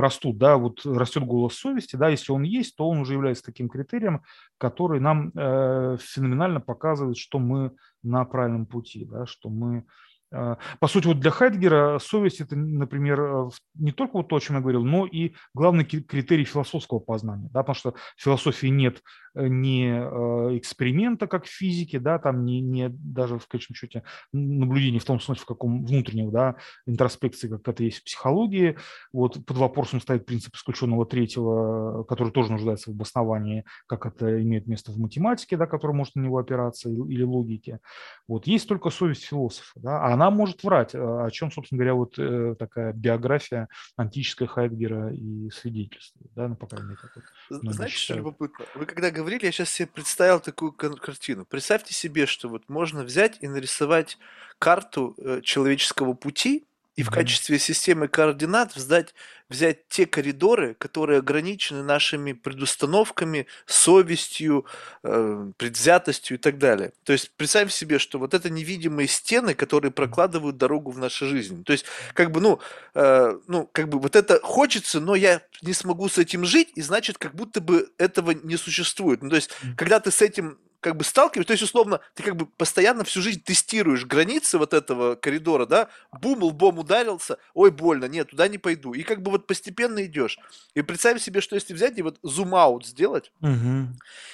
растут, 0.00 0.38
да, 0.38 0.56
вот 0.56 0.84
растет 0.84 1.24
голос 1.24 1.54
совести, 1.54 1.96
да, 1.96 2.08
если 2.08 2.32
он 2.32 2.42
есть, 2.42 2.76
то 2.76 2.88
он 2.88 3.00
уже 3.00 3.14
является 3.14 3.44
таким 3.44 3.68
критерием, 3.68 4.22
который 4.58 5.00
нам 5.00 5.32
э, 5.34 5.96
феноменально 6.00 6.60
показывает, 6.60 7.16
что 7.16 7.38
мы 7.38 7.72
на 8.02 8.24
правильном 8.24 8.66
пути, 8.66 9.04
да, 9.04 9.26
что 9.26 9.48
мы 9.48 9.84
по 10.30 10.88
сути, 10.88 11.06
вот 11.06 11.20
для 11.20 11.30
Хайдгера 11.30 11.98
совесть– 11.98 12.40
это, 12.42 12.54
например, 12.54 13.20
э, 13.20 13.48
не 13.74 13.92
только 13.92 14.18
вот 14.18 14.28
то, 14.28 14.36
о 14.36 14.40
чем 14.40 14.56
я 14.56 14.62
говорил, 14.62 14.84
но 14.84 15.06
и 15.06 15.34
главный 15.54 15.84
критерий 15.84 16.44
философского 16.44 16.98
познания, 16.98 17.48
да, 17.52 17.62
потому 17.62 17.74
что 17.74 17.94
в 18.16 18.22
философии 18.22 18.66
нет 18.66 19.02
не 19.46 19.88
э, 19.88 20.58
эксперимента, 20.58 21.26
как 21.26 21.44
в 21.44 21.48
физике, 21.48 21.98
да, 21.98 22.18
там 22.18 22.44
не, 22.44 22.60
не 22.60 22.88
даже 22.88 23.38
в 23.38 23.46
конечном 23.46 23.76
счете 23.76 24.02
наблюдение 24.32 25.00
в 25.00 25.04
том 25.04 25.20
смысле, 25.20 25.42
в 25.42 25.46
каком 25.46 25.84
внутреннего, 25.84 26.32
да, 26.32 26.56
интроспекции, 26.86 27.48
как 27.48 27.68
это 27.68 27.84
есть 27.84 27.98
в 27.98 28.04
психологии. 28.04 28.76
Вот 29.12 29.44
под 29.44 29.56
вопросом 29.56 30.00
стоит 30.00 30.26
принцип 30.26 30.54
исключенного 30.54 31.06
третьего, 31.06 32.04
который 32.04 32.32
тоже 32.32 32.52
нуждается 32.52 32.90
в 32.90 32.94
обосновании, 32.94 33.64
как 33.86 34.06
это 34.06 34.42
имеет 34.42 34.66
место 34.66 34.92
в 34.92 34.98
математике, 34.98 35.56
да, 35.56 35.66
который 35.66 35.92
может 35.92 36.14
на 36.16 36.22
него 36.22 36.38
опираться, 36.38 36.88
или 36.88 37.22
логике. 37.22 37.80
Вот 38.26 38.46
есть 38.46 38.68
только 38.68 38.90
совесть 38.90 39.24
философа, 39.24 39.72
да, 39.76 40.00
а 40.00 40.12
она 40.12 40.30
может 40.30 40.64
врать, 40.64 40.94
э, 40.94 40.98
о 40.98 41.30
чем, 41.30 41.50
собственно 41.50 41.78
говоря, 41.78 41.94
вот 41.94 42.18
такая 42.58 42.92
биография 42.92 43.68
антическая 43.96 44.48
Хайдгера 44.48 45.12
и 45.12 45.50
свидетельствует, 45.50 46.30
да, 46.34 46.48
ну, 46.48 46.56
по 46.56 46.66
крайней 46.66 46.88
мере, 46.88 46.98
как 47.00 47.12
вот 47.50 47.74
Знаете, 47.74 47.96
что 47.96 48.14
любопытно? 48.14 48.64
Вы 48.74 48.86
когда 48.86 49.10
говорили, 49.28 49.46
я 49.46 49.52
сейчас 49.52 49.70
себе 49.70 49.88
представил 49.88 50.40
такую 50.40 50.72
картину. 50.72 51.44
Представьте 51.44 51.92
себе, 51.92 52.24
что 52.24 52.48
вот 52.48 52.68
можно 52.68 53.02
взять 53.02 53.36
и 53.42 53.48
нарисовать 53.48 54.16
карту 54.58 55.14
э, 55.18 55.40
человеческого 55.42 56.14
пути, 56.14 56.66
и 56.98 57.04
в 57.04 57.10
качестве 57.10 57.60
системы 57.60 58.08
координат 58.08 58.74
взять, 58.74 59.14
взять 59.48 59.88
те 59.88 60.04
коридоры, 60.04 60.74
которые 60.74 61.20
ограничены 61.20 61.84
нашими 61.84 62.32
предустановками, 62.32 63.46
совестью, 63.66 64.66
э, 65.04 65.52
предвзятостью 65.56 66.38
и 66.38 66.40
так 66.40 66.58
далее. 66.58 66.92
То 67.04 67.12
есть 67.12 67.30
представь 67.36 67.72
себе, 67.72 68.00
что 68.00 68.18
вот 68.18 68.34
это 68.34 68.50
невидимые 68.50 69.06
стены, 69.06 69.54
которые 69.54 69.92
прокладывают 69.92 70.56
дорогу 70.56 70.90
в 70.90 70.98
нашу 70.98 71.28
жизнь. 71.28 71.62
То 71.62 71.72
есть 71.72 71.84
как 72.14 72.32
бы, 72.32 72.40
ну, 72.40 72.58
э, 72.94 73.38
ну, 73.46 73.70
как 73.70 73.88
бы 73.88 74.00
вот 74.00 74.16
это 74.16 74.40
хочется, 74.42 74.98
но 74.98 75.14
я 75.14 75.42
не 75.62 75.74
смогу 75.74 76.08
с 76.08 76.18
этим 76.18 76.44
жить, 76.44 76.72
и 76.74 76.82
значит, 76.82 77.16
как 77.16 77.32
будто 77.36 77.60
бы 77.60 77.92
этого 77.98 78.32
не 78.32 78.56
существует. 78.56 79.22
Ну, 79.22 79.30
то 79.30 79.36
есть, 79.36 79.50
когда 79.76 80.00
ты 80.00 80.10
с 80.10 80.20
этим 80.20 80.58
как 80.80 80.96
бы 80.96 81.04
сталкиваешься, 81.04 81.48
то 81.48 81.52
есть, 81.52 81.64
условно, 81.64 82.00
ты 82.14 82.22
как 82.22 82.36
бы 82.36 82.46
постоянно 82.46 83.04
всю 83.04 83.20
жизнь 83.20 83.42
тестируешь 83.42 84.06
границы 84.06 84.58
вот 84.58 84.72
этого 84.72 85.16
коридора, 85.16 85.66
да, 85.66 85.88
бум, 86.20 86.42
лбом 86.42 86.78
ударился, 86.78 87.38
ой, 87.54 87.70
больно, 87.70 88.04
нет, 88.04 88.30
туда 88.30 88.48
не 88.48 88.58
пойду. 88.58 88.92
И 88.92 89.02
как 89.02 89.22
бы 89.22 89.30
вот 89.30 89.46
постепенно 89.46 90.04
идешь. 90.04 90.38
И 90.74 90.82
представь 90.82 91.20
себе, 91.20 91.40
что 91.40 91.56
если 91.56 91.74
взять 91.74 91.98
и 91.98 92.02
вот 92.02 92.18
зум-аут 92.22 92.86
сделать, 92.86 93.32
угу. 93.40 93.88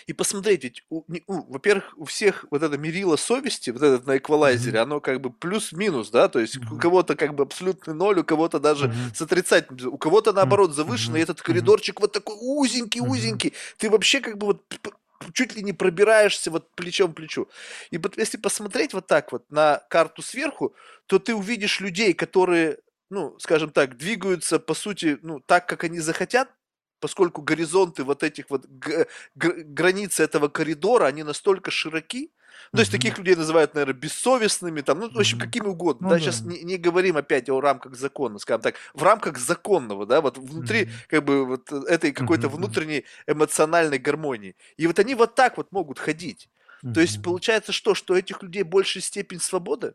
и 0.06 0.12
посмотреть, 0.12 0.64
ведь, 0.64 0.84
у, 0.90 1.02
не, 1.08 1.22
у, 1.26 1.52
во-первых, 1.52 1.94
у 1.96 2.04
всех 2.04 2.44
вот 2.50 2.62
это 2.62 2.76
мерило 2.76 3.16
совести, 3.16 3.70
вот 3.70 3.82
этот 3.82 4.06
на 4.06 4.18
эквалайзере, 4.18 4.78
угу. 4.78 4.82
оно 4.82 5.00
как 5.00 5.20
бы 5.20 5.30
плюс-минус, 5.30 6.10
да, 6.10 6.28
то 6.28 6.40
есть 6.40 6.58
угу. 6.58 6.76
у 6.76 6.78
кого-то 6.78 7.16
как 7.16 7.34
бы 7.34 7.44
абсолютный 7.44 7.94
ноль, 7.94 8.18
у 8.18 8.24
кого-то 8.24 8.60
даже 8.60 8.86
угу. 8.86 8.94
с 9.14 9.22
отрицательным, 9.22 9.94
у 9.94 9.98
кого-то 9.98 10.32
наоборот 10.32 10.74
завышенный, 10.74 11.20
угу. 11.20 11.24
этот 11.24 11.42
коридорчик 11.42 12.00
вот 12.00 12.12
такой 12.12 12.36
узенький-узенький, 12.38 13.50
угу. 13.50 13.56
ты 13.78 13.90
вообще 13.90 14.20
как 14.20 14.36
бы 14.36 14.48
вот 14.48 14.62
чуть 15.32 15.54
ли 15.56 15.62
не 15.62 15.72
пробираешься 15.72 16.50
вот 16.50 16.74
плечом 16.74 17.12
к 17.12 17.16
плечу. 17.16 17.48
И 17.90 17.98
вот 17.98 18.18
если 18.18 18.36
посмотреть 18.36 18.94
вот 18.94 19.06
так 19.06 19.32
вот 19.32 19.50
на 19.50 19.82
карту 19.88 20.22
сверху, 20.22 20.74
то 21.06 21.18
ты 21.18 21.34
увидишь 21.34 21.80
людей, 21.80 22.14
которые, 22.14 22.78
ну, 23.10 23.38
скажем 23.38 23.70
так, 23.70 23.96
двигаются, 23.96 24.58
по 24.58 24.74
сути, 24.74 25.18
ну, 25.22 25.40
так, 25.40 25.68
как 25.68 25.84
они 25.84 26.00
захотят, 26.00 26.50
поскольку 27.00 27.42
горизонты 27.42 28.02
вот 28.04 28.22
этих 28.22 28.50
вот 28.50 28.66
границы 29.34 30.22
этого 30.22 30.48
коридора, 30.48 31.06
они 31.06 31.22
настолько 31.22 31.70
широки, 31.70 32.32
ну, 32.72 32.78
то 32.78 32.80
есть 32.80 32.92
таких 32.92 33.18
людей 33.18 33.36
называют, 33.36 33.74
наверное, 33.74 33.94
бессовестными, 33.94 34.80
там, 34.80 35.00
ну, 35.00 35.10
в 35.10 35.18
общем, 35.18 35.38
какими 35.38 35.66
угодно. 35.66 36.08
Ну, 36.08 36.10
да, 36.10 36.16
да, 36.16 36.20
сейчас 36.20 36.40
не, 36.42 36.62
не 36.62 36.76
говорим 36.76 37.16
опять 37.16 37.48
о 37.48 37.60
рамках 37.60 37.94
закона, 37.94 38.38
скажем 38.38 38.62
так, 38.62 38.76
в 38.94 39.02
рамках 39.02 39.38
законного, 39.38 40.06
да, 40.06 40.20
вот 40.20 40.38
внутри, 40.38 40.90
как 41.08 41.24
бы, 41.24 41.46
вот 41.46 41.72
этой 41.72 42.12
какой-то 42.12 42.48
внутренней 42.48 43.04
эмоциональной 43.26 43.98
гармонии. 43.98 44.56
И 44.76 44.86
вот 44.86 44.98
они 44.98 45.14
вот 45.14 45.34
так 45.34 45.56
вот 45.56 45.72
могут 45.72 45.98
ходить. 45.98 46.48
То 46.92 47.00
есть 47.00 47.22
получается 47.22 47.72
что, 47.72 47.94
что 47.94 48.14
этих 48.14 48.42
людей 48.42 48.62
большая 48.62 49.02
степень 49.02 49.40
свободы? 49.40 49.94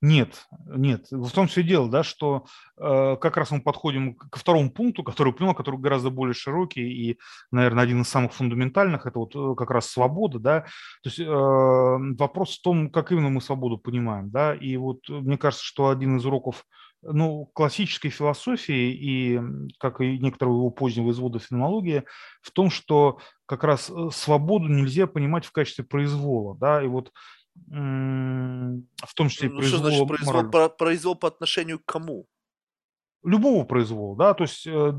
Нет, 0.00 0.46
нет. 0.66 1.06
В 1.10 1.30
том 1.30 1.48
все 1.48 1.62
дело, 1.64 1.90
да, 1.90 2.04
что 2.04 2.46
э, 2.78 3.16
как 3.20 3.36
раз 3.36 3.50
мы 3.50 3.60
подходим 3.60 4.14
ко 4.14 4.38
второму 4.38 4.70
пункту, 4.70 5.02
который 5.02 5.32
понял, 5.32 5.54
который 5.54 5.80
гораздо 5.80 6.10
более 6.10 6.34
широкий 6.34 7.10
и, 7.10 7.18
наверное, 7.50 7.82
один 7.82 8.02
из 8.02 8.08
самых 8.08 8.32
фундаментальных, 8.34 9.06
это 9.06 9.18
вот 9.18 9.34
э, 9.34 9.54
как 9.56 9.70
раз 9.70 9.90
свобода, 9.90 10.38
да. 10.38 10.60
То 11.02 11.08
есть 11.08 11.18
э, 11.18 11.24
вопрос 11.26 12.58
в 12.58 12.62
том, 12.62 12.90
как 12.90 13.10
именно 13.10 13.30
мы 13.30 13.40
свободу 13.40 13.78
понимаем, 13.78 14.30
да. 14.30 14.54
И 14.54 14.76
вот 14.76 15.08
мне 15.08 15.36
кажется, 15.36 15.64
что 15.64 15.88
один 15.88 16.18
из 16.18 16.24
уроков 16.24 16.64
ну, 17.02 17.46
классической 17.52 18.10
философии 18.10 18.92
и, 18.92 19.40
как 19.78 20.00
и 20.00 20.18
некоторого 20.18 20.56
его 20.56 20.70
позднего 20.70 21.10
извода 21.10 21.38
феноменологии, 21.38 22.04
в 22.42 22.50
том, 22.50 22.70
что 22.70 23.18
как 23.46 23.64
раз 23.64 23.90
э, 23.90 24.08
свободу 24.12 24.68
нельзя 24.68 25.06
понимать 25.06 25.44
в 25.44 25.52
качестве 25.52 25.84
произвола, 25.84 26.56
да, 26.56 26.82
и 26.82 26.86
вот 26.86 27.12
в 27.68 29.14
том 29.14 29.28
числе 29.28 29.48
ну, 29.48 29.56
произвол, 29.56 29.80
что 29.80 29.90
значит 29.90 30.08
произвол, 30.08 30.50
по, 30.50 30.68
произвол 30.68 31.14
по 31.16 31.28
отношению 31.28 31.78
к 31.80 31.84
кому? 31.84 32.26
Любого 33.24 33.64
произвола, 33.64 34.16
да, 34.16 34.34
то 34.34 34.44
есть 34.44 34.64
э, 34.68 34.92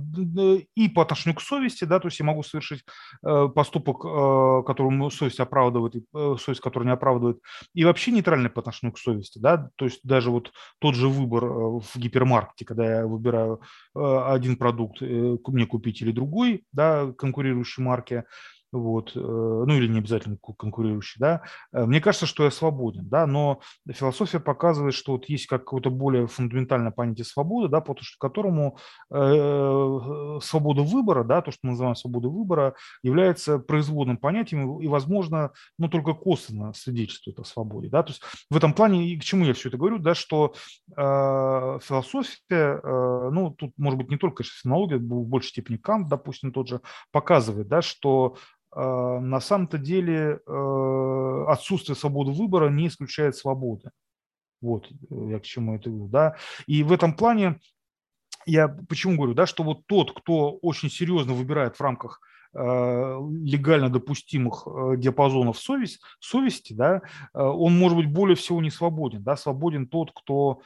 и 0.75 0.89
по 0.89 1.03
отношению 1.03 1.37
к 1.37 1.41
совести, 1.41 1.85
да, 1.85 1.99
то 2.01 2.09
есть 2.09 2.19
я 2.19 2.25
могу 2.25 2.43
совершить 2.43 2.83
э, 3.25 3.47
поступок, 3.55 4.03
э, 4.03 4.63
которому 4.67 5.09
совесть 5.11 5.39
оправдывает, 5.39 5.95
и 5.95 6.03
совесть, 6.37 6.59
которая 6.59 6.87
не 6.87 6.93
оправдывает, 6.93 7.39
и 7.73 7.85
вообще 7.85 8.11
нейтральный 8.11 8.49
по 8.49 8.59
отношению 8.59 8.93
к 8.93 8.99
совести, 8.99 9.39
да, 9.39 9.69
то 9.77 9.85
есть 9.85 10.01
даже 10.03 10.29
вот 10.29 10.51
тот 10.79 10.95
же 10.95 11.07
выбор 11.07 11.45
в 11.45 11.95
гипермаркете, 11.95 12.65
когда 12.65 12.97
я 12.97 13.07
выбираю 13.07 13.61
один 13.93 14.57
продукт, 14.57 14.99
мне 14.99 15.65
купить 15.65 16.01
или 16.01 16.11
другой, 16.11 16.65
да, 16.73 17.13
конкурирующей 17.17 17.81
марки, 17.81 18.25
вот, 18.71 19.11
э, 19.15 19.19
ну 19.19 19.73
или 19.73 19.87
не 19.87 19.99
обязательно 19.99 20.37
конкурирующий, 20.37 21.19
да, 21.19 21.41
э, 21.73 21.85
мне 21.85 22.01
кажется, 22.01 22.25
что 22.25 22.43
я 22.43 22.51
свободен, 22.51 23.07
да, 23.07 23.25
но 23.25 23.61
философия 23.89 24.39
показывает, 24.39 24.93
что 24.93 25.13
вот 25.13 25.25
есть 25.29 25.47
какое-то 25.47 25.89
более 25.89 26.27
фундаментальное 26.27 26.91
понятие 26.91 27.25
свободы, 27.25 27.69
да, 27.69 27.81
что 27.81 28.17
которому 28.19 28.77
э, 29.09 30.39
свобода 30.41 30.81
выбора, 30.81 31.23
да, 31.23 31.41
то, 31.41 31.51
что 31.51 31.61
мы 31.63 31.71
называем 31.71 31.95
свободой 31.95 32.31
выбора, 32.31 32.75
является 33.03 33.59
производным 33.59 34.17
понятием 34.17 34.79
и, 34.79 34.87
возможно, 34.87 35.51
ну, 35.77 35.87
только 35.87 36.13
косвенно 36.13 36.73
свидетельствует 36.73 37.39
о 37.39 37.43
свободе, 37.43 37.89
да, 37.89 38.03
то 38.03 38.11
есть 38.11 38.21
в 38.49 38.57
этом 38.57 38.73
плане, 38.73 39.07
и 39.07 39.19
к 39.19 39.23
чему 39.23 39.45
я 39.45 39.53
все 39.53 39.69
это 39.69 39.77
говорю, 39.77 39.99
да, 39.99 40.13
что 40.13 40.53
э, 40.89 40.93
философия, 40.95 42.37
э, 42.83 43.29
ну, 43.31 43.51
тут, 43.51 43.71
может 43.77 43.97
быть, 43.97 44.09
не 44.09 44.17
только, 44.17 44.37
конечно, 44.37 44.59
фенология, 44.61 44.97
в 44.97 45.27
большей 45.27 45.49
степени 45.49 45.77
Кант, 45.77 46.09
допустим, 46.09 46.51
тот 46.51 46.67
же, 46.67 46.81
показывает, 47.11 47.67
да, 47.67 47.81
что 47.81 48.35
на 48.79 49.39
самом-то 49.39 49.77
деле 49.79 50.39
э, 50.45 51.45
отсутствие 51.47 51.95
свободы 51.95 52.31
выбора 52.31 52.69
не 52.69 52.87
исключает 52.87 53.35
свободы. 53.35 53.89
Вот 54.61 54.87
э, 54.91 55.15
я 55.31 55.39
к 55.39 55.43
чему 55.43 55.75
это 55.75 55.89
говорю. 55.89 56.09
Да? 56.09 56.35
И 56.67 56.83
в 56.83 56.91
этом 56.91 57.15
плане 57.15 57.59
я 58.45 58.67
почему 58.67 59.17
говорю, 59.17 59.33
да, 59.33 59.47
что 59.47 59.63
вот 59.63 59.87
тот, 59.87 60.11
кто 60.13 60.51
очень 60.51 60.91
серьезно 60.91 61.33
выбирает 61.33 61.75
в 61.75 61.81
рамках 61.81 62.21
э, 62.53 62.59
легально 62.59 63.89
допустимых 63.89 64.67
диапазонов 64.97 65.57
совесть, 65.57 65.99
совести, 66.19 66.73
да, 66.73 67.01
он 67.33 67.77
может 67.77 67.97
быть 67.97 68.11
более 68.11 68.35
всего 68.35 68.61
не 68.61 68.69
свободен. 68.69 69.23
Да? 69.23 69.35
Свободен 69.37 69.87
тот, 69.87 70.11
кто 70.13 70.61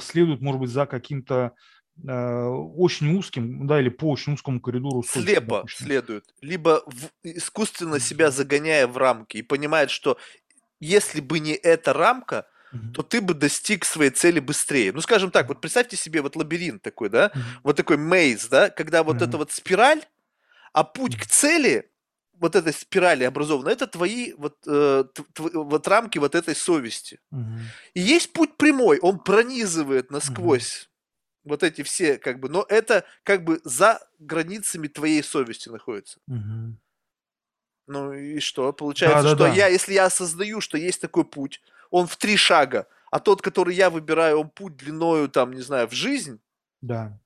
следует, 0.00 0.42
может 0.42 0.60
быть, 0.60 0.70
за 0.70 0.84
каким-то 0.86 1.52
Э, 1.52 1.75
очень 2.04 3.16
узким, 3.16 3.66
да, 3.66 3.80
или 3.80 3.88
по 3.88 4.10
очень 4.10 4.34
узкому 4.34 4.60
коридору. 4.60 5.02
Слепо 5.02 5.58
допустим. 5.58 5.86
следует, 5.86 6.24
либо 6.40 6.82
в, 6.86 7.10
искусственно 7.22 7.98
себя 8.00 8.30
загоняя 8.30 8.86
в 8.86 8.96
рамки 8.96 9.38
и 9.38 9.42
понимает, 9.42 9.90
что 9.90 10.18
если 10.78 11.20
бы 11.20 11.38
не 11.38 11.52
эта 11.54 11.92
рамка, 11.92 12.46
mm-hmm. 12.72 12.92
то 12.92 13.02
ты 13.02 13.20
бы 13.20 13.34
достиг 13.34 13.84
своей 13.84 14.10
цели 14.10 14.40
быстрее. 14.40 14.92
Ну, 14.92 15.00
скажем 15.00 15.30
так, 15.30 15.48
вот 15.48 15.60
представьте 15.60 15.96
себе 15.96 16.20
вот 16.20 16.36
лабиринт 16.36 16.82
такой, 16.82 17.08
да, 17.08 17.28
mm-hmm. 17.28 17.40
вот 17.62 17.76
такой 17.76 17.96
мейз, 17.96 18.46
да, 18.48 18.68
когда 18.68 19.02
вот 19.02 19.16
mm-hmm. 19.16 19.28
эта 19.28 19.38
вот 19.38 19.52
спираль, 19.52 20.02
а 20.72 20.84
путь 20.84 21.16
к 21.16 21.26
цели 21.26 21.90
вот 22.38 22.54
этой 22.54 22.72
спирали 22.72 23.24
образованы, 23.24 23.70
это 23.70 23.86
твои 23.86 24.34
вот, 24.34 24.56
э, 24.66 25.04
тв, 25.14 25.50
вот 25.54 25.88
рамки 25.88 26.18
вот 26.18 26.34
этой 26.34 26.54
совести. 26.54 27.18
Угу. 27.30 27.58
И 27.94 28.00
есть 28.00 28.32
путь 28.34 28.58
прямой, 28.58 28.98
он 28.98 29.18
пронизывает 29.18 30.10
насквозь 30.10 30.90
вот 31.46 31.62
эти 31.62 31.82
все, 31.82 32.18
как 32.18 32.40
бы, 32.40 32.48
но 32.48 32.66
это 32.68 33.04
как 33.22 33.44
бы 33.44 33.60
за 33.64 34.00
границами 34.18 34.88
твоей 34.88 35.22
совести 35.22 35.68
находится. 35.68 36.18
Угу. 36.28 36.76
Ну 37.88 38.12
и 38.12 38.40
что? 38.40 38.72
Получается, 38.72 39.22
да, 39.22 39.30
да, 39.30 39.34
что 39.36 39.44
да. 39.46 39.52
я, 39.52 39.68
если 39.68 39.94
я 39.94 40.06
осознаю, 40.06 40.60
что 40.60 40.76
есть 40.76 41.00
такой 41.00 41.24
путь, 41.24 41.62
он 41.90 42.06
в 42.06 42.16
три 42.16 42.36
шага, 42.36 42.88
а 43.10 43.20
тот, 43.20 43.40
который 43.42 43.74
я 43.74 43.90
выбираю, 43.90 44.40
он 44.40 44.50
путь 44.50 44.76
длиною, 44.76 45.28
там, 45.28 45.52
не 45.52 45.62
знаю, 45.62 45.88
в 45.88 45.92
жизнь. 45.92 46.40
Да. 46.82 47.18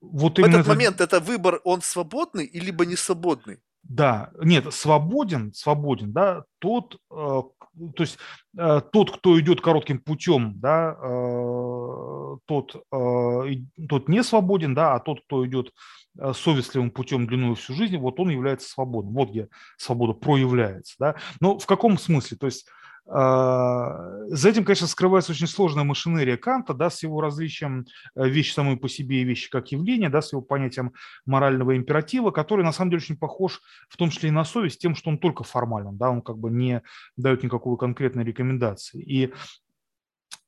Вот 0.00 0.38
в 0.38 0.44
этот 0.44 0.60
это... 0.60 0.68
момент 0.68 1.00
это 1.00 1.18
выбор, 1.18 1.60
он 1.64 1.82
свободный 1.82 2.44
или 2.44 2.66
либо 2.66 2.86
не 2.86 2.96
свободный? 2.96 3.60
Да, 3.86 4.30
нет, 4.40 4.72
свободен, 4.72 5.52
свободен, 5.52 6.12
да, 6.12 6.44
тот, 6.58 6.96
э, 7.10 7.14
то 7.14 7.52
есть 7.98 8.18
э, 8.56 8.80
тот, 8.92 9.18
кто 9.18 9.38
идет 9.38 9.60
коротким 9.60 9.98
путем, 9.98 10.58
да, 10.58 10.96
э, 10.98 12.36
тот, 12.46 12.76
э, 12.90 13.86
тот 13.88 14.08
не 14.08 14.22
свободен, 14.22 14.74
да, 14.74 14.94
а 14.94 15.00
тот, 15.00 15.20
кто 15.26 15.46
идет 15.46 15.70
э, 16.18 16.32
совестливым 16.32 16.90
путем 16.90 17.26
длиной 17.26 17.56
всю 17.56 17.74
жизнь, 17.74 17.98
вот 17.98 18.18
он 18.20 18.30
является 18.30 18.70
свободным. 18.70 19.14
Вот 19.14 19.30
где 19.30 19.48
свобода 19.76 20.14
проявляется, 20.14 20.94
да. 20.98 21.16
Но 21.40 21.58
в 21.58 21.66
каком 21.66 21.98
смысле? 21.98 22.38
То 22.38 22.46
есть 22.46 22.66
за 23.06 24.48
этим, 24.48 24.64
конечно, 24.64 24.86
скрывается 24.86 25.32
очень 25.32 25.46
сложная 25.46 25.84
машинерия 25.84 26.38
Канта, 26.38 26.72
да, 26.72 26.88
с 26.88 27.02
его 27.02 27.20
различием 27.20 27.84
э, 28.14 28.26
вещи 28.26 28.54
самой 28.54 28.78
по 28.78 28.88
себе 28.88 29.20
и 29.20 29.24
вещи 29.24 29.50
как 29.50 29.72
явления, 29.72 30.08
да, 30.08 30.22
с 30.22 30.32
его 30.32 30.40
понятием 30.40 30.92
морального 31.26 31.76
императива, 31.76 32.30
который 32.30 32.64
на 32.64 32.72
самом 32.72 32.90
деле 32.90 33.02
очень 33.02 33.18
похож 33.18 33.60
в 33.90 33.96
том 33.98 34.08
числе 34.08 34.30
и 34.30 34.32
на 34.32 34.44
совесть, 34.44 34.80
тем, 34.80 34.94
что 34.94 35.10
он 35.10 35.18
только 35.18 35.44
формален, 35.44 35.98
да, 35.98 36.08
он 36.08 36.22
как 36.22 36.38
бы 36.38 36.50
не 36.50 36.82
дает 37.16 37.42
никакой 37.42 37.76
конкретной 37.76 38.24
рекомендации. 38.24 39.02
И 39.02 39.34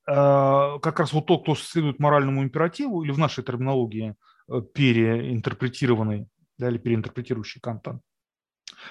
а, 0.07 0.79
как 0.79 1.01
раз 1.01 1.13
вот 1.13 1.27
тот, 1.27 1.43
кто 1.43 1.55
следует 1.55 1.99
моральному 1.99 2.43
императиву, 2.43 3.03
или 3.03 3.13
в 3.13 3.19
нашей 3.19 3.45
терминологии 3.45 4.15
э, 4.49 4.63
переинтерпретированный, 4.73 6.29
да, 6.59 6.71
или 6.71 6.79
переинтерпретирующий 6.79 7.61
Канта, 7.61 8.01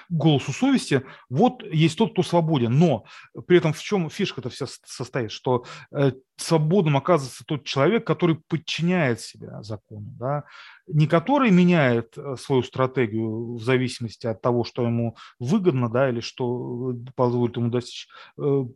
голосу 0.08 0.52
совести, 0.52 1.02
вот 1.28 1.62
есть 1.62 1.96
тот, 1.98 2.12
кто 2.12 2.22
свободен. 2.22 2.78
Но 2.78 3.04
при 3.46 3.58
этом 3.58 3.72
в 3.72 3.82
чем 3.82 4.10
фишка-то 4.10 4.50
вся 4.50 4.66
состоит, 4.84 5.30
что 5.30 5.64
э, 5.92 6.12
свободным 6.36 6.96
оказывается 6.96 7.44
тот 7.46 7.64
человек, 7.64 8.06
который 8.06 8.36
подчиняет 8.48 9.20
себя 9.20 9.62
закону, 9.62 10.06
да, 10.18 10.44
не 10.86 11.06
который 11.06 11.50
меняет 11.50 12.16
э, 12.16 12.36
свою 12.38 12.62
стратегию 12.62 13.54
в 13.54 13.62
зависимости 13.62 14.26
от 14.26 14.40
того, 14.40 14.64
что 14.64 14.82
ему 14.82 15.16
выгодно, 15.38 15.90
да, 15.90 16.08
или 16.10 16.20
что 16.20 16.92
э, 16.92 17.10
позволит 17.14 17.56
ему 17.56 17.70
достичь 17.70 18.08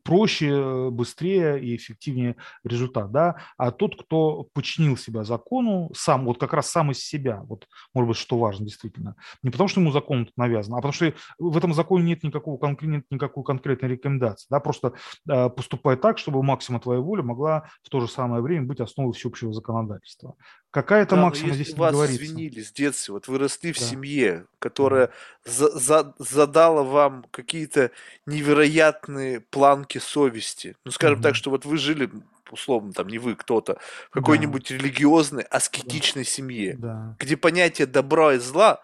проще, 0.05 0.91
быстрее 0.91 1.61
и 1.61 1.77
эффективнее 1.77 2.37
результат, 2.65 3.11
да, 3.13 3.37
а 3.57 3.71
тот, 3.71 4.01
кто 4.01 4.47
подчинил 4.53 4.97
себя 4.97 5.25
закону, 5.25 5.91
сам, 5.95 6.25
вот 6.25 6.39
как 6.39 6.53
раз 6.53 6.71
сам 6.71 6.91
из 6.91 6.99
себя, 6.99 7.43
вот, 7.47 7.67
может 7.95 8.09
быть, 8.09 8.17
что 8.17 8.39
важно 8.39 8.67
действительно, 8.67 9.17
не 9.43 9.51
потому 9.51 9.69
что 9.69 9.81
ему 9.81 9.93
закон 9.93 10.29
навязан, 10.37 10.75
а 10.75 10.77
потому 10.77 10.93
что 10.93 11.10
в 11.39 11.57
этом 11.57 11.75
законе 11.75 12.05
нет 12.05 12.23
никакого 12.23 12.59
нет 12.83 13.05
никакой 13.11 13.45
конкретной 13.45 13.91
рекомендации, 13.91 14.47
да, 14.51 14.61
просто 14.61 14.95
поступай 15.27 15.97
так, 15.97 16.19
чтобы 16.19 16.43
максима 16.43 16.81
твоей 16.81 17.01
воли 17.01 17.23
могла 17.23 17.69
в 17.83 17.89
то 17.89 18.01
же 18.01 18.09
самое 18.09 18.43
время 18.43 18.67
быть 18.67 18.81
основой 18.81 19.13
всеобщего 19.13 19.53
законодательства. 19.53 20.37
Какая-то 20.71 21.17
да, 21.17 21.23
максима 21.23 21.53
здесь 21.53 21.71
не 21.71 21.75
говорится. 21.75 22.25
извинили 22.25 22.61
с 22.61 22.73
детства, 22.73 23.15
вот 23.15 23.27
вы 23.29 23.39
росли 23.39 23.73
в 23.73 23.79
да. 23.79 23.85
семье, 23.85 24.47
которая 24.59 25.09
да. 25.45 25.53
за, 25.53 25.79
за, 25.79 26.15
задала 26.19 26.85
вам 26.85 27.25
какие-то 27.31 27.91
невероятные 28.27 29.41
планки 29.41 29.99
совести. 29.99 30.77
Ну, 30.85 30.93
скажем 30.93 31.19
угу. 31.19 31.23
так, 31.25 31.35
что 31.35 31.51
вот 31.51 31.65
вы 31.65 31.77
жили 31.77 32.11
условно, 32.53 32.93
там 32.93 33.09
не 33.09 33.19
вы, 33.19 33.37
кто-то, 33.37 33.79
в 34.09 34.11
какой-нибудь 34.11 34.69
да. 34.69 34.75
религиозной, 34.75 35.45
аскетичной 35.45 36.25
да. 36.25 36.31
семье, 36.31 36.77
да. 36.79 37.17
где 37.19 37.37
понятие 37.37 37.87
добра 37.87 38.35
и 38.35 38.39
зла 38.39 38.83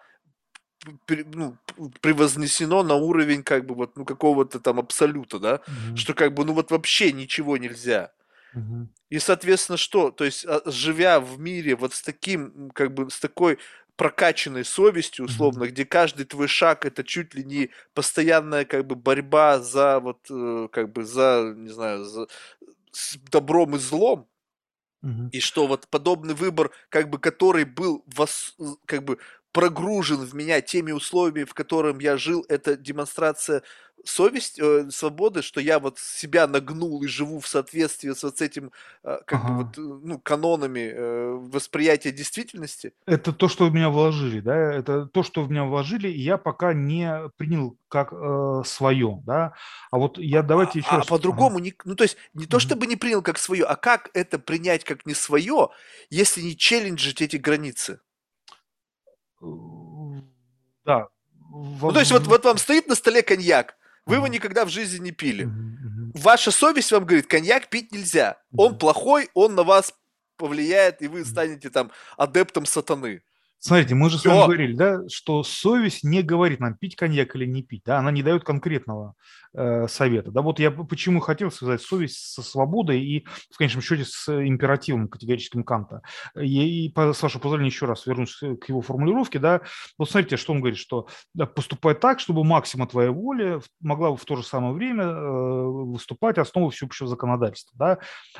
ну, 1.07 1.57
превознесено 2.01 2.83
на 2.83 2.95
уровень 2.95 3.43
как 3.43 3.65
бы 3.65 3.75
вот 3.75 3.97
ну 3.97 4.05
какого-то 4.05 4.59
там 4.59 4.79
абсолюта, 4.79 5.39
да, 5.39 5.55
угу. 5.55 5.97
что 5.97 6.13
как 6.13 6.33
бы 6.33 6.45
ну 6.45 6.53
вот 6.53 6.71
вообще 6.71 7.11
ничего 7.11 7.57
нельзя. 7.57 8.11
Угу. 8.53 8.87
И, 9.09 9.19
соответственно, 9.19 9.77
что? 9.77 10.11
То 10.11 10.25
есть, 10.25 10.45
а, 10.45 10.61
живя 10.65 11.19
в 11.19 11.39
мире 11.39 11.75
вот 11.75 11.93
с 11.93 12.01
таким, 12.01 12.71
как 12.73 12.93
бы, 12.93 13.09
с 13.09 13.19
такой 13.19 13.57
прокачанной 13.95 14.63
совестью, 14.63 15.25
условно, 15.25 15.67
где 15.67 15.85
каждый 15.85 16.25
твой 16.25 16.47
шаг 16.47 16.85
это 16.85 17.03
чуть 17.03 17.33
ли 17.33 17.43
не 17.43 17.71
постоянная 17.93 18.63
как 18.63 18.85
бы 18.85 18.95
борьба 18.95 19.59
за 19.59 19.99
вот 19.99 20.19
э, 20.29 20.67
как 20.71 20.91
бы 20.91 21.03
за 21.03 21.53
не 21.55 21.69
знаю 21.69 22.05
за 22.05 22.27
с 22.91 23.17
добром 23.31 23.75
и 23.75 23.79
злом, 23.79 24.27
и 25.31 25.39
что 25.39 25.67
вот 25.67 25.87
подобный 25.87 26.33
выбор 26.33 26.71
как 26.89 27.09
бы 27.09 27.17
который 27.17 27.65
был 27.65 28.03
вос, 28.07 28.55
как 28.85 29.03
бы 29.03 29.19
прогружен 29.57 30.17
в 30.17 30.35
меня 30.35 30.61
теми 30.61 30.91
условиями, 30.91 31.43
в 31.43 31.55
которых 31.55 31.99
я 31.99 32.15
жил, 32.15 32.45
это 32.47 32.77
демонстрация 32.77 33.63
совесть, 34.05 34.59
э, 34.59 34.91
свободы, 34.91 35.41
что 35.41 35.59
я 35.59 35.79
вот 35.79 35.97
себя 35.97 36.45
нагнул 36.45 37.01
и 37.01 37.07
живу 37.07 37.39
в 37.39 37.47
соответствии 37.47 38.11
с 38.11 38.21
вот 38.21 38.39
этим, 38.39 38.71
э, 39.03 39.17
как 39.25 39.43
ага. 39.43 39.47
бы 39.47 39.63
вот, 39.63 40.03
ну, 40.05 40.19
канонами 40.19 40.91
э, 40.93 41.31
восприятия 41.51 42.11
действительности? 42.11 42.93
Это 43.07 43.33
то, 43.33 43.47
что 43.47 43.65
в 43.65 43.73
меня 43.73 43.89
вложили, 43.89 44.41
да, 44.41 44.55
это 44.55 45.07
то, 45.07 45.23
что 45.23 45.41
в 45.41 45.49
меня 45.49 45.63
вложили, 45.63 46.07
и 46.07 46.21
я 46.21 46.37
пока 46.37 46.75
не 46.75 47.31
принял 47.37 47.79
как 47.87 48.13
э, 48.13 48.61
свое, 48.63 49.23
да, 49.25 49.53
а 49.89 49.97
вот 49.97 50.19
я 50.19 50.43
давайте 50.43 50.79
еще 50.79 50.89
а, 50.89 50.97
раз... 50.97 51.07
А 51.07 51.09
по-другому, 51.09 51.55
ага. 51.55 51.63
не, 51.63 51.73
ну, 51.83 51.95
то 51.95 52.03
есть 52.03 52.17
не 52.35 52.45
то, 52.45 52.59
чтобы 52.59 52.85
не 52.85 52.95
принял 52.95 53.23
как 53.23 53.39
свое, 53.39 53.65
а 53.65 53.75
как 53.75 54.11
это 54.13 54.37
принять 54.37 54.83
как 54.83 55.07
не 55.07 55.15
свое, 55.15 55.69
если 56.11 56.41
не 56.43 56.55
челленджить 56.55 57.23
эти 57.23 57.37
границы? 57.37 57.99
Да. 59.39 61.07
Ну, 61.49 61.91
то 61.91 61.99
есть 61.99 62.11
вот, 62.11 62.27
вот 62.27 62.45
вам 62.45 62.57
стоит 62.57 62.87
на 62.87 62.95
столе 62.95 63.21
коньяк, 63.21 63.77
вы 64.05 64.15
его 64.15 64.27
никогда 64.27 64.65
в 64.65 64.69
жизни 64.69 64.99
не 64.99 65.11
пили. 65.11 65.49
Ваша 66.13 66.51
совесть 66.51 66.91
вам 66.91 67.05
говорит, 67.05 67.27
коньяк 67.27 67.69
пить 67.69 67.91
нельзя. 67.91 68.41
Он 68.55 68.77
плохой, 68.77 69.29
он 69.33 69.55
на 69.55 69.63
вас 69.63 69.93
повлияет, 70.37 71.01
и 71.01 71.07
вы 71.07 71.25
станете 71.25 71.69
там 71.69 71.91
адептом 72.15 72.65
сатаны. 72.65 73.21
Смотрите, 73.59 73.95
мы 73.95 74.09
же 74.09 74.19
с 74.19 74.25
вами 74.25 74.45
говорили, 74.45 74.73
да, 74.73 74.99
что 75.09 75.41
совесть 75.43 76.03
не 76.03 76.21
говорит 76.21 76.59
нам, 76.59 76.75
пить 76.75 76.95
коньяк 76.95 77.35
или 77.35 77.45
не 77.45 77.63
пить, 77.63 77.81
да, 77.85 77.97
она 77.97 78.11
не 78.11 78.21
дает 78.21 78.43
конкретного 78.43 79.15
э, 79.53 79.87
совета. 79.87 80.31
Да, 80.31 80.41
вот 80.43 80.59
я 80.59 80.69
почему 80.69 81.19
хотел 81.19 81.49
связать 81.49 81.81
совесть 81.81 82.17
со 82.17 82.43
свободой 82.43 83.01
и, 83.01 83.25
в 83.51 83.57
конечном 83.57 83.81
счете, 83.81 84.05
с 84.05 84.29
императивом 84.29 85.07
категорическим 85.07 85.63
Канта. 85.63 86.01
И, 86.39 86.85
и 86.85 86.93
с 86.95 87.23
вашего 87.23 87.41
позволения, 87.41 87.69
еще 87.69 87.87
раз 87.87 88.05
вернусь 88.05 88.37
к 88.37 88.69
его 88.69 88.81
формулировке, 88.81 89.39
да, 89.39 89.61
вот 89.97 90.09
смотрите, 90.09 90.37
что 90.37 90.53
он 90.53 90.59
говорит, 90.59 90.77
что 90.77 91.07
да, 91.33 91.47
поступай 91.47 91.95
так, 91.95 92.19
чтобы 92.19 92.43
максима 92.43 92.87
твоей 92.87 93.09
воли 93.09 93.59
могла 93.81 94.15
в 94.15 94.23
то 94.23 94.35
же 94.35 94.43
самое 94.43 94.73
время 94.73 95.05
э, 95.05 95.65
выступать 95.65 96.37
основой 96.37 96.71
всеобщего 96.71 97.09
законодательства, 97.09 97.75
да. 97.75 97.97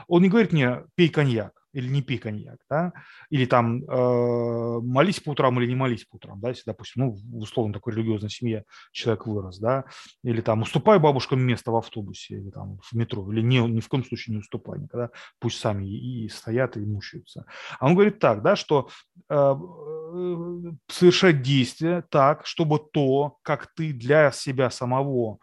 Он 0.07 0.21
не 0.21 0.29
говорит 0.29 0.53
мне, 0.53 0.83
пей 0.95 1.09
коньяк, 1.09 1.53
или 1.77 1.87
не 1.89 2.01
пей 2.01 2.17
коньяк, 2.17 2.57
да, 2.69 2.91
или 3.29 3.45
там 3.45 3.83
э, 3.83 4.79
молись 4.81 5.19
по 5.19 5.29
утрам 5.29 5.59
или 5.59 5.67
не 5.67 5.75
молись 5.75 6.05
по 6.05 6.15
утрам, 6.15 6.39
да, 6.39 6.49
если, 6.49 6.63
допустим, 6.65 7.03
ну, 7.03 7.11
в 7.11 7.43
условно 7.43 7.71
такой 7.71 7.93
религиозной 7.93 8.31
семье 8.31 8.63
человек 8.91 9.27
вырос, 9.27 9.59
да, 9.59 9.85
или 10.23 10.41
там 10.41 10.63
уступай 10.63 10.97
бабушкам 10.97 11.39
место 11.39 11.71
в 11.71 11.75
автобусе 11.75 12.37
или 12.37 12.49
там 12.49 12.79
в 12.79 12.93
метро, 12.93 13.31
или 13.31 13.41
не, 13.41 13.59
ни 13.59 13.79
в 13.79 13.87
коем 13.89 14.03
случае 14.03 14.33
не 14.33 14.39
уступай 14.39 14.79
никогда, 14.79 15.11
пусть 15.39 15.59
сами 15.59 15.85
и, 15.87 16.27
стоят 16.29 16.77
и 16.77 16.79
мучаются. 16.79 17.45
А 17.79 17.85
он 17.85 17.93
говорит 17.93 18.17
так, 18.17 18.41
да, 18.41 18.55
что 18.55 18.89
э, 19.29 19.35
э, 19.35 20.71
совершать 20.87 21.43
действия 21.43 22.03
так, 22.09 22.47
чтобы 22.47 22.79
то, 22.91 23.37
как 23.43 23.71
ты 23.75 23.93
для 23.93 24.31
себя 24.31 24.71
самого 24.71 25.37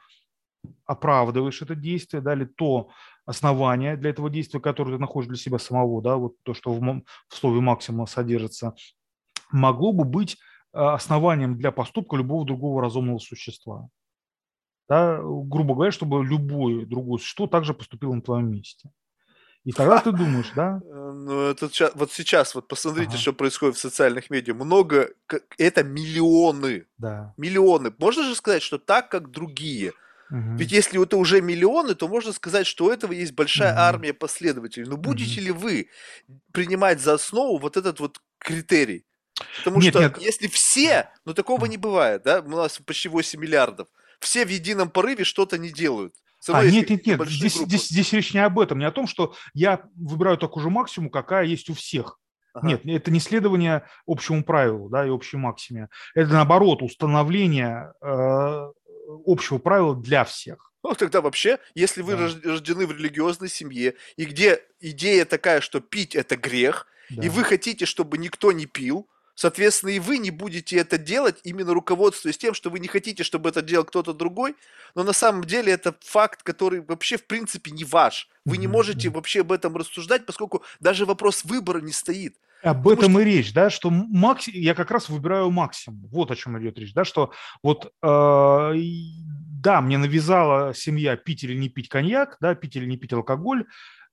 оправдываешь 0.85 1.63
это 1.63 1.77
действие, 1.77 2.23
да, 2.23 2.35
или 2.35 2.45
то, 2.45 2.91
основания 3.27 3.97
для 3.97 4.11
этого 4.11 4.31
действия, 4.31 4.61
которое 4.61 4.93
ты 4.93 4.99
находишь 4.99 5.29
для 5.29 5.37
себя 5.37 5.59
самого, 5.59 6.03
да, 6.03 6.17
вот 6.17 6.35
то, 6.43 6.55
что 6.55 6.73
в, 6.73 6.81
в 6.81 7.35
слове 7.35 7.61
максимум 7.61 8.07
содержится, 8.07 8.75
могло 9.51 9.93
бы 9.93 10.05
быть 10.05 10.37
э, 10.73 10.79
основанием 10.79 11.57
для 11.57 11.73
поступка 11.73 12.17
любого 12.17 12.45
другого 12.45 12.83
разумного 12.83 13.19
существа. 13.19 13.89
Да, 14.89 15.19
грубо 15.23 15.75
говоря, 15.75 15.93
чтобы 15.93 16.25
любое 16.25 16.85
другое 16.85 17.19
существо 17.19 17.47
также 17.47 17.73
поступило 17.73 18.13
на 18.13 18.21
твоем 18.21 18.51
месте. 18.51 18.91
И 19.65 19.73
тогда 19.73 19.99
ты 19.99 20.13
думаешь, 20.13 20.53
да? 20.55 20.81
Э, 20.95 21.13
ну, 21.13 21.41
это 21.43 21.71
вот 21.95 22.13
сейчас, 22.13 22.55
вот 22.55 22.69
посмотрите, 22.69 23.13
ага. 23.13 23.19
что 23.19 23.33
происходит 23.33 23.77
в 23.77 23.81
социальных 23.81 24.29
медиа. 24.29 24.53
Много, 24.53 25.11
это 25.57 25.83
миллионы. 25.83 26.87
Да. 26.99 27.33
Миллионы. 27.39 27.95
Можно 27.99 28.25
же 28.25 28.35
сказать, 28.35 28.63
что 28.63 28.79
так, 28.79 29.09
как 29.09 29.31
другие– 29.31 29.93
Угу. 30.31 30.57
Ведь 30.57 30.73
если 30.73 31.03
это 31.03 31.17
уже 31.17 31.41
миллионы, 31.41 31.95
то 31.95 32.09
можно 32.09 32.33
сказать, 32.33 32.67
что 32.67 32.87
у 32.87 32.91
этого 32.91 33.13
есть 33.13 33.33
большая 33.33 33.73
угу. 33.73 33.81
армия 33.81 34.15
последователей. 34.15 34.87
Но 34.87 34.97
будете 34.97 35.41
угу. 35.41 35.47
ли 35.47 35.51
вы 35.51 35.89
принимать 36.53 37.01
за 37.01 37.15
основу 37.15 37.59
вот 37.59 37.77
этот 37.77 38.01
вот 38.01 38.21
критерий? 38.39 39.05
Потому 39.59 39.81
нет, 39.81 39.95
что 39.95 40.01
нет. 40.01 40.19
если 40.19 40.47
все, 40.47 41.11
ну 41.25 41.35
такого 41.35 41.67
не 41.67 41.77
бывает, 41.77 42.23
да, 42.23 42.41
у 42.41 42.49
нас 42.49 42.79
почти 42.79 43.09
8 43.09 43.41
миллиардов, 43.41 43.89
все 44.21 44.47
в 44.47 44.49
едином 44.49 44.91
порыве 44.91 45.25
что-то 45.25 45.59
не 45.59 45.71
делают. 45.71 46.15
А, 46.49 46.65
нет, 46.65 46.91
нет, 46.91 47.07
нет, 47.07 47.29
здесь, 47.29 47.55
здесь, 47.55 47.89
здесь 47.89 48.13
речь 48.13 48.35
не 48.35 48.41
об 48.41 48.59
этом, 48.59 48.79
не 48.79 48.85
о 48.85 48.91
том, 48.91 49.07
что 49.07 49.35
я 49.55 49.83
выбираю 49.97 50.37
такую 50.37 50.63
же 50.63 50.71
максимум, 50.71 51.11
какая 51.11 51.47
есть 51.47 51.71
у 51.71 51.75
всех. 51.75 52.19
Ага. 52.53 52.69
Нет, 52.69 52.83
это 52.85 53.11
не 53.11 53.19
следование 53.19 53.85
общему 54.07 54.45
правилу 54.45 54.89
да, 54.89 55.07
и 55.07 55.11
общей 55.11 55.37
максиме. 55.37 55.89
Это 56.15 56.33
наоборот 56.33 56.83
установление 56.83 57.93
э, 58.01 58.71
общего 59.27 59.59
правила 59.59 59.95
для 59.95 60.25
всех. 60.25 60.73
Ну, 60.83 60.95
тогда 60.95 61.23
вообще, 61.23 61.59
если 61.75 62.03
вы 62.03 62.17
да. 62.17 62.31
рождены 62.45 62.87
в 62.87 62.93
религиозной 62.93 63.49
семье, 63.49 63.95
и 64.17 64.27
где 64.27 64.63
идея 64.81 65.25
такая, 65.25 65.61
что 65.61 65.81
пить– 65.81 66.15
это 66.17 66.37
грех, 66.37 66.87
да. 67.09 67.25
и 67.25 67.29
вы 67.31 67.43
хотите, 67.43 67.87
чтобы 67.87 68.19
никто 68.19 68.53
не 68.53 68.67
пил, 68.67 69.09
соответственно, 69.35 69.91
и 69.91 69.99
вы 69.99 70.19
не 70.19 70.31
будете 70.31 70.77
это 70.77 70.99
делать, 70.99 71.41
именно 71.43 71.73
руководствуясь 71.73 72.37
тем, 72.37 72.53
что 72.53 72.69
вы 72.69 72.81
не 72.81 72.89
хотите, 72.89 73.25
чтобы 73.25 73.49
это 73.49 73.63
делал 73.63 73.85
кто-то 73.85 74.13
другой, 74.13 74.57
но 74.95 75.03
на 75.03 75.15
самом 75.15 75.45
деле 75.45 75.73
это 75.73 75.95
факт, 76.01 76.43
который 76.43 76.83
вообще 76.83 77.17
в 77.17 77.25
принципе 77.25 77.71
не 77.71 77.85
ваш. 77.85 78.29
Вы 78.45 78.59
не 78.59 78.67
можете 78.67 79.09
вообще 79.09 79.41
об 79.41 79.53
этом 79.53 79.77
рассуждать, 79.77 80.27
поскольку 80.27 80.63
даже 80.81 81.07
вопрос 81.07 81.45
выбора 81.45 81.81
не 81.81 81.93
стоит. 81.93 82.37
Об 82.65 82.89
этом 82.89 83.13
что... 83.13 83.21
и 83.21 83.25
речь, 83.25 83.53
да, 83.53 83.69
что 83.69 83.91
макс... 83.91 84.49
я 84.49 84.75
как 84.75 84.91
раз 84.91 85.11
выбираю 85.11 85.51
максимум. 85.51 86.09
Вот 86.11 86.31
о 86.31 86.37
чем 86.37 86.59
идет 86.59 86.79
речь, 86.79 86.95
да, 86.95 87.05
что 87.05 87.31
вот 87.63 87.93
э, 88.03 88.75
да, 89.65 89.81
мне 89.83 89.99
навязала 89.99 90.73
семья 90.73 91.17
пить 91.17 91.45
или 91.45 91.55
не 91.55 91.69
пить 91.69 91.91
коньяк, 91.91 92.39
да, 92.41 92.55
пить 92.55 92.77
или 92.77 92.87
не 92.87 92.97
пить 92.97 93.13
алкоголь, 93.13 93.67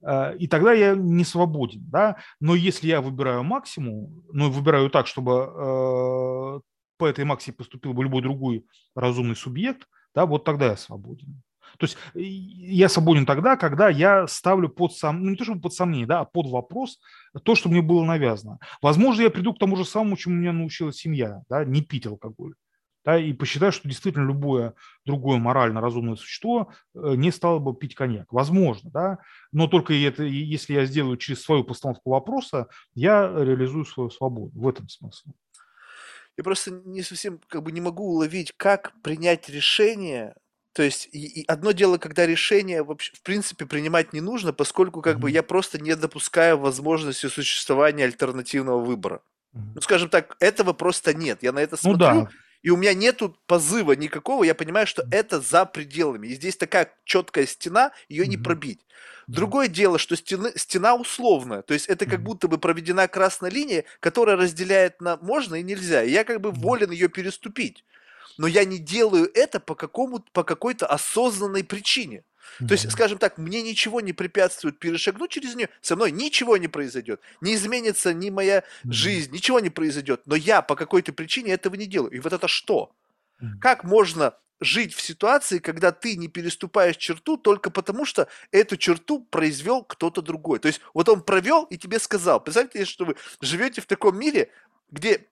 э, 0.04 0.36
и 0.38 0.48
тогда 0.48 0.74
я 0.74 0.96
не 0.96 1.24
свободен, 1.24 1.82
да. 1.90 2.18
Но 2.42 2.54
если 2.54 2.88
я 2.88 3.00
выбираю 3.00 3.44
максимум, 3.44 4.26
ну 4.34 4.52
выбираю 4.52 4.90
так, 4.90 5.08
чтобы 5.08 5.32
э, 5.32 6.60
по 6.98 7.06
этой 7.06 7.24
максиме 7.24 7.56
поступил 7.56 7.94
бы 7.94 8.04
любой 8.04 8.22
другой 8.22 8.66
разумный 8.96 9.38
субъект, 9.38 9.88
да, 10.14 10.26
вот 10.26 10.44
тогда 10.44 10.68
я 10.68 10.76
свободен. 10.76 11.42
То 11.78 11.86
есть 11.86 11.98
я 12.14 12.90
свободен 12.90 13.26
тогда, 13.26 13.58
когда 13.58 13.90
я 13.90 14.28
ставлю 14.28 14.70
под 14.70 14.94
сом... 14.94 15.24
ну 15.24 15.32
не 15.32 15.36
то 15.36 15.44
чтобы 15.44 15.62
под 15.62 15.74
сомнение, 15.74 16.08
да, 16.08 16.22
а 16.22 16.26
под 16.26 16.48
вопрос 16.48 17.00
то, 17.44 17.56
что 17.56 17.70
мне 17.70 17.82
было 17.82 18.04
навязано. 18.04 18.60
Возможно, 18.82 19.22
я 19.22 19.30
приду 19.30 19.54
к 19.54 19.60
тому 19.60 19.76
же 19.76 19.86
самому, 19.86 20.18
чему 20.18 20.36
меня 20.36 20.54
научила 20.54 20.94
семья, 20.94 21.42
да, 21.50 21.66
не 21.66 21.82
пить 21.82 22.06
алкоголь. 22.06 22.54
Да, 23.04 23.18
и 23.18 23.34
посчитаю, 23.34 23.72
что 23.72 23.88
действительно 23.88 24.28
любое 24.28 24.76
другое 25.06 25.40
морально 25.40 25.82
разумное 25.82 26.16
существо 26.16 26.72
э, 26.94 27.16
не 27.16 27.32
стало 27.32 27.58
бы 27.58 27.76
пить 27.76 27.96
коньяк. 27.96 28.32
Возможно, 28.32 28.92
да, 28.92 29.18
но 29.52 29.66
только 29.68 29.94
это, 29.94 30.24
если 30.24 30.74
я 30.74 30.86
сделаю 30.86 31.18
через 31.18 31.42
свою 31.42 31.64
постановку 31.64 32.12
вопроса, 32.12 32.68
я 32.94 33.28
реализую 33.28 33.86
свою 33.86 34.12
свободу. 34.12 34.52
В 34.54 34.68
этом 34.68 34.88
смысле. 34.88 35.34
Я 36.38 36.44
просто 36.44 36.72
не 36.86 37.02
совсем 37.02 37.40
как 37.48 37.64
бы 37.64 37.72
не 37.72 37.82
могу 37.82 38.04
уловить, 38.04 38.54
как 38.56 38.94
принять 39.02 39.50
решение 39.50 40.36
то 40.74 40.84
есть 40.84 41.10
и, 41.12 41.42
и 41.42 41.46
одно 41.48 41.72
дело, 41.72 41.98
когда 41.98 42.26
решение 42.26 42.84
вообще 42.84 43.14
в 43.14 43.22
принципе 43.22 43.66
принимать 43.66 44.14
не 44.14 44.22
нужно, 44.22 44.54
поскольку 44.54 45.02
как 45.02 45.20
бы 45.20 45.30
я 45.30 45.44
просто 45.44 45.80
не 45.82 45.96
допускаю 45.96 46.58
возможности 46.58 47.28
существования 47.28 48.06
альтернативного 48.06 48.84
выбора. 48.84 49.22
Ну, 49.54 49.82
скажем 49.82 50.10
так, 50.10 50.38
этого 50.40 50.72
просто 50.72 51.14
нет. 51.14 51.40
Я 51.44 51.52
на 51.52 51.60
это 51.60 51.76
Ну 51.84 51.96
смотрю, 51.96 52.22
да. 52.22 52.30
и 52.62 52.70
у 52.70 52.78
меня 52.78 52.94
нету 52.94 53.38
позыва 53.48 53.94
никакого. 53.94 54.46
Я 54.46 54.56
понимаю, 54.56 54.88
что 54.88 55.06
это 55.12 55.42
за 55.42 55.66
пределами. 55.66 56.28
И 56.28 56.36
здесь 56.36 56.56
такая 56.56 56.94
четкая 57.04 57.46
стена, 57.46 57.92
ее 58.08 58.28
не 58.28 58.38
пробить. 58.38 58.86
Другое 59.28 59.68
дело, 59.68 60.00
что 60.00 60.16
стены, 60.16 60.54
стена 60.56 60.96
условная. 60.96 61.64
То 61.64 61.74
есть 61.74 61.88
это 61.88 62.06
как 62.06 62.24
будто 62.24 62.48
бы 62.48 62.58
проведена 62.58 63.10
красная 63.10 63.52
линия, 63.52 63.84
которая 64.00 64.38
разделяет 64.38 65.02
на 65.02 65.18
можно 65.18 65.56
и 65.56 65.64
нельзя. 65.64 66.02
И 66.04 66.12
я 66.12 66.24
как 66.24 66.40
бы 66.40 66.52
волен 66.52 66.92
ее 66.92 67.10
переступить 67.10 67.84
но 68.38 68.48
я 68.48 68.66
не 68.66 68.78
делаю 68.78 69.30
это 69.34 69.60
по, 69.60 69.76
какому, 69.76 70.20
по 70.32 70.44
какой-то 70.44 70.88
осознанной 70.88 71.64
причине. 71.64 72.24
Mm-hmm. 72.60 72.68
То 72.68 72.74
есть, 72.74 72.92
скажем 72.92 73.18
так, 73.18 73.38
мне 73.38 73.62
ничего 73.62 74.02
не 74.02 74.14
препятствует 74.14 74.80
перешагнуть 74.80 75.32
через 75.32 75.56
нее, 75.56 75.70
со 75.82 75.96
мной 75.96 76.12
ничего 76.12 76.58
не 76.58 76.68
произойдет, 76.68 77.22
не 77.40 77.56
изменится 77.56 78.14
ни 78.14 78.30
моя 78.30 78.60
mm-hmm. 78.60 78.92
жизнь, 78.92 79.32
ничего 79.32 79.60
не 79.60 79.70
произойдет, 79.70 80.22
но 80.26 80.36
я 80.36 80.62
по 80.62 80.76
какой-то 80.76 81.14
причине 81.14 81.54
этого 81.54 81.76
не 81.76 81.86
делаю. 81.86 82.12
И 82.12 82.20
вот 82.20 82.34
это 82.34 82.48
что? 82.48 82.92
Mm-hmm. 83.42 83.60
Как 83.62 83.84
можно 83.84 84.36
жить 84.62 84.94
в 84.94 85.02
ситуации, 85.02 85.58
когда 85.58 85.92
ты 85.92 86.16
не 86.16 86.28
переступаешь 86.28 86.96
черту 86.96 87.36
только 87.36 87.72
потому, 87.72 88.06
что 88.06 88.28
эту 88.52 88.78
черту 88.78 89.22
произвел 89.22 89.84
кто-то 89.84 90.22
другой. 90.22 90.60
То 90.60 90.68
есть 90.68 90.82
вот 90.94 91.10
он 91.10 91.24
провел 91.24 91.64
и 91.64 91.78
тебе 91.78 92.00
сказал. 92.00 92.40
Представьте, 92.40 92.86
что 92.86 93.06
вы 93.06 93.16
живете 93.42 93.82
в 93.82 93.88
таком 93.88 94.18
мире, 94.18 94.52
где 94.92 95.26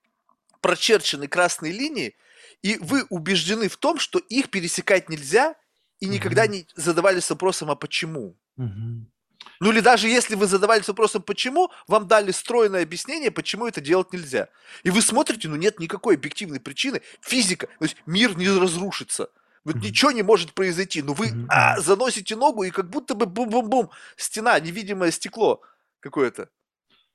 прочерчены 0.60 1.28
красные 1.28 1.72
линии, 1.72 2.16
и 2.62 2.76
вы 2.80 3.04
убеждены 3.08 3.68
в 3.68 3.76
том, 3.76 3.98
что 3.98 4.18
их 4.18 4.50
пересекать 4.50 5.08
нельзя, 5.08 5.54
и 6.00 6.06
никогда 6.06 6.46
не 6.46 6.66
задавались 6.76 7.28
вопросом, 7.30 7.70
а 7.70 7.76
почему? 7.76 8.36
Ну 9.60 9.72
или 9.72 9.80
даже 9.80 10.08
если 10.08 10.34
вы 10.34 10.46
задавались 10.46 10.88
вопросом, 10.88 11.22
почему, 11.22 11.70
вам 11.86 12.08
дали 12.08 12.30
стройное 12.30 12.82
объяснение, 12.82 13.30
почему 13.30 13.66
это 13.66 13.80
делать 13.80 14.12
нельзя. 14.12 14.48
И 14.84 14.90
вы 14.90 15.02
смотрите, 15.02 15.48
ну 15.48 15.56
нет 15.56 15.78
никакой 15.78 16.14
объективной 16.14 16.60
причины. 16.60 17.02
Физика, 17.20 17.66
то 17.66 17.84
есть 17.84 17.96
мир 18.06 18.36
не 18.36 18.48
разрушится. 18.48 19.30
Вот 19.64 19.76
mm-hmm. 19.76 19.80
ничего 19.80 20.10
не 20.12 20.22
может 20.22 20.54
произойти. 20.54 21.02
Но 21.02 21.12
вы 21.12 21.28
mm-hmm. 21.28 21.46
а, 21.48 21.80
заносите 21.80 22.36
ногу, 22.36 22.62
и 22.62 22.70
как 22.70 22.88
будто 22.88 23.14
бы 23.14 23.26
бум-бум-бум, 23.26 23.90
стена, 24.16 24.58
невидимое 24.58 25.10
стекло 25.10 25.60
какое-то. 26.00 26.48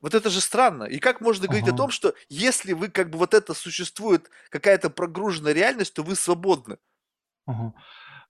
Вот 0.05 0.13
это 0.13 0.29
же 0.29 0.39
странно. 0.39 0.83
И 0.83 0.99
как 0.99 1.19
можно 1.19 1.47
говорить 1.47 1.65
ага. 1.65 1.73
о 1.73 1.77
том, 1.77 1.89
что 1.89 2.13
если 2.29 2.73
вы 2.73 2.89
как 2.89 3.09
бы 3.09 3.17
вот 3.17 3.33
это 3.33 3.55
существует, 3.55 4.29
какая-то 4.49 4.91
прогруженная 4.91 5.51
реальность, 5.51 5.95
то 5.95 6.03
вы 6.03 6.15
свободны? 6.15 6.77
Ага. 7.47 7.73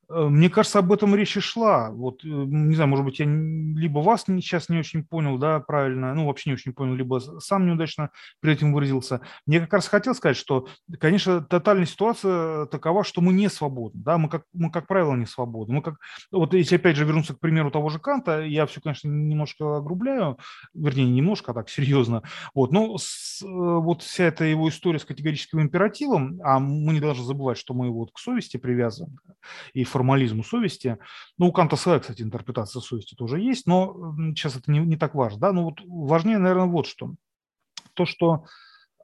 Э, 0.09 0.27
мне 0.27 0.49
кажется, 0.49 0.79
об 0.79 0.91
этом 0.91 1.15
речь 1.15 1.37
и 1.37 1.39
шла. 1.39 1.89
Вот, 1.91 2.23
э, 2.23 2.27
не 2.27 2.75
знаю, 2.75 2.89
может 2.89 3.05
быть, 3.05 3.19
я 3.19 3.25
либо 3.25 3.99
вас 3.99 4.25
сейчас 4.25 4.69
не 4.69 4.77
очень 4.77 5.03
понял, 5.03 5.37
да, 5.37 5.59
правильно, 5.59 6.13
ну, 6.13 6.27
вообще 6.27 6.49
не 6.49 6.55
очень 6.55 6.73
понял, 6.73 6.95
либо 6.95 7.19
сам 7.39 7.65
неудачно 7.65 8.09
перед 8.41 8.57
этим 8.57 8.73
выразился. 8.73 9.21
Мне 9.45 9.59
как 9.59 9.73
раз 9.73 9.87
хотел 9.87 10.15
сказать, 10.15 10.37
что, 10.37 10.67
конечно, 10.99 11.41
тотальная 11.41 11.85
ситуация 11.85 12.65
такова, 12.67 13.03
что 13.03 13.21
мы 13.21 13.33
не 13.33 13.49
свободны, 13.49 14.01
да, 14.03 14.17
мы, 14.17 14.29
как, 14.29 14.43
мы, 14.53 14.71
как 14.71 14.87
правило, 14.87 15.15
не 15.15 15.25
свободны. 15.25 15.75
Мы 15.75 15.81
как, 15.81 15.95
вот 16.31 16.53
если, 16.53 16.75
опять 16.75 16.95
же, 16.95 17.05
вернуться 17.05 17.33
к 17.33 17.39
примеру 17.39 17.71
того 17.71 17.89
же 17.89 17.99
Канта, 17.99 18.41
я 18.41 18.65
все, 18.65 18.81
конечно, 18.81 19.07
немножко 19.07 19.77
огрубляю, 19.77 20.37
вернее, 20.73 21.09
немножко, 21.09 21.51
а 21.51 21.53
так, 21.53 21.69
серьезно, 21.69 22.23
вот, 22.53 22.71
но 22.71 22.97
с, 22.97 23.41
э, 23.43 23.47
вот 23.47 24.01
вся 24.01 24.25
эта 24.25 24.45
его 24.45 24.69
история 24.69 24.99
с 24.99 25.05
категорическим 25.05 25.61
императивом, 25.61 26.39
а 26.43 26.59
мы 26.59 26.93
не 26.93 26.99
должны 26.99 27.23
забывать, 27.23 27.57
что 27.57 27.73
мы 27.73 27.89
вот 27.89 28.11
к 28.11 28.19
совести 28.19 28.57
привязываем, 28.57 29.17
и 29.73 29.83
формализму 29.95 30.43
совести. 30.43 30.97
Ну, 31.37 31.47
у 31.47 31.53
Канта 31.53 31.77
своя, 31.77 31.99
кстати, 31.99 32.21
интерпретация 32.21 32.81
совести 32.81 33.15
тоже 33.15 33.39
есть, 33.39 33.65
но 33.65 34.13
сейчас 34.35 34.57
это 34.57 34.69
не, 34.69 34.79
не 34.79 34.97
так 34.97 35.15
важно. 35.15 35.39
Да? 35.39 35.53
Но 35.53 35.63
вот 35.63 35.79
важнее, 35.85 36.37
наверное, 36.37 36.65
вот 36.65 36.85
что. 36.85 37.13
То, 37.93 38.05
что 38.05 38.43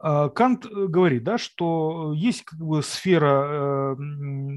Кант 0.01 0.65
э, 0.65 0.87
говорит, 0.87 1.23
да, 1.23 1.37
что 1.37 2.13
есть 2.15 2.43
как 2.43 2.59
бы 2.59 2.81
сфера 2.81 3.95
э, 3.95 3.95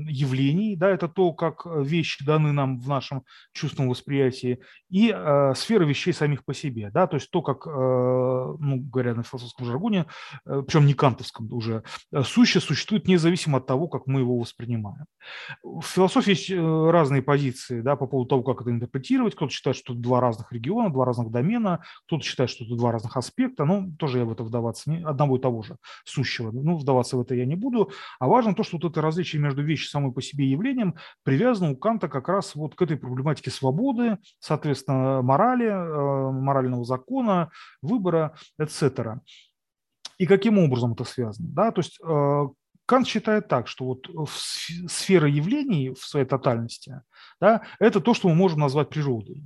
явлений, 0.08 0.74
да, 0.76 0.88
это 0.88 1.06
то, 1.06 1.32
как 1.32 1.66
вещи 1.66 2.24
даны 2.24 2.52
нам 2.52 2.78
в 2.78 2.88
нашем 2.88 3.24
чувственном 3.52 3.90
восприятии, 3.90 4.60
и 4.88 5.14
э, 5.14 5.52
сфера 5.54 5.84
вещей 5.84 6.14
самих 6.14 6.44
по 6.44 6.54
себе, 6.54 6.90
да, 6.90 7.06
то 7.06 7.16
есть 7.16 7.30
то, 7.30 7.42
как, 7.42 7.66
ну, 7.66 8.78
говоря 8.78 9.14
на 9.14 9.22
философском 9.22 9.66
жаргоне, 9.66 10.06
причем 10.44 10.86
не 10.86 10.94
кантовском 10.94 11.52
уже, 11.52 11.82
сущее 12.22 12.60
существует 12.60 13.06
независимо 13.06 13.58
от 13.58 13.66
того, 13.66 13.88
как 13.88 14.06
мы 14.06 14.20
его 14.20 14.38
воспринимаем. 14.38 15.04
В 15.62 15.82
философии 15.82 16.30
есть 16.30 16.50
разные 16.50 17.22
позиции, 17.22 17.80
да, 17.80 17.96
по 17.96 18.06
поводу 18.06 18.28
того, 18.28 18.42
как 18.42 18.62
это 18.62 18.70
интерпретировать. 18.70 19.34
Кто-то 19.34 19.52
считает, 19.52 19.76
что 19.76 19.92
это 19.92 20.02
два 20.02 20.20
разных 20.20 20.52
региона, 20.52 20.90
два 20.90 21.04
разных 21.04 21.30
домена, 21.30 21.82
кто-то 22.06 22.24
считает, 22.24 22.50
что 22.50 22.64
это 22.64 22.76
два 22.76 22.92
разных 22.92 23.16
аспекта, 23.16 23.64
ну, 23.64 23.92
тоже 23.98 24.18
я 24.18 24.24
в 24.24 24.32
это 24.32 24.44
вдаваться 24.44 24.90
не, 24.90 25.02
одного 25.02 25.33
одного 25.34 25.36
и 25.36 25.40
того 25.40 25.62
же 25.62 25.76
сущего. 26.04 26.50
Ну, 26.50 26.76
вдаваться 26.76 27.16
в 27.16 27.20
это 27.20 27.34
я 27.34 27.44
не 27.44 27.56
буду. 27.56 27.90
А 28.18 28.28
важно 28.28 28.54
то, 28.54 28.62
что 28.62 28.78
вот 28.78 28.90
это 28.90 29.00
различие 29.00 29.40
между 29.40 29.62
вещью 29.62 29.88
самой 29.88 30.12
по 30.12 30.22
себе 30.22 30.46
явлением 30.46 30.94
привязано 31.22 31.72
у 31.72 31.76
Канта 31.76 32.08
как 32.08 32.28
раз 32.28 32.54
вот 32.54 32.74
к 32.74 32.82
этой 32.82 32.96
проблематике 32.96 33.50
свободы, 33.50 34.18
соответственно, 34.40 35.22
морали, 35.22 35.66
э, 35.66 36.30
морального 36.30 36.84
закона, 36.84 37.50
выбора, 37.82 38.34
etc. 38.60 39.18
И 40.18 40.26
каким 40.26 40.58
образом 40.58 40.92
это 40.92 41.04
связано? 41.04 41.48
Да? 41.50 41.70
То 41.72 41.80
есть 41.80 41.98
э, 42.02 42.48
Кант 42.86 43.06
считает 43.06 43.48
так, 43.48 43.66
что 43.68 43.84
вот 43.84 44.30
сфера 44.88 45.28
явлений 45.28 45.90
в 45.90 46.04
своей 46.04 46.26
тотальности, 46.26 47.02
да, 47.40 47.62
это 47.78 48.00
то, 48.00 48.14
что 48.14 48.28
мы 48.28 48.34
можем 48.34 48.60
назвать 48.60 48.90
природой. 48.90 49.42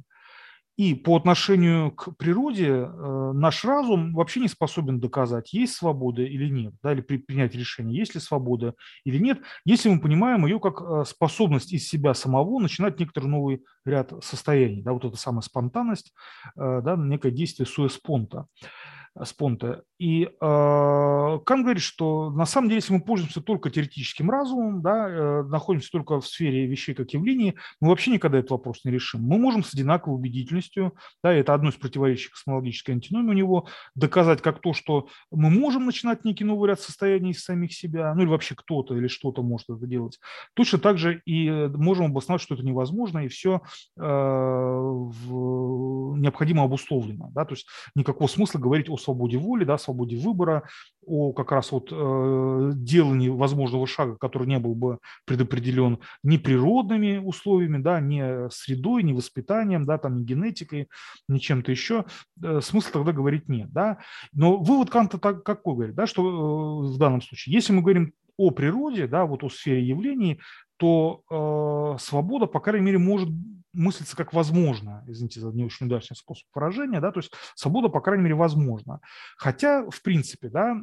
И 0.78 0.94
по 0.94 1.16
отношению 1.16 1.90
к 1.90 2.16
природе 2.16 2.68
э, 2.68 3.32
наш 3.34 3.64
разум 3.64 4.14
вообще 4.14 4.38
не 4.38 4.46
способен 4.46 5.00
доказать, 5.00 5.52
есть 5.52 5.74
свобода 5.74 6.22
или 6.22 6.48
нет, 6.48 6.72
да, 6.84 6.92
или 6.92 7.00
при, 7.00 7.16
принять 7.16 7.52
решение, 7.56 7.98
есть 7.98 8.14
ли 8.14 8.20
свобода 8.20 8.74
или 9.02 9.18
нет, 9.18 9.40
если 9.64 9.88
мы 9.88 10.00
понимаем 10.00 10.46
ее 10.46 10.60
как 10.60 10.80
э, 10.80 11.05
способность 11.05 11.72
из 11.72 11.88
себя 11.88 12.14
самого 12.14 12.60
начинать 12.60 13.00
некоторый 13.00 13.26
новый 13.26 13.64
ряд 13.84 14.12
состояний, 14.22 14.80
да, 14.82 14.92
вот 14.92 15.05
эта 15.05 15.16
самая 15.16 15.42
спонтанность, 15.42 16.12
э, 16.56 16.80
да, 16.84 16.94
некое 16.94 17.32
действие 17.32 17.66
суэспонта. 17.66 18.46
спонта 18.55 18.88
спонта. 19.24 19.82
И 19.99 20.24
э, 20.24 20.28
Кан 20.40 21.62
говорит, 21.62 21.82
что 21.82 22.31
на 22.31 22.47
самом 22.47 22.69
деле, 22.69 22.78
если 22.78 22.93
мы 22.93 23.01
пользуемся 23.01 23.40
только 23.40 23.70
теоретическим 23.70 24.31
разумом, 24.31 24.81
да, 24.81 25.09
э, 25.09 25.43
находимся 25.45 25.90
только 25.90 26.20
в 26.20 26.27
сфере 26.27 26.66
вещей 26.66 26.95
как 26.95 27.11
явлений, 27.11 27.57
мы 27.81 27.89
вообще 27.89 28.12
никогда 28.12 28.39
этот 28.39 28.53
вопрос 28.53 28.85
не 28.85 28.93
решим. 28.93 29.23
Мы 29.23 29.39
можем 29.39 29.65
с 29.65 29.74
одинаковой 29.74 30.16
убедительностью, 30.16 30.95
да, 31.23 31.32
это 31.32 31.55
одно 31.55 31.70
из 31.70 31.74
противоречий 31.74 32.31
космологической 32.31 32.93
антиномии 32.93 33.31
у 33.31 33.35
него, 33.35 33.66
доказать 33.95 34.40
как 34.40 34.61
то, 34.61 34.73
что 34.73 35.09
мы 35.31 35.51
можем 35.51 35.86
начинать 35.86 36.24
некий 36.24 36.45
новый 36.45 36.69
ряд 36.69 36.81
состояний 36.81 37.32
из 37.32 37.43
самих 37.43 37.73
себя, 37.73 38.15
ну 38.15 38.23
или 38.23 38.28
вообще 38.28 38.55
кто-то 38.55 38.97
или 38.97 39.09
что-то 39.09 39.43
может 39.43 39.69
это 39.69 39.86
делать. 39.86 40.19
Точно 40.55 40.78
так 40.78 40.99
же 40.99 41.20
и 41.24 41.51
можем 41.51 42.07
обосновать, 42.07 42.43
что 42.43 42.55
это 42.55 42.65
невозможно, 42.65 43.24
и 43.24 43.28
все 43.28 43.62
э, 43.97 44.01
в, 44.01 46.16
необходимо 46.19 46.65
обусловлено. 46.65 47.31
Да, 47.35 47.45
то 47.45 47.55
есть 47.55 47.66
никакого 47.95 48.28
смысла 48.28 48.59
говорить 48.59 48.89
о 48.89 48.97
свободе 49.09 49.39
воли, 49.39 49.64
да, 49.64 49.78
свободе 49.78 50.16
выбора, 50.16 50.64
о 51.06 51.32
как 51.32 51.52
раз 51.52 51.72
вот 51.72 51.89
э, 51.90 52.72
делании 52.74 53.28
возможного 53.28 53.86
шага, 53.86 54.16
который 54.16 54.47
не 54.47 54.59
был 54.59 54.74
бы 54.74 54.98
предопределен 55.24 55.98
ни 56.22 56.36
природными 56.36 57.16
условиями, 57.16 57.78
да, 57.78 58.01
ни 58.01 58.51
средой, 58.51 59.02
ни 59.02 59.12
воспитанием, 59.12 59.86
да, 59.86 59.97
там, 59.97 60.18
ни 60.18 60.24
генетикой, 60.24 60.89
ни 61.28 61.39
чем-то 61.39 61.70
еще, 61.70 62.05
э, 62.43 62.60
смысла 62.60 62.93
тогда 62.93 63.12
говорить 63.12 63.48
нет. 63.48 63.72
Да. 63.72 63.98
Но 64.32 64.59
вывод 64.59 64.90
Канта 64.90 65.18
так, 65.18 65.43
какой 65.43 65.74
говорит, 65.74 65.94
да, 65.94 66.06
что 66.06 66.22
э, 66.22 66.94
в 66.94 66.98
данном 66.98 67.22
случае, 67.22 67.55
если 67.55 67.72
мы 67.72 67.80
говорим 67.80 68.12
о 68.36 68.51
природе, 68.51 69.06
да, 69.06 69.24
вот 69.24 69.43
о 69.44 69.48
сфере 69.48 69.82
явлений, 69.82 70.40
то 70.76 71.22
э, 71.30 71.98
свобода, 72.01 72.47
по 72.47 72.60
крайней 72.60 72.86
мере, 72.86 72.98
может 72.98 73.30
мыслиться 73.78 74.16
как 74.16 74.32
возможно, 74.32 75.05
извините 75.06 75.40
за 75.40 75.48
не 75.48 75.64
очень 75.64 75.86
удачный 75.86 76.16
способ 76.16 76.46
выражения, 76.55 77.00
да, 77.00 77.12
то 77.12 77.20
есть 77.20 77.32
свобода, 77.55 77.88
по 77.88 78.00
крайней 78.00 78.24
мере, 78.24 78.34
возможна. 78.34 79.00
Хотя, 79.36 79.88
в 79.88 80.02
принципе, 80.02 80.48
да, 80.48 80.76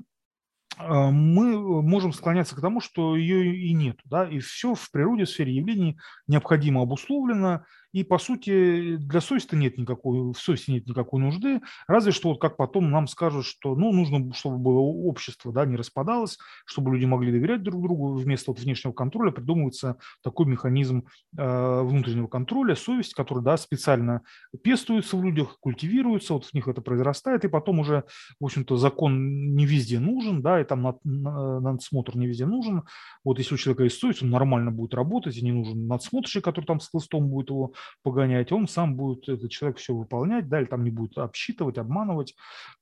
э, 0.78 1.10
мы 1.12 1.82
можем 1.82 2.14
склоняться 2.14 2.56
к 2.56 2.62
тому, 2.62 2.80
что 2.80 3.16
ее 3.16 3.56
и 3.56 3.74
нет. 3.74 4.00
Да? 4.06 4.28
И 4.28 4.40
все 4.40 4.74
в 4.74 4.90
природе, 4.92 5.26
в 5.26 5.30
сфере 5.30 5.54
явлений 5.54 6.00
необходимо 6.28 6.82
обусловлено, 6.82 7.66
и, 7.96 8.04
по 8.04 8.18
сути, 8.18 8.98
для 8.98 9.22
совести 9.22 9.56
нет 9.56 9.78
никакой, 9.78 10.34
в 10.34 10.38
совести 10.38 10.72
нет 10.72 10.86
никакой 10.86 11.22
нужды, 11.22 11.62
разве 11.88 12.12
что 12.12 12.28
вот 12.28 12.42
как 12.42 12.58
потом 12.58 12.92
нам 12.92 13.08
скажут, 13.08 13.46
что 13.46 13.74
ну, 13.74 13.94
нужно, 13.94 14.34
чтобы 14.34 14.58
было 14.58 14.80
общество 14.80 15.54
да, 15.54 15.66
не 15.66 15.78
распадалось, 15.78 16.38
чтобы 16.66 16.94
люди 16.94 17.06
могли 17.06 17.32
доверять 17.32 17.64
друг 17.64 17.82
другу, 17.82 18.16
вместо 18.16 18.52
вот 18.52 18.60
внешнего 18.60 18.92
контроля 18.92 19.32
придумывается 19.32 19.96
такой 20.22 20.46
механизм 20.46 21.06
э, 21.38 21.82
внутреннего 21.84 22.28
контроля, 22.28 22.76
совесть, 22.76 23.14
который 23.14 23.42
да, 23.46 23.56
специально 23.56 24.24
пестуется 24.62 25.16
в 25.16 25.24
людях, 25.24 25.58
культивируется, 25.62 26.34
вот 26.34 26.44
в 26.44 26.54
них 26.54 26.68
это 26.68 26.82
произрастает, 26.82 27.46
и 27.46 27.48
потом 27.48 27.80
уже, 27.80 28.04
в 28.42 28.44
общем-то, 28.44 28.76
закон 28.76 29.56
не 29.56 29.66
везде 29.66 30.00
нужен, 30.00 30.42
да, 30.42 30.60
и 30.60 30.66
там 30.66 30.82
над, 30.82 30.98
надсмотр 31.06 32.18
не 32.18 32.28
везде 32.28 32.46
нужен. 32.46 32.84
Вот 33.24 33.40
если 33.40 33.56
у 33.56 33.58
человека 33.58 33.86
есть 33.86 34.02
совесть, 34.02 34.22
он 34.22 34.32
нормально 34.32 34.70
будет 34.70 34.94
работать, 34.94 35.38
и 35.38 35.46
не 35.46 35.54
нужен 35.54 35.88
надсмотрщик, 35.88 36.44
который 36.44 36.66
там 36.66 36.82
с 36.82 36.90
хлыстом 36.90 37.30
будет 37.30 37.52
его 37.52 37.72
погонять, 38.04 38.52
он 38.52 38.68
сам 38.68 38.96
будет, 38.96 39.28
этот 39.30 39.52
человек 39.52 39.78
все 39.78 39.94
выполнять, 39.94 40.48
да, 40.48 40.60
или 40.60 40.68
там 40.68 40.84
не 40.84 40.92
будет 40.92 41.18
обсчитывать, 41.18 41.78
обманывать, 41.78 42.36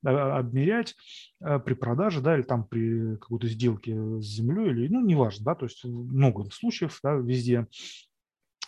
а, 0.05 0.39
обмерять 0.39 0.95
э, 1.41 1.59
при 1.59 1.73
продаже, 1.73 2.21
да, 2.21 2.35
или 2.35 2.43
там 2.43 2.65
при 2.65 3.15
какой-то 3.17 3.47
сделке 3.47 3.95
с 4.19 4.25
землей, 4.25 4.71
или, 4.71 4.87
ну, 4.87 5.05
неважно, 5.05 5.45
да, 5.45 5.55
то 5.55 5.65
есть 5.65 5.83
много 5.83 6.49
случаев, 6.51 6.99
да, 7.03 7.13
везде 7.13 7.67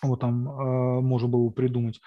вот 0.01 0.19
там 0.19 0.47
э, 0.47 1.01
можно 1.01 1.27
было 1.27 1.49
придумать. 1.49 2.01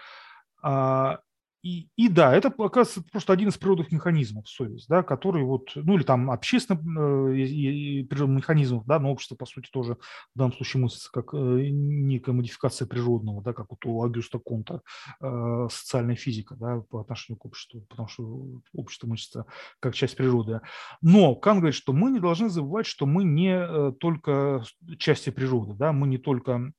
А, 0.62 1.20
и, 1.62 1.88
и 1.96 2.08
да, 2.08 2.34
это, 2.34 2.48
оказывается, 2.48 3.02
просто 3.10 3.32
один 3.32 3.48
из 3.48 3.58
природных 3.58 3.90
механизмов 3.90 4.48
совесть, 4.48 4.88
да, 4.88 5.02
который 5.02 5.42
вот, 5.42 5.72
ну 5.74 5.96
или 5.96 6.04
там 6.04 6.30
общественных 6.30 6.80
э, 6.82 8.04
природных 8.04 8.38
механизмов, 8.38 8.86
да, 8.86 8.98
но 9.00 9.10
общество, 9.10 9.34
по 9.34 9.46
сути, 9.46 9.68
тоже 9.70 9.96
в 10.34 10.38
данном 10.38 10.52
случае 10.52 10.82
мыслится 10.82 11.10
как 11.10 11.34
э, 11.34 11.36
некая 11.36 12.32
модификация 12.32 12.86
природного, 12.86 13.42
да, 13.42 13.52
как 13.52 13.70
вот 13.70 13.84
у 13.86 14.04
Агюста 14.04 14.38
Конта 14.38 14.82
э, 15.20 15.68
социальная 15.70 16.16
физика, 16.16 16.54
да, 16.54 16.80
по 16.88 17.00
отношению 17.00 17.40
к 17.40 17.46
обществу, 17.46 17.80
потому 17.88 18.08
что 18.08 18.60
общество 18.72 19.08
мыслится 19.08 19.46
как 19.80 19.94
часть 19.94 20.16
природы. 20.16 20.60
Но 21.02 21.34
Кан 21.34 21.58
говорит, 21.58 21.74
что 21.74 21.92
мы 21.92 22.10
не 22.10 22.20
должны 22.20 22.48
забывать, 22.50 22.86
что 22.86 23.04
мы 23.04 23.24
не 23.24 23.50
э, 23.50 23.92
только 23.98 24.62
части 24.98 25.30
природы, 25.30 25.74
да, 25.74 25.92
мы 25.92 26.06
не 26.06 26.18
только 26.18 26.72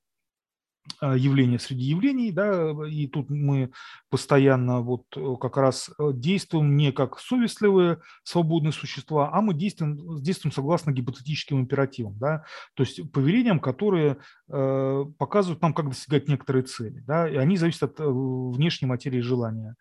явление 1.02 1.60
среди 1.60 1.84
явлений, 1.84 2.32
да, 2.32 2.74
и 2.88 3.08
тут 3.08 3.30
мы 3.30 3.72
постоянно 4.10 4.82
вот 4.82 5.06
э, 5.16 5.36
как 5.40 5.58
раз 5.58 5.90
э, 5.98 6.12
действуем 6.14 6.76
не 6.76 6.92
как 6.92 7.20
совестливые 7.20 8.00
свободные 8.24 8.72
существа, 8.72 9.30
а 9.32 9.42
мы 9.42 9.54
действуем, 9.54 10.22
действуем 10.22 10.52
согласно 10.52 10.92
гипотетическим 10.92 11.60
императивам, 11.60 12.18
да, 12.18 12.44
то 12.74 12.84
есть 12.84 13.12
повелениям, 13.12 13.60
которые 13.60 14.18
э, 14.50 15.06
показывают 15.18 15.62
нам, 15.62 15.74
как 15.74 15.90
достигать 15.90 16.28
некоторые 16.28 16.64
цели, 16.64 17.04
да, 17.06 17.30
и 17.30 17.36
они 17.36 17.58
зависят 17.58 17.84
от 17.84 18.00
внешней 18.00 18.88
материи 18.88 19.22
желания 19.22 19.76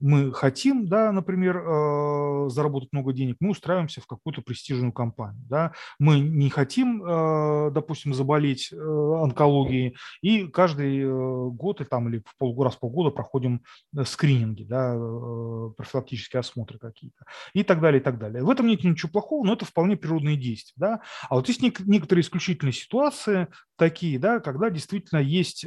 мы 0.00 0.32
хотим, 0.32 0.88
да, 0.88 1.12
например, 1.12 1.58
э, 1.58 2.48
заработать 2.48 2.88
много 2.92 3.12
денег, 3.12 3.36
мы 3.40 3.50
устраиваемся 3.50 4.00
в 4.00 4.06
какую-то 4.06 4.42
престижную 4.42 4.92
компанию. 4.92 5.44
Да. 5.48 5.72
Мы 5.98 6.20
не 6.20 6.48
хотим, 6.50 7.02
э, 7.04 7.70
допустим, 7.70 8.14
заболеть 8.14 8.72
э, 8.72 8.76
онкологией, 8.76 9.96
и 10.22 10.46
каждый 10.46 11.04
год 11.52 11.80
или, 11.80 11.88
там, 11.88 12.08
или 12.08 12.22
в 12.24 12.36
пол, 12.38 12.62
раз 12.62 12.76
в 12.76 12.80
полгода 12.80 13.10
проходим 13.10 13.62
скрининги, 14.04 14.64
да, 14.64 14.94
профилактические 15.76 16.40
осмотры 16.40 16.78
какие-то 16.78 17.24
и 17.52 17.62
так 17.62 17.80
далее, 17.80 18.00
и 18.00 18.02
так 18.04 18.18
далее. 18.18 18.42
В 18.42 18.50
этом 18.50 18.66
нет 18.66 18.82
ничего 18.84 19.10
плохого, 19.10 19.44
но 19.46 19.52
это 19.52 19.64
вполне 19.64 19.96
природные 19.96 20.36
действия. 20.36 20.74
Да. 20.76 21.00
А 21.28 21.34
вот 21.34 21.48
есть 21.48 21.60
некоторые 21.62 22.22
исключительные 22.22 22.72
ситуации, 22.72 23.48
такие, 23.76 24.18
да, 24.18 24.40
когда 24.40 24.70
действительно 24.70 25.20
есть 25.20 25.64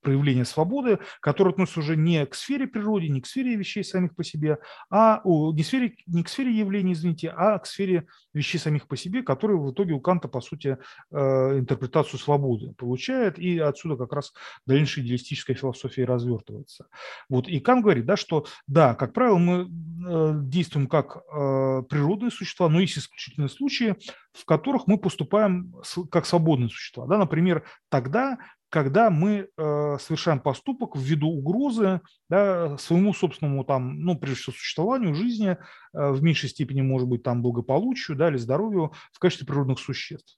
проявление 0.00 0.44
свободы, 0.44 0.98
которые 1.20 1.52
относятся 1.52 1.80
уже 1.80 1.96
не 1.96 2.24
к 2.26 2.34
сфере 2.34 2.66
природы, 2.66 3.08
не 3.08 3.20
к 3.20 3.26
сфере 3.26 3.56
вещей 3.56 3.84
самих 3.84 4.14
по 4.14 4.24
себе, 4.24 4.58
а 4.90 5.20
о, 5.24 5.52
не, 5.52 5.62
сфере, 5.62 5.94
не 6.06 6.22
к 6.22 6.28
сфере 6.28 6.52
явлений, 6.52 6.92
извините, 6.92 7.30
а 7.30 7.58
к 7.58 7.66
сфере 7.66 8.06
вещей 8.32 8.58
самих 8.58 8.86
по 8.86 8.96
себе, 8.96 9.22
которые 9.22 9.58
в 9.58 9.72
итоге 9.72 9.92
у 9.92 10.00
Канта, 10.00 10.28
по 10.28 10.40
сути, 10.40 10.78
э, 11.10 11.58
интерпретацию 11.58 12.18
свободы 12.18 12.72
получает, 12.74 13.38
и 13.38 13.58
отсюда 13.58 13.96
как 13.96 14.12
раз 14.12 14.32
дальнейшая 14.66 15.04
идеалистическая 15.04 15.56
философия 15.56 16.04
развертывается. 16.04 16.86
Вот, 17.28 17.48
и 17.48 17.60
Кант 17.60 17.82
говорит, 17.82 18.06
да, 18.06 18.16
что 18.16 18.46
да, 18.66 18.94
как 18.94 19.12
правило, 19.12 19.38
мы 19.38 19.62
э, 19.62 20.32
действуем 20.42 20.86
как 20.86 21.16
э, 21.16 21.82
природные 21.88 22.30
существа, 22.30 22.68
но 22.68 22.80
есть 22.80 22.98
исключительные 22.98 23.48
случаи, 23.48 23.96
в 24.32 24.44
которых 24.44 24.86
мы 24.86 24.98
поступаем 24.98 25.74
как 26.10 26.26
свободные 26.26 26.68
существа. 26.68 27.06
Да? 27.06 27.18
Например, 27.18 27.64
тогда, 27.88 28.38
когда 28.74 29.08
мы 29.08 29.48
э, 29.56 29.98
совершаем 30.00 30.40
поступок 30.40 30.96
ввиду 30.96 31.28
угрозы 31.28 32.00
да, 32.28 32.76
своему 32.76 33.14
собственному, 33.14 33.62
там, 33.62 34.00
ну, 34.00 34.18
прежде 34.18 34.40
всего, 34.40 34.52
существованию, 34.52 35.14
жизни, 35.14 35.50
э, 35.50 35.56
в 35.92 36.20
меньшей 36.24 36.48
степени, 36.48 36.82
может 36.82 37.06
быть, 37.06 37.22
там, 37.22 37.40
благополучию 37.40 38.16
да, 38.16 38.30
или 38.30 38.36
здоровью 38.36 38.92
в 39.12 39.20
качестве 39.20 39.46
природных 39.46 39.78
существ. 39.78 40.36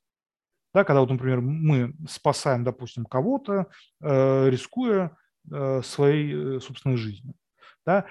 Да, 0.75 0.85
когда, 0.85 1.01
вот, 1.01 1.09
например, 1.09 1.41
мы 1.41 1.95
спасаем, 2.07 2.63
допустим, 2.63 3.07
кого-то, 3.07 3.69
э, 4.03 4.51
рискуя 4.51 5.17
э, 5.51 5.81
своей 5.83 6.57
э, 6.57 6.61
собственной 6.61 6.99
жизнью. 6.99 7.33
Да. 7.87 8.05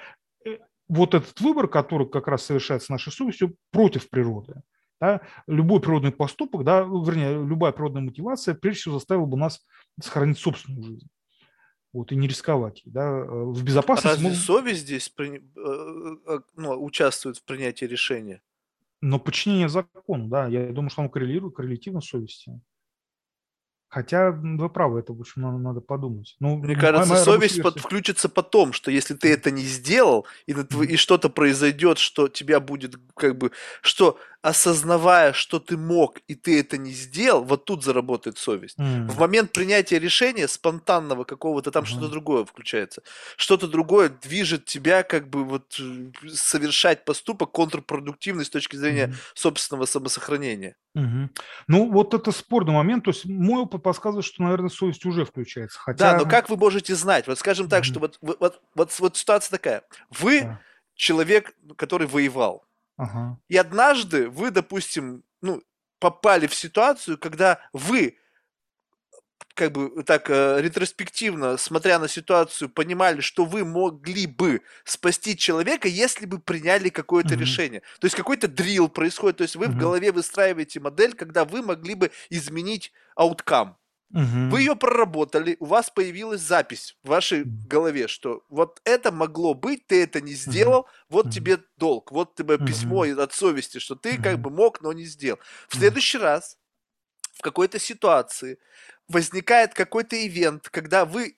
Э, 0.43 0.57
вот 0.87 1.13
этот 1.13 1.39
выбор, 1.39 1.67
который 1.67 2.09
как 2.09 2.27
раз 2.27 2.45
совершается 2.45 2.91
нашей 2.91 3.13
совестью 3.13 3.57
против 3.69 4.09
природы, 4.09 4.63
да, 4.99 5.21
любой 5.47 5.81
природный 5.81 6.11
поступок, 6.11 6.63
да, 6.63 6.81
вернее, 6.81 7.33
любая 7.33 7.71
природная 7.71 8.01
мотивация, 8.01 8.55
прежде 8.55 8.81
всего, 8.81 8.95
заставила 8.95 9.25
бы 9.25 9.37
нас 9.37 9.65
сохранить 10.01 10.37
собственную 10.37 10.83
жизнь. 10.83 11.07
Вот, 11.93 12.11
и 12.11 12.15
не 12.15 12.27
рисковать. 12.27 12.81
Да, 12.85 13.23
в 13.23 13.63
безопасности. 13.63 14.07
А 14.07 14.11
разве 14.11 14.29
мы... 14.29 14.35
совесть 14.35 14.81
здесь 14.81 15.07
при... 15.07 15.37
Э, 15.37 16.17
э, 16.27 16.39
ну, 16.57 16.83
участвует 16.83 17.37
в 17.37 17.45
принятии 17.45 17.85
решения? 17.85 18.41
Но 18.99 19.17
подчинение 19.17 19.69
закону, 19.69 20.27
да, 20.27 20.47
я 20.47 20.73
думаю, 20.73 20.89
что 20.89 21.03
оно 21.03 21.09
коррелирует, 21.09 21.55
коррелятивно 21.55 22.01
с 22.01 22.07
совестью. 22.07 22.61
Хотя 23.87 24.31
вы 24.31 24.67
правы, 24.67 24.99
это, 24.99 25.13
в 25.13 25.21
общем, 25.21 25.43
надо, 25.43 25.57
надо 25.57 25.79
подумать. 25.79 26.35
Ну, 26.41 26.57
Мне 26.57 26.75
кажется, 26.75 27.09
моя 27.09 27.23
совесть 27.23 27.61
под, 27.61 27.79
включится 27.79 28.27
потом, 28.27 28.73
что 28.73 28.91
если 28.91 29.13
ты 29.13 29.31
это 29.31 29.51
не 29.51 29.61
сделал, 29.61 30.27
и, 30.47 30.51
и 30.51 30.97
что-то 30.97 31.29
произойдет, 31.29 31.97
что 31.97 32.27
тебя 32.27 32.59
будет, 32.59 32.95
как 33.15 33.37
бы, 33.37 33.51
что 33.81 34.19
осознавая, 34.45 35.33
что 35.33 35.59
ты 35.59 35.75
мог, 35.75 36.19
и 36.27 36.35
ты 36.35 36.59
это 36.59 36.77
не 36.77 36.91
сделал, 36.91 37.43
вот 37.43 37.65
тут 37.65 37.83
заработает 37.83 38.37
совесть. 38.37 38.77
Mm. 38.77 39.07
В 39.07 39.17
момент 39.17 39.51
принятия 39.51 39.97
решения, 39.97 40.47
спонтанного 40.47 41.23
какого-то, 41.23 41.71
там 41.71 41.83
mm. 41.83 41.87
что-то 41.87 42.09
другое 42.09 42.45
включается. 42.45 43.01
Что-то 43.37 43.67
другое 43.67 44.09
движет 44.09 44.65
тебя, 44.65 45.01
как 45.01 45.31
бы 45.31 45.43
вот 45.43 45.79
э, 45.79 46.11
совершать 46.31 47.05
поступок 47.05 47.53
контрпродуктивный 47.53 48.45
с 48.45 48.51
точки 48.51 48.75
зрения 48.75 49.07
mm. 49.07 49.15
собственного 49.33 49.87
самосохранения. 49.87 50.75
Угу. 50.93 51.29
Ну, 51.67 51.91
вот 51.91 52.13
это 52.13 52.31
спорный 52.31 52.73
момент. 52.73 53.03
То 53.03 53.11
есть 53.11 53.25
мой 53.25 53.63
опыт 53.63 53.83
подсказывает, 53.83 54.25
что, 54.25 54.43
наверное, 54.43 54.69
совесть 54.69 55.05
уже 55.05 55.25
включается. 55.25 55.77
Хотя... 55.77 56.11
Да, 56.11 56.17
но 56.19 56.29
как 56.29 56.49
вы 56.49 56.55
можете 56.55 56.95
знать? 56.95 57.27
Вот 57.27 57.37
скажем 57.39 57.67
так, 57.67 57.79
угу. 57.79 57.85
что 57.85 57.99
вот, 57.99 58.17
вот, 58.21 58.37
вот, 58.39 58.61
вот, 58.75 58.99
вот 58.99 59.17
ситуация 59.17 59.51
такая. 59.51 59.81
Вы 60.11 60.41
да. 60.41 60.61
человек, 60.95 61.53
который 61.75 62.07
воевал. 62.07 62.63
Ага. 62.97 63.39
И 63.47 63.57
однажды 63.57 64.29
вы, 64.29 64.51
допустим, 64.51 65.23
ну, 65.41 65.61
попали 65.99 66.47
в 66.47 66.55
ситуацию, 66.55 67.17
когда 67.17 67.59
вы 67.73 68.17
как 69.55 69.71
бы 69.71 70.03
так 70.03 70.29
э, 70.29 70.61
ретроспективно, 70.61 71.57
смотря 71.57 71.97
на 71.97 72.07
ситуацию, 72.07 72.69
понимали, 72.69 73.21
что 73.21 73.45
вы 73.45 73.63
могли 73.63 74.27
бы 74.27 74.61
спасти 74.83 75.37
человека, 75.37 75.87
если 75.87 76.25
бы 76.25 76.39
приняли 76.39 76.89
какое-то 76.89 77.35
mm-hmm. 77.35 77.39
решение. 77.39 77.81
То 77.99 78.05
есть 78.05 78.15
какой-то 78.15 78.47
дрил 78.47 78.89
происходит, 78.89 79.37
то 79.37 79.43
есть 79.43 79.55
вы 79.55 79.65
mm-hmm. 79.65 79.71
в 79.71 79.77
голове 79.77 80.11
выстраиваете 80.11 80.81
модель, 80.81 81.13
когда 81.13 81.45
вы 81.45 81.61
могли 81.61 81.95
бы 81.95 82.11
изменить 82.29 82.91
ауткам. 83.15 83.77
Угу. 84.11 84.49
Вы 84.51 84.59
ее 84.61 84.75
проработали, 84.75 85.57
у 85.59 85.65
вас 85.65 85.89
появилась 85.89 86.41
запись 86.41 86.95
в 87.03 87.09
вашей 87.09 87.43
голове, 87.43 88.07
что 88.07 88.43
вот 88.49 88.79
это 88.85 89.11
могло 89.11 89.53
быть, 89.53 89.87
ты 89.87 90.03
это 90.03 90.21
не 90.21 90.33
сделал, 90.33 90.81
угу. 90.81 90.89
вот 91.09 91.25
угу. 91.25 91.33
тебе 91.33 91.59
долг, 91.77 92.11
вот 92.11 92.35
тебе 92.35 92.55
угу. 92.55 92.65
письмо 92.65 93.03
от 93.03 93.33
совести, 93.33 93.79
что 93.79 93.95
ты 93.95 94.15
угу. 94.15 94.23
как 94.23 94.39
бы 94.39 94.49
мог, 94.49 94.81
но 94.81 94.93
не 94.93 95.05
сделал. 95.05 95.39
В 95.67 95.75
следующий 95.75 96.17
раз 96.17 96.57
в 97.33 97.41
какой-то 97.41 97.79
ситуации 97.79 98.57
возникает 99.07 99.73
какой-то 99.73 100.15
ивент, 100.15 100.69
когда 100.69 101.05
вы 101.05 101.37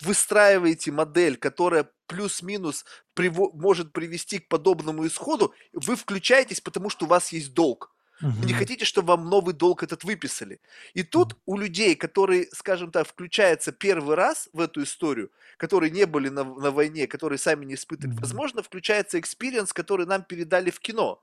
выстраиваете 0.00 0.90
модель, 0.90 1.36
которая 1.36 1.90
плюс-минус 2.06 2.84
приво- 3.14 3.50
может 3.52 3.92
привести 3.92 4.38
к 4.38 4.48
подобному 4.48 5.06
исходу, 5.06 5.54
вы 5.72 5.96
включаетесь, 5.96 6.60
потому 6.60 6.90
что 6.90 7.06
у 7.06 7.08
вас 7.08 7.32
есть 7.32 7.54
долг. 7.54 7.94
Вы 8.20 8.46
не 8.46 8.52
хотите, 8.54 8.84
чтобы 8.84 9.08
вам 9.08 9.28
новый 9.28 9.54
долг 9.54 9.82
этот 9.82 10.04
выписали. 10.04 10.60
И 10.94 11.02
тут 11.02 11.36
у 11.46 11.56
людей, 11.58 11.94
которые, 11.96 12.48
скажем 12.52 12.90
так, 12.90 13.06
включаются 13.08 13.72
первый 13.72 14.16
раз 14.16 14.48
в 14.52 14.60
эту 14.60 14.82
историю, 14.82 15.30
которые 15.56 15.90
не 15.90 16.06
были 16.06 16.28
на, 16.28 16.44
на 16.44 16.70
войне, 16.70 17.06
которые 17.06 17.38
сами 17.38 17.64
не 17.64 17.74
испытывали, 17.74 18.16
возможно, 18.18 18.62
включается 18.62 19.18
experience, 19.18 19.72
который 19.72 20.06
нам 20.06 20.22
передали 20.24 20.70
в 20.70 20.80
кино, 20.80 21.22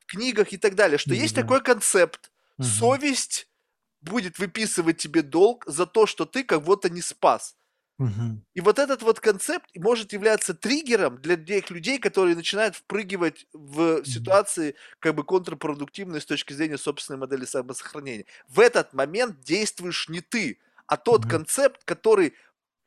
в 0.00 0.06
книгах 0.06 0.52
и 0.52 0.56
так 0.58 0.74
далее, 0.74 0.98
что 0.98 1.14
есть 1.14 1.34
такой 1.34 1.62
концепт, 1.62 2.30
совесть 2.60 3.48
будет 4.00 4.38
выписывать 4.38 4.98
тебе 4.98 5.22
долг 5.22 5.64
за 5.66 5.86
то, 5.86 6.06
что 6.06 6.24
ты 6.26 6.44
кого-то 6.44 6.88
не 6.90 7.02
спас. 7.02 7.56
Угу. 7.98 8.42
И 8.52 8.60
вот 8.60 8.78
этот 8.78 9.00
вот 9.02 9.20
концепт 9.20 9.70
может 9.74 10.12
являться 10.12 10.52
триггером 10.52 11.16
для 11.18 11.36
тех 11.36 11.70
людей, 11.70 11.98
которые 11.98 12.36
начинают 12.36 12.76
впрыгивать 12.76 13.46
в 13.54 14.04
ситуации 14.04 14.74
как 14.98 15.14
бы 15.14 15.24
контрпродуктивной 15.24 16.20
с 16.20 16.26
точки 16.26 16.52
зрения 16.52 16.76
собственной 16.76 17.18
модели 17.18 17.46
самосохранения. 17.46 18.26
В 18.48 18.60
этот 18.60 18.92
момент 18.92 19.40
действуешь 19.40 20.10
не 20.10 20.20
ты, 20.20 20.58
а 20.86 20.98
тот 20.98 21.24
угу. 21.24 21.30
концепт, 21.30 21.84
который 21.84 22.34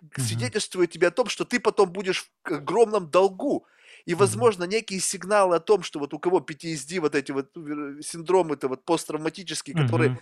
угу. 0.01 0.21
свидетельствует 0.21 0.91
тебе 0.91 1.07
о 1.07 1.11
том, 1.11 1.27
что 1.27 1.43
ты 1.43 1.59
потом 1.59 1.91
будешь 1.91 2.29
в 2.43 2.53
огромном 2.53 3.09
долгу. 3.09 3.65
И, 4.05 4.13
возможно, 4.13 4.63
некие 4.63 4.99
сигналы 4.99 5.55
о 5.55 5.59
том, 5.59 5.83
что 5.83 5.99
вот 5.99 6.13
у 6.13 6.19
кого 6.19 6.39
PTSD, 6.39 6.99
вот 6.99 7.15
эти 7.15 7.31
вот 7.31 7.51
синдромы, 8.05 8.55
это 8.55 8.67
вот 8.67 8.85
посттравматические, 8.85 9.75
которые... 9.75 10.19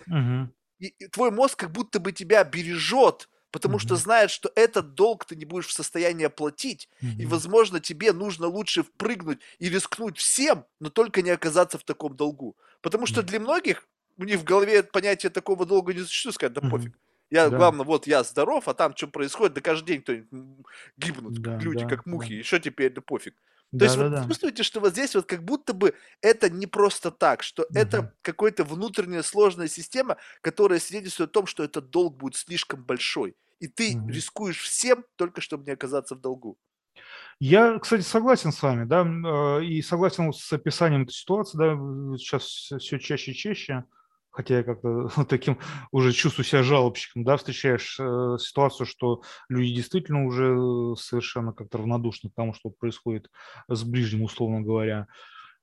И, 0.80 0.94
и 0.98 1.08
твой 1.08 1.32
мозг 1.32 1.58
как 1.58 1.72
будто 1.72 1.98
бы 1.98 2.12
тебя 2.12 2.44
бережет, 2.44 3.28
потому 3.50 3.76
mm-hmm. 3.76 3.80
что 3.80 3.96
знает, 3.96 4.30
что 4.30 4.50
этот 4.54 4.94
долг 4.94 5.24
ты 5.24 5.36
не 5.36 5.44
будешь 5.44 5.66
в 5.66 5.72
состоянии 5.72 6.26
оплатить, 6.26 6.88
mm-hmm. 7.02 7.22
и, 7.22 7.26
возможно, 7.26 7.80
тебе 7.80 8.12
нужно 8.12 8.46
лучше 8.46 8.82
впрыгнуть 8.82 9.40
и 9.58 9.68
рискнуть 9.68 10.18
всем, 10.18 10.64
но 10.80 10.90
только 10.90 11.22
не 11.22 11.30
оказаться 11.30 11.78
в 11.78 11.84
таком 11.84 12.16
долгу. 12.16 12.56
Потому 12.80 13.06
что 13.06 13.20
mm-hmm. 13.20 13.24
для 13.24 13.40
многих 13.40 13.88
у 14.16 14.24
них 14.24 14.40
в 14.40 14.44
голове 14.44 14.82
понятие 14.82 15.30
такого 15.30 15.66
долга 15.66 15.94
не 15.94 16.00
существует, 16.00 16.34
сказать, 16.34 16.52
да 16.52 16.60
mm-hmm. 16.60 16.70
пофиг. 16.70 16.98
Я, 17.30 17.50
да. 17.50 17.56
главное, 17.56 17.84
вот 17.84 18.06
я 18.06 18.22
здоров, 18.24 18.68
а 18.68 18.74
там 18.74 18.96
что 18.96 19.06
происходит, 19.06 19.54
да 19.54 19.60
каждый 19.60 19.86
день 19.86 20.02
кто-нибудь 20.02 20.66
гибнут, 20.96 21.34
да, 21.34 21.58
люди, 21.58 21.84
да, 21.84 21.88
как 21.88 22.06
мухи, 22.06 22.38
да. 22.38 22.44
что 22.44 22.58
теперь, 22.58 22.92
да 22.92 23.02
пофиг. 23.02 23.34
То 23.70 23.78
да, 23.78 23.84
есть 23.84 23.96
да, 23.98 24.02
вот 24.04 24.12
да. 24.12 24.24
чувствуете, 24.26 24.62
что 24.62 24.80
вот 24.80 24.92
здесь 24.92 25.14
вот 25.14 25.26
как 25.26 25.44
будто 25.44 25.74
бы 25.74 25.94
это 26.22 26.48
не 26.48 26.66
просто 26.66 27.10
так, 27.10 27.42
что 27.42 27.64
угу. 27.64 27.72
это 27.74 28.14
какая-то 28.22 28.64
внутренняя 28.64 29.22
сложная 29.22 29.68
система, 29.68 30.16
которая 30.40 30.78
свидетельствует 30.78 31.30
о 31.30 31.32
том, 31.32 31.46
что 31.46 31.64
этот 31.64 31.90
долг 31.90 32.16
будет 32.16 32.36
слишком 32.36 32.82
большой. 32.82 33.36
И 33.60 33.68
ты 33.68 33.96
угу. 33.96 34.08
рискуешь 34.08 34.60
всем, 34.62 35.04
только 35.16 35.42
чтобы 35.42 35.64
не 35.64 35.72
оказаться 35.72 36.14
в 36.14 36.20
долгу. 36.20 36.56
Я, 37.40 37.78
кстати, 37.78 38.02
согласен 38.02 38.52
с 38.52 38.62
вами, 38.62 38.84
да, 38.84 39.02
э, 39.02 39.64
и 39.64 39.82
согласен 39.82 40.32
с 40.32 40.52
описанием 40.52 41.02
этой 41.02 41.12
ситуации, 41.12 41.58
да, 41.58 41.74
сейчас 42.16 42.44
все 42.44 42.98
чаще 42.98 43.32
и 43.32 43.34
чаще 43.34 43.84
хотя 44.38 44.58
я 44.58 44.62
как-то 44.62 45.08
таким 45.28 45.58
уже 45.90 46.12
чувствую 46.12 46.46
себя 46.46 46.62
жалобщиком, 46.62 47.24
да, 47.24 47.36
встречаешь 47.36 47.98
э, 47.98 48.36
ситуацию, 48.38 48.86
что 48.86 49.22
люди 49.48 49.74
действительно 49.74 50.26
уже 50.26 50.94
совершенно 50.96 51.52
как-то 51.52 51.78
равнодушны 51.78 52.30
к 52.30 52.34
тому, 52.34 52.54
что 52.54 52.70
происходит 52.70 53.28
с 53.68 53.82
ближним, 53.82 54.22
условно 54.22 54.60
говоря. 54.60 55.08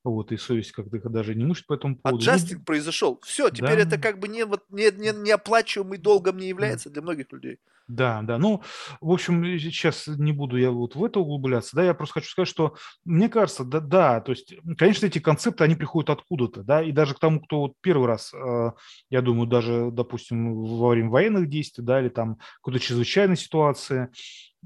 Вот, 0.03 0.33
и 0.33 0.37
совесть 0.37 0.73
как-то 0.73 1.09
даже 1.09 1.35
не 1.35 1.45
мучит 1.45 1.67
по 1.67 1.73
этому 1.73 1.95
поводу. 1.95 2.21
А 2.21 2.25
джастинг 2.25 2.59
ну, 2.59 2.65
произошел. 2.65 3.19
Все, 3.23 3.49
теперь 3.49 3.77
да. 3.77 3.83
это 3.83 3.97
как 3.97 4.19
бы 4.19 4.27
не, 4.27 4.45
вот, 4.45 4.65
не, 4.69 4.91
не, 4.91 5.11
неоплачиваемый 5.13 5.97
долгом 5.97 6.37
не 6.37 6.49
является 6.49 6.89
для 6.89 7.01
многих 7.01 7.31
людей. 7.31 7.59
Да, 7.87 8.21
да. 8.23 8.39
Ну, 8.39 8.63
в 8.99 9.11
общем, 9.11 9.43
сейчас 9.59 10.07
не 10.07 10.31
буду 10.31 10.57
я 10.57 10.71
вот 10.71 10.95
в 10.95 11.03
это 11.03 11.19
углубляться. 11.19 11.75
Да, 11.75 11.83
я 11.83 11.93
просто 11.93 12.15
хочу 12.15 12.29
сказать, 12.29 12.49
что 12.49 12.75
мне 13.03 13.29
кажется, 13.29 13.63
да, 13.63 13.79
да, 13.79 14.21
то 14.21 14.31
есть, 14.31 14.55
конечно, 14.77 15.05
эти 15.05 15.19
концепты, 15.19 15.63
они 15.63 15.75
приходят 15.75 16.09
откуда-то, 16.09 16.63
да, 16.63 16.81
и 16.81 16.91
даже 16.91 17.13
к 17.13 17.19
тому, 17.19 17.41
кто 17.41 17.61
вот 17.61 17.73
первый 17.81 18.07
раз, 18.07 18.33
э, 18.33 18.71
я 19.11 19.21
думаю, 19.21 19.47
даже, 19.47 19.89
допустим, 19.91 20.55
во 20.63 20.89
время 20.89 21.11
военных 21.11 21.47
действий, 21.47 21.83
да, 21.83 22.01
или 22.01 22.09
там 22.09 22.37
какой-то 22.61 22.79
чрезвычайной 22.79 23.37
ситуации, 23.37 24.09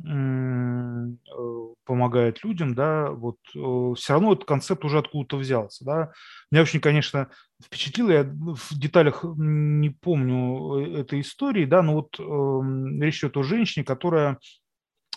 Э, 0.08 1.74
помогает 1.86 2.44
людям, 2.44 2.74
да, 2.76 3.10
вот 3.12 3.38
э, 3.56 3.94
все 3.98 4.14
равно 4.14 4.34
этот 4.34 4.46
концепт 4.46 4.86
уже 4.86 5.00
откуда-то 5.00 5.38
взялся, 5.38 5.84
да. 5.84 6.12
Меня 6.52 6.62
очень, 6.62 6.80
конечно, 6.80 7.30
впечатлило, 7.62 8.12
я 8.12 8.24
в 8.24 8.78
деталях 8.78 9.24
не 9.24 9.90
помню 9.90 10.80
э, 10.80 11.02
этой 11.02 11.22
истории, 11.22 11.66
да, 11.66 11.82
но 11.82 11.96
вот 11.96 12.20
э, 12.20 13.04
речь 13.04 13.20
идет 13.20 13.38
о 13.38 13.44
женщине, 13.44 13.86
которая 13.86 14.40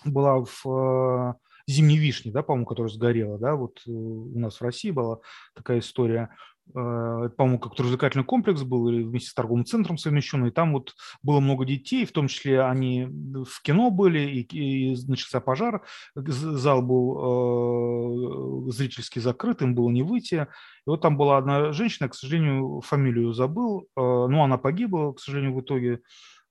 была 0.05 0.45
в 0.45 0.67
э, 0.67 1.35
зимней 1.67 1.99
вишне, 1.99 2.33
да, 2.33 2.43
по-моему, 2.43 2.67
которая 2.67 2.93
сгорела, 2.93 3.39
да, 3.39 3.55
вот 3.55 3.81
э, 3.87 3.91
у 3.91 4.39
нас 4.39 4.61
в 4.61 4.63
России 4.63 4.91
была 4.91 5.19
такая 5.55 5.79
история, 5.79 6.31
по-моему, 6.73 7.59
как 7.59 7.79
развлекательный 7.79 8.25
комплекс 8.25 8.63
был 8.63 8.89
или 8.89 9.03
вместе 9.03 9.31
с 9.31 9.35
торговым 9.35 9.65
центром 9.65 9.99
совмещенный. 9.99 10.51
Там 10.51 10.73
вот 10.73 10.95
было 11.23 11.41
много 11.41 11.65
детей, 11.65 12.07
в 12.07 12.13
том 12.13 12.29
числе 12.29 12.63
они 12.63 13.07
в 13.07 13.63
кино 13.63 13.91
были, 13.91 14.21
и, 14.21 14.93
и 14.93 14.97
начался 15.07 15.41
пожар. 15.41 15.83
Зал 16.15 16.83
был 16.83 18.69
э, 18.69 18.73
зрительски 18.73 19.19
закрыт, 19.19 19.63
им 19.63 19.75
было 19.75 19.91
не 19.91 20.03
выйти. 20.03 20.47
И 20.87 20.91
вот 20.91 21.01
там 21.03 21.17
была 21.17 21.39
одна 21.39 21.73
женщина, 21.73 22.09
к 22.09 22.15
сожалению, 22.15 22.81
фамилию 22.81 23.33
забыл, 23.33 23.83
э, 23.83 24.01
ну, 24.01 24.43
она 24.43 24.59
погибла, 24.59 25.13
к 25.13 25.21
сожалению, 25.21 25.55
в 25.55 25.61
итоге. 25.61 26.01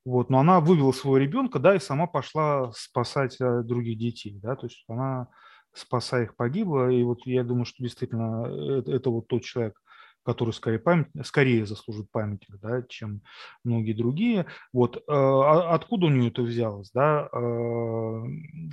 Вот, 0.03 0.29
но 0.31 0.39
она 0.39 0.59
вывела 0.61 0.91
своего 0.93 1.17
ребенка, 1.17 1.59
да, 1.59 1.75
и 1.75 1.79
сама 1.79 2.07
пошла 2.07 2.71
спасать 2.73 3.37
э, 3.39 3.61
других 3.63 3.99
детей, 3.99 4.39
да, 4.41 4.55
то 4.55 4.65
есть 4.65 4.83
она 4.87 5.27
спасая 5.73 6.23
их 6.23 6.35
погибла, 6.35 6.89
и 6.89 7.03
вот 7.03 7.19
я 7.25 7.43
думаю, 7.43 7.65
что 7.65 7.83
действительно 7.83 8.47
это, 8.79 8.91
это 8.91 9.09
вот 9.09 9.27
тот 9.27 9.43
человек, 9.43 9.79
который 10.23 10.53
скорее, 10.53 10.79
память, 10.79 11.07
скорее 11.23 11.65
заслужит 11.65 12.09
памятник, 12.11 12.59
да, 12.61 12.83
чем 12.87 13.21
многие 13.63 13.93
другие. 13.93 14.45
Вот 14.73 14.97
э, 14.97 15.01
а 15.07 15.73
откуда 15.73 16.07
у 16.07 16.09
нее 16.09 16.29
это 16.29 16.41
взялось, 16.41 16.91
да? 16.91 17.29
Э, 17.31 18.23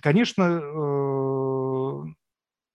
конечно, 0.03 0.61
э, 0.63 2.05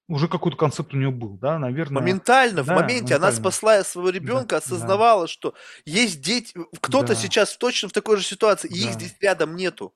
уже 0.09 0.27
какой-то 0.27 0.57
концепт 0.57 0.93
у 0.93 0.97
нее 0.97 1.11
был, 1.11 1.37
да, 1.37 1.57
наверное. 1.59 2.01
Моментально, 2.01 2.57
да, 2.57 2.63
в 2.63 2.67
моменте 2.67 3.03
моментально. 3.03 3.27
она 3.27 3.35
спасла 3.35 3.83
своего 3.83 4.09
ребенка, 4.09 4.55
да, 4.55 4.57
осознавала, 4.57 5.23
да. 5.23 5.27
что 5.27 5.53
есть 5.85 6.21
дети, 6.21 6.53
кто-то 6.81 7.09
да. 7.09 7.15
сейчас 7.15 7.55
точно 7.57 7.89
в 7.89 7.93
такой 7.93 8.17
же 8.17 8.23
ситуации, 8.23 8.67
и 8.67 8.83
да. 8.83 8.89
их 8.89 8.93
здесь 8.95 9.15
рядом 9.21 9.55
нету. 9.55 9.93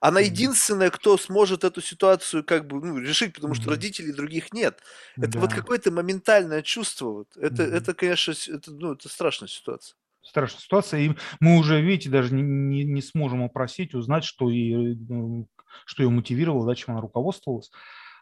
Она 0.00 0.20
единственная, 0.20 0.90
кто 0.90 1.16
сможет 1.16 1.64
эту 1.64 1.80
ситуацию 1.80 2.44
как 2.44 2.66
бы 2.66 2.80
ну, 2.84 2.98
решить, 2.98 3.34
потому 3.34 3.54
что 3.54 3.70
родителей 3.70 4.12
других 4.12 4.52
нет. 4.52 4.80
Это 5.16 5.32
да. 5.32 5.40
вот 5.40 5.52
какое-то 5.52 5.90
моментальное 5.90 6.62
чувство. 6.62 7.06
Вот. 7.06 7.36
Это, 7.36 7.64
mm 7.64 7.78
это, 7.78 7.94
конечно, 7.94 8.32
это, 8.32 8.70
ну, 8.72 8.92
это 8.92 9.08
страшная 9.08 9.48
ситуация 9.48 9.94
страшная 10.28 10.60
ситуация, 10.60 11.00
и 11.00 11.12
мы 11.40 11.58
уже, 11.58 11.80
видите, 11.80 12.10
даже 12.10 12.34
не, 12.34 12.42
не, 12.42 12.84
не 12.84 13.02
сможем 13.02 13.42
опросить, 13.42 13.94
узнать, 13.94 14.24
что, 14.24 14.50
и, 14.50 14.94
ну, 15.08 15.48
что 15.86 16.02
ее 16.02 16.10
мотивировало, 16.10 16.66
да, 16.66 16.74
чем 16.74 16.94
она 16.94 17.00
руководствовалась. 17.00 17.70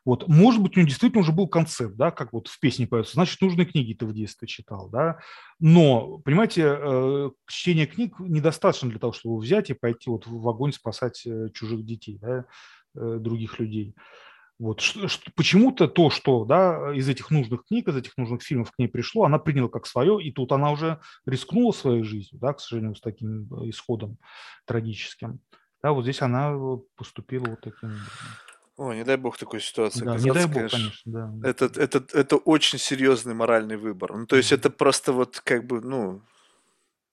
Вот, 0.06 0.28
может 0.28 0.62
быть, 0.62 0.76
у 0.76 0.80
него 0.80 0.88
действительно 0.88 1.20
уже 1.20 1.32
был 1.32 1.48
концепт, 1.48 1.96
да, 1.96 2.12
как 2.12 2.32
вот 2.32 2.46
в 2.46 2.60
песне 2.60 2.86
поется, 2.86 3.14
значит, 3.14 3.40
нужные 3.40 3.66
книги 3.66 3.92
ты 3.92 4.06
в 4.06 4.14
детстве 4.14 4.46
читал, 4.46 4.88
да, 4.88 5.18
но, 5.58 6.18
понимаете, 6.18 6.78
э, 6.78 7.30
чтение 7.48 7.86
книг 7.86 8.14
недостаточно 8.20 8.88
для 8.88 9.00
того, 9.00 9.12
чтобы 9.12 9.36
взять 9.38 9.68
и 9.68 9.74
пойти 9.74 10.08
вот 10.08 10.28
в 10.28 10.48
огонь 10.48 10.72
спасать 10.72 11.26
э, 11.26 11.48
чужих 11.52 11.84
детей, 11.84 12.18
да, 12.18 12.44
э, 12.94 13.16
других 13.18 13.58
людей. 13.58 13.96
Вот. 14.60 14.80
Почему-то 15.34 15.88
то, 15.88 16.08
что 16.08 16.44
да, 16.44 16.94
из 16.94 17.08
этих 17.08 17.32
нужных 17.32 17.64
книг, 17.66 17.88
из 17.88 17.96
этих 17.96 18.16
нужных 18.16 18.42
фильмов 18.42 18.70
к 18.70 18.78
ней 18.78 18.86
пришло, 18.86 19.24
она 19.24 19.40
приняла 19.40 19.68
как 19.68 19.86
свое, 19.86 20.22
и 20.22 20.30
тут 20.30 20.52
она 20.52 20.70
уже 20.70 21.00
рискнула 21.26 21.72
своей 21.72 22.04
жизнью, 22.04 22.40
да, 22.40 22.52
к 22.52 22.60
сожалению, 22.60 22.94
с 22.94 23.00
таким 23.00 23.48
исходом 23.68 24.18
трагическим. 24.66 25.40
Да, 25.82 25.92
вот 25.92 26.04
здесь 26.04 26.22
она 26.22 26.56
поступила 26.94 27.46
вот 27.46 27.60
таким. 27.60 27.90
О, 28.78 28.92
не 28.92 29.04
дай 29.04 29.16
бог 29.16 29.38
такой 29.38 29.60
ситуации 29.60 30.04
Да, 30.04 30.18
не 30.18 30.30
дай 30.30 30.46
бог, 30.46 30.68
конечно, 30.68 30.68
конечно, 30.68 31.12
да. 31.12 31.32
Это, 31.42 31.66
это, 31.66 32.04
это 32.12 32.36
очень 32.36 32.78
серьезный 32.78 33.34
моральный 33.34 33.76
выбор. 33.76 34.14
Ну, 34.16 34.26
то 34.26 34.36
есть 34.36 34.52
это 34.52 34.70
просто 34.70 35.12
вот 35.12 35.40
как 35.40 35.66
бы, 35.66 35.80
ну, 35.80 36.22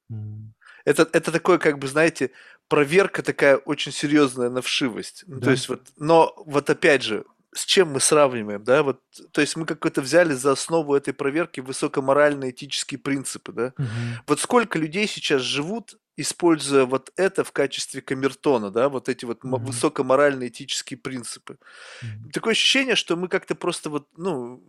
Мгм. 0.10 0.54
это, 0.86 1.08
это 1.14 1.32
такое, 1.32 1.58
как 1.58 1.80
бы, 1.80 1.88
знаете, 1.88 2.32
проверка 2.68 3.24
такая 3.24 3.58
очень 3.58 3.92
серьезная 3.92 4.50
на 4.50 4.62
вшивость. 4.62 5.24
Ну, 5.28 5.42
то 5.42 5.52
есть 5.52 5.70
вот, 5.70 5.90
но 5.98 6.34
вот 6.46 6.70
опять 6.70 7.04
же, 7.04 7.26
с 7.54 7.66
чем 7.66 7.94
мы 7.94 8.00
сравниваем, 8.00 8.64
да, 8.64 8.84
вот, 8.84 9.02
то 9.32 9.42
есть 9.42 9.56
мы 9.56 9.66
какой-то 9.66 10.02
взяли 10.02 10.34
за 10.34 10.52
основу 10.52 10.96
этой 10.96 11.14
проверки 11.14 11.60
высокоморальные 11.60 12.52
этические 12.52 13.00
принципы, 13.00 13.52
да. 13.52 13.74
Мгм. 13.78 13.88
Вот 14.28 14.40
сколько 14.40 14.80
людей 14.80 15.08
сейчас 15.08 15.42
живут 15.42 15.98
используя 16.16 16.86
вот 16.86 17.12
это 17.16 17.44
в 17.44 17.52
качестве 17.52 18.02
камертона, 18.02 18.70
да, 18.70 18.90
вот 18.90 19.10
эти 19.10 19.26
вот 19.26 19.44
mm-hmm. 19.44 19.66
высокоморальные 19.66 20.50
этические 20.50 20.98
принципы. 20.98 21.58
Mm-hmm. 22.04 22.32
Такое 22.32 22.52
ощущение, 22.52 22.96
что 22.96 23.16
мы 23.16 23.28
как-то 23.28 23.56
просто 23.56 23.90
вот, 23.90 24.08
ну, 24.16 24.64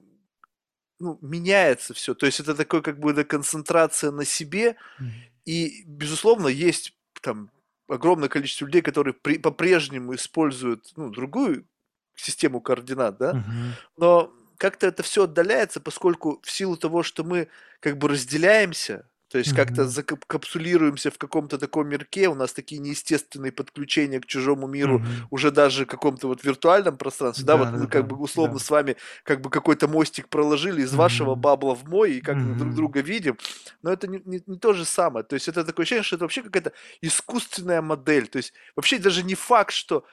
ну, 0.99 1.19
меняется 1.21 1.93
все. 1.93 2.15
То 2.15 2.27
есть 2.27 2.41
это 2.41 2.55
такое 2.55 2.81
как 2.81 2.99
бы 2.99 3.13
концентрация 3.25 4.11
на 4.11 4.25
себе, 4.25 4.77
mm-hmm. 4.99 5.11
и, 5.45 5.85
безусловно, 5.87 6.49
есть 6.49 6.97
там 7.21 7.51
огромное 7.89 8.29
количество 8.29 8.65
людей, 8.65 8.81
которые 8.81 9.13
при, 9.13 9.39
по-прежнему 9.39 10.15
используют, 10.15 10.93
ну, 10.97 11.11
другую 11.11 11.67
систему 12.17 12.61
координат, 12.61 13.19
да, 13.19 13.33
mm-hmm. 13.33 13.73
но 13.97 14.33
как-то 14.59 14.87
это 14.87 15.03
все 15.03 15.25
отдаляется, 15.25 15.81
поскольку 15.81 16.41
в 16.43 16.51
силу 16.51 16.77
того, 16.77 17.03
что 17.03 17.25
мы 17.25 17.49
как 17.81 17.99
бы 17.99 18.09
разделяемся, 18.09 19.07
то 19.35 19.39
есть 19.39 19.53
как-то 19.53 19.85
закапсулируемся 19.85 21.11
в 21.11 21.19
каком-то 21.19 21.59
таком 21.59 21.89
мирке, 21.89 22.29
у 22.29 22.37
нас 22.37 22.53
такие 22.53 22.81
неестественные 22.81 23.51
подключения 23.51 24.21
к 24.21 24.27
чужому 24.27 24.69
миру, 24.69 25.01
mm-hmm. 25.01 25.27
уже 25.31 25.51
даже 25.51 25.87
в 25.87 25.89
каком-то 25.89 26.29
вот 26.29 26.45
виртуальном 26.45 26.97
пространстве, 26.97 27.45
да, 27.45 27.57
да 27.57 27.65
вот 27.65 27.73
да, 27.73 27.79
мы 27.79 27.87
как 27.89 28.07
бы 28.07 28.17
условно 28.17 28.59
да. 28.59 28.65
с 28.65 28.71
вами 28.71 28.97
как 29.25 29.41
бы 29.41 29.51
какой-то 29.51 29.89
мостик 29.89 30.29
проложили 30.29 30.83
из 30.83 30.93
mm-hmm. 30.93 30.97
вашего 30.97 31.35
бабла 31.35 31.75
в 31.75 31.83
мой, 31.89 32.13
и 32.13 32.21
как 32.21 32.37
mm-hmm. 32.37 32.55
друг 32.59 32.75
друга 32.75 33.01
видим, 33.01 33.37
но 33.83 33.93
это 33.93 34.07
не, 34.07 34.23
не, 34.25 34.41
не 34.47 34.57
то 34.57 34.73
же 34.73 34.85
самое, 34.85 35.25
то 35.25 35.35
есть 35.35 35.49
это 35.49 35.65
такое 35.65 35.83
ощущение, 35.83 36.05
что 36.05 36.15
это 36.15 36.27
вообще 36.27 36.43
какая-то 36.43 36.73
искусственная 37.01 37.83
модель, 37.83 38.29
то 38.29 38.37
есть 38.37 38.53
вообще 38.77 38.99
даже 39.01 39.25
не 39.25 39.35
факт, 39.35 39.73
что 39.73 40.05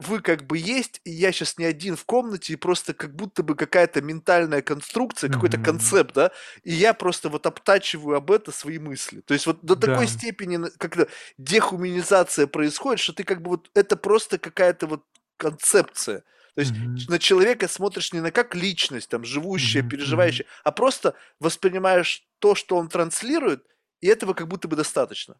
вы 0.00 0.20
как 0.20 0.46
бы 0.46 0.56
есть, 0.58 1.00
и 1.04 1.10
я 1.10 1.32
сейчас 1.32 1.58
не 1.58 1.64
один 1.64 1.96
в 1.96 2.04
комнате, 2.04 2.52
и 2.52 2.56
просто 2.56 2.94
как 2.94 3.14
будто 3.14 3.42
бы 3.42 3.54
какая-то 3.54 4.00
ментальная 4.00 4.62
конструкция, 4.62 5.28
mm-hmm. 5.28 5.32
какой-то 5.34 5.58
концепт, 5.58 6.14
да, 6.14 6.32
и 6.64 6.72
я 6.72 6.94
просто 6.94 7.28
вот 7.28 7.46
обтачиваю 7.46 8.16
об 8.16 8.30
это 8.30 8.52
свои 8.52 8.78
мысли. 8.78 9.20
То 9.20 9.34
есть 9.34 9.46
вот 9.46 9.62
до 9.62 9.76
такой 9.76 10.06
да. 10.06 10.12
степени 10.12 10.58
как-то 10.78 11.08
дехуманизация 11.38 12.46
происходит, 12.46 13.00
что 13.00 13.12
ты 13.12 13.24
как 13.24 13.42
бы 13.42 13.50
вот 13.50 13.70
это 13.74 13.96
просто 13.96 14.38
какая-то 14.38 14.86
вот 14.86 15.04
концепция. 15.36 16.24
То 16.54 16.60
есть 16.62 16.72
mm-hmm. 16.72 17.10
на 17.10 17.18
человека 17.18 17.68
смотришь 17.68 18.12
не 18.12 18.20
на 18.20 18.30
как 18.30 18.54
личность, 18.54 19.08
там, 19.08 19.24
живущая, 19.24 19.82
mm-hmm. 19.82 19.88
переживающая, 19.88 20.46
а 20.64 20.72
просто 20.72 21.14
воспринимаешь 21.38 22.26
то, 22.38 22.54
что 22.54 22.76
он 22.76 22.88
транслирует, 22.88 23.64
и 24.00 24.06
этого 24.06 24.34
как 24.34 24.48
будто 24.48 24.66
бы 24.66 24.76
достаточно. 24.76 25.36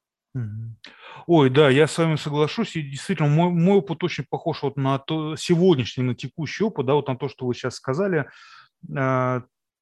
Ой, 1.27 1.51
да, 1.51 1.71
я 1.71 1.87
с 1.87 1.99
вами 1.99 2.17
соглашусь. 2.17 2.77
И 2.77 2.83
действительно, 2.83 3.29
мой, 3.29 3.51
мой 3.51 3.79
опыт 3.79 4.03
очень 4.05 4.25
похож 4.29 4.63
вот 4.63 4.77
на 4.77 4.99
то, 4.99 5.37
сегодняшний, 5.37 6.05
на 6.05 6.15
текущий 6.15 6.65
опыт, 6.65 6.87
да, 6.87 6.95
вот 6.95 7.09
на 7.09 7.17
то, 7.17 7.29
что 7.29 7.47
вы 7.47 7.55
сейчас 7.55 7.75
сказали. 7.77 8.29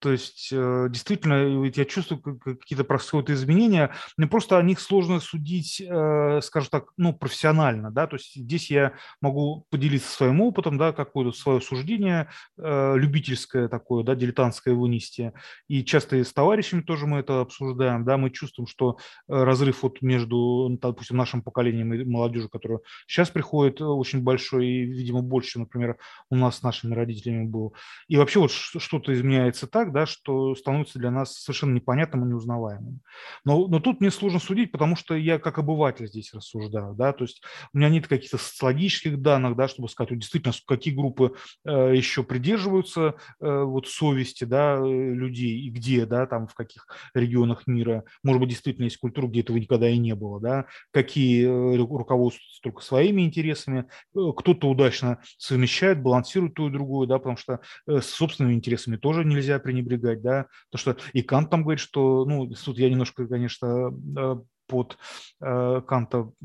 То 0.01 0.13
есть, 0.13 0.51
э, 0.53 0.87
действительно, 0.91 1.67
я 1.75 1.85
чувствую 1.85 2.39
какие-то 2.39 2.85
происходят 2.85 3.31
изменения. 3.31 3.91
Мне 4.17 4.29
просто 4.29 4.57
о 4.57 4.63
них 4.63 4.79
сложно 4.81 5.19
судить, 5.19 5.81
э, 5.81 6.41
скажем 6.43 6.71
так, 6.71 6.85
ну, 6.97 7.13
профессионально, 7.13 7.91
да, 7.91 8.07
то 8.07 8.17
есть 8.17 8.35
здесь 8.35 8.71
я 8.71 8.93
могу 9.21 9.67
поделиться 9.71 10.11
своим 10.11 10.41
опытом, 10.41 10.79
да, 10.79 10.93
какое-то 10.93 11.37
свое 11.37 11.61
суждение 11.61 12.29
э, 12.57 12.95
любительское 12.97 13.69
такое, 13.69 14.05
да, 14.05 14.15
дилетантское 14.15 14.75
вынести. 14.75 15.33
И 15.67 15.85
часто 15.85 16.17
и 16.17 16.25
с 16.25 16.33
товарищами 16.33 16.83
тоже 16.83 17.07
мы 17.07 17.19
это 17.19 17.41
обсуждаем, 17.41 18.05
да, 18.05 18.17
мы 18.17 18.31
чувствуем, 18.31 18.69
что 18.69 18.99
разрыв 19.27 19.83
вот 19.83 20.01
между, 20.01 20.69
допустим, 20.81 21.17
нашим 21.17 21.43
поколением 21.43 21.93
и 21.95 22.05
молодежью, 22.05 22.51
которая 22.51 22.81
сейчас 23.07 23.31
приходит, 23.31 23.81
очень 23.81 24.23
большой 24.23 24.67
и, 24.67 24.85
видимо, 24.85 25.23
больше, 25.23 25.53
чем, 25.53 25.63
например, 25.63 25.97
у 26.31 26.37
нас 26.37 26.59
с 26.59 26.63
нашими 26.63 26.95
родителями 26.95 27.47
был. 27.47 27.75
И 28.07 28.17
вообще 28.17 28.39
вот 28.39 28.53
что-то 28.53 29.13
изменяется 29.13 29.67
так, 29.67 29.88
так, 29.89 29.93
да, 29.93 30.07
что 30.07 30.55
становится 30.55 30.99
для 30.99 31.11
нас 31.11 31.35
совершенно 31.35 31.75
непонятным 31.75 32.25
и 32.25 32.29
неузнаваемым. 32.29 33.01
Но, 33.45 33.67
но 33.67 33.81
тут 33.81 34.01
мне 34.01 34.11
сложно 34.11 34.39
судить, 34.39 34.73
потому 34.73 34.97
что 34.97 35.15
я 35.15 35.39
как 35.39 35.59
обыватель 35.59 36.07
здесь 36.07 36.33
рассуждаю, 36.33 36.95
да, 36.95 37.13
то 37.13 37.25
есть 37.25 37.43
у 37.73 37.79
меня 37.79 37.89
нет 37.89 38.07
каких-то 38.07 38.39
социологических 38.39 39.21
данных, 39.21 39.57
да, 39.57 39.69
чтобы 39.69 39.89
сказать, 39.89 40.11
вот 40.11 40.19
действительно, 40.19 40.55
какие 40.67 40.95
группы 40.95 41.35
э, 41.65 41.95
еще 41.95 42.23
придерживаются 42.23 43.15
э, 43.41 43.63
вот 43.63 43.89
совести, 43.89 44.45
да, 44.45 44.77
э, 44.79 45.15
людей 45.15 45.61
и 45.61 45.71
где, 45.71 46.07
да, 46.07 46.27
там 46.27 46.47
в 46.47 46.55
каких 46.55 46.87
регионах 47.15 47.67
мира, 47.67 48.05
может 48.23 48.41
быть, 48.41 48.51
действительно 48.51 48.85
есть 48.85 48.99
культура, 48.99 49.27
где 49.27 49.41
этого 49.41 49.57
никогда 49.57 49.89
и 49.89 49.99
не 49.99 50.15
было, 50.15 50.41
да, 50.41 50.67
какие 50.93 51.47
э, 51.47 51.77
руководствуются 51.77 52.61
только 52.63 52.83
своими 52.83 53.23
интересами, 53.23 53.87
э, 54.15 54.21
кто-то 54.37 54.69
удачно 54.69 55.19
совмещает, 55.39 56.03
балансирует 56.03 56.55
то 56.55 56.69
и 56.69 56.73
другое, 56.73 57.07
да, 57.07 57.19
потому 57.19 57.37
что 57.37 57.61
с 57.87 58.07
собственными 58.07 58.55
интересами 58.55 58.97
тоже 58.97 59.25
нельзя 59.25 59.59
принять 59.59 59.78
пренебрегать, 59.83 60.23
да, 60.23 60.47
то 60.71 60.79
что 60.79 60.97
и 61.13 61.23
Кант 61.23 61.51
там 61.51 61.63
говорит, 61.63 61.81
что, 61.81 62.25
ну, 62.25 62.49
тут 62.49 62.79
я 62.79 62.91
немножко, 62.91 63.27
конечно, 63.27 63.93
э, 64.17 64.37
под 64.69 64.99
э, 65.41 65.83
Канта 65.87 66.19
э, 66.19 66.45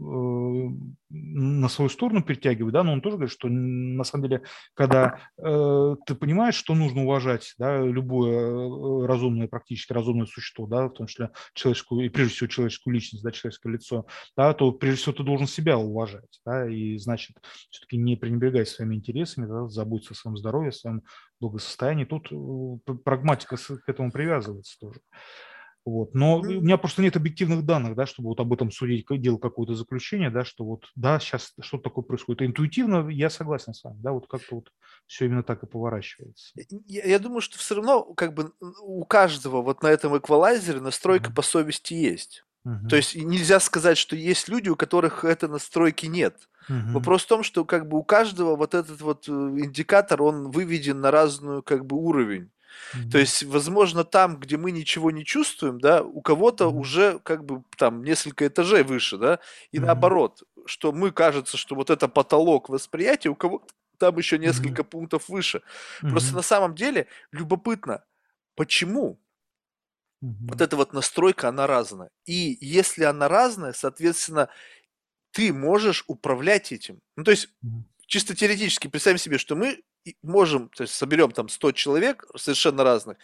на 1.10 1.70
свою 1.70 1.90
сторону 1.90 2.24
перетягивает, 2.24 2.74
да, 2.74 2.84
но 2.84 2.94
он 2.94 3.02
тоже 3.02 3.18
говорит, 3.18 3.34
что 3.34 3.48
на 3.50 4.04
самом 4.04 4.28
деле, 4.28 4.42
когда 4.74 5.20
э, 5.38 5.96
ты 6.08 6.16
понимаешь, 6.16 6.56
что 6.56 6.74
нужно 6.74 7.04
уважать, 7.04 7.54
да, 7.60 7.80
любое 7.82 9.08
разумное, 9.08 9.48
практически 9.48 9.94
разумное 9.94 10.26
существо, 10.26 10.66
да, 10.66 10.88
в 10.88 10.94
том 10.94 11.08
числе 11.08 11.30
человеческую, 11.54 12.06
и 12.06 12.10
прежде 12.10 12.34
всего 12.34 12.48
человеческую 12.48 12.96
личность, 12.96 13.24
да, 13.24 13.32
человеческое 13.32 13.74
лицо, 13.74 14.08
да, 14.36 14.54
то 14.54 14.72
прежде 14.72 15.02
всего 15.02 15.14
ты 15.14 15.24
должен 15.24 15.46
себя 15.46 15.78
уважать, 15.78 16.42
да, 16.46 16.68
и 16.68 16.98
значит, 16.98 17.38
все-таки 17.70 17.98
не 17.98 18.16
пренебрегай 18.16 18.66
своими 18.66 18.96
интересами, 18.96 19.46
да, 19.46 19.68
заботься 19.68 20.14
о 20.14 20.16
своем 20.16 20.38
здоровье, 20.38 20.70
о 20.70 20.74
своем 20.74 21.04
благосостоянии. 21.40 22.06
Тут 22.06 22.30
прагматика 23.04 23.58
к 23.58 23.90
этому 23.90 24.12
привязывается 24.12 24.80
тоже. 24.80 25.00
Вот. 25.86 26.14
Но 26.14 26.40
у 26.40 26.44
меня 26.44 26.78
просто 26.78 27.02
нет 27.02 27.18
объективных 27.18 27.66
данных, 27.66 27.96
да, 27.96 28.06
чтобы 28.06 28.30
вот 28.30 28.40
об 28.40 28.54
этом 28.54 28.72
судить, 28.72 29.06
делать 29.10 29.42
какое-то 29.42 29.76
заключение, 29.76 30.30
да, 30.30 30.46
что 30.46 30.64
вот, 30.64 30.86
да, 30.96 31.20
сейчас 31.20 31.54
что-то 31.60 31.84
такое 31.84 32.04
происходит. 32.06 32.42
интуитивно 32.44 33.10
я 33.10 33.30
согласен 33.30 33.74
с 33.74 33.84
вами, 33.84 33.98
да, 34.02 34.14
вот 34.14 34.28
как-то 34.28 34.56
вот 34.56 34.70
все 35.08 35.26
именно 35.26 35.44
так 35.44 35.62
и 35.64 35.68
поворачивается. 35.68 36.54
Я, 36.88 37.04
я 37.06 37.20
думаю, 37.20 37.42
что 37.42 37.58
все 37.58 37.76
равно 37.76 38.04
как 38.14 38.34
бы 38.34 38.54
у 38.82 39.04
каждого 39.04 39.62
вот 39.62 39.84
на 39.84 39.88
этом 39.88 40.18
эквалайзере 40.18 40.80
настройка 40.80 41.30
mm-hmm. 41.30 41.36
по 41.36 41.42
совести 41.42 41.94
есть. 41.96 42.46
Mm-hmm. 42.66 42.88
То 42.88 42.96
есть 42.96 43.16
нельзя 43.16 43.60
сказать, 43.60 43.98
что 43.98 44.16
есть 44.16 44.48
люди, 44.48 44.70
у 44.70 44.78
которых 44.78 45.26
этой 45.26 45.50
настройки 45.50 46.06
нет. 46.06 46.48
Mm-hmm. 46.70 46.92
Вопрос 46.94 47.24
в 47.24 47.28
том, 47.28 47.44
что 47.44 47.66
как 47.66 47.90
бы 47.90 47.98
у 47.98 48.04
каждого 48.04 48.56
вот 48.56 48.74
этот 48.74 49.02
вот 49.02 49.28
э, 49.28 49.32
индикатор, 49.32 50.22
он 50.22 50.50
выведен 50.50 51.02
на 51.02 51.12
разную 51.12 51.62
как 51.62 51.86
бы 51.86 51.98
уровень. 51.98 52.52
Mm-hmm. 52.94 53.10
То 53.10 53.18
есть, 53.18 53.44
возможно, 53.44 54.04
там, 54.04 54.38
где 54.38 54.58
мы 54.58 54.72
ничего 54.72 55.12
не 55.12 55.26
чувствуем, 55.26 55.80
да, 55.80 56.04
у 56.04 56.22
кого-то 56.22 56.66
mm-hmm. 56.66 56.80
уже 56.80 57.20
как 57.20 57.46
бы 57.46 57.64
там 57.78 58.04
несколько 58.04 58.48
этажей 58.48 58.84
выше, 58.84 59.18
да, 59.18 59.40
и 59.72 59.78
mm-hmm. 59.78 59.82
наоборот, 59.82 60.44
что 60.66 60.92
мы 60.92 61.12
кажется, 61.12 61.58
что 61.58 61.76
вот 61.76 61.90
это 61.90 62.08
потолок 62.08 62.70
восприятия, 62.70 63.30
у 63.30 63.36
кого 63.36 63.66
там 63.98 64.18
еще 64.18 64.38
несколько 64.38 64.82
mm-hmm. 64.82 64.86
пунктов 64.86 65.30
выше. 65.30 65.62
Mm-hmm. 66.02 66.10
Просто 66.10 66.36
на 66.36 66.42
самом 66.42 66.76
деле 66.76 67.08
любопытно, 67.32 68.04
почему 68.56 69.20
mm-hmm. 70.24 70.48
вот 70.50 70.62
эта 70.62 70.76
вот 70.76 70.94
настройка, 70.94 71.50
она 71.50 71.68
разная. 71.68 72.10
И 72.26 72.58
если 72.62 73.04
она 73.04 73.28
разная, 73.28 73.74
соответственно, 73.74 74.50
ты 75.32 75.52
можешь 75.54 76.04
управлять 76.08 76.72
этим. 76.72 77.00
Ну, 77.16 77.24
то 77.24 77.32
есть, 77.32 77.50
mm-hmm. 77.64 77.84
чисто 78.08 78.36
теоретически, 78.36 78.88
представим 78.88 79.18
себе, 79.18 79.38
что 79.38 79.56
мы 79.56 79.82
можем, 80.22 80.70
то 80.70 80.84
есть 80.84 80.94
соберем 80.94 81.32
там 81.32 81.50
100 81.50 81.72
человек 81.74 82.26
совершенно 82.36 82.84
разных, 82.84 83.18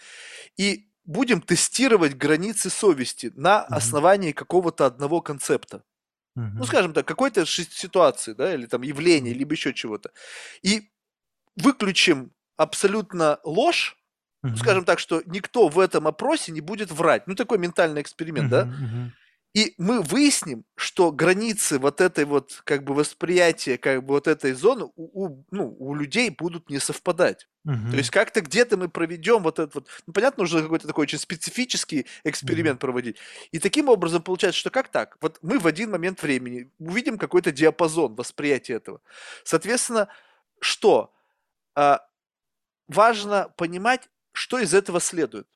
и 0.57 0.89
будем 1.05 1.41
тестировать 1.41 2.15
границы 2.15 2.69
совести 2.69 3.31
на 3.35 3.61
основании 3.63 4.31
какого-то 4.31 4.85
одного 4.85 5.21
концепта. 5.21 5.83
Ну, 6.35 6.63
скажем 6.63 6.93
так, 6.93 7.05
какой-то 7.05 7.45
ситуации, 7.45 8.33
да, 8.33 8.53
или 8.53 8.65
там 8.65 8.81
явления, 8.83 9.33
либо 9.33 9.53
еще 9.53 9.73
чего-то. 9.73 10.11
И 10.61 10.89
выключим 11.57 12.31
абсолютно 12.55 13.39
ложь, 13.43 13.97
ну, 14.41 14.55
скажем 14.55 14.85
так, 14.85 14.99
что 14.99 15.21
никто 15.25 15.67
в 15.67 15.79
этом 15.79 16.07
опросе 16.07 16.53
не 16.53 16.61
будет 16.61 16.91
врать. 16.91 17.27
Ну, 17.27 17.35
такой 17.35 17.57
ментальный 17.57 18.01
эксперимент, 18.01 18.49
да? 18.49 18.69
И 19.55 19.73
мы 19.79 20.01
выясним, 20.01 20.63
что 20.75 21.11
границы 21.11 21.79
вот 21.79 22.01
этой 22.01 22.25
вот 22.25 22.61
как 22.65 22.83
бы 22.83 22.93
восприятия 22.93 23.79
как 23.79 24.03
бы 24.03 24.13
вот 24.13 24.27
этой 24.27 24.53
зоны 24.53 24.85
у, 24.95 25.25
у, 25.25 25.45
ну, 25.49 25.75
у 25.79 25.95
людей 25.95 26.29
будут 26.29 26.69
не 26.69 26.77
совпадать. 26.79 27.47
Угу. 27.65 27.91
То 27.91 27.97
есть 27.97 28.11
как-то 28.11 28.41
где-то 28.41 28.77
мы 28.77 28.89
проведем 28.89 29.41
вот 29.41 29.57
этот 29.57 29.73
вот, 29.73 29.87
ну 30.05 30.13
понятно, 30.13 30.43
нужно 30.43 30.61
какой-то 30.61 30.87
такой 30.87 31.03
очень 31.03 31.17
специфический 31.17 32.05
эксперимент 32.23 32.75
угу. 32.75 32.87
проводить. 32.87 33.17
И 33.51 33.57
таким 33.57 33.89
образом 33.89 34.21
получается, 34.21 34.59
что 34.59 34.69
как 34.69 34.89
так? 34.89 35.17
Вот 35.19 35.39
мы 35.41 35.57
в 35.57 35.65
один 35.65 35.89
момент 35.89 36.21
времени 36.21 36.69
увидим 36.77 37.17
какой-то 37.17 37.51
диапазон 37.51 38.13
восприятия 38.13 38.73
этого. 38.73 39.01
Соответственно, 39.43 40.09
что? 40.59 41.11
А, 41.73 42.05
важно 42.87 43.51
понимать, 43.57 44.09
что 44.31 44.59
из 44.59 44.75
этого 44.75 44.99
следует. 44.99 45.47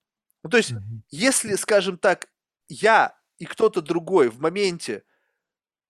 Ну, 0.41 0.49
то 0.49 0.57
есть, 0.57 0.72
угу. 0.72 0.82
если, 1.11 1.53
скажем 1.56 1.99
так, 1.99 2.28
я 2.68 3.15
и 3.44 3.45
кто-то 3.45 3.82
другой 3.82 4.30
в 4.30 4.40
моменте 4.40 5.03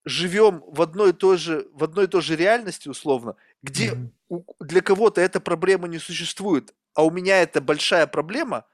живем 0.05 0.63
в 0.65 0.81
одной 0.81 1.11
и 1.11 1.13
той 1.13 1.37
же, 1.37 1.67
в 1.71 1.83
одной 1.83 2.05
и 2.05 2.07
той 2.07 2.23
же 2.23 2.35
реальности, 2.35 2.89
условно, 2.89 3.35
где 3.61 3.91
mm-hmm. 3.91 4.09
у, 4.29 4.43
для 4.59 4.81
кого-то 4.81 5.21
эта 5.21 5.39
проблема 5.39 5.87
не 5.87 5.99
существует, 5.99 6.73
а 6.95 7.05
у 7.05 7.11
меня 7.11 7.43
это 7.43 7.61
большая 7.61 8.07
проблема, 8.07 8.65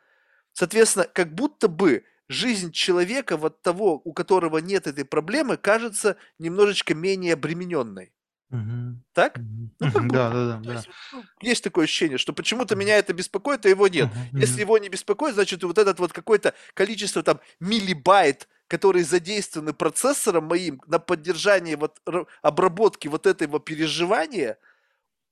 соответственно, 0.54 1.08
как 1.12 1.36
будто 1.36 1.68
бы 1.68 2.06
жизнь 2.30 2.72
человека, 2.72 3.36
вот 3.36 3.62
того, 3.62 4.02
у 4.06 4.14
которого 4.14 4.60
нет 4.60 4.88
этой 4.88 5.04
проблемы, 5.04 5.58
кажется 5.58 6.16
немножечко 6.38 6.96
менее 6.96 7.34
обремененной. 7.34 8.14
Угу. 8.52 8.96
Так? 9.14 9.38
Угу. 9.38 9.70
Ну, 9.80 9.92
как 9.92 10.12
да, 10.12 10.30
да, 10.30 10.48
да, 10.48 10.58
да. 10.64 10.74
Есть, 10.74 10.90
ну, 11.12 11.24
есть 11.42 11.64
такое 11.64 11.86
ощущение, 11.86 12.18
что 12.18 12.34
почему-то 12.34 12.76
меня 12.76 12.98
это 12.98 13.14
беспокоит, 13.14 13.66
а 13.66 13.70
его 13.70 13.88
нет. 13.88 14.08
Угу. 14.08 14.40
Если 14.40 14.62
его 14.62 14.78
не 14.78 14.90
беспокоит, 14.90 15.36
значит, 15.36 15.64
вот 15.64 15.78
этот 15.78 16.00
вот 16.00 16.14
какое-то 16.14 16.54
количество 16.74 17.24
там 17.24 17.40
миллибайт 17.60 18.48
которые 18.70 19.04
задействованы 19.04 19.74
процессором 19.74 20.46
моим 20.46 20.80
на 20.86 21.00
поддержание 21.00 21.76
вот 21.76 22.00
обработки 22.44 23.08
вот 23.08 23.26
этого 23.26 23.60
переживания, 23.60 24.60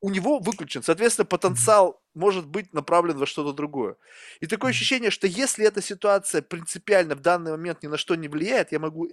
у 0.02 0.10
него 0.10 0.40
выключен. 0.40 0.82
Соответственно, 0.82 1.26
потенциал 1.26 2.02
может 2.16 2.48
быть 2.48 2.74
направлен 2.74 3.16
во 3.18 3.28
что-то 3.28 3.54
другое. 3.54 3.96
И 4.40 4.48
такое 4.48 4.72
ощущение, 4.72 5.12
что 5.12 5.28
если 5.28 5.66
эта 5.68 5.84
ситуация 5.84 6.42
принципиально 6.42 7.16
в 7.16 7.22
данный 7.22 7.52
момент 7.52 7.84
ни 7.84 7.88
на 7.88 7.98
что 7.98 8.16
не 8.16 8.28
влияет, 8.28 8.72
я 8.72 8.80
могу 8.80 9.08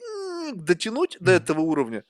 дотянуть 0.55 1.19
до 1.21 1.33
этого 1.33 1.61
уровня 1.61 2.03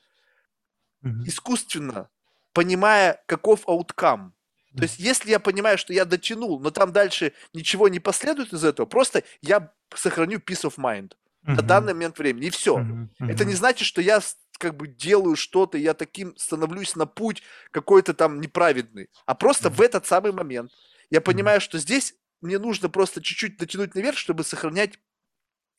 искусственно, 1.27 2.09
понимая, 2.53 3.23
каков 3.27 3.69
ауткам. 3.69 4.35
То 4.77 4.83
есть, 4.83 4.99
если 4.99 5.31
я 5.31 5.39
понимаю, 5.39 5.79
что 5.79 5.93
я 5.93 6.05
дотянул, 6.05 6.59
но 6.61 6.71
там 6.71 6.93
дальше 6.93 7.33
ничего 7.53 7.89
не 7.89 8.01
последует 8.01 8.53
из 8.53 8.65
этого, 8.65 8.87
просто 8.87 9.23
я 9.41 9.73
сохраню 9.95 10.39
peace 10.39 10.65
of 10.65 10.77
mind 10.77 11.13
на 11.43 11.63
данный 11.63 11.93
момент 11.93 12.19
времени. 12.19 12.47
И 12.47 12.51
все. 12.51 12.85
Это 13.21 13.45
не 13.45 13.55
значит, 13.55 13.87
что 13.87 14.01
я 14.01 14.21
как 14.59 14.77
бы 14.77 14.89
делаю 14.89 15.37
что-то, 15.37 15.79
я 15.79 15.95
таким 15.95 16.37
становлюсь 16.37 16.97
на 16.97 17.07
путь 17.07 17.43
какой-то 17.71 18.15
там 18.15 18.41
неправедный. 18.41 19.11
А 19.27 19.35
просто 19.35 19.71
в 19.71 19.81
этот 19.81 20.07
самый 20.07 20.33
момент 20.33 20.73
я 21.11 21.21
понимаю, 21.21 21.61
что 21.61 21.79
здесь 21.79 22.15
мне 22.41 22.59
нужно 22.59 22.89
просто 22.89 23.23
чуть-чуть 23.23 23.57
дотянуть 23.57 23.95
наверх, 23.95 24.19
чтобы 24.19 24.45
сохранять 24.45 24.99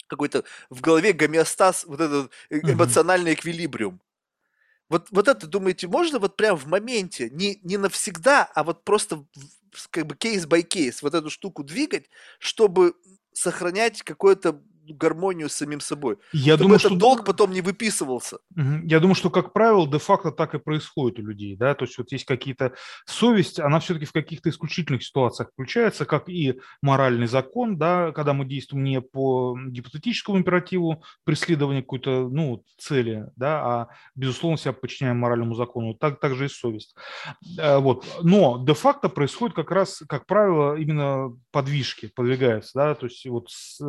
какой-то 0.08 0.44
в 0.70 0.82
голове 0.82 1.14
гомеостаз, 1.14 1.86
вот 1.86 2.00
этот 2.00 2.32
э, 2.50 2.60
эмоциональный 2.60 3.34
эквилибриум. 3.34 4.02
Вот, 4.90 5.08
вот 5.12 5.28
это, 5.28 5.48
думаете, 5.48 5.88
можно 5.88 6.20
вот 6.20 6.38
прям 6.38 6.56
в 6.58 6.68
моменте, 6.68 7.30
не, 7.32 7.60
не 7.64 7.78
навсегда, 7.78 8.44
а 8.54 8.64
вот 8.64 8.84
просто 8.84 9.26
как 9.90 10.06
бы 10.06 10.16
case 10.16 10.46
by 10.46 10.62
case 10.62 11.02
вот 11.02 11.14
эту 11.16 11.30
штуку 11.30 11.64
двигать, 11.64 12.10
чтобы 12.40 12.94
сохранять 13.34 14.04
какое-то 14.04 14.62
гармонию 14.94 15.50
с 15.50 15.54
самим 15.54 15.80
собой. 15.80 16.18
Я 16.34 16.58
думаю, 16.58 16.76
этот 16.78 16.92
что 16.92 17.00
долг 17.00 17.26
потом 17.26 17.52
не 17.52 17.62
выписывался. 17.62 18.38
Я 18.84 19.00
думаю, 19.00 19.16
что, 19.16 19.30
как 19.30 19.54
правило, 19.54 19.88
де-факто 19.88 20.32
так 20.32 20.56
и 20.56 20.60
происходит 20.60 21.20
у 21.20 21.24
людей. 21.24 21.56
Да? 21.56 21.74
То 21.76 21.86
есть 21.86 21.98
вот 21.98 22.12
есть 22.12 22.26
какие-то... 22.26 22.74
Совесть, 23.06 23.60
она 23.60 23.80
все-таки 23.80 24.06
в 24.06 24.12
каких-то 24.12 24.50
исключительных 24.50 25.04
ситуациях 25.04 25.50
включается, 25.54 26.06
как 26.06 26.30
и 26.30 26.60
моральный 26.82 27.28
закон, 27.28 27.78
да, 27.78 28.12
когда 28.12 28.34
мы 28.34 28.46
действуем 28.46 28.84
не 28.84 29.02
по 29.02 29.58
гипотетическому 29.68 30.38
императиву 30.38 31.04
преследования 31.24 31.82
какой-то 31.82 32.30
ну, 32.30 32.64
цели, 32.78 33.28
да, 33.36 33.66
а, 33.66 33.88
безусловно, 34.16 34.58
себя 34.58 34.74
подчиняем 34.74 35.18
моральному 35.18 35.56
закону. 35.56 35.94
Так, 35.94 36.20
так 36.20 36.36
же 36.36 36.46
и 36.46 36.50
совесть. 36.50 36.96
Э, 37.58 37.78
вот. 37.78 38.06
Но 38.22 38.64
де-факто 38.66 39.10
происходит 39.10 39.56
как 39.56 39.72
раз, 39.72 40.04
как 40.08 40.26
правило, 40.26 40.76
именно 40.76 41.36
подвижки, 41.52 42.12
подвигаются. 42.16 42.72
Да? 42.76 42.96
То 42.96 43.06
есть 43.06 43.26
вот 43.26 43.50
с, 43.50 43.80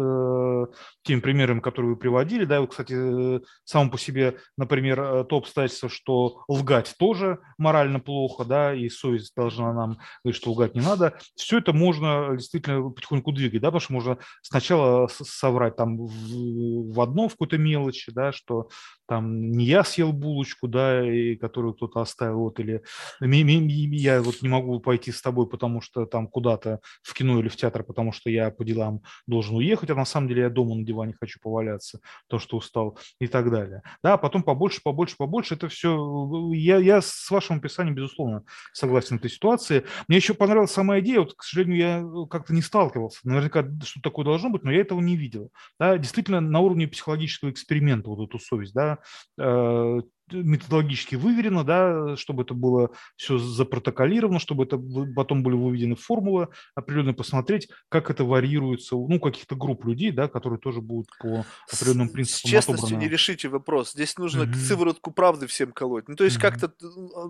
тем 1.03 1.21
примером, 1.21 1.61
который 1.61 1.87
вы 1.87 1.97
приводили. 1.97 2.45
Да, 2.45 2.61
вот, 2.61 2.71
кстати, 2.71 2.95
э, 2.97 3.41
само 3.65 3.91
по 3.91 3.99
себе, 3.99 4.37
например, 4.57 5.01
э, 5.01 5.25
то 5.25 5.39
обстоятельство, 5.39 5.89
что 5.89 6.45
лгать 6.49 6.95
тоже 6.99 7.39
морально 7.59 8.01
плохо, 8.01 8.45
да, 8.45 8.75
и 8.75 8.89
совесть 8.89 9.35
должна 9.37 9.73
нам 9.73 9.99
говорить, 10.25 10.41
что 10.41 10.53
лгать 10.53 10.75
не 10.75 10.81
надо. 10.81 11.19
Все 11.37 11.59
это 11.59 11.73
можно 11.73 12.37
действительно 12.37 12.91
потихоньку 12.91 13.33
двигать, 13.33 13.63
да, 13.63 13.69
потому 13.69 13.81
что 13.81 13.93
можно 13.93 14.19
сначала 14.43 15.09
соврать 15.09 15.77
там 15.77 15.99
в, 15.99 16.93
в 16.93 17.01
одном, 17.01 17.29
в 17.29 17.33
какой-то 17.33 17.59
мелочи, 17.59 18.13
да, 18.13 18.33
что 18.33 18.69
там 19.07 19.51
не 19.53 19.65
я 19.65 19.85
съел 19.85 20.13
булочку, 20.13 20.69
да, 20.69 21.09
и 21.09 21.37
которую 21.37 21.75
кто-то 21.75 22.01
оставил, 22.01 22.41
вот, 22.41 22.59
или 22.61 22.83
я 23.21 24.23
вот 24.23 24.43
не 24.43 24.49
могу 24.49 24.81
пойти 24.81 25.13
с 25.13 25.23
тобой, 25.23 25.49
потому 25.49 25.81
что 25.81 26.07
там 26.07 26.27
куда-то 26.27 26.81
в 27.03 27.15
кино 27.15 27.39
или 27.39 27.49
в 27.49 27.57
театр, 27.57 27.85
потому 27.85 28.13
что 28.13 28.31
я 28.31 28.51
по 28.51 28.65
делам 28.65 29.03
должен 29.27 29.57
уехать, 29.57 29.91
а 29.91 29.95
на 29.95 30.05
самом 30.05 30.29
деле 30.29 30.43
я 30.43 30.51
дома 30.51 30.76
на 30.77 30.85
диване 30.85 31.15
хочу 31.19 31.40
поваляться, 31.40 32.01
то, 32.28 32.39
что 32.39 32.57
устал 32.57 32.98
и 33.20 33.27
так 33.27 33.51
далее. 33.51 33.82
Да, 34.03 34.15
а 34.15 34.19
потом 34.19 34.43
побольше, 34.43 34.81
побольше, 34.82 35.16
побольше. 35.16 35.55
Это 35.55 35.69
все... 35.69 36.51
Я, 36.53 36.78
я 36.78 37.01
с 37.01 37.31
вашим 37.31 37.59
описанием, 37.59 37.94
безусловно, 37.94 38.44
согласен 38.73 39.16
этой 39.16 39.31
ситуации. 39.31 39.85
Мне 40.09 40.19
еще 40.19 40.35
понравилась 40.35 40.73
сама 40.73 41.01
идея, 41.01 41.20
вот, 41.20 41.35
к 41.35 41.43
сожалению, 41.43 41.78
я 41.78 42.27
как-то 42.31 42.55
не 42.55 42.62
сталкивался. 42.62 43.20
Наверняка 43.24 43.66
что 43.82 44.01
такое 44.01 44.24
должно 44.24 44.51
быть, 44.51 44.65
но 44.65 44.73
я 44.73 44.81
этого 44.81 45.01
не 45.01 45.16
видел. 45.16 45.51
Да, 45.78 45.98
действительно, 45.98 46.40
на 46.40 46.61
уровне 46.61 46.89
психологического 46.89 47.51
эксперимента 47.51 48.11
вот 48.11 48.28
эту 48.28 48.39
совесть, 48.39 48.74
да, 48.74 48.98
э, 49.39 50.01
методологически 50.32 51.15
выверено, 51.15 51.65
да, 51.65 52.16
чтобы 52.16 52.43
это 52.43 52.55
было 52.55 52.90
все 53.16 53.39
запротоколировано, 53.39 54.39
чтобы 54.39 54.65
это 54.65 54.81
потом 55.15 55.43
были 55.43 55.55
выведены 55.55 55.94
формулы 55.94 56.48
определенно 56.74 57.15
посмотреть, 57.15 57.69
как 57.89 58.11
это 58.11 58.24
варьируется 58.24 58.97
у 58.97 59.09
ну, 59.09 59.20
каких-то 59.20 59.55
групп 59.55 59.85
людей, 59.85 60.11
да, 60.11 60.28
которые 60.28 60.59
тоже 60.59 60.81
будут 60.81 61.09
по 61.20 61.44
определенным 61.73 62.09
принципам 62.09 62.48
С 62.48 62.51
честностью 62.51 62.86
отобраны. 62.86 63.05
не 63.05 63.09
решите 63.09 63.48
вопрос. 63.48 63.93
Здесь 63.93 64.16
нужно 64.19 64.43
mm-hmm. 64.43 64.55
сыворотку 64.55 65.11
правды 65.12 65.47
всем 65.47 65.73
колоть. 65.73 66.09
Ну, 66.09 66.16
то 66.16 66.24
есть 66.24 66.39
mm-hmm. 66.39 66.40
как-то, 66.40 66.73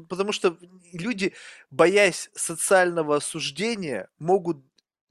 потому 0.08 0.32
что 0.32 0.56
люди, 0.92 1.34
боясь 1.70 2.30
социального 2.34 3.16
осуждения, 3.16 4.08
могут 4.18 4.58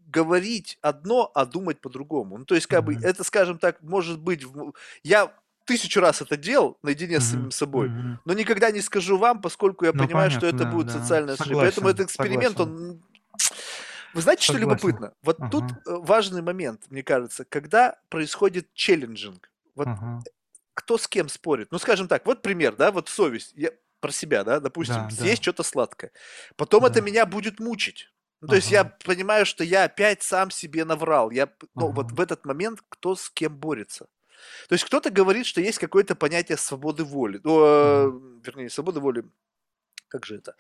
говорить 0.08 0.78
одно, 0.82 1.30
а 1.34 1.46
думать 1.46 1.82
по-другому. 1.82 2.38
Ну, 2.38 2.46
то 2.46 2.56
есть, 2.56 2.68
как 2.68 2.84
mm-hmm. 2.84 3.00
бы, 3.00 3.06
это, 3.06 3.24
скажем 3.24 3.58
так, 3.58 3.82
может 3.82 4.20
быть, 4.20 4.46
я 5.04 5.34
тысячу 5.66 6.00
раз 6.00 6.22
это 6.22 6.38
делал 6.38 6.78
наедине 6.84 7.16
mm-hmm. 7.16 7.20
с 7.20 7.32
самим 7.32 7.52
собой, 7.52 7.90
mm-hmm. 7.90 8.18
но 8.26 8.34
никогда 8.34 8.72
не 8.72 8.82
скажу 8.82 9.18
вам, 9.18 9.42
поскольку 9.42 9.86
я 9.86 9.92
ну, 9.92 10.06
понимаю, 10.06 10.30
понятно, 10.30 10.48
что 10.48 10.56
это 10.56 10.66
да, 10.66 10.72
будет 10.72 10.88
да. 10.88 10.94
социальная 10.94 11.34
ошибка. 11.34 11.56
Поэтому 11.56 11.90
этот 11.90 12.08
эксперимент, 12.08 12.58
согласен. 12.58 12.90
он... 12.90 13.04
Вы 14.14 14.22
знаете, 14.22 14.44
что 14.44 14.58
любопытно? 14.58 15.14
Вот 15.24 15.40
uh-huh. 15.40 15.50
тут 15.50 15.64
э, 15.64 15.76
важный 15.86 16.42
момент, 16.42 16.84
мне 16.90 17.04
кажется, 17.04 17.44
когда 17.44 17.98
происходит 18.10 18.74
челленджинг. 18.74 19.52
Вот 19.76 19.88
uh-huh. 19.88 20.22
кто 20.74 20.98
с 20.98 21.08
кем 21.08 21.28
спорит. 21.28 21.68
Ну, 21.72 21.80
скажем 21.80 22.08
так, 22.08 22.26
вот 22.26 22.42
пример, 22.42 22.78
да, 22.78 22.92
вот 22.92 23.10
совесть. 23.10 23.52
Я 23.56 23.72
про 24.00 24.12
себя, 24.12 24.44
да, 24.44 24.60
допустим, 24.60 24.96
да, 24.96 25.10
съесть 25.10 25.38
да. 25.38 25.42
что-то 25.42 25.64
сладкое. 25.64 26.12
Потом 26.56 26.84
да. 26.84 26.90
это 26.90 27.02
меня 27.02 27.26
будет 27.26 27.60
мучить. 27.60 28.10
Ну, 28.40 28.48
то 28.48 28.54
ага. 28.54 28.56
есть 28.58 28.72
я 28.72 28.86
понимаю, 28.86 29.46
что 29.46 29.64
я 29.64 29.86
опять 29.86 30.22
сам 30.22 30.52
себе 30.52 30.86
наврал. 30.86 31.32
Я, 31.32 31.50
ну, 31.74 31.88
ага. 31.88 31.96
вот 31.96 32.12
в 32.12 32.22
этот 32.22 32.46
момент 32.46 32.82
кто 32.88 33.16
с 33.16 33.30
кем 33.30 33.58
борется. 33.58 34.08
То 34.68 34.74
есть 34.74 34.86
кто-то 34.86 35.10
говорит, 35.10 35.46
что 35.46 35.62
есть 35.62 35.80
какое-то 35.80 36.16
понятие 36.16 36.58
свободы 36.58 37.04
воли. 37.04 37.40
Ну, 37.44 37.62
э, 37.64 38.12
вернее, 38.46 38.70
свободы 38.70 39.00
воли, 39.00 39.26
как 40.08 40.26
же 40.26 40.38
это? 40.38 40.56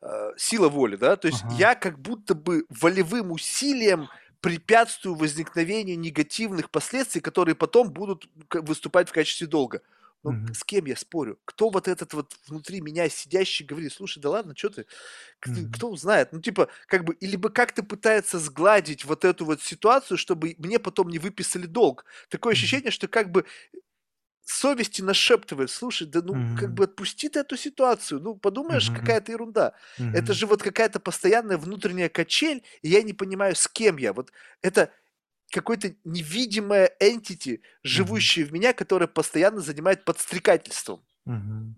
Э, 0.00 0.32
сила 0.36 0.68
воли, 0.68 0.96
да? 0.96 1.16
То 1.16 1.28
есть 1.28 1.42
ага. 1.44 1.54
я 1.54 1.74
как 1.74 1.98
будто 1.98 2.34
бы 2.34 2.66
волевым 2.68 3.32
усилием 3.32 4.08
препятствую 4.40 5.14
возникновению 5.14 5.98
негативных 5.98 6.70
последствий, 6.70 7.22
которые 7.22 7.54
потом 7.54 7.90
будут 7.90 8.28
выступать 8.50 9.08
в 9.08 9.12
качестве 9.12 9.46
долга. 9.46 9.80
Ну, 10.24 10.30
угу. 10.30 10.54
с 10.54 10.64
кем 10.64 10.86
я 10.86 10.96
спорю? 10.96 11.38
Кто 11.44 11.68
вот 11.68 11.86
этот 11.86 12.14
вот 12.14 12.32
внутри 12.48 12.80
меня 12.80 13.08
сидящий 13.08 13.64
говорит, 13.64 13.92
слушай, 13.92 14.20
да 14.20 14.30
ладно, 14.30 14.54
что 14.56 14.70
ты, 14.70 14.86
угу. 15.46 15.70
кто 15.72 15.90
узнает? 15.90 16.32
Ну, 16.32 16.40
типа, 16.40 16.68
как 16.86 17.04
бы, 17.04 17.14
или 17.14 17.36
бы 17.36 17.50
как-то 17.50 17.82
пытается 17.82 18.38
сгладить 18.38 19.04
вот 19.04 19.24
эту 19.24 19.44
вот 19.44 19.62
ситуацию, 19.62 20.16
чтобы 20.16 20.54
мне 20.58 20.78
потом 20.78 21.08
не 21.08 21.18
выписали 21.18 21.66
долг. 21.66 22.06
Такое 22.30 22.54
ощущение, 22.54 22.90
что 22.90 23.06
как 23.06 23.30
бы 23.30 23.44
совести 24.46 25.02
нашептывает, 25.02 25.70
слушай, 25.70 26.06
да 26.06 26.20
ну 26.22 26.34
mm-hmm. 26.34 26.56
как 26.58 26.74
бы 26.74 26.84
отпусти 26.84 27.28
ты 27.28 27.40
эту 27.40 27.56
ситуацию, 27.56 28.20
ну 28.20 28.34
подумаешь, 28.34 28.88
mm-hmm. 28.88 28.98
какая-то 28.98 29.32
ерунда. 29.32 29.72
Mm-hmm. 29.98 30.14
Это 30.14 30.34
же 30.34 30.46
вот 30.46 30.62
какая-то 30.62 31.00
постоянная 31.00 31.56
внутренняя 31.56 32.08
качель, 32.08 32.62
и 32.82 32.88
я 32.88 33.02
не 33.02 33.12
понимаю, 33.12 33.54
с 33.56 33.68
кем 33.68 33.96
я. 33.96 34.12
Вот 34.12 34.32
это 34.60 34.90
какое-то 35.50 35.94
невидимое 36.04 36.90
entity, 37.00 37.60
живущее 37.82 38.44
mm-hmm. 38.44 38.48
в 38.48 38.52
меня, 38.52 38.72
которое 38.72 39.06
постоянно 39.06 39.60
занимает 39.60 40.04
подстрекательством. 40.04 41.04
Mm-hmm. 41.28 41.74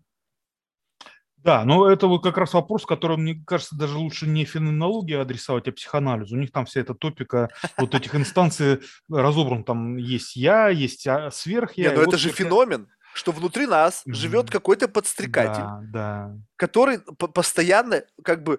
Да, 1.47 1.65
но 1.65 1.89
это 1.89 2.09
вот 2.09 2.25
как 2.25 2.39
раз 2.39 2.55
вопрос, 2.55 2.85
который, 2.85 3.17
мне 3.17 3.41
кажется, 3.47 3.77
даже 3.77 3.97
лучше 3.97 4.27
не 4.27 4.45
феноменологии 4.45 5.15
адресовать, 5.15 5.69
а 5.69 5.73
психоанализу. 5.73 6.35
У 6.35 6.39
них 6.41 6.51
там 6.51 6.67
вся 6.67 6.81
эта 6.81 6.93
топика 6.93 7.51
вот 7.79 7.95
этих 7.95 8.17
инстанций 8.17 8.81
разобран. 9.09 9.63
Там 9.63 9.97
есть 9.97 10.35
я, 10.35 10.71
есть 10.71 11.07
а, 11.07 11.31
сверх 11.31 11.75
я. 11.75 11.93
но 11.93 12.03
это 12.03 12.19
же 12.19 12.31
феномен, 12.31 12.89
что 13.15 13.31
внутри 13.31 13.67
нас 13.67 14.03
живет 14.07 14.51
какой-то 14.51 14.89
подстрекатель, 14.89 15.63
да, 15.93 16.37
который 16.57 16.99
постоянно, 16.99 18.03
как 18.25 18.43
бы, 18.43 18.59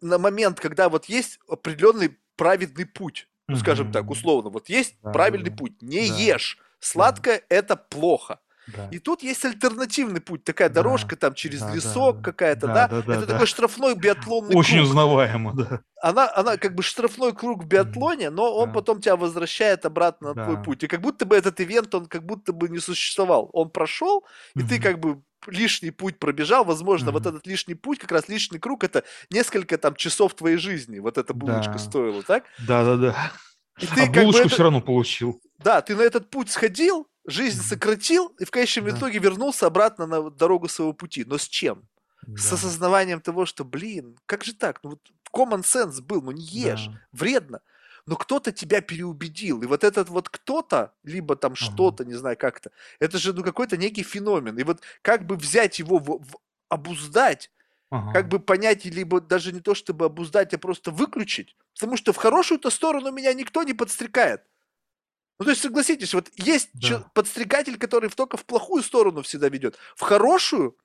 на 0.00 0.16
момент, 0.16 0.60
когда 0.60 0.88
вот 0.88 1.04
есть 1.10 1.38
определенный 1.46 2.16
праведный 2.36 2.86
путь, 2.86 3.28
ну, 3.48 3.56
скажем 3.56 3.90
так, 3.90 4.10
условно, 4.10 4.50
вот 4.50 4.68
есть 4.68 4.96
да, 5.02 5.10
правильный 5.10 5.50
да, 5.50 5.56
путь, 5.56 5.80
не 5.82 6.08
да, 6.08 6.14
ешь, 6.16 6.58
сладкое 6.80 7.38
да. 7.48 7.56
это 7.56 7.76
плохо. 7.76 8.40
Да. 8.76 8.88
И 8.90 8.98
тут 8.98 9.22
есть 9.22 9.42
альтернативный 9.46 10.20
путь, 10.20 10.44
такая 10.44 10.68
да, 10.68 10.82
дорожка 10.82 11.16
там 11.16 11.32
через 11.32 11.60
да, 11.60 11.74
лесок 11.74 12.18
да, 12.18 12.22
какая-то, 12.22 12.66
да, 12.66 12.74
да? 12.74 12.88
да, 12.88 13.02
да 13.02 13.14
это 13.14 13.26
да. 13.26 13.32
такой 13.32 13.46
штрафной 13.46 13.94
биатлонный 13.94 14.54
Очень 14.54 14.78
круг. 14.78 14.88
узнаваемо, 14.90 15.54
да. 15.54 15.80
Она, 16.02 16.30
она 16.34 16.58
как 16.58 16.74
бы 16.74 16.82
штрафной 16.82 17.34
круг 17.34 17.64
в 17.64 17.66
биатлоне, 17.66 18.28
но 18.28 18.54
он 18.54 18.68
да. 18.68 18.74
потом 18.74 19.00
тебя 19.00 19.16
возвращает 19.16 19.86
обратно 19.86 20.28
на 20.28 20.34
да. 20.34 20.44
твой 20.44 20.62
путь. 20.62 20.82
И 20.82 20.86
как 20.86 21.00
будто 21.00 21.24
бы 21.24 21.34
этот 21.34 21.60
ивент, 21.62 21.94
он 21.94 22.06
как 22.06 22.26
будто 22.26 22.52
бы 22.52 22.68
не 22.68 22.78
существовал. 22.78 23.48
Он 23.54 23.70
прошел, 23.70 24.24
и 24.54 24.60
mm-hmm. 24.60 24.68
ты 24.68 24.80
как 24.80 25.00
бы 25.00 25.22
лишний 25.46 25.90
путь 25.90 26.18
пробежал, 26.18 26.64
возможно, 26.64 27.10
mm-hmm. 27.10 27.12
вот 27.12 27.26
этот 27.26 27.46
лишний 27.46 27.74
путь, 27.74 27.98
как 27.98 28.12
раз 28.12 28.28
лишний 28.28 28.58
круг, 28.58 28.84
это 28.84 29.04
несколько 29.30 29.78
там 29.78 29.94
часов 29.94 30.34
твоей 30.34 30.56
жизни, 30.56 30.98
вот 30.98 31.18
эта 31.18 31.34
булочка 31.34 31.72
да. 31.72 31.78
стоила, 31.78 32.22
так? 32.22 32.44
Да-да-да. 32.66 33.32
И 33.80 33.86
ты 33.86 34.02
а 34.02 34.06
булочку 34.10 34.46
это... 34.46 34.48
все 34.48 34.62
равно 34.64 34.80
получил. 34.80 35.40
Да, 35.58 35.80
ты 35.82 35.94
на 35.94 36.02
этот 36.02 36.30
путь 36.30 36.50
сходил, 36.50 37.08
жизнь 37.26 37.62
сократил, 37.62 38.28
и 38.38 38.44
в 38.44 38.50
конечном 38.50 38.86
да. 38.86 38.96
итоге 38.96 39.18
вернулся 39.18 39.66
обратно 39.66 40.06
на 40.06 40.30
дорогу 40.30 40.68
своего 40.68 40.92
пути. 40.92 41.24
Но 41.24 41.38
с 41.38 41.46
чем? 41.46 41.88
Да. 42.26 42.42
С 42.42 42.52
осознаванием 42.52 43.20
того, 43.20 43.46
что, 43.46 43.64
блин, 43.64 44.18
как 44.26 44.44
же 44.44 44.54
так? 44.54 44.80
Ну 44.82 44.90
вот 44.90 45.00
common 45.32 45.62
sense 45.62 46.02
был, 46.02 46.22
ну 46.22 46.32
не 46.32 46.44
ешь, 46.44 46.86
да. 46.88 47.00
вредно 47.12 47.60
но 48.08 48.16
кто-то 48.16 48.52
тебя 48.52 48.80
переубедил. 48.80 49.60
И 49.62 49.66
вот 49.66 49.84
этот 49.84 50.08
вот 50.08 50.30
кто-то, 50.30 50.94
либо 51.04 51.36
там 51.36 51.54
что-то, 51.54 52.06
не 52.06 52.14
знаю 52.14 52.38
как 52.38 52.58
то 52.58 52.70
это 53.00 53.18
же 53.18 53.34
ну 53.34 53.44
какой-то 53.44 53.76
некий 53.76 54.02
феномен. 54.02 54.58
И 54.58 54.64
вот 54.64 54.80
как 55.02 55.26
бы 55.26 55.36
взять 55.36 55.78
его, 55.78 55.98
в, 55.98 56.18
в, 56.18 56.38
обуздать, 56.70 57.50
ага. 57.90 58.14
как 58.14 58.28
бы 58.28 58.38
понять, 58.38 58.86
либо 58.86 59.20
даже 59.20 59.52
не 59.52 59.60
то, 59.60 59.74
чтобы 59.74 60.06
обуздать, 60.06 60.54
а 60.54 60.58
просто 60.58 60.90
выключить. 60.90 61.54
Потому 61.74 61.98
что 61.98 62.14
в 62.14 62.16
хорошую-то 62.16 62.70
сторону 62.70 63.12
меня 63.12 63.34
никто 63.34 63.62
не 63.62 63.74
подстрекает. 63.74 64.42
Ну, 65.38 65.44
то 65.44 65.50
есть, 65.50 65.60
согласитесь, 65.60 66.14
вот 66.14 66.30
есть 66.34 66.70
да. 66.72 67.10
подстрекатель, 67.12 67.76
который 67.76 68.08
только 68.08 68.38
в 68.38 68.46
плохую 68.46 68.82
сторону 68.82 69.20
всегда 69.22 69.50
ведет. 69.50 69.76
В 69.96 70.00
хорошую 70.00 70.78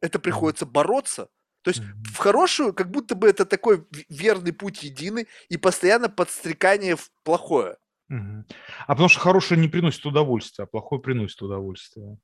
это 0.00 0.20
приходится 0.20 0.64
бороться. 0.64 1.28
То 1.62 1.70
есть 1.70 1.80
mm-hmm. 1.80 2.14
в 2.14 2.16
хорошую, 2.16 2.72
как 2.72 2.90
будто 2.90 3.14
бы 3.14 3.28
это 3.28 3.44
такой 3.44 3.86
верный 4.08 4.52
путь 4.52 4.82
единый 4.82 5.28
и 5.48 5.56
постоянно 5.56 6.08
подстрекание 6.08 6.96
в 6.96 7.10
плохое. 7.22 7.76
Mm-hmm. 8.10 8.44
А 8.86 8.94
потому 8.94 9.08
что 9.08 9.20
хорошее 9.20 9.60
не 9.60 9.68
приносит 9.68 10.04
удовольствия, 10.06 10.64
а 10.64 10.66
плохое 10.66 11.00
приносит 11.00 11.40
удовольствие. 11.42 12.18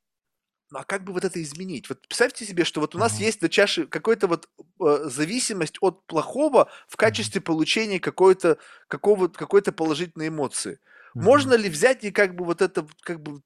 Ну 0.71 0.79
а 0.81 0.85
как 0.85 1.05
бы 1.05 1.13
вот 1.13 1.25
это 1.25 1.41
изменить? 1.43 1.89
Вот 1.89 2.01
представьте 2.09 2.45
себе, 2.45 2.65
что 2.65 2.81
вот 2.81 2.95
у 2.97 2.99
нас 2.99 3.21
uh-huh. 3.21 3.25
есть 3.25 3.41
на 3.41 3.49
чаше 3.49 3.87
какая-то 3.87 4.27
вот 4.27 4.49
э, 4.81 5.05
зависимость 5.05 5.77
от 5.81 6.05
плохого 6.07 6.69
в 6.89 6.97
качестве 6.97 7.41
uh-huh. 7.41 7.45
получения 7.45 8.01
какой-то 8.01 8.59
какого 8.89 9.29
какой-то 9.29 9.71
положительной 9.71 10.29
эмоции. 10.29 10.81
Uh-huh. 11.15 11.23
Можно 11.23 11.55
ли 11.55 11.69
взять 11.69 12.03
и 12.03 12.11
как 12.11 12.35
бы 12.35 12.45
вот 12.45 12.63
это 12.63 12.85
как 13.03 13.23
бы 13.23 13.43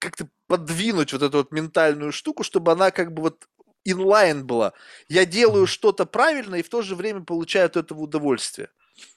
как-то 0.00 0.28
подвинуть 0.48 1.12
вот 1.12 1.22
эту 1.22 1.38
вот 1.38 1.52
ментальную 1.52 2.10
штуку, 2.10 2.42
чтобы 2.42 2.72
она 2.72 2.90
как 2.90 3.12
бы 3.12 3.22
вот 3.22 3.48
инлайн 3.90 4.46
была. 4.46 4.72
Я 5.08 5.24
делаю 5.24 5.66
что-то 5.66 6.06
правильно 6.06 6.56
и 6.56 6.62
в 6.62 6.68
то 6.68 6.82
же 6.82 6.94
время 6.94 7.22
получаю 7.22 7.66
от 7.66 7.76
этого 7.76 8.00
удовольствие. 8.00 8.68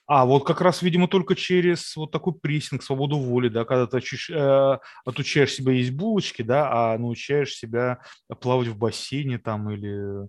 А, 0.07 0.25
вот 0.25 0.45
как 0.45 0.61
раз, 0.61 0.81
видимо, 0.81 1.07
только 1.07 1.35
через 1.35 1.95
вот 1.95 2.11
такой 2.11 2.33
прессинг, 2.33 2.83
свободу 2.83 3.17
воли, 3.17 3.47
да, 3.47 3.63
когда 3.65 3.87
ты 3.87 3.97
очищ, 3.97 4.29
э, 4.29 4.77
отучаешь 5.05 5.53
себя 5.53 5.71
есть 5.71 5.91
булочки, 5.91 6.41
да, 6.41 6.93
а 6.93 6.97
научаешь 6.97 7.55
себя 7.55 7.99
плавать 8.41 8.67
в 8.67 8.77
бассейне 8.77 9.37
там 9.37 9.71
или 9.71 10.27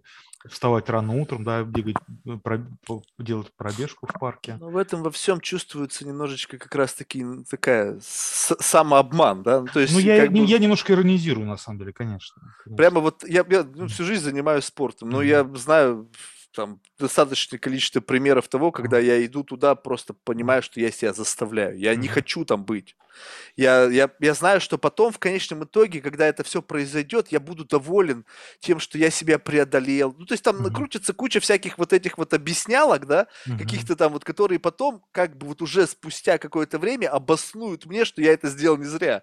вставать 0.48 0.88
рано 0.88 1.14
утром, 1.14 1.44
да, 1.44 1.62
бегать, 1.62 1.96
э, 2.26 2.36
про, 2.42 2.60
делать 3.18 3.48
пробежку 3.56 4.06
в 4.06 4.18
парке. 4.18 4.56
Но 4.60 4.70
в 4.70 4.76
этом 4.76 5.02
во 5.02 5.10
всем 5.10 5.40
чувствуется 5.40 6.06
немножечко 6.06 6.58
как 6.58 6.74
раз-таки 6.74 7.24
такая 7.48 7.98
самообман, 8.00 9.42
да? 9.42 9.60
Ну, 9.60 9.66
то 9.66 9.80
есть, 9.80 9.92
ну, 9.92 10.00
я, 10.00 10.28
бы... 10.28 10.38
я 10.38 10.58
немножко 10.58 10.92
иронизирую, 10.92 11.46
на 11.46 11.56
самом 11.56 11.78
деле, 11.78 11.92
конечно. 11.92 12.42
конечно. 12.64 12.76
Прямо 12.76 13.00
вот 13.00 13.24
я, 13.26 13.44
я 13.48 13.64
ну, 13.74 13.86
всю 13.88 14.04
жизнь 14.04 14.24
занимаюсь 14.24 14.64
спортом, 14.64 15.10
но 15.10 15.22
mm-hmm. 15.22 15.26
я 15.26 15.44
знаю 15.54 16.08
там 16.52 16.80
достаточное 16.98 17.58
количество 17.58 18.00
примеров 18.00 18.48
того, 18.48 18.72
когда 18.72 18.98
я 18.98 19.24
иду 19.24 19.42
туда, 19.42 19.74
просто 19.74 20.14
понимаю, 20.14 20.62
что 20.62 20.80
я 20.80 20.90
себя 20.90 21.12
заставляю. 21.12 21.78
Я 21.78 21.94
не 21.94 22.08
хочу 22.08 22.44
там 22.44 22.64
быть. 22.64 22.96
Я, 23.56 23.84
я, 23.84 24.10
я 24.20 24.34
знаю, 24.34 24.60
что 24.60 24.78
потом, 24.78 25.12
в 25.12 25.18
конечном 25.18 25.64
итоге, 25.64 26.00
когда 26.00 26.26
это 26.26 26.44
все 26.44 26.62
произойдет, 26.62 27.28
я 27.28 27.40
буду 27.40 27.64
доволен 27.64 28.24
тем, 28.60 28.80
что 28.80 28.98
я 28.98 29.10
себя 29.10 29.38
преодолел. 29.38 30.14
Ну, 30.18 30.24
то 30.24 30.32
есть 30.32 30.44
там 30.44 30.62
накрутится 30.62 31.12
куча 31.12 31.40
всяких 31.40 31.78
вот 31.78 31.92
этих 31.92 32.18
вот 32.18 32.32
объяснялок, 32.34 33.06
да, 33.06 33.26
каких-то 33.58 33.96
там 33.96 34.12
вот, 34.12 34.24
которые 34.24 34.58
потом, 34.58 35.02
как 35.12 35.36
бы 35.36 35.46
вот 35.46 35.62
уже 35.62 35.86
спустя 35.86 36.38
какое-то 36.38 36.78
время 36.78 37.08
обоснуют 37.10 37.86
мне, 37.86 38.04
что 38.04 38.22
я 38.22 38.32
это 38.32 38.48
сделал 38.48 38.78
не 38.78 38.86
зря. 38.86 39.22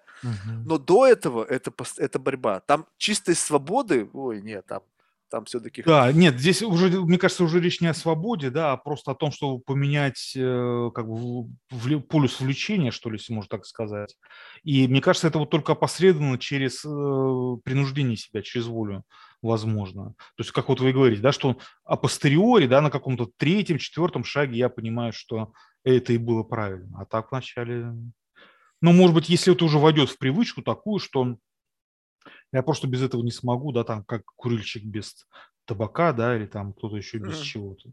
Но 0.65 0.77
до 0.77 1.07
этого 1.07 1.43
это, 1.43 1.71
это 1.97 2.19
борьба. 2.19 2.59
Там 2.61 2.85
чистой 2.97 3.35
свободы, 3.35 4.09
ой, 4.13 4.41
нет, 4.41 4.65
там 4.67 4.83
там 5.29 5.45
все-таки... 5.45 5.83
Да, 5.83 6.11
нет, 6.11 6.39
здесь 6.39 6.61
уже, 6.61 6.89
мне 6.89 7.17
кажется, 7.17 7.43
уже 7.43 7.59
речь 7.59 7.81
не 7.81 7.87
о 7.87 7.93
свободе, 7.93 8.49
да, 8.49 8.73
а 8.73 8.77
просто 8.77 9.11
о 9.11 9.15
том, 9.15 9.31
чтобы 9.31 9.59
поменять 9.61 10.33
э, 10.35 10.91
как 10.93 11.07
бы 11.07 11.49
в, 11.69 11.99
полюс 12.01 12.39
влечения, 12.39 12.91
что 12.91 13.09
ли, 13.09 13.17
если 13.17 13.33
можно 13.33 13.49
так 13.49 13.65
сказать. 13.65 14.15
И 14.63 14.87
мне 14.87 15.01
кажется, 15.01 15.27
это 15.27 15.39
вот 15.39 15.49
только 15.49 15.73
опосредованно 15.73 16.37
через 16.37 16.83
э, 16.85 17.57
принуждение 17.63 18.17
себя, 18.17 18.41
через 18.41 18.67
волю 18.67 19.03
возможно. 19.41 20.15
То 20.35 20.41
есть, 20.43 20.51
как 20.51 20.69
вот 20.69 20.79
вы 20.79 20.91
говорите, 20.91 21.21
да, 21.21 21.31
что 21.31 21.57
апостериори, 21.85 22.67
да, 22.67 22.81
на 22.81 22.89
каком-то 22.89 23.29
третьем, 23.37 23.77
четвертом 23.77 24.23
шаге 24.23 24.57
я 24.57 24.69
понимаю, 24.69 25.13
что 25.13 25.53
это 25.83 26.13
и 26.13 26.17
было 26.17 26.43
правильно. 26.43 27.01
А 27.01 27.05
так 27.05 27.31
вначале... 27.31 27.93
Ну, 28.81 28.93
может 28.93 29.13
быть, 29.13 29.29
если 29.29 29.53
это 29.53 29.65
уже 29.65 29.77
войдет 29.77 30.09
в 30.09 30.17
привычку 30.17 30.61
такую, 30.61 30.99
что 30.99 31.37
я 32.51 32.63
просто 32.63 32.87
без 32.87 33.01
этого 33.01 33.23
не 33.23 33.31
смогу, 33.31 33.71
да, 33.71 33.83
там, 33.83 34.03
как 34.03 34.23
курильщик 34.35 34.83
без 34.83 35.27
табака, 35.65 36.13
да, 36.13 36.35
или 36.35 36.45
там 36.45 36.73
кто-то 36.73 36.97
еще 36.97 37.17
без 37.17 37.39
mm. 37.39 37.43
чего-то. 37.43 37.89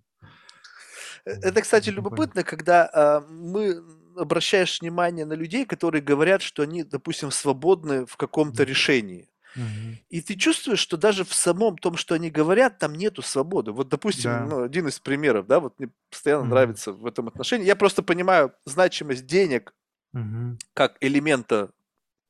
Э, 1.27 1.33
это, 1.43 1.61
кстати, 1.61 1.91
любопытно, 1.91 2.43
когда 2.43 2.89
а, 2.93 3.21
мы 3.29 3.83
обращаешь 4.17 4.81
внимание 4.81 5.27
на 5.27 5.35
людей, 5.35 5.67
которые 5.67 6.03
говорят, 6.03 6.41
что 6.43 6.63
они, 6.63 6.85
допустим, 6.85 7.31
свободны 7.31 8.07
в 8.07 8.17
каком-то 8.17 8.63
решении. 8.63 9.29
Угу. 9.57 9.97
И 10.11 10.21
ты 10.21 10.35
чувствуешь, 10.35 10.79
что 10.79 10.97
даже 10.97 11.25
в 11.25 11.35
самом 11.35 11.79
том, 11.79 11.97
что 11.97 12.15
они 12.15 12.31
говорят, 12.31 12.79
там 12.79 12.95
нету 12.95 13.23
свободы. 13.23 13.73
Вот, 13.73 13.89
допустим, 13.89 14.31
да. 14.31 14.45
ну, 14.45 14.63
один 14.63 14.89
из 14.89 15.01
примеров, 15.01 15.47
да, 15.47 15.61
вот 15.61 15.79
мне 15.79 15.91
постоянно 16.11 16.43
угу. 16.43 16.51
нравится 16.51 16.93
в 16.93 17.07
этом 17.07 17.29
отношении. 17.29 17.67
Я 17.67 17.77
просто 17.77 18.03
понимаю 18.03 18.53
значимость 18.65 19.27
денег 19.27 19.75
угу. 20.13 20.59
как 20.75 20.97
элемента 21.01 21.71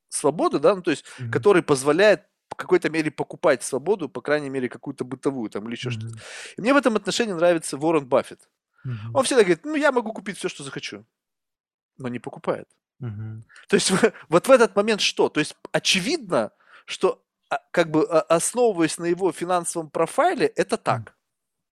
свободы, 0.09 0.59
да, 0.59 0.75
ну, 0.75 0.81
то 0.81 0.91
есть, 0.91 1.05
mm-hmm. 1.19 1.29
который 1.29 1.61
позволяет 1.61 2.23
в 2.49 2.55
какой-то 2.55 2.89
мере 2.89 3.11
покупать 3.11 3.63
свободу, 3.63 4.09
по 4.09 4.21
крайней 4.21 4.49
мере, 4.49 4.69
какую-то 4.69 5.03
бытовую 5.03 5.49
там 5.49 5.65
или 5.67 5.75
еще 5.75 5.89
mm-hmm. 5.89 5.91
что-то. 5.91 6.17
И 6.57 6.61
мне 6.61 6.73
в 6.73 6.77
этом 6.77 6.95
отношении 6.95 7.33
нравится 7.33 7.77
Уоррен 7.77 8.07
Баффет. 8.07 8.49
Mm-hmm. 8.85 9.11
Он 9.13 9.23
всегда 9.23 9.43
говорит, 9.43 9.65
ну, 9.65 9.75
я 9.75 9.91
могу 9.91 10.13
купить 10.13 10.37
все, 10.37 10.49
что 10.49 10.63
захочу, 10.63 11.05
но 11.97 12.07
не 12.07 12.19
покупает. 12.19 12.69
Mm-hmm. 13.01 13.41
То 13.67 13.75
есть 13.75 13.91
вот 14.29 14.47
в 14.47 14.51
этот 14.51 14.75
момент 14.75 15.01
что? 15.01 15.29
То 15.29 15.39
есть 15.39 15.55
очевидно, 15.71 16.51
что 16.85 17.23
а, 17.49 17.59
как 17.71 17.91
бы 17.91 18.05
а, 18.05 18.21
основываясь 18.21 18.97
на 18.97 19.05
его 19.05 19.31
финансовом 19.31 19.89
профайле, 19.89 20.47
это 20.47 20.77
так. 20.77 21.15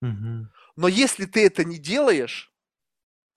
Mm-hmm. 0.04 0.46
Но 0.76 0.88
если 0.88 1.26
ты 1.26 1.46
это 1.46 1.64
не 1.64 1.78
делаешь, 1.78 2.54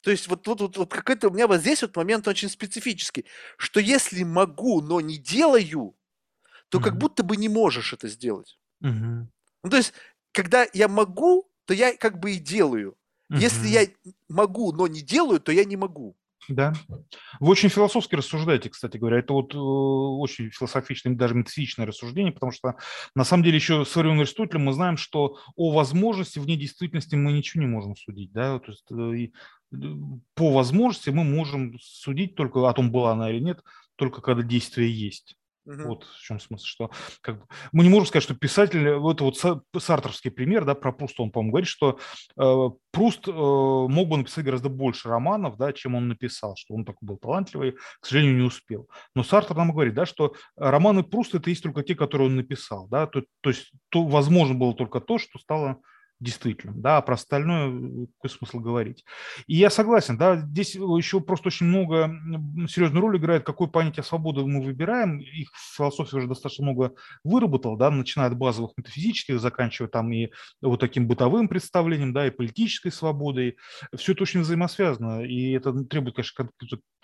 то 0.01 0.11
есть 0.11 0.29
вот 0.29 0.43
тут 0.43 0.61
вот, 0.61 0.77
вот, 0.77 0.77
вот 0.77 0.93
какой-то 0.93 1.29
у 1.29 1.33
меня 1.33 1.47
вот 1.47 1.61
здесь 1.61 1.83
вот 1.83 1.97
момент 1.97 2.29
очень 2.29 2.49
специфический, 2.49 3.25
что 3.57 3.81
если 3.81 4.23
могу, 4.23 4.81
но 4.81 5.01
не 5.01 5.17
делаю, 5.17 5.97
то 6.69 6.79
mm-hmm. 6.79 6.83
как 6.83 6.99
будто 6.99 7.23
бы 7.23 7.37
не 7.37 7.49
можешь 7.49 7.93
это 7.93 8.09
сделать. 8.09 8.59
Mm-hmm. 8.83 9.27
Ну, 9.65 9.71
то 9.71 9.77
есть, 9.77 9.93
когда 10.33 10.67
я 10.73 10.89
могу, 10.89 11.51
то 11.65 11.75
я 11.75 11.97
как 11.97 12.21
бы 12.21 12.33
и 12.33 12.39
делаю. 12.39 12.97
Mm-hmm. 13.31 13.39
Если 13.39 13.69
я 13.69 13.87
могу, 14.29 14.73
но 14.73 14.87
не 14.87 15.01
делаю, 15.01 15.41
то 15.41 15.53
я 15.53 15.65
не 15.65 15.77
могу. 15.77 16.17
Да. 16.49 16.73
Вы 17.41 17.51
очень 17.51 17.69
философски 17.69 18.15
рассуждаете, 18.15 18.71
кстати 18.71 18.97
говоря. 18.97 19.19
Это 19.19 19.35
вот 19.35 19.55
э, 19.55 19.59
очень 19.59 20.51
философичное, 20.51 21.15
даже 21.15 21.35
метафизичное 21.35 21.87
рассуждение, 21.87 22.33
потому 22.33 22.53
что 22.53 22.77
на 23.15 23.25
самом 23.25 23.45
деле 23.45 23.57
еще 23.57 23.85
со 23.85 24.01
времен 24.01 24.21
Аристотеля 24.21 24.59
мы 24.59 24.73
знаем, 24.73 24.97
что 24.97 25.39
о 25.57 25.73
возможности 25.73 26.39
вне 26.39 26.57
действительности 26.57 27.15
мы 27.15 27.33
ничего 27.33 27.63
не 27.63 27.69
можем 27.69 27.97
судить. 27.97 28.33
Да? 28.33 28.59
То 28.59 28.73
есть, 28.73 28.91
э, 28.91 29.31
по 30.35 30.53
возможности 30.53 31.11
мы 31.11 31.25
можем 31.25 31.79
судить 31.81 32.35
только 32.35 32.67
о 32.69 32.73
том, 32.73 32.91
была 32.91 33.13
она 33.13 33.31
или 33.31 33.41
нет, 33.41 33.63
только 33.97 34.23
когда 34.23 34.43
действие 34.43 34.91
есть. 34.91 35.38
Угу. 35.69 35.83
Вот 35.83 36.05
в 36.05 36.23
чем 36.23 36.41
смысл, 36.41 36.65
что 36.65 36.91
как 37.21 37.41
бы, 37.41 37.47
мы 37.73 37.85
не 37.85 37.91
можем 37.91 38.07
сказать, 38.07 38.25
что 38.25 38.35
писатель, 38.35 38.95
вот 38.95 39.21
вот 39.21 39.37
сартровский 39.79 40.31
пример, 40.31 40.65
да, 40.65 40.75
про 40.75 40.93
Пруста, 40.93 41.23
он, 41.23 41.31
по-моему, 41.31 41.53
говорит, 41.53 41.69
что 41.69 41.99
э, 42.39 42.69
Пруст 42.91 43.29
э, 43.29 43.31
мог 43.33 44.09
бы 44.09 44.17
написать 44.17 44.47
гораздо 44.47 44.71
больше 44.71 45.09
романов, 45.11 45.59
да, 45.59 45.75
чем 45.75 45.95
он 45.95 46.09
написал, 46.09 46.57
что 46.57 46.75
он 46.75 46.87
такой 46.87 47.07
был 47.07 47.19
талантливый, 47.19 47.73
к 48.01 48.07
сожалению, 48.07 48.37
не 48.37 48.45
успел. 48.45 48.89
Но 49.15 49.23
Сартр 49.23 49.55
нам 49.55 49.73
говорит, 49.73 49.93
да, 49.93 50.07
что 50.07 50.35
романы 50.57 51.03
Пруста 51.03 51.37
это 51.37 51.51
есть 51.51 51.63
только 51.63 51.83
те, 51.83 51.95
которые 51.95 52.29
он 52.29 52.37
написал, 52.37 52.89
да, 52.89 53.07
то, 53.07 53.23
то 53.43 53.51
есть 53.51 53.71
то, 53.91 54.07
возможно 54.07 54.55
было 54.55 54.73
только 54.75 55.01
то, 55.01 55.19
что 55.19 55.39
стало 55.39 55.83
действительно, 56.21 56.73
да, 56.75 56.97
а 56.99 57.03
про 57.03 57.15
остальное 57.15 57.69
э, 57.69 58.07
какой 58.17 58.31
смысл 58.31 58.59
говорить. 58.59 59.05
И 59.47 59.57
я 59.57 59.71
согласен, 59.71 60.19
да, 60.19 60.37
здесь 60.37 60.75
еще 60.75 61.21
просто 61.21 61.49
очень 61.49 61.67
много, 61.67 62.13
серьезную 62.69 63.03
роль 63.03 63.19
играет, 63.19 63.45
какое 63.45 63.69
понятие 63.69 64.03
свободы 64.03 64.45
мы 64.45 64.63
выбираем, 64.63 65.19
их 65.21 65.51
философия 65.77 66.17
уже 66.17 66.27
достаточно 66.27 66.65
много 66.65 66.95
выработала, 67.23 67.79
да, 67.79 67.91
начиная 67.91 68.29
от 68.29 68.37
базовых 68.37 68.73
метафизических, 68.77 69.41
заканчивая 69.41 69.89
там 69.89 70.13
и 70.13 70.31
вот 70.61 70.81
таким 70.81 71.07
бытовым 71.07 71.49
представлением, 71.49 72.13
да, 72.13 72.27
и 72.27 72.31
политической 72.31 72.91
свободой, 72.91 73.57
все 73.97 74.13
это 74.13 74.23
очень 74.23 74.41
взаимосвязано, 74.41 75.23
и 75.25 75.53
это 75.53 75.73
требует, 75.85 76.17
конечно, 76.17 76.47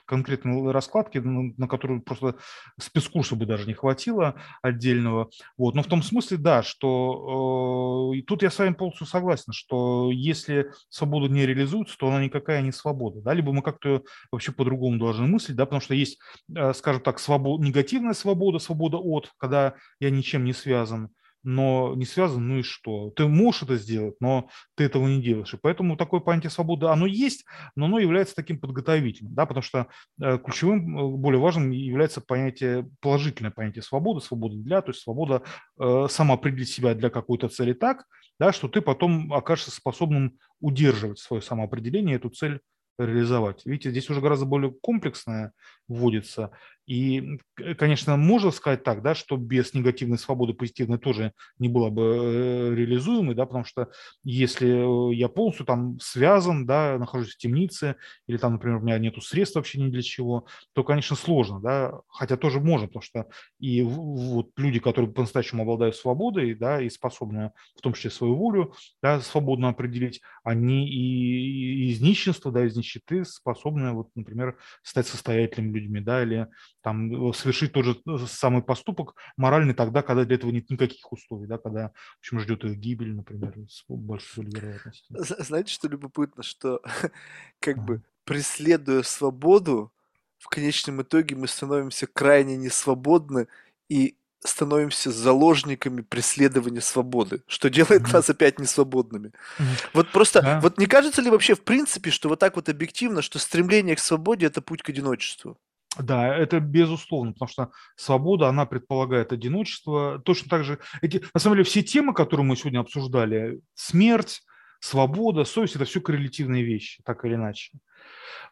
конкретной 0.04 0.70
раскладки, 0.70 1.18
на 1.18 1.68
которую 1.68 2.02
просто 2.02 2.36
спецкурса 2.80 3.36
бы 3.36 3.46
даже 3.46 3.66
не 3.66 3.74
хватило 3.74 4.34
отдельного. 4.62 5.30
Вот. 5.56 5.74
Но 5.74 5.82
в 5.82 5.86
том 5.86 6.02
смысле, 6.02 6.36
да, 6.36 6.62
что 6.62 8.12
э, 8.14 8.22
тут 8.22 8.42
я 8.42 8.50
с 8.50 8.58
вами 8.58 8.74
полностью 8.74 9.06
согласен, 9.06 9.52
что 9.52 10.10
если 10.12 10.70
свобода 10.88 11.32
не 11.32 11.46
реализуется, 11.46 11.96
то 11.98 12.08
она 12.08 12.22
никакая 12.22 12.62
не 12.62 12.72
свобода. 12.72 13.20
Да? 13.20 13.34
Либо 13.34 13.52
мы 13.52 13.62
как-то 13.62 14.02
вообще 14.30 14.52
по-другому 14.52 14.98
должны 14.98 15.26
мыслить, 15.26 15.56
да? 15.56 15.66
потому 15.66 15.80
что 15.80 15.94
есть, 15.94 16.18
э, 16.54 16.72
скажем 16.74 17.02
так, 17.02 17.18
свобод... 17.18 17.60
негативная 17.60 18.14
свобода, 18.14 18.58
свобода 18.58 18.98
от, 18.98 19.30
когда 19.38 19.74
я 20.00 20.10
ничем 20.10 20.44
не 20.44 20.52
связан, 20.52 21.10
но 21.44 21.94
не 21.94 22.06
связан, 22.06 22.48
ну 22.48 22.58
и 22.58 22.62
что? 22.62 23.10
Ты 23.10 23.28
можешь 23.28 23.62
это 23.62 23.76
сделать, 23.76 24.16
но 24.20 24.48
ты 24.74 24.84
этого 24.84 25.06
не 25.06 25.22
делаешь. 25.22 25.52
И 25.54 25.58
поэтому 25.60 25.96
такое 25.96 26.20
понятие 26.20 26.50
свободы, 26.50 26.86
оно 26.86 27.06
есть, 27.06 27.44
но 27.76 27.84
оно 27.86 27.98
является 27.98 28.34
таким 28.34 28.58
подготовительным, 28.58 29.34
да, 29.34 29.46
потому 29.46 29.62
что 29.62 29.86
э, 30.20 30.38
ключевым, 30.38 30.98
э, 30.98 31.16
более 31.16 31.40
важным 31.40 31.70
является 31.70 32.20
понятие, 32.20 32.90
положительное 33.00 33.50
понятие 33.50 33.82
свободы, 33.82 34.20
свобода 34.20 34.56
для, 34.56 34.80
то 34.80 34.90
есть 34.90 35.02
свобода 35.02 35.42
э, 35.78 36.06
самоопределить 36.08 36.70
себя 36.70 36.94
для 36.94 37.10
какой-то 37.10 37.48
цели 37.48 37.74
так, 37.74 38.04
да, 38.40 38.52
что 38.52 38.68
ты 38.68 38.80
потом 38.80 39.32
окажешься 39.32 39.70
способным 39.70 40.38
удерживать 40.60 41.18
свое 41.18 41.42
самоопределение, 41.42 42.16
эту 42.16 42.30
цель 42.30 42.60
реализовать. 42.98 43.62
Видите, 43.64 43.90
здесь 43.90 44.08
уже 44.08 44.20
гораздо 44.20 44.46
более 44.46 44.72
комплексное 44.72 45.52
вводится. 45.88 46.50
И, 46.86 47.38
конечно, 47.78 48.16
можно 48.16 48.50
сказать 48.50 48.84
так, 48.84 49.02
да, 49.02 49.14
что 49.14 49.36
без 49.36 49.72
негативной 49.72 50.18
свободы 50.18 50.52
позитивной 50.52 50.98
тоже 50.98 51.32
не 51.58 51.68
было 51.68 51.88
бы 51.88 52.02
э, 52.02 52.74
реализуемой, 52.74 53.34
да, 53.34 53.46
потому 53.46 53.64
что 53.64 53.88
если 54.22 55.12
э, 55.12 55.14
я 55.14 55.28
полностью 55.28 55.64
там 55.64 55.98
связан, 55.98 56.66
да, 56.66 56.98
нахожусь 56.98 57.34
в 57.34 57.38
темнице, 57.38 57.96
или 58.26 58.36
там, 58.36 58.52
например, 58.54 58.78
у 58.78 58.82
меня 58.82 58.98
нету 58.98 59.22
средств 59.22 59.56
вообще 59.56 59.80
ни 59.80 59.88
для 59.88 60.02
чего, 60.02 60.46
то, 60.74 60.84
конечно, 60.84 61.16
сложно, 61.16 61.58
да, 61.60 62.00
хотя 62.08 62.36
тоже 62.36 62.60
можно, 62.60 62.86
потому 62.86 63.02
что 63.02 63.28
и 63.58 63.80
вот 63.80 64.50
люди, 64.56 64.78
которые 64.78 65.10
по-настоящему 65.10 65.62
обладают 65.62 65.96
свободой, 65.96 66.54
да, 66.54 66.82
и 66.82 66.90
способны 66.90 67.52
в 67.76 67.80
том 67.80 67.94
числе 67.94 68.10
свою 68.10 68.36
волю, 68.36 68.74
да, 69.02 69.20
свободно 69.20 69.70
определить, 69.70 70.20
они 70.42 70.86
и 70.86 71.88
из 71.90 72.02
нищенства, 72.02 72.52
да, 72.52 72.66
из 72.66 72.76
нищеты 72.76 73.24
способны, 73.24 73.92
вот, 73.92 74.10
например, 74.14 74.58
стать 74.82 75.06
состоятельными 75.06 75.72
людьми, 75.74 76.00
да, 76.00 76.22
или 76.22 76.48
там, 76.80 77.30
э, 77.30 77.32
совершить 77.34 77.72
тот 77.72 77.84
же 77.84 78.00
э, 78.06 78.16
самый 78.26 78.62
поступок 78.62 79.14
моральный 79.36 79.74
тогда, 79.74 80.02
когда 80.02 80.24
для 80.24 80.36
этого 80.36 80.50
нет 80.50 80.70
никаких 80.70 81.12
условий, 81.12 81.46
да, 81.46 81.58
когда, 81.58 81.90
в 81.90 82.18
общем, 82.20 82.40
ждет 82.40 82.64
их 82.64 82.76
гибель, 82.78 83.14
например, 83.14 83.54
с 83.68 83.84
большой 83.88 84.46
вероятностью. 84.46 85.16
Знаете, 85.18 85.72
что 85.72 85.88
любопытно, 85.88 86.42
что 86.42 86.80
как 87.60 87.84
бы 87.84 88.02
преследуя 88.24 89.02
свободу, 89.02 89.92
в 90.38 90.48
конечном 90.48 91.02
итоге 91.02 91.36
мы 91.36 91.48
становимся 91.48 92.06
крайне 92.06 92.56
несвободны 92.56 93.48
и 93.88 94.16
становимся 94.44 95.10
заложниками 95.10 96.02
преследования 96.02 96.80
свободы, 96.80 97.42
что 97.46 97.70
делает 97.70 98.02
mm-hmm. 98.02 98.12
нас 98.12 98.30
опять 98.30 98.58
несвободными. 98.58 99.32
Mm-hmm. 99.58 99.64
Вот 99.94 100.10
просто, 100.10 100.42
да. 100.42 100.60
вот 100.60 100.78
не 100.78 100.86
кажется 100.86 101.22
ли 101.22 101.30
вообще 101.30 101.54
в 101.54 101.62
принципе, 101.62 102.10
что 102.10 102.28
вот 102.28 102.38
так 102.38 102.56
вот 102.56 102.68
объективно, 102.68 103.22
что 103.22 103.38
стремление 103.38 103.96
к 103.96 104.00
свободе– 104.00 104.46
это 104.46 104.60
путь 104.60 104.82
к 104.82 104.90
одиночеству? 104.90 105.58
Да, 105.98 106.36
это 106.36 106.58
безусловно, 106.60 107.32
потому 107.32 107.48
что 107.48 107.70
свобода, 107.96 108.48
она 108.48 108.66
предполагает 108.66 109.32
одиночество. 109.32 110.20
Точно 110.24 110.48
так 110.48 110.64
же, 110.64 110.80
эти, 111.02 111.22
на 111.32 111.40
самом 111.40 111.56
деле, 111.56 111.64
все 111.64 111.82
темы, 111.82 112.14
которые 112.14 112.44
мы 112.44 112.56
сегодня 112.56 112.80
обсуждали, 112.80 113.60
смерть, 113.74 114.42
свобода, 114.80 115.44
совесть– 115.44 115.74
это 115.76 115.84
все 115.84 116.00
коррелятивные 116.00 116.64
вещи, 116.64 117.00
так 117.04 117.24
или 117.24 117.34
иначе. 117.34 117.72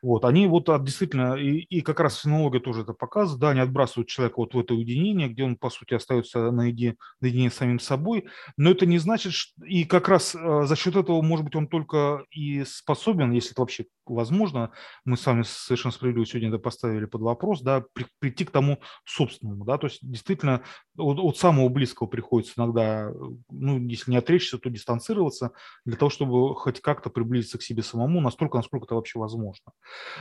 Вот, 0.02 0.24
они 0.24 0.46
вот 0.48 0.66
действительно, 0.84 1.34
и, 1.34 1.58
и 1.58 1.80
как 1.80 2.00
раз 2.00 2.20
фенология 2.20 2.60
тоже 2.60 2.82
это 2.82 2.92
показывает, 2.92 3.40
да, 3.40 3.50
они 3.50 3.60
отбрасывают 3.60 4.08
человека 4.08 4.34
вот 4.38 4.54
в 4.54 4.58
это 4.58 4.74
уединение, 4.74 5.28
где 5.28 5.44
он, 5.44 5.56
по 5.56 5.70
сути, 5.70 5.94
остается 5.94 6.50
наедине, 6.50 6.96
наедине 7.20 7.50
с 7.50 7.54
самим 7.54 7.78
собой, 7.78 8.26
но 8.56 8.70
это 8.70 8.84
не 8.84 8.98
значит, 8.98 9.32
что, 9.32 9.64
и 9.64 9.84
как 9.84 10.08
раз 10.08 10.34
э, 10.34 10.62
за 10.64 10.74
счет 10.74 10.96
этого, 10.96 11.22
может 11.22 11.44
быть, 11.44 11.54
он 11.54 11.68
только 11.68 12.24
и 12.32 12.64
способен, 12.64 13.30
если 13.30 13.52
это 13.52 13.60
вообще 13.60 13.84
возможно, 14.06 14.72
мы 15.04 15.16
с 15.16 15.24
вами 15.24 15.42
совершенно 15.42 15.92
справедливо 15.92 16.26
сегодня 16.26 16.48
это 16.48 16.58
поставили 16.58 17.04
под 17.04 17.20
вопрос, 17.22 17.62
да, 17.62 17.84
при, 17.92 18.06
прийти 18.18 18.44
к 18.44 18.50
тому 18.50 18.80
собственному, 19.04 19.64
да, 19.64 19.78
то 19.78 19.86
есть 19.86 19.98
действительно 20.02 20.62
от, 20.96 21.18
от 21.18 21.36
самого 21.36 21.68
близкого 21.68 22.08
приходится 22.08 22.54
иногда, 22.58 23.10
ну, 23.50 23.78
если 23.78 24.10
не 24.10 24.16
отречься, 24.16 24.58
то 24.58 24.70
дистанцироваться 24.70 25.52
для 25.84 25.96
того, 25.96 26.10
чтобы 26.10 26.54
хоть 26.54 26.80
как-то 26.80 27.10
приблизиться 27.10 27.58
к 27.58 27.62
себе 27.62 27.82
самому, 27.82 28.20
настолько, 28.20 28.56
насколько 28.56 28.86
это 28.86 28.94
вообще 28.94 29.18
возможно. 29.18 29.41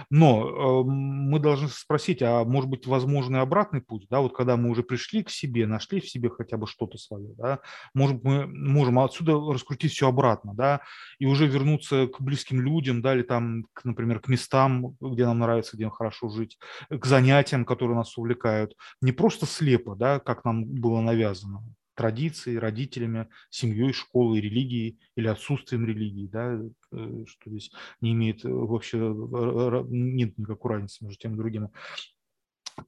Но 0.10 0.81
э, 0.81 0.84
мы 0.85 1.39
должны 1.39 1.68
спросить, 1.68 2.22
а 2.22 2.43
может 2.43 2.69
быть 2.69 2.88
возможный 2.88 3.41
обратный 3.41 3.81
путь, 3.81 4.07
да, 4.10 4.19
вот 4.19 4.35
когда 4.35 4.57
мы 4.57 4.69
уже 4.69 4.84
пришли 4.84 5.23
к 5.23 5.30
себе, 5.30 5.68
нашли 5.68 5.99
в 5.99 6.10
себе 6.10 6.30
хотя 6.30 6.57
бы 6.57 6.68
что-то 6.68 6.98
свое, 6.98 7.34
да, 7.38 7.60
может 7.93 8.23
мы 8.23 8.48
можем 8.48 8.99
отсюда 8.99 9.34
раскрутить 9.34 9.91
все 9.91 10.07
обратно, 10.07 10.53
да, 10.53 10.81
и 11.19 11.26
уже 11.26 11.48
вернуться 11.48 12.07
к 12.07 12.22
близким 12.22 12.61
людям, 12.61 13.02
да, 13.02 13.14
или 13.15 13.23
там, 13.23 13.65
к, 13.73 13.85
например, 13.85 14.19
к 14.19 14.27
местам, 14.27 14.95
где 14.99 15.26
нам 15.26 15.39
нравится, 15.39 15.76
где 15.76 15.85
нам 15.85 15.91
хорошо 15.91 16.30
жить, 16.30 16.57
к 16.89 17.06
занятиям, 17.06 17.65
которые 17.65 17.98
нас 17.98 18.18
увлекают, 18.18 18.76
не 19.02 19.11
просто 19.11 19.45
слепо, 19.45 19.95
да, 19.95 20.19
как 20.19 20.45
нам 20.45 20.65
было 20.65 21.02
навязано, 21.02 21.64
традицией, 22.02 22.57
родителями, 22.57 23.28
семьей, 23.52 23.94
школой, 23.94 24.41
религией 24.41 24.99
или 25.15 25.28
отсутствием 25.28 25.86
религии, 25.86 26.28
да, 26.28 26.60
э, 26.91 27.26
что 27.28 27.49
здесь 27.52 27.72
не 28.02 28.14
имеет 28.14 28.44
э, 28.44 28.49
вообще 28.49 28.98
нет 29.90 30.36
никакой 30.40 30.72
разницы 30.72 31.06
между 31.06 31.22
тем 31.22 31.36
и 31.36 31.38
другим 31.38 31.69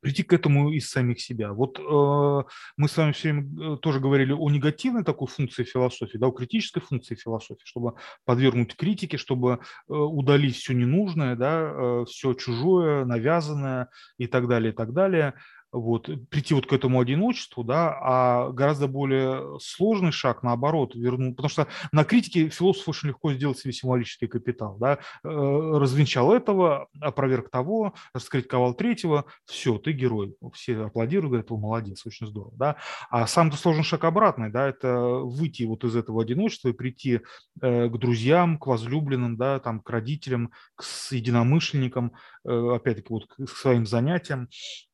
прийти 0.01 0.23
к 0.23 0.33
этому 0.33 0.71
из 0.71 0.89
самих 0.89 1.21
себя. 1.21 1.53
Вот 1.53 1.79
э, 1.79 2.43
мы 2.77 2.87
с 2.87 2.97
вами 2.97 3.11
все 3.11 3.31
время 3.31 3.75
э, 3.75 3.77
тоже 3.77 3.99
говорили 3.99 4.33
о 4.33 4.49
негативной 4.49 5.03
такой 5.03 5.27
функции 5.27 5.63
философии, 5.63 6.17
да, 6.17 6.27
о 6.27 6.31
критической 6.31 6.81
функции 6.81 7.15
философии, 7.15 7.61
чтобы 7.65 7.93
подвергнуть 8.25 8.75
критике, 8.75 9.17
чтобы 9.17 9.53
э, 9.53 9.93
удалить 9.93 10.55
все 10.55 10.73
ненужное, 10.73 11.35
да, 11.35 11.61
э, 11.61 12.05
все 12.07 12.33
чужое, 12.33 13.05
навязанное 13.05 13.89
и 14.17 14.27
так 14.27 14.47
далее, 14.47 14.71
и 14.71 14.75
так 14.75 14.93
далее 14.93 15.35
вот, 15.73 16.09
прийти 16.29 16.53
вот 16.53 16.67
к 16.67 16.73
этому 16.73 16.99
одиночеству, 16.99 17.63
да, 17.63 17.97
а 17.99 18.51
гораздо 18.51 18.87
более 18.87 19.59
сложный 19.59 20.11
шаг, 20.11 20.43
наоборот, 20.43 20.95
верну, 20.95 21.33
потому 21.33 21.49
что 21.49 21.67
на 21.91 22.03
критике 22.03 22.49
философ 22.49 22.87
очень 22.87 23.09
легко 23.09 23.33
сделать 23.33 23.57
себе 23.57 23.73
символический 23.73 24.27
капитал, 24.27 24.77
да, 24.79 24.99
э, 25.23 25.27
развенчал 25.27 26.31
этого, 26.31 26.87
опроверг 27.01 27.49
того, 27.49 27.93
раскритиковал 28.13 28.75
третьего, 28.75 29.25
все, 29.45 29.77
ты 29.79 29.91
герой, 29.91 30.35
все 30.53 30.85
аплодируют, 30.85 31.29
говорят, 31.29 31.51
о, 31.51 31.57
молодец, 31.57 32.05
очень 32.05 32.27
здорово, 32.27 32.53
да, 32.55 32.75
а 33.09 33.25
самый 33.25 33.53
сложный 33.53 33.83
шаг 33.83 34.03
обратный, 34.03 34.51
да, 34.51 34.69
это 34.69 34.95
выйти 34.95 35.63
вот 35.63 35.83
из 35.83 35.95
этого 35.95 36.21
одиночества 36.21 36.69
и 36.69 36.73
прийти 36.73 37.21
э, 37.61 37.89
к 37.89 37.97
друзьям, 37.97 38.59
к 38.59 38.67
возлюбленным, 38.67 39.37
да, 39.37 39.59
там, 39.59 39.79
к 39.79 39.89
родителям, 39.89 40.51
к 40.75 40.83
единомышленникам, 41.11 42.13
э, 42.45 42.75
опять-таки, 42.75 43.07
вот 43.09 43.25
к 43.25 43.47
своим 43.49 43.87
занятиям, 43.87 44.47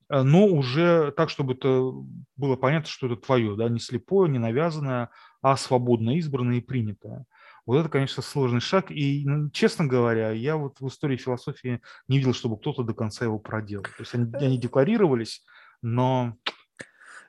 но 0.10 0.46
уже 0.46 1.12
так, 1.12 1.30
чтобы 1.30 1.54
это 1.54 1.92
было 2.36 2.56
понятно, 2.56 2.90
что 2.90 3.08
это 3.08 3.16
твое, 3.16 3.56
да, 3.56 3.70
не 3.70 3.80
слепое, 3.80 4.30
не 4.30 4.40
навязанное, 4.40 5.10
а 5.42 5.56
свободно 5.56 6.18
избранное 6.18 6.58
и 6.58 6.62
принятое. 6.62 7.26
Вот 7.66 7.78
это, 7.78 7.90
конечно, 7.90 8.24
сложный 8.24 8.62
шаг. 8.62 8.90
И, 8.90 9.24
ну, 9.26 9.52
честно 9.52 9.86
говоря, 9.86 10.32
я 10.32 10.58
вот 10.58 10.80
в 10.80 10.88
истории 10.88 11.18
философии 11.18 11.82
не 12.08 12.18
видел, 12.18 12.34
чтобы 12.34 12.58
кто-то 12.58 12.84
до 12.84 12.96
конца 12.96 13.26
его 13.26 13.38
проделал. 13.38 13.84
То 13.84 14.00
есть 14.00 14.16
они, 14.16 14.34
они 14.34 14.58
декларировались, 14.58 15.46
но 15.84 16.36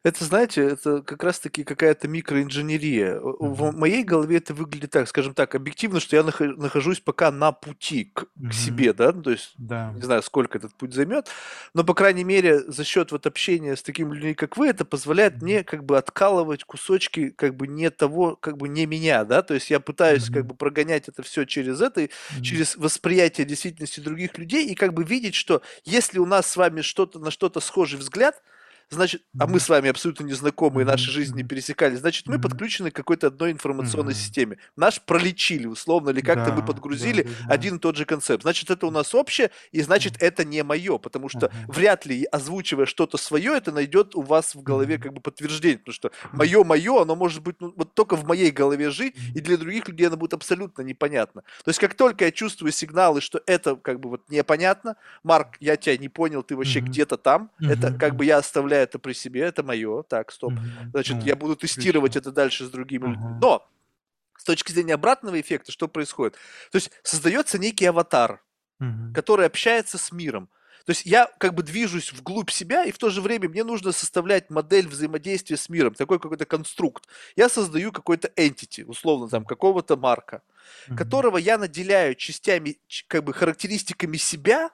это, 0.02 0.24
знаете, 0.24 0.62
это 0.62 1.02
как 1.02 1.22
раз-таки 1.22 1.62
какая-то 1.62 2.08
микроинженерия. 2.08 3.20
В 3.20 3.72
моей 3.76 4.02
голове 4.02 4.38
это 4.38 4.54
выглядит 4.54 4.90
так, 4.90 5.06
скажем 5.08 5.34
так, 5.34 5.54
объективно, 5.54 6.00
что 6.00 6.16
я 6.16 6.22
нахожусь 6.22 7.00
пока 7.00 7.30
на 7.30 7.52
пути 7.52 8.04
к, 8.14 8.24
к 8.48 8.52
себе, 8.54 8.94
да, 8.94 9.12
ну, 9.12 9.22
то 9.22 9.30
есть 9.30 9.52
Да. 9.58 9.92
не 9.94 10.00
знаю, 10.02 10.22
сколько 10.22 10.56
этот 10.56 10.74
путь 10.74 10.94
займет, 10.94 11.28
но, 11.74 11.84
по 11.84 11.92
крайней 11.92 12.24
мере, 12.24 12.60
за 12.60 12.82
счет 12.84 13.12
вот 13.12 13.26
общения 13.26 13.76
с 13.76 13.82
такими 13.82 14.14
людьми, 14.14 14.34
как 14.34 14.56
вы, 14.56 14.68
это 14.68 14.86
позволяет 14.86 15.42
мне 15.42 15.64
как 15.64 15.84
бы 15.84 15.98
откалывать 15.98 16.64
кусочки 16.64 17.28
как 17.30 17.54
бы 17.56 17.66
не 17.66 17.90
того, 17.90 18.36
как 18.36 18.56
бы 18.56 18.68
не 18.68 18.86
меня, 18.86 19.24
да, 19.24 19.42
то 19.42 19.52
есть 19.52 19.70
я 19.70 19.80
пытаюсь 19.80 20.30
как 20.30 20.46
бы 20.46 20.54
прогонять 20.54 21.08
это 21.08 21.22
все 21.22 21.44
через 21.44 21.80
это, 21.82 22.08
через 22.42 22.76
восприятие 22.76 23.46
действительности 23.46 24.00
других 24.00 24.38
людей 24.38 24.66
и 24.66 24.74
как 24.74 24.94
бы 24.94 25.04
видеть, 25.04 25.34
что 25.34 25.60
если 25.84 26.18
у 26.18 26.26
нас 26.26 26.46
с 26.46 26.56
вами 26.56 26.80
что-то 26.80 27.18
на 27.18 27.30
что-то 27.30 27.60
схожий 27.60 27.98
взгляд, 27.98 28.42
значит, 28.90 29.22
а 29.38 29.46
мы 29.46 29.60
с 29.60 29.68
вами 29.68 29.88
абсолютно 29.88 30.24
незнакомые, 30.24 30.84
наши 30.84 31.10
жизни 31.10 31.38
не 31.38 31.44
пересекались, 31.44 32.00
значит, 32.00 32.26
мы 32.26 32.40
подключены 32.40 32.90
к 32.90 32.94
какой-то 32.94 33.28
одной 33.28 33.52
информационной 33.52 34.14
системе. 34.14 34.58
Наш 34.76 35.00
пролечили, 35.00 35.66
условно, 35.66 36.10
или 36.10 36.20
как-то 36.20 36.52
мы 36.52 36.64
подгрузили 36.64 37.28
один 37.48 37.76
и 37.76 37.78
тот 37.78 37.96
же 37.96 38.04
концепт. 38.04 38.42
Значит, 38.42 38.70
это 38.70 38.86
у 38.86 38.90
нас 38.90 39.14
общее, 39.14 39.50
и 39.72 39.82
значит, 39.82 40.14
это 40.20 40.44
не 40.44 40.62
мое, 40.62 40.98
потому 40.98 41.28
что 41.28 41.50
вряд 41.68 42.06
ли, 42.06 42.24
озвучивая 42.24 42.86
что-то 42.86 43.16
свое, 43.16 43.56
это 43.56 43.72
найдет 43.72 44.14
у 44.14 44.22
вас 44.22 44.54
в 44.54 44.62
голове 44.62 44.98
как 44.98 45.12
бы 45.12 45.20
подтверждение, 45.20 45.78
потому 45.78 45.94
что 45.94 46.10
мое, 46.32 46.64
мое, 46.64 47.02
оно 47.02 47.16
может 47.16 47.42
быть 47.42 47.56
ну, 47.60 47.72
вот 47.76 47.94
только 47.94 48.16
в 48.16 48.26
моей 48.26 48.50
голове 48.50 48.90
жить, 48.90 49.16
и 49.34 49.40
для 49.40 49.56
других 49.56 49.88
людей 49.88 50.06
оно 50.06 50.16
будет 50.16 50.34
абсолютно 50.34 50.82
непонятно. 50.82 51.42
То 51.64 51.68
есть, 51.68 51.78
как 51.78 51.94
только 51.94 52.24
я 52.24 52.32
чувствую 52.32 52.72
сигналы, 52.72 53.20
что 53.20 53.40
это 53.46 53.76
как 53.76 54.00
бы 54.00 54.10
вот 54.10 54.28
непонятно, 54.30 54.96
Марк, 55.22 55.56
я 55.60 55.76
тебя 55.76 55.96
не 55.96 56.08
понял, 56.08 56.42
ты 56.42 56.56
вообще 56.56 56.80
где-то 56.80 57.16
там, 57.16 57.50
это 57.60 57.92
как 57.92 58.16
бы 58.16 58.24
я 58.24 58.38
оставляю 58.38 58.79
это 58.80 58.98
при 58.98 59.12
себе, 59.12 59.42
это 59.42 59.62
мое, 59.62 60.02
так, 60.02 60.32
стоп. 60.32 60.52
Значит, 60.90 61.22
я 61.22 61.36
буду 61.36 61.56
тестировать 61.56 62.16
это 62.16 62.32
дальше 62.32 62.64
с 62.64 62.70
другими 62.70 63.08
людьми. 63.08 63.38
Но 63.40 63.68
с 64.36 64.44
точки 64.44 64.72
зрения 64.72 64.94
обратного 64.94 65.40
эффекта, 65.40 65.70
что 65.72 65.88
происходит? 65.88 66.34
То 66.70 66.76
есть 66.76 66.90
создается 67.02 67.58
некий 67.58 67.86
аватар, 67.86 68.42
который 69.14 69.46
общается 69.46 69.98
с 69.98 70.12
миром. 70.12 70.48
То 70.86 70.92
есть 70.92 71.04
я 71.04 71.30
как 71.38 71.54
бы 71.54 71.62
движусь 71.62 72.12
вглубь 72.12 72.50
себя, 72.50 72.84
и 72.84 72.90
в 72.90 72.98
то 72.98 73.10
же 73.10 73.20
время 73.20 73.48
мне 73.48 73.64
нужно 73.64 73.92
составлять 73.92 74.50
модель 74.50 74.88
взаимодействия 74.88 75.56
с 75.56 75.68
миром, 75.68 75.94
такой 75.94 76.18
какой-то 76.18 76.46
конструкт. 76.46 77.06
Я 77.36 77.48
создаю 77.48 77.92
какой-то 77.92 78.28
entity, 78.28 78.84
условно 78.84 79.28
там, 79.28 79.44
какого-то 79.44 79.96
марка, 79.96 80.42
mm-hmm. 80.88 80.96
которого 80.96 81.36
я 81.36 81.58
наделяю 81.58 82.14
частями, 82.14 82.78
как 83.08 83.24
бы 83.24 83.34
характеристиками 83.34 84.16
себя, 84.16 84.70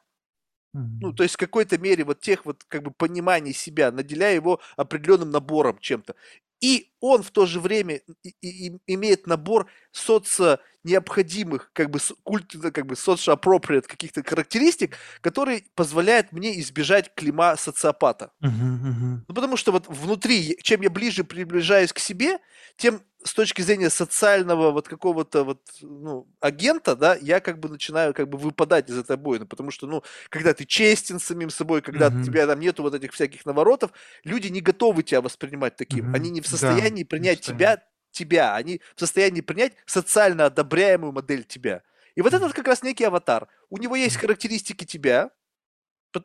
ну, 1.00 1.12
то 1.12 1.22
есть 1.22 1.34
в 1.36 1.38
какой-то 1.38 1.78
мере 1.78 2.04
вот 2.04 2.20
тех 2.20 2.44
вот 2.46 2.64
как 2.68 2.82
бы 2.82 2.90
пониманий 2.90 3.52
себя, 3.52 3.92
наделяя 3.92 4.34
его 4.34 4.60
определенным 4.76 5.30
набором 5.30 5.78
чем-то. 5.80 6.14
И 6.60 6.90
он 7.08 7.22
в 7.22 7.30
то 7.30 7.46
же 7.46 7.60
время 7.60 8.00
и, 8.22 8.34
и, 8.40 8.78
имеет 8.86 9.26
набор 9.26 9.66
соци 9.92 10.58
необходимых, 10.84 11.70
как 11.72 11.90
бы 11.90 11.98
культ, 12.22 12.54
как 12.72 12.86
бы 12.86 12.94
socio-appropriate 12.94 13.86
каких-то 13.86 14.22
характеристик, 14.22 14.96
которые 15.20 15.64
позволяют 15.74 16.32
мне 16.32 16.60
избежать 16.60 17.12
клима 17.14 17.56
социопата. 17.56 18.30
Uh-huh, 18.42 18.50
uh-huh. 18.50 19.18
Ну, 19.26 19.34
потому 19.34 19.56
что 19.56 19.72
вот 19.72 19.88
внутри, 19.88 20.56
чем 20.62 20.82
я 20.82 20.90
ближе 20.90 21.24
приближаюсь 21.24 21.92
к 21.92 21.98
себе, 21.98 22.38
тем 22.76 23.00
с 23.26 23.34
точки 23.34 23.62
зрения 23.62 23.90
социального 23.90 24.70
вот 24.70 24.86
какого-то 24.88 25.42
вот, 25.44 25.60
ну, 25.80 26.28
агента, 26.40 26.94
да, 26.94 27.16
я 27.20 27.40
как 27.40 27.58
бы 27.58 27.68
начинаю 27.68 28.14
как 28.14 28.28
бы 28.28 28.38
выпадать 28.38 28.88
из 28.88 28.96
этой 28.96 29.16
бойны, 29.16 29.46
потому 29.46 29.72
что, 29.72 29.86
ну, 29.86 30.02
когда 30.28 30.54
ты 30.54 30.64
честен 30.64 31.18
самим 31.18 31.50
собой, 31.50 31.82
когда 31.82 32.06
mm-hmm. 32.06 32.20
у 32.20 32.24
тебя 32.24 32.46
там 32.46 32.60
нету 32.60 32.82
вот 32.82 32.94
этих 32.94 33.12
всяких 33.12 33.44
наворотов, 33.44 33.90
люди 34.22 34.46
не 34.48 34.60
готовы 34.60 35.02
тебя 35.02 35.20
воспринимать 35.20 35.76
таким, 35.76 36.10
mm-hmm. 36.10 36.14
они 36.14 36.30
не 36.30 36.40
в 36.40 36.46
состоянии 36.46 36.95
да, 37.02 37.08
принять 37.08 37.40
тебя, 37.40 37.84
тебя, 38.10 38.54
они 38.54 38.80
в 38.94 39.00
состоянии 39.00 39.40
принять 39.40 39.74
социально 39.86 40.46
одобряемую 40.46 41.12
модель 41.12 41.44
тебя. 41.44 41.82
И 42.14 42.22
вот 42.22 42.32
этот 42.32 42.52
как 42.52 42.66
раз 42.66 42.82
некий 42.82 43.04
аватар. 43.04 43.48
У 43.68 43.78
него 43.78 43.94
есть 43.94 44.16
характеристики 44.16 44.84
тебя, 44.84 45.30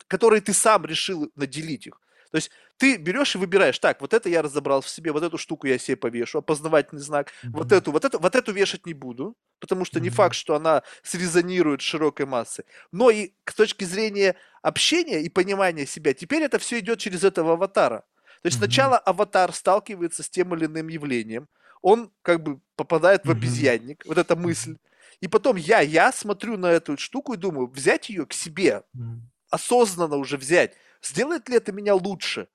которые 0.08 0.42
ты 0.42 0.54
сам 0.54 0.86
решил 0.86 1.32
наделить 1.36 1.88
их. 1.88 2.00
То 2.32 2.38
есть 2.38 2.50
ты 2.78 2.96
берешь 2.96 3.36
и 3.36 3.38
выбираешь, 3.38 3.78
так, 3.78 4.00
вот 4.00 4.14
это 4.14 4.30
я 4.30 4.42
разобрал 4.42 4.80
в 4.82 4.88
себе, 4.88 5.12
вот 5.12 5.22
эту 5.22 5.38
штуку 5.38 5.68
я 5.68 5.78
себе 5.78 5.98
повешу, 5.98 6.40
опознавательный 6.40 7.02
знак, 7.02 7.28
mm-hmm. 7.28 7.50
вот 7.52 7.72
эту, 7.74 7.92
вот 7.92 8.06
эту, 8.06 8.20
вот 8.20 8.36
эту 8.36 8.54
вешать 8.54 8.86
не 8.86 8.94
буду, 8.94 9.36
потому 9.60 9.84
что 9.84 10.00
mm-hmm. 10.00 10.04
не 10.04 10.10
факт, 10.10 10.36
что 10.36 10.56
она 10.56 10.82
срезонирует 11.04 11.82
широкой 11.82 12.26
массы. 12.26 12.64
Но 12.94 13.10
и 13.10 13.34
с 13.46 13.54
точки 13.54 13.84
зрения 13.84 14.38
общения 14.62 15.22
и 15.22 15.28
понимания 15.28 15.86
себя, 15.86 16.14
теперь 16.14 16.44
это 16.44 16.58
все 16.58 16.80
идет 16.80 17.00
через 17.00 17.26
этого 17.26 17.54
аватара. 17.54 18.06
То 18.42 18.48
есть 18.48 18.58
mm-hmm. 18.58 18.60
сначала 18.60 18.98
аватар 18.98 19.54
сталкивается 19.54 20.24
с 20.24 20.30
тем 20.30 20.54
или 20.56 20.66
иным 20.66 20.88
явлением, 20.88 21.48
он 21.82 22.12
как 22.22 22.44
бы 22.44 22.60
попадает 22.76 23.26
в 23.26 23.32
обезьянник, 23.32 24.04
mm-hmm. 24.04 24.08
вот 24.08 24.18
эта 24.18 24.36
мысль. 24.36 24.78
И 25.20 25.28
потом 25.28 25.56
я, 25.56 25.82
я 25.82 26.12
смотрю 26.12 26.58
на 26.58 26.68
эту 26.68 26.98
штуку 26.98 27.34
и 27.34 27.38
думаю, 27.38 27.68
взять 27.68 28.10
ее 28.10 28.26
к 28.26 28.34
себе, 28.34 28.84
mm-hmm. 28.96 29.20
осознанно 29.52 30.16
уже 30.16 30.38
взять, 30.38 30.76
Сделает 31.04 31.50
ли 31.50 31.58
это 31.58 31.72
меня 31.72 31.96
лучше? 31.96 32.48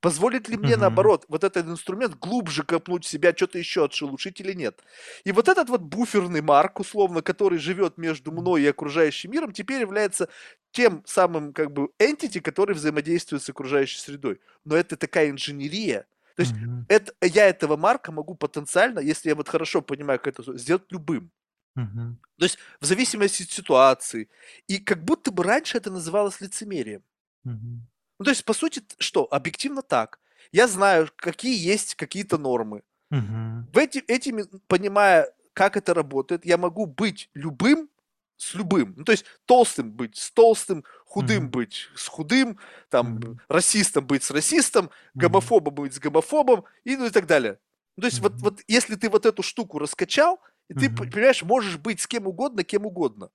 Позволит 0.00 0.48
ли 0.48 0.56
мне, 0.56 0.76
Мгм. 0.76 0.78
наоборот, 0.78 1.26
вот 1.28 1.44
этот 1.44 1.66
инструмент 1.66 2.14
глубже 2.16 2.62
копнуть 2.62 3.04
в 3.04 3.08
себя, 3.08 3.34
что-то 3.36 3.58
еще 3.58 3.84
отшелушить 3.84 4.40
или 4.40 4.52
нет? 4.54 4.82
И 5.24 5.32
вот 5.32 5.48
этот 5.48 5.68
вот 5.68 5.82
буферный 5.82 6.40
марк, 6.40 6.80
условно, 6.80 7.20
который 7.22 7.58
живет 7.58 7.98
между 7.98 8.32
мной 8.32 8.62
и 8.62 8.66
окружающим 8.66 9.32
миром, 9.32 9.52
теперь 9.52 9.80
является 9.82 10.28
тем 10.72 11.02
самым 11.06 11.52
как 11.52 11.72
бы 11.72 11.90
entity, 12.00 12.40
который 12.40 12.74
взаимодействует 12.74 13.42
с 13.42 13.50
окружающей 13.50 13.98
средой. 14.00 14.40
Но 14.64 14.74
это 14.76 14.96
такая 14.96 15.30
инженерия. 15.30 16.06
То 16.36 16.40
есть 16.42 16.54
Мгм. 16.54 16.86
это, 16.88 17.12
я 17.22 17.48
этого 17.48 17.76
марка 17.76 18.10
могу 18.12 18.34
потенциально, 18.34 19.00
если 19.00 19.28
я 19.28 19.34
вот 19.34 19.48
хорошо 19.48 19.82
понимаю, 19.82 20.18
как 20.20 20.38
это 20.38 20.56
сделать 20.56 20.90
любым. 20.90 21.30
Мгм. 21.76 22.18
То 22.38 22.44
есть 22.44 22.58
в 22.80 22.86
зависимости 22.86 23.42
от 23.44 23.50
ситуации. 23.50 24.28
И 24.66 24.78
как 24.78 25.04
будто 25.04 25.30
бы 25.30 25.44
раньше 25.44 25.78
это 25.78 25.90
называлось 25.90 26.40
лицемерием. 26.40 27.04
Мгм. 27.44 27.89
Ну, 28.20 28.24
то 28.26 28.30
есть, 28.32 28.44
по 28.46 28.54
сути, 28.54 28.82
что? 29.00 29.24
Объективно 29.32 29.82
так. 29.82 30.20
Я 30.52 30.68
знаю, 30.68 31.10
какие 31.16 31.56
есть 31.58 31.96
какие-то 31.96 32.38
нормы. 32.38 32.82
Мгм. 33.10 33.70
В 33.72 33.78
эти, 33.78 33.98
этими, 33.98 34.44
понимая, 34.68 35.32
как 35.54 35.76
это 35.76 35.94
работает, 35.94 36.44
я 36.46 36.58
могу 36.58 36.86
быть 36.86 37.30
любым 37.34 37.90
с 38.36 38.54
любым. 38.54 38.94
Ну, 38.96 39.04
то 39.04 39.12
есть 39.12 39.26
толстым 39.46 39.92
быть 39.92 40.16
с 40.16 40.30
толстым, 40.32 40.84
худым 41.06 41.48
Мгм. 41.48 41.50
быть 41.50 41.88
с 41.96 42.08
худым, 42.08 42.58
там, 42.90 43.20
Мгм. 43.20 43.40
расистом 43.48 44.06
быть 44.06 44.24
с 44.24 44.30
расистом, 44.30 44.90
гомофобом 45.16 45.74
быть 45.74 45.94
с 45.94 46.00
гомофобом, 46.00 46.64
и, 46.84 46.96
ну 46.96 47.06
и 47.06 47.10
так 47.10 47.26
далее. 47.26 47.60
Ну, 47.96 48.02
то 48.02 48.06
есть 48.08 48.20
вот, 48.20 48.40
Мгм. 48.40 48.42
вот 48.42 48.60
если 48.68 48.96
ты 48.96 49.10
вот 49.10 49.26
эту 49.26 49.42
штуку 49.42 49.78
раскачал, 49.78 50.40
и 50.68 50.74
ты, 50.74 50.90
Мгм. 50.90 51.12
понимаешь, 51.12 51.42
можешь 51.42 51.78
быть 51.78 52.00
с 52.00 52.06
кем 52.06 52.26
угодно, 52.28 52.64
кем 52.64 52.86
угодно. 52.86 53.30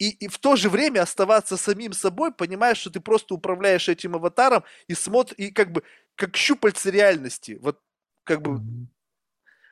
И, 0.00 0.08
и 0.10 0.28
в 0.28 0.38
то 0.38 0.56
же 0.56 0.70
время 0.70 1.02
оставаться 1.02 1.56
самим 1.56 1.92
собой, 1.92 2.32
понимая, 2.32 2.74
что 2.74 2.90
ты 2.90 3.00
просто 3.00 3.34
управляешь 3.34 3.88
этим 3.88 4.16
аватаром 4.16 4.64
и 4.88 4.94
смотришь, 4.94 5.36
и 5.38 5.52
как 5.52 5.72
бы, 5.72 5.82
как 6.16 6.36
щупальца 6.36 6.90
реальности. 6.90 7.58
Вот, 7.62 7.80
как 8.24 8.40
бы, 8.42 8.60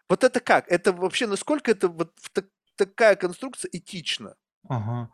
вот 0.09 0.25
это 0.25 0.41
как? 0.41 0.71
Это 0.71 0.93
вообще, 0.93 1.27
насколько 1.27 1.71
это 1.71 1.89
вот 1.89 2.13
так- 2.33 2.51
такая 2.77 3.17
конструкция 3.17 3.71
этична? 3.73 4.35
Ага. 4.69 5.11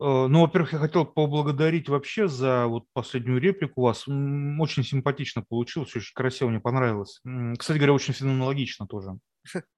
Э, 0.00 0.26
Ну, 0.28 0.40
во-первых, 0.40 0.72
я 0.72 0.78
хотел 0.78 1.04
поблагодарить 1.04 1.88
вообще 1.88 2.26
за 2.26 2.66
вот 2.66 2.84
последнюю 2.94 3.40
реплику 3.40 3.82
у 3.82 3.84
вас. 3.84 4.08
Очень 4.08 4.82
симпатично 4.82 5.42
получилось, 5.42 5.94
очень 5.94 6.14
красиво, 6.14 6.48
мне 6.48 6.60
понравилось. 6.60 7.20
Кстати 7.58 7.76
говоря, 7.78 7.92
очень 7.92 8.14
феноменологично 8.14 8.86
тоже. 8.86 9.18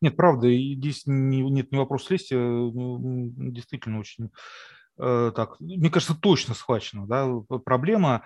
Нет, 0.00 0.16
правда, 0.16 0.46
и 0.46 0.74
здесь 0.76 1.02
не- 1.06 1.42
нет 1.50 1.72
ни 1.72 1.76
вопрос 1.76 2.08
лести, 2.10 2.34
э, 2.34 2.38
ну, 2.38 3.32
действительно 3.36 3.98
очень 4.00 4.30
э, 4.98 5.32
так, 5.34 5.60
мне 5.60 5.90
кажется, 5.90 6.14
точно 6.20 6.54
схвачена, 6.54 7.06
да, 7.06 7.28
проблема. 7.64 8.24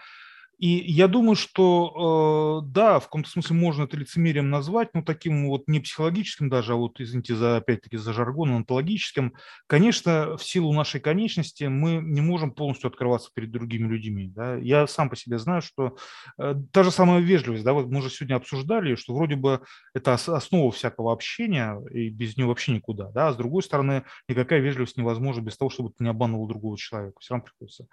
И 0.63 0.93
я 0.93 1.09
думаю, 1.09 1.35
что 1.35 2.63
э, 2.63 2.71
да, 2.71 3.01
в 3.01 3.07
каком-то 3.07 3.29
смысле 3.29 3.57
можно 3.57 3.83
это 3.83 3.97
лицемерием 3.97 4.49
назвать, 4.49 4.91
но 4.95 5.03
таким 5.03 5.49
вот 5.49 5.65
не 5.67 5.81
психологическим 5.81 6.49
даже, 6.49 6.75
а 6.75 6.77
вот, 6.77 7.01
извините, 7.01 7.35
за, 7.35 7.57
опять-таки 7.57 7.97
за 7.97 8.13
жаргон, 8.13 8.53
онтологическим. 8.53 9.35
Конечно, 9.67 10.37
в 10.37 10.45
силу 10.45 10.73
нашей 10.73 11.01
конечности 11.01 11.65
мы 11.65 11.95
не 11.97 12.21
можем 12.21 12.53
полностью 12.53 12.87
открываться 12.87 13.31
перед 13.35 13.51
другими 13.51 13.89
людьми. 13.89 14.29
Да? 14.29 14.55
Я 14.55 14.87
сам 14.87 15.11
по 15.11 15.17
себе 15.17 15.41
знаю, 15.41 15.63
что 15.63 15.97
э, 16.39 16.55
та 16.71 16.85
же 16.85 16.93
самая 16.93 17.19
вежливость, 17.19 17.65
да, 17.65 17.73
вот 17.73 17.89
мы 17.89 18.01
же 18.01 18.09
сегодня 18.09 18.37
обсуждали, 18.37 18.95
что 18.95 19.17
вроде 19.17 19.35
бы 19.35 19.63
это 19.95 20.15
ос- 20.15 20.29
основа 20.29 20.71
всякого 20.71 21.13
общения, 21.13 21.77
и 21.91 22.09
без 22.09 22.37
нее 22.37 22.47
вообще 22.47 22.71
никуда. 22.71 23.11
Да? 23.11 23.27
А 23.27 23.33
с 23.33 23.37
другой 23.37 23.65
стороны, 23.65 24.05
никакая 24.29 24.61
вежливость 24.61 24.97
невозможна 24.97 25.41
без 25.41 25.57
того, 25.57 25.71
чтобы 25.71 25.91
ты 25.91 26.05
не 26.05 26.11
обманывал 26.11 26.47
другого 26.47 26.79
человека. 26.79 27.17
Все 27.19 27.35
равно 27.35 27.47
приходится 27.47 27.89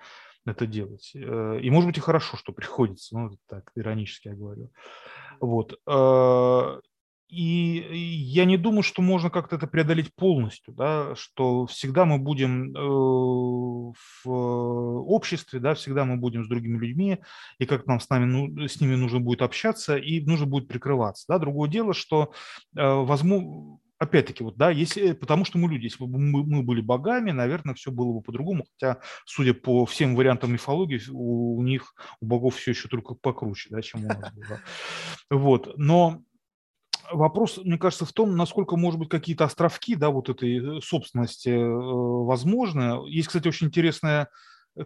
это 0.46 0.66
делать. 0.66 1.12
Э, 1.16 1.60
И, 1.62 1.70
может 1.70 1.88
быть, 1.88 1.98
и 1.98 2.02
хорошо, 2.02 2.38
что 2.38 2.54
приходится, 2.54 3.18
ну, 3.18 3.38
так, 3.48 3.72
иронически 3.76 4.30
я 4.30 4.36
говорю. 4.36 4.72
Вот. 5.40 5.80
Э, 5.88 6.80
И 7.32 7.86
я 8.34 8.46
не 8.46 8.58
думаю, 8.58 8.82
что 8.82 9.04
можно 9.04 9.30
как-то 9.30 9.58
это 9.58 9.68
преодолеть 9.68 10.16
полностью, 10.16 10.74
да, 10.74 11.14
что 11.16 11.66
всегда 11.68 12.06
мы 12.06 12.18
будем 12.18 12.76
э, 12.76 13.94
в 14.24 14.30
обществе, 15.12 15.60
да, 15.60 15.74
всегда 15.74 16.06
мы 16.06 16.18
будем 16.18 16.44
с 16.44 16.48
другими 16.48 16.78
людьми, 16.80 17.20
и 17.60 17.66
как 17.66 17.86
нам 17.86 18.00
с, 18.00 18.10
нами, 18.10 18.26
ну, 18.26 18.68
с 18.68 18.82
ними 18.82 18.96
нужно 18.96 19.20
будет 19.20 19.44
общаться, 19.44 19.98
и 19.98 20.26
нужно 20.26 20.48
будет 20.48 20.68
прикрываться. 20.68 21.26
Да. 21.28 21.38
Другое 21.38 21.70
дело, 21.70 21.94
что, 21.94 22.32
возможно, 22.74 23.78
опять-таки, 24.00 24.44
вот, 24.44 24.58
да, 24.58 24.72
если, 24.72 25.12
потому 25.12 25.46
что 25.46 25.58
мы 25.58 25.70
люди, 25.70 25.84
если 25.84 26.04
бы 26.04 26.18
мы, 26.18 26.44
мы 26.44 26.64
были 26.64 26.82
богами, 26.82 27.32
наверное, 27.32 27.76
все 27.76 27.92
было 27.92 28.14
бы 28.14 28.22
по-другому, 28.22 28.66
хотя, 28.72 29.02
судя 29.26 29.54
по 29.54 29.86
всем 29.86 30.16
вариантам 30.16 30.54
мифологии, 30.54 31.02
у, 31.12 31.58
у 31.58 31.64
них, 31.64 31.94
у 32.22 32.26
богов 32.26 32.56
все 32.56 32.72
еще 32.72 32.88
только 32.88 33.14
покруче, 33.14 33.70
да, 33.70 33.82
чем 33.82 34.06
у 34.06 34.08
нас 34.08 34.34
было. 34.34 34.60
Вот, 35.30 35.78
но 35.78 36.24
вопрос, 37.12 37.58
мне 37.58 37.78
кажется, 37.78 38.06
в 38.06 38.14
том, 38.14 38.36
насколько, 38.36 38.78
может 38.78 39.00
быть, 39.00 39.10
какие-то 39.10 39.44
островки, 39.44 39.96
да, 39.96 40.10
вот 40.10 40.30
этой 40.30 40.78
э, 40.78 40.82
собственности 40.82 41.50
э, 41.50 41.60
возможны. 41.60 43.08
Есть, 43.10 43.28
кстати, 43.28 43.48
очень 43.48 43.68
интересная 43.68 44.30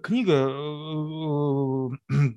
книга 0.01 0.49
э, 0.49 1.89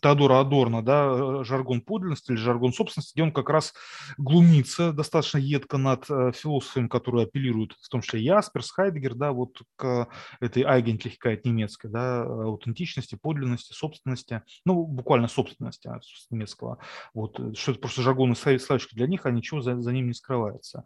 Теодора 0.03 0.41
Адорна, 0.41 0.83
да, 0.83 1.45
«Жаргон 1.45 1.81
подлинности» 1.81 2.33
или 2.33 2.39
«Жаргон 2.39 2.73
собственности», 2.73 3.15
где 3.15 3.23
он 3.23 3.33
как 3.33 3.49
раз 3.49 3.75
глумится 4.19 4.93
достаточно 4.93 5.39
едко 5.39 5.79
над 5.79 6.05
э, 6.11 6.33
философами, 6.33 6.89
которые 6.89 7.25
апеллируют, 7.25 7.73
в 7.81 7.89
том 7.89 8.01
числе 8.03 8.23
Ясперс, 8.23 8.71
Хайдегер, 8.71 9.15
да, 9.15 9.33
вот 9.33 9.63
к 9.77 10.09
этой 10.41 10.65
Eigentlichkeit 10.65 11.41
немецкой, 11.45 11.91
да, 11.91 12.23
аутентичности, 12.23 13.17
подлинности, 13.17 13.73
собственности, 13.73 14.43
ну, 14.65 14.85
буквально 14.85 15.29
собственности 15.29 15.89
а, 15.89 16.01
немецкого, 16.31 16.79
вот, 17.15 17.57
что 17.57 17.73
это 17.73 17.81
просто 17.81 18.03
жаргонные 18.03 18.37
словечки 18.37 18.95
для 18.95 19.07
них, 19.07 19.27
а 19.27 19.31
ничего 19.31 19.61
за, 19.61 19.81
за 19.81 19.93
ним 19.93 20.09
не 20.09 20.15
скрывается. 20.15 20.85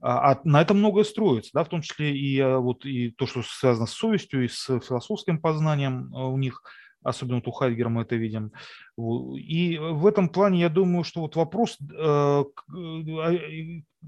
А, 0.00 0.32
а 0.32 0.40
на 0.44 0.60
этом 0.60 0.78
многое 0.78 1.04
строится, 1.04 1.50
да, 1.54 1.64
в 1.64 1.68
том 1.68 1.82
числе 1.82 2.16
и 2.16 2.42
вот 2.42 2.84
и 2.84 3.10
то, 3.10 3.26
что 3.26 3.42
связано 3.42 3.86
с 3.86 3.92
совестью 3.92 4.44
и 4.44 4.48
с 4.48 4.66
философским 4.80 5.40
познанием 5.40 6.03
у 6.12 6.36
них, 6.36 6.62
особенно 7.02 7.36
вот 7.36 7.48
у 7.48 7.52
Хайдгера 7.52 7.88
мы 7.88 8.02
это 8.02 8.16
видим. 8.16 8.52
И 8.96 9.76
в 9.76 10.06
этом 10.06 10.28
плане 10.28 10.60
я 10.60 10.68
думаю, 10.68 11.02
что 11.02 11.22
вот 11.22 11.34
вопрос, 11.34 11.78
э, 11.80 12.44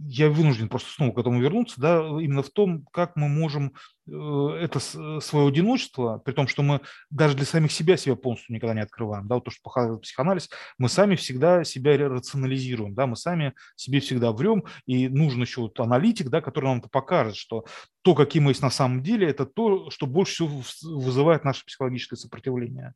я 0.09 0.31
вынужден 0.31 0.69
просто 0.69 0.91
снова 0.93 1.13
к 1.13 1.19
этому 1.19 1.41
вернуться, 1.41 1.81
да, 1.81 1.99
именно 2.21 2.43
в 2.43 2.51
том, 2.51 2.87
как 2.93 3.17
мы 3.17 3.29
можем 3.29 3.73
это 4.07 4.79
свое 4.79 5.49
одиночество, 5.49 6.19
при 6.19 6.33
том, 6.33 6.47
что 6.47 6.63
мы 6.63 6.81
даже 7.11 7.35
для 7.35 7.47
самих 7.47 7.73
себя 7.73 7.97
себя 7.97 8.15
полностью 8.15 8.55
никогда 8.55 8.75
не 8.75 8.83
открываем, 8.83 9.27
да, 9.27 9.37
вот 9.37 9.45
то, 9.45 9.51
что 9.51 9.63
показывает 9.63 10.03
психоанализ, 10.03 10.51
мы 10.79 10.89
сами 10.89 11.17
всегда 11.17 11.65
себя 11.65 11.97
рационализируем, 11.99 12.95
да, 12.95 13.09
мы 13.09 13.17
сами 13.17 13.55
себе 13.75 13.99
всегда 13.99 14.31
врем, 14.31 14.63
и 14.87 15.09
нужен 15.09 15.41
еще 15.41 15.63
вот 15.63 15.81
аналитик, 15.81 16.29
да, 16.29 16.41
который 16.41 16.67
нам 16.67 16.79
это 16.79 16.89
покажет, 16.89 17.35
что 17.35 17.65
то, 18.03 18.15
какие 18.15 18.41
мы 18.41 18.53
есть 18.53 18.63
на 18.63 18.71
самом 18.71 19.03
деле, 19.03 19.29
это 19.29 19.47
то, 19.47 19.91
что 19.91 20.07
больше 20.07 20.47
всего 20.47 20.63
вызывает 21.01 21.43
наше 21.43 21.65
психологическое 21.65 22.17
сопротивление. 22.17 22.95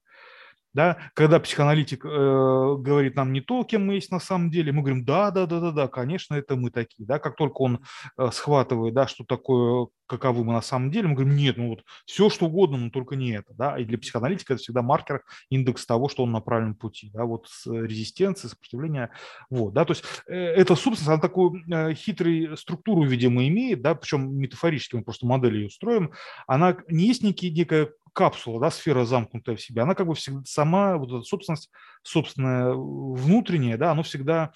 Да? 0.73 0.99
Когда 1.15 1.41
психоаналитик 1.41 2.05
э, 2.05 2.09
говорит 2.09 3.17
нам 3.17 3.33
не 3.33 3.41
то, 3.41 3.65
кем 3.65 3.87
мы 3.87 3.95
есть 3.95 4.13
на 4.13 4.21
самом 4.21 4.51
деле, 4.51 4.73
мы 4.73 4.83
говорим, 4.83 5.05
да, 5.05 5.31
да, 5.31 5.47
да, 5.47 5.61
да, 5.61 5.71
да, 5.73 5.89
конечно, 5.89 6.35
это 6.35 6.55
мы 6.57 6.71
такие. 6.71 7.07
Да? 7.07 7.19
Как 7.19 7.37
только 7.37 7.63
он 7.63 7.85
э, 8.17 8.29
схватывает, 8.33 8.95
да, 8.95 9.09
что 9.09 9.25
такое, 9.25 9.89
каковы 10.07 10.45
мы 10.45 10.53
на 10.53 10.63
самом 10.63 10.91
деле, 10.91 11.09
мы 11.09 11.15
говорим, 11.15 11.37
нет, 11.37 11.57
ну 11.57 11.71
вот 11.71 11.85
все, 12.05 12.31
что 12.31 12.47
угодно, 12.47 12.79
но 12.79 12.91
только 12.91 13.17
не 13.17 13.33
это. 13.33 13.53
Да? 13.55 13.79
И 13.79 13.85
для 13.85 13.99
психоаналитика 13.99 14.55
это 14.55 14.63
всегда 14.63 14.83
маркер, 14.83 15.23
индекс 15.49 15.87
того, 15.87 16.09
что 16.09 16.23
он 16.23 16.33
на 16.33 16.41
правильном 16.41 16.75
пути. 16.75 17.11
Да? 17.13 17.25
Вот 17.25 17.49
с 17.49 17.67
резистенции, 17.67 18.49
сопротивления. 18.49 19.11
Вот, 19.51 19.73
да? 19.73 19.85
То 19.85 19.93
есть 19.93 20.05
э, 20.29 20.35
эта 20.35 20.77
собственность, 20.77 21.09
она 21.09 21.19
такую 21.19 21.65
э, 21.69 21.95
хитрую 21.95 22.57
структуру, 22.57 23.05
видимо, 23.05 23.47
имеет, 23.49 23.83
да? 23.83 23.97
причем 23.97 24.37
метафорически 24.37 24.97
мы 24.97 25.03
просто 25.03 25.27
модель 25.27 25.57
ее 25.57 25.71
строим. 25.71 26.13
Она 26.47 26.77
не 26.89 27.07
есть 27.07 27.25
некий, 27.25 27.51
некая 27.51 27.91
капсула, 28.13 28.61
да, 28.61 28.71
сфера 28.71 29.05
замкнутая 29.05 29.57
в 29.57 29.61
себе, 29.61 29.83
она 29.83 29.95
как 29.95 30.07
бы 30.07 30.15
всегда 30.15 30.41
сама, 30.45 30.97
вот 30.97 31.11
эта 31.11 31.23
собственность, 31.23 31.71
собственная 32.03 32.73
внутренняя, 32.73 33.77
да, 33.77 33.93
оно 33.93 34.03
всегда 34.03 34.53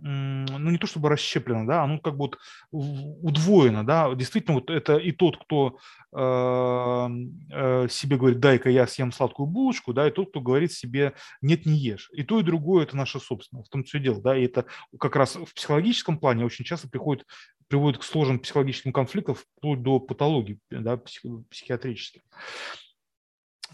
ну, 0.00 0.70
не 0.70 0.78
то 0.78 0.86
чтобы 0.86 1.08
расщеплено, 1.08 1.66
да, 1.66 1.82
оно 1.82 1.98
как 1.98 2.16
бы 2.16 2.30
вот 2.30 2.38
удвоено, 2.70 3.84
да, 3.84 4.14
действительно, 4.14 4.54
вот 4.54 4.70
это 4.70 4.96
и 4.96 5.12
тот, 5.12 5.36
кто 5.44 5.78
э, 6.12 7.08
э, 7.50 7.88
себе 7.88 8.16
говорит, 8.16 8.38
дай-ка 8.38 8.70
я 8.70 8.86
съем 8.86 9.10
сладкую 9.10 9.48
булочку, 9.48 9.92
да, 9.92 10.06
и 10.06 10.12
тот, 10.12 10.30
кто 10.30 10.40
говорит 10.40 10.72
себе, 10.72 11.14
нет, 11.42 11.66
не 11.66 11.76
ешь. 11.76 12.10
И 12.12 12.22
то, 12.22 12.38
и 12.38 12.44
другое– 12.44 12.82
это 12.84 12.96
наше 12.96 13.18
собственное, 13.18 13.64
в 13.64 13.68
том 13.68 13.82
все 13.82 13.98
дело, 13.98 14.22
да, 14.22 14.36
и 14.36 14.44
это 14.44 14.66
как 15.00 15.16
раз 15.16 15.34
в 15.34 15.52
психологическом 15.54 16.18
плане 16.18 16.44
очень 16.44 16.64
часто 16.64 16.88
приходит, 16.88 17.26
приводит 17.66 18.00
к 18.00 18.04
сложным 18.04 18.38
психологическим 18.38 18.92
конфликтам 18.92 19.34
вплоть 19.34 19.82
до 19.82 19.98
патологий, 19.98 20.60
да, 20.70 20.96
психи- 20.96 21.44
психиатрических. 21.50 22.22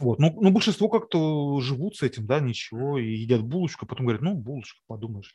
Вот. 0.00 0.18
Ну, 0.18 0.36
ну, 0.40 0.50
большинство 0.50 0.88
как-то 0.88 1.60
живут 1.60 1.96
с 1.96 2.02
этим, 2.02 2.26
да, 2.26 2.40
ничего, 2.40 2.98
и 2.98 3.12
едят 3.14 3.42
булочку, 3.42 3.86
а 3.86 3.88
потом 3.88 4.06
говорят, 4.06 4.22
ну, 4.22 4.34
булочка, 4.34 4.80
подумаешь. 4.88 5.32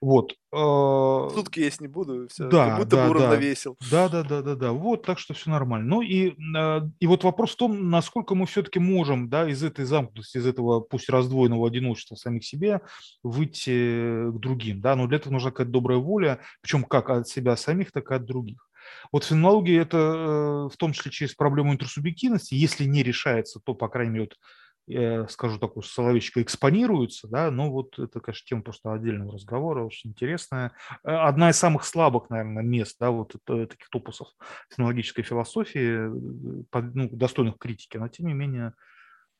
Вот. 0.00 0.34
э, 0.52 1.28
Сутки 1.34 1.60
есть 1.60 1.80
не 1.80 1.88
буду, 1.88 2.28
все, 2.28 2.44
как 2.44 2.50
Да, 2.50 2.76
будто 2.76 2.96
бы 2.96 3.02
да, 3.02 3.04
да. 3.04 3.10
уравновесил. 3.10 3.76
Да, 3.90 4.08
да, 4.08 4.22
да, 4.22 4.42
да, 4.42 4.54
да. 4.54 4.72
Вот, 4.72 5.04
так 5.04 5.18
что 5.18 5.34
все 5.34 5.50
нормально. 5.50 5.88
Ну 5.88 6.02
и, 6.02 6.30
э, 6.56 6.80
и 7.00 7.06
вот 7.08 7.24
вопрос 7.24 7.52
в 7.52 7.56
том, 7.56 7.90
насколько 7.90 8.34
мы 8.36 8.46
все-таки 8.46 8.78
можем, 8.78 9.28
да, 9.28 9.48
из 9.48 9.62
этой 9.64 9.84
замкнутости, 9.84 10.38
из 10.38 10.46
этого 10.46 10.80
пусть 10.80 11.08
раздвоенного 11.08 11.66
одиночества 11.66 12.14
самих 12.14 12.44
себе 12.44 12.80
выйти 13.24 14.30
к 14.30 14.38
другим, 14.38 14.80
да, 14.80 14.94
но 14.96 15.06
для 15.06 15.18
этого 15.18 15.32
нужна 15.32 15.50
какая-то 15.50 15.72
добрая 15.72 15.98
воля, 15.98 16.40
причем 16.62 16.84
как 16.84 17.10
от 17.10 17.28
себя 17.28 17.56
самих, 17.56 17.90
так 17.92 18.10
и 18.10 18.14
от 18.14 18.24
других. 18.24 18.67
Вот 19.12 19.24
в 19.24 19.26
феноменологии 19.28 19.78
это 19.80 19.96
э, 19.98 20.68
в 20.72 20.76
том 20.76 20.92
числе 20.92 21.10
через 21.10 21.34
проблему 21.34 21.72
интерсубъективности, 21.72 22.54
если 22.54 22.84
не 22.84 23.02
решается, 23.02 23.60
то, 23.64 23.74
по 23.74 23.88
крайней 23.88 24.12
мере, 24.12 24.24
вот, 24.24 24.36
я 24.90 25.28
скажу 25.28 25.58
такую 25.58 25.82
словечко, 25.82 26.40
экспонируется, 26.40 27.28
да, 27.28 27.50
но 27.50 27.70
вот 27.70 27.98
это, 27.98 28.20
конечно, 28.20 28.46
тема 28.46 28.62
просто 28.62 28.90
отдельного 28.92 29.34
разговора, 29.34 29.84
очень 29.84 30.10
интересная. 30.10 30.72
Э, 31.04 31.10
Одна 31.10 31.50
из 31.50 31.56
самых 31.56 31.84
слабых, 31.84 32.30
наверное, 32.30 32.62
мест, 32.62 32.96
да, 32.98 33.10
вот 33.10 33.34
это- 33.34 33.66
таких 33.66 33.88
топусов 33.90 34.28
фенологической 34.74 35.24
философии, 35.24 36.60
э, 36.60 36.64
под- 36.70 36.94
ну, 36.94 37.08
достойных 37.10 37.58
критики, 37.58 37.98
но 37.98 38.08
тем 38.08 38.28
не 38.28 38.34
менее 38.34 38.72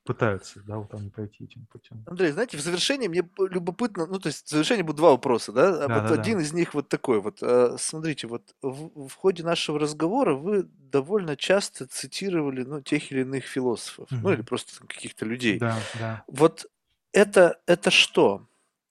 пытаются, 0.09 0.61
да, 0.67 0.79
вот 0.79 0.93
они 0.95 1.11
пройти 1.11 1.45
этим 1.45 1.67
путем. 1.67 2.03
Андрей, 2.07 2.33
знаете, 2.33 2.57
в 2.57 2.61
завершении 2.61 3.07
мне 3.09 3.23
любопытно, 3.39 4.07
ну, 4.07 4.19
то 4.19 4.29
есть 4.29 4.47
в 4.47 4.51
завершении 4.51 4.83
будут 4.83 4.97
два 4.97 5.11
вопроса, 5.11 5.53
да? 5.53 5.85
А 5.85 5.89
вот 5.89 6.11
один 6.11 6.41
из 6.41 6.53
них 6.53 6.75
вот 6.75 6.89
такой 6.89 7.21
вот. 7.21 7.39
э, 7.43 7.77
Смотрите, 7.79 8.27
вот 8.27 8.55
в, 8.63 9.09
в 9.09 9.15
ходе 9.15 9.43
нашего 9.45 9.79
разговора 9.79 10.35
вы 10.35 10.63
довольно 10.65 11.37
часто 11.37 11.87
цитировали, 11.87 12.63
ну, 12.65 12.81
тех 12.81 13.13
или 13.13 13.21
иных 13.21 13.45
философов, 13.45 14.09
ну, 14.11 14.33
или 14.33 14.43
просто 14.43 14.87
каких-то 14.87 15.27
людей. 15.27 15.59
Да, 15.59 15.77
да. 15.99 16.25
Вот 16.27 16.67
это, 17.13 17.61
это 17.67 17.91
что? 17.91 18.49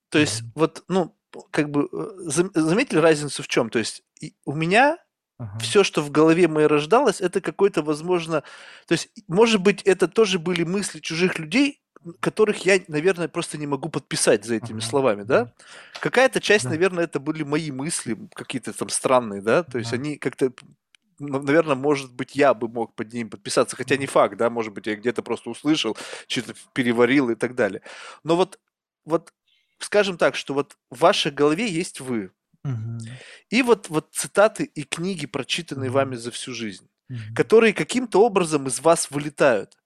То 0.10 0.20
есть 0.20 0.42
Мгм. 0.44 0.52
вот, 0.56 0.84
ну, 0.88 1.16
как 1.52 1.70
бы, 1.70 1.90
э, 1.92 2.30
зам- 2.30 2.52
заметили 2.54 3.00
разницу 3.00 3.42
в 3.44 3.48
чем? 3.48 3.70
То 3.70 3.80
есть 3.80 4.04
у 4.46 4.54
меня 4.54 4.98
Ага. 5.40 5.62
все, 5.62 5.84
что 5.84 6.02
в 6.02 6.12
голове 6.12 6.48
моей 6.48 6.68
рождалось, 6.68 7.22
это 7.22 7.42
какой-то, 7.42 7.82
возможно, 7.84 8.44
то 8.88 8.94
есть, 8.94 9.10
может 9.28 9.62
быть, 9.62 9.82
это 9.84 10.08
тоже 10.08 10.40
были 10.40 10.64
мысли 10.64 11.00
чужих 11.00 11.40
людей, 11.40 11.82
которых 12.20 12.66
я, 12.66 12.80
наверное, 12.88 13.28
просто 13.28 13.58
не 13.58 13.68
могу 13.68 13.90
подписать 13.90 14.46
за 14.46 14.56
этими 14.56 14.80
Ага. 14.80 14.82
словами, 14.82 15.24
да? 15.24 15.52
Какая-то 16.00 16.40
часть, 16.42 16.70
Да. 16.70 16.70
наверное, 16.70 17.06
это 17.06 17.20
были 17.20 17.44
мои 17.44 17.72
мысли, 17.72 18.18
какие-то 18.36 18.74
там 18.74 18.90
странные, 18.90 19.42
да? 19.42 19.64
То 19.64 19.80
есть 19.80 19.92
Да. 19.92 19.94
они 19.94 20.18
как-то, 20.18 20.54
наверное, 21.20 21.76
может 21.76 22.14
быть, 22.14 22.36
я 22.36 22.54
бы 22.54 22.68
мог 22.70 22.96
под 22.96 23.14
ним 23.14 23.30
подписаться, 23.30 23.76
хотя 23.76 23.98
не 23.98 24.06
факт, 24.08 24.38
да, 24.38 24.50
может 24.50 24.74
быть, 24.74 24.88
я 24.88 24.96
где-то 24.96 25.24
просто 25.24 25.50
услышал, 25.50 25.98
что-то 26.28 26.54
переварил 26.74 27.30
и 27.32 27.36
так 27.36 27.56
далее. 27.56 27.82
Но 28.24 28.36
вот, 28.38 28.60
вот, 29.06 29.34
скажем 29.80 30.18
так, 30.18 30.36
что 30.36 30.54
вот 30.54 30.78
в 30.92 31.00
вашей 31.00 31.32
голове 31.32 31.68
есть 31.70 32.00
вы, 32.02 32.32
И 33.50 33.62
вот, 33.62 33.90
вот 33.90 34.10
цитаты 34.12 34.64
и 34.64 34.84
книги, 34.84 35.26
прочитанные 35.26 35.90
вами 35.90 36.16
за 36.16 36.32
всю 36.32 36.54
жизнь, 36.54 36.88
которые 37.36 37.74
каким-то 37.74 38.22
образом 38.24 38.68
из 38.68 38.80
вас 38.80 39.12
вылетают. 39.12 39.78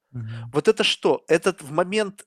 Вот 0.54 0.68
это 0.68 0.84
что? 0.84 1.24
Этот 1.28 1.62
в 1.62 1.72
момент 1.72 2.26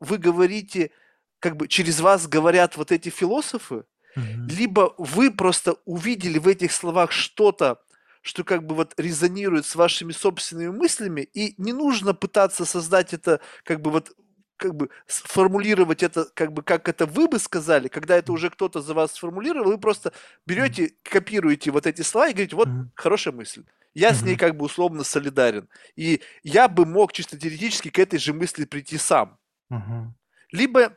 вы 0.00 0.18
говорите, 0.18 0.90
как 1.38 1.56
бы 1.56 1.68
через 1.68 2.00
вас 2.00 2.26
говорят 2.26 2.76
вот 2.76 2.92
эти 2.92 3.08
философы, 3.08 3.84
либо 4.14 4.94
вы 4.98 5.30
просто 5.30 5.76
увидели 5.84 6.38
в 6.38 6.48
этих 6.48 6.72
словах 6.72 7.12
что-то, 7.12 7.82
что 8.22 8.44
как 8.44 8.66
бы 8.66 8.74
вот 8.74 8.94
резонирует 8.96 9.66
с 9.66 9.76
вашими 9.76 10.12
собственными 10.12 10.70
мыслями, 10.70 11.20
и 11.20 11.54
не 11.58 11.72
нужно 11.72 12.12
пытаться 12.12 12.64
создать 12.64 13.14
это, 13.14 13.40
как 13.62 13.80
бы 13.80 13.90
вот 13.90 14.12
как 14.56 14.74
бы 14.74 14.90
сформулировать 15.06 16.02
это, 16.02 16.26
как 16.34 16.52
бы 16.52 16.62
как 16.62 16.88
это 16.88 17.06
вы 17.06 17.28
бы 17.28 17.38
сказали, 17.38 17.88
когда 17.88 18.16
это 18.16 18.32
уже 18.32 18.50
кто-то 18.50 18.80
за 18.80 18.94
вас 18.94 19.12
сформулировал, 19.12 19.70
вы 19.70 19.78
просто 19.78 20.12
берете, 20.46 20.94
копируете 21.02 21.70
вот 21.70 21.86
эти 21.86 22.02
слова 22.02 22.28
и 22.28 22.32
говорите, 22.32 22.56
вот 22.56 22.68
хорошая 22.94 23.34
мысль. 23.34 23.64
Я 23.94 24.12
с 24.12 24.22
ней 24.22 24.36
как 24.36 24.56
бы 24.56 24.66
условно 24.66 25.04
солидарен. 25.04 25.68
И 25.94 26.20
я 26.42 26.68
бы 26.68 26.84
мог 26.84 27.12
чисто 27.12 27.38
теоретически 27.38 27.88
к 27.88 27.98
этой 27.98 28.18
же 28.18 28.34
мысли 28.34 28.66
прийти 28.66 28.98
сам. 28.98 29.38
Либо 30.52 30.96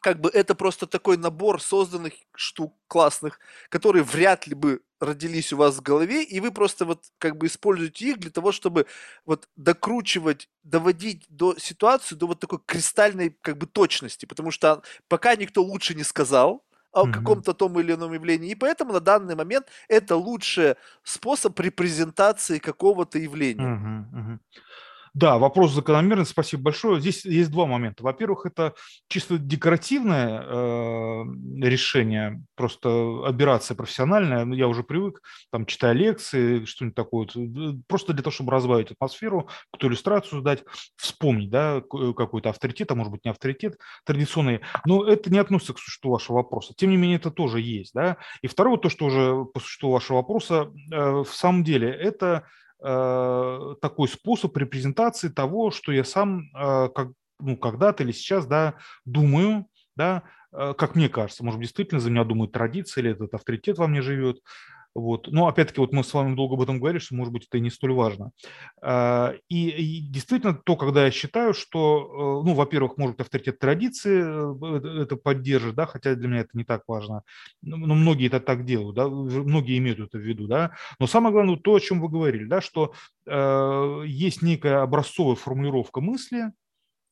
как 0.00 0.20
бы 0.20 0.30
это 0.30 0.54
просто 0.54 0.86
такой 0.86 1.16
набор 1.18 1.60
созданных 1.60 2.14
штук 2.34 2.74
классных, 2.86 3.38
которые 3.68 4.02
вряд 4.02 4.46
ли 4.46 4.54
бы 4.54 4.80
родились 5.00 5.52
у 5.52 5.56
вас 5.56 5.76
в 5.76 5.82
голове, 5.82 6.22
и 6.24 6.40
вы 6.40 6.52
просто 6.52 6.84
вот 6.84 7.04
как 7.18 7.36
бы 7.36 7.46
используете 7.46 8.06
их 8.10 8.18
для 8.18 8.30
того, 8.30 8.52
чтобы 8.52 8.86
вот 9.24 9.48
докручивать, 9.56 10.48
доводить 10.62 11.24
до 11.28 11.56
ситуации, 11.58 12.14
до 12.14 12.26
вот 12.26 12.40
такой 12.40 12.58
кристальной 12.66 13.30
как 13.42 13.58
бы 13.58 13.66
точности, 13.66 14.26
потому 14.26 14.50
что 14.50 14.82
пока 15.08 15.36
никто 15.36 15.62
лучше 15.62 15.94
не 15.94 16.04
сказал 16.04 16.64
о 16.92 17.06
каком-то 17.06 17.54
том 17.54 17.78
или 17.80 17.92
ином 17.94 18.12
явлении, 18.12 18.50
и 18.50 18.54
поэтому 18.54 18.92
на 18.92 19.00
данный 19.00 19.36
момент 19.36 19.68
это 19.88 20.16
лучший 20.16 20.74
способ 21.04 21.58
репрезентации 21.60 22.58
какого-то 22.58 23.18
явления. 23.18 23.78
Мгм, 23.80 24.08
мгм. 24.12 24.40
Да, 25.14 25.38
вопрос 25.38 25.72
закономерный, 25.72 26.24
спасибо 26.24 26.64
большое. 26.64 27.00
Здесь 27.00 27.24
есть 27.24 27.50
два 27.50 27.66
момента. 27.66 28.04
Во-первых, 28.04 28.46
это 28.46 28.74
чисто 29.08 29.38
декоративное 29.38 30.42
э, 30.42 31.24
решение, 31.62 32.42
просто 32.54 33.26
операция 33.26 33.74
профессиональная. 33.74 34.44
Ну, 34.44 34.54
я 34.54 34.68
уже 34.68 34.84
привык, 34.84 35.20
там, 35.50 35.66
читая 35.66 35.92
лекции, 35.92 36.64
что-нибудь 36.64 36.94
такое, 36.94 37.28
э, 37.34 37.74
просто 37.88 38.12
для 38.12 38.22
того, 38.22 38.32
чтобы 38.32 38.52
разбавить 38.52 38.92
атмосферу, 38.92 39.48
какую-то 39.72 39.88
иллюстрацию 39.88 40.42
дать, 40.42 40.64
вспомнить, 40.96 41.50
да, 41.50 41.80
какой-то 41.80 42.50
авторитет, 42.50 42.90
а 42.92 42.94
может 42.94 43.12
быть 43.12 43.24
не 43.24 43.30
авторитет 43.30 43.78
традиционный. 44.04 44.60
Но 44.86 45.04
это 45.04 45.30
не 45.30 45.38
относится 45.38 45.74
к 45.74 45.78
существу 45.78 46.12
вашего 46.12 46.36
вопроса. 46.36 46.72
Тем 46.76 46.90
не 46.90 46.96
менее, 46.96 47.16
это 47.16 47.30
тоже 47.30 47.60
есть, 47.60 47.94
да. 47.94 48.16
И 48.42 48.46
второе, 48.46 48.78
то, 48.78 48.88
что 48.88 49.06
уже 49.06 49.44
по 49.52 49.58
существу 49.60 49.90
вашего 49.90 50.18
вопроса, 50.18 50.70
э, 50.92 51.22
в 51.22 51.30
самом 51.32 51.64
деле, 51.64 51.90
это 51.90 52.46
такой 52.82 54.08
способ 54.08 54.56
репрезентации 54.56 55.28
того, 55.28 55.70
что 55.70 55.92
я 55.92 56.04
сам 56.04 56.50
э, 56.54 56.88
как, 56.94 57.08
ну, 57.38 57.56
когда-то 57.56 58.02
или 58.02 58.12
сейчас 58.12 58.46
да, 58.46 58.74
думаю, 59.04 59.66
да, 59.96 60.22
э, 60.52 60.74
как 60.76 60.94
мне 60.94 61.08
кажется, 61.08 61.44
может, 61.44 61.60
действительно 61.60 62.00
за 62.00 62.10
меня 62.10 62.24
думают 62.24 62.52
традиции 62.52 63.00
или 63.00 63.10
этот 63.12 63.34
авторитет 63.34 63.78
во 63.78 63.86
мне 63.86 64.02
живет. 64.02 64.40
Вот. 64.94 65.28
Но 65.30 65.46
опять-таки, 65.46 65.80
вот 65.80 65.92
мы 65.92 66.02
с 66.02 66.12
вами 66.12 66.34
долго 66.34 66.54
об 66.54 66.62
этом 66.62 66.78
говорили, 66.80 66.98
что, 67.00 67.14
может 67.14 67.32
быть, 67.32 67.46
это 67.46 67.58
и 67.58 67.60
не 67.60 67.70
столь 67.70 67.92
важно. 67.92 68.32
А, 68.82 69.34
И, 69.48 69.68
и 69.70 70.00
действительно, 70.00 70.54
то, 70.54 70.76
когда 70.76 71.04
я 71.04 71.10
считаю, 71.12 71.54
что, 71.54 72.42
э, 72.42 72.46
ну, 72.46 72.54
во-первых, 72.54 72.96
может 72.98 73.16
быть, 73.16 73.26
авторитет 73.26 73.58
традиции 73.60 74.20
э, 74.22 75.02
это- 75.02 75.16
поддержит, 75.16 75.74
да, 75.76 75.86
хотя 75.86 76.14
для 76.14 76.28
меня 76.28 76.40
это 76.40 76.50
не 76.54 76.64
так 76.64 76.82
важно. 76.88 77.22
Но 77.62 77.76
но 77.76 77.94
многие 77.94 78.26
это 78.28 78.40
так 78.40 78.64
делают, 78.64 78.96
да, 78.96 79.08
многие 79.08 79.78
имеют 79.78 80.00
это 80.00 80.18
в 80.18 80.22
виду, 80.22 80.46
да. 80.48 80.72
Но 80.98 81.06
самое 81.06 81.32
главное, 81.32 81.56
то, 81.56 81.74
о 81.74 81.80
чем 81.80 82.00
вы 82.00 82.08
говорили, 82.08 82.44
да, 82.44 82.60
что 82.60 82.92
э, 83.26 84.02
есть 84.06 84.42
некая 84.42 84.82
образцовая 84.82 85.36
формулировка 85.36 86.00
мысли, 86.00 86.52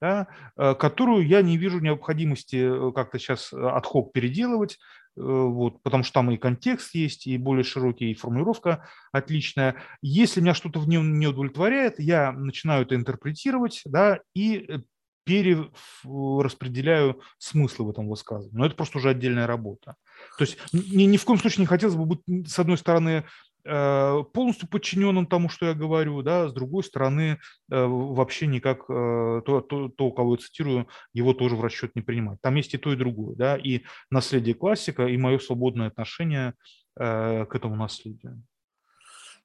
да, 0.01 0.29
э, 0.57 0.75
которую 0.75 1.27
я 1.27 1.43
не 1.43 1.57
вижу 1.57 1.81
необходимости 1.81 2.93
как-то 2.95 3.19
сейчас 3.19 3.53
отход 3.53 4.13
переделывать, 4.13 4.79
вот, 5.19 5.83
потому 5.83 6.05
что 6.05 6.15
там 6.15 6.31
и 6.31 6.37
контекст 6.37 6.95
есть, 6.95 7.27
и 7.27 7.37
более 7.39 7.65
широкий, 7.65 8.11
и 8.11 8.15
формулировка 8.15 8.89
отличная. 9.13 9.77
Если 10.01 10.41
меня 10.41 10.55
что-то 10.55 10.81
в 10.81 10.89
нем 10.89 11.19
не 11.19 11.27
удовлетворяет, 11.27 11.99
я 11.99 12.33
начинаю 12.33 12.83
это 12.83 12.95
интерпретировать, 12.95 13.83
да, 13.85 14.21
и 14.35 14.65
э, 14.69 14.79
перераспределяю 15.25 17.21
смыслы 17.37 17.87
в 17.87 17.91
этом 17.91 18.09
высказывании. 18.09 18.57
Но 18.57 18.65
это 18.65 18.75
просто 18.75 18.99
уже 18.99 19.11
отдельная 19.11 19.47
работа. 19.47 19.97
То 20.39 20.45
есть 20.45 20.59
ни, 20.73 21.03
ни 21.03 21.17
в 21.19 21.25
коем 21.25 21.39
случае 21.39 21.63
не 21.63 21.67
хотелось 21.67 21.97
бы 21.97 22.07
быть, 22.07 22.49
с 22.49 22.59
одной 22.59 22.79
стороны, 22.79 23.11
э, 23.11 23.25
полностью 23.69 24.69
подчиненным 24.69 25.27
тому, 25.27 25.49
что 25.49 25.67
я 25.67 25.75
говорю, 25.75 26.23
да, 26.23 26.49
с 26.49 26.53
другой 26.53 26.83
стороны, 26.83 27.39
э, 27.71 27.85
вообще 27.85 28.47
никак 28.47 28.85
э, 28.89 29.43
то, 29.45 29.61
то, 29.61 29.89
то, 29.89 30.11
кого 30.11 30.35
я 30.35 30.39
цитирую, 30.39 30.89
его 31.13 31.35
тоже 31.35 31.57
в 31.57 31.63
расчет 31.63 31.95
не 31.95 32.03
принимать. 32.03 32.41
Там 32.41 32.55
есть 32.55 32.75
и 32.75 32.79
то, 32.79 32.93
и 32.93 32.97
другое, 32.97 33.37
да, 33.37 33.57
и 33.57 33.83
наследие 34.11 34.55
классика, 34.55 35.07
и 35.07 35.17
мое 35.17 35.39
свободное 35.39 35.89
отношение 35.89 36.55
э, 36.99 37.45
к 37.45 37.55
этому 37.55 37.77
наследию. 37.77 38.43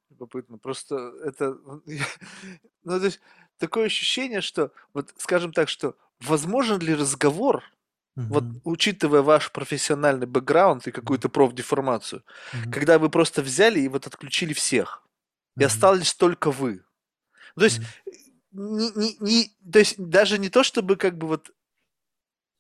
Любопытно. 0.10 0.58
Просто 0.58 0.96
это, 1.24 1.58
ну, 2.84 3.00
то 3.00 3.06
есть 3.06 3.20
такое 3.58 3.86
ощущение, 3.86 4.42
что, 4.42 4.72
вот, 4.94 5.14
скажем 5.18 5.52
так, 5.52 5.70
что 5.70 5.96
возможен 6.20 6.80
ли 6.80 6.94
разговор, 6.94 7.64
вот, 8.28 8.50
Мгм. 8.50 8.62
учитывая 8.64 9.22
ваш 9.22 9.52
профессиональный 9.52 10.28
бэкграунд 10.28 10.88
и 10.88 10.92
какую-то 10.92 11.30
профдеформацию, 11.30 12.24
Мгм. 12.54 12.72
когда 12.72 13.00
вы 13.00 13.10
просто 13.10 13.42
взяли 13.42 13.80
и 13.82 13.88
вот 13.88 14.08
отключили 14.08 14.54
всех, 14.54 15.08
и 15.60 15.64
Мгм. 15.64 15.66
остались 15.66 16.14
только 16.16 16.52
вы. 16.52 16.84
То 17.58 17.66
есть, 17.66 17.82
не, 18.52 18.92
не, 18.96 19.18
не, 19.20 19.52
то 19.72 19.80
есть 19.80 19.96
даже 19.98 20.40
не 20.40 20.50
то, 20.50 20.64
чтобы 20.64 20.96
как 20.98 21.18
бы 21.18 21.28
вот 21.28 21.52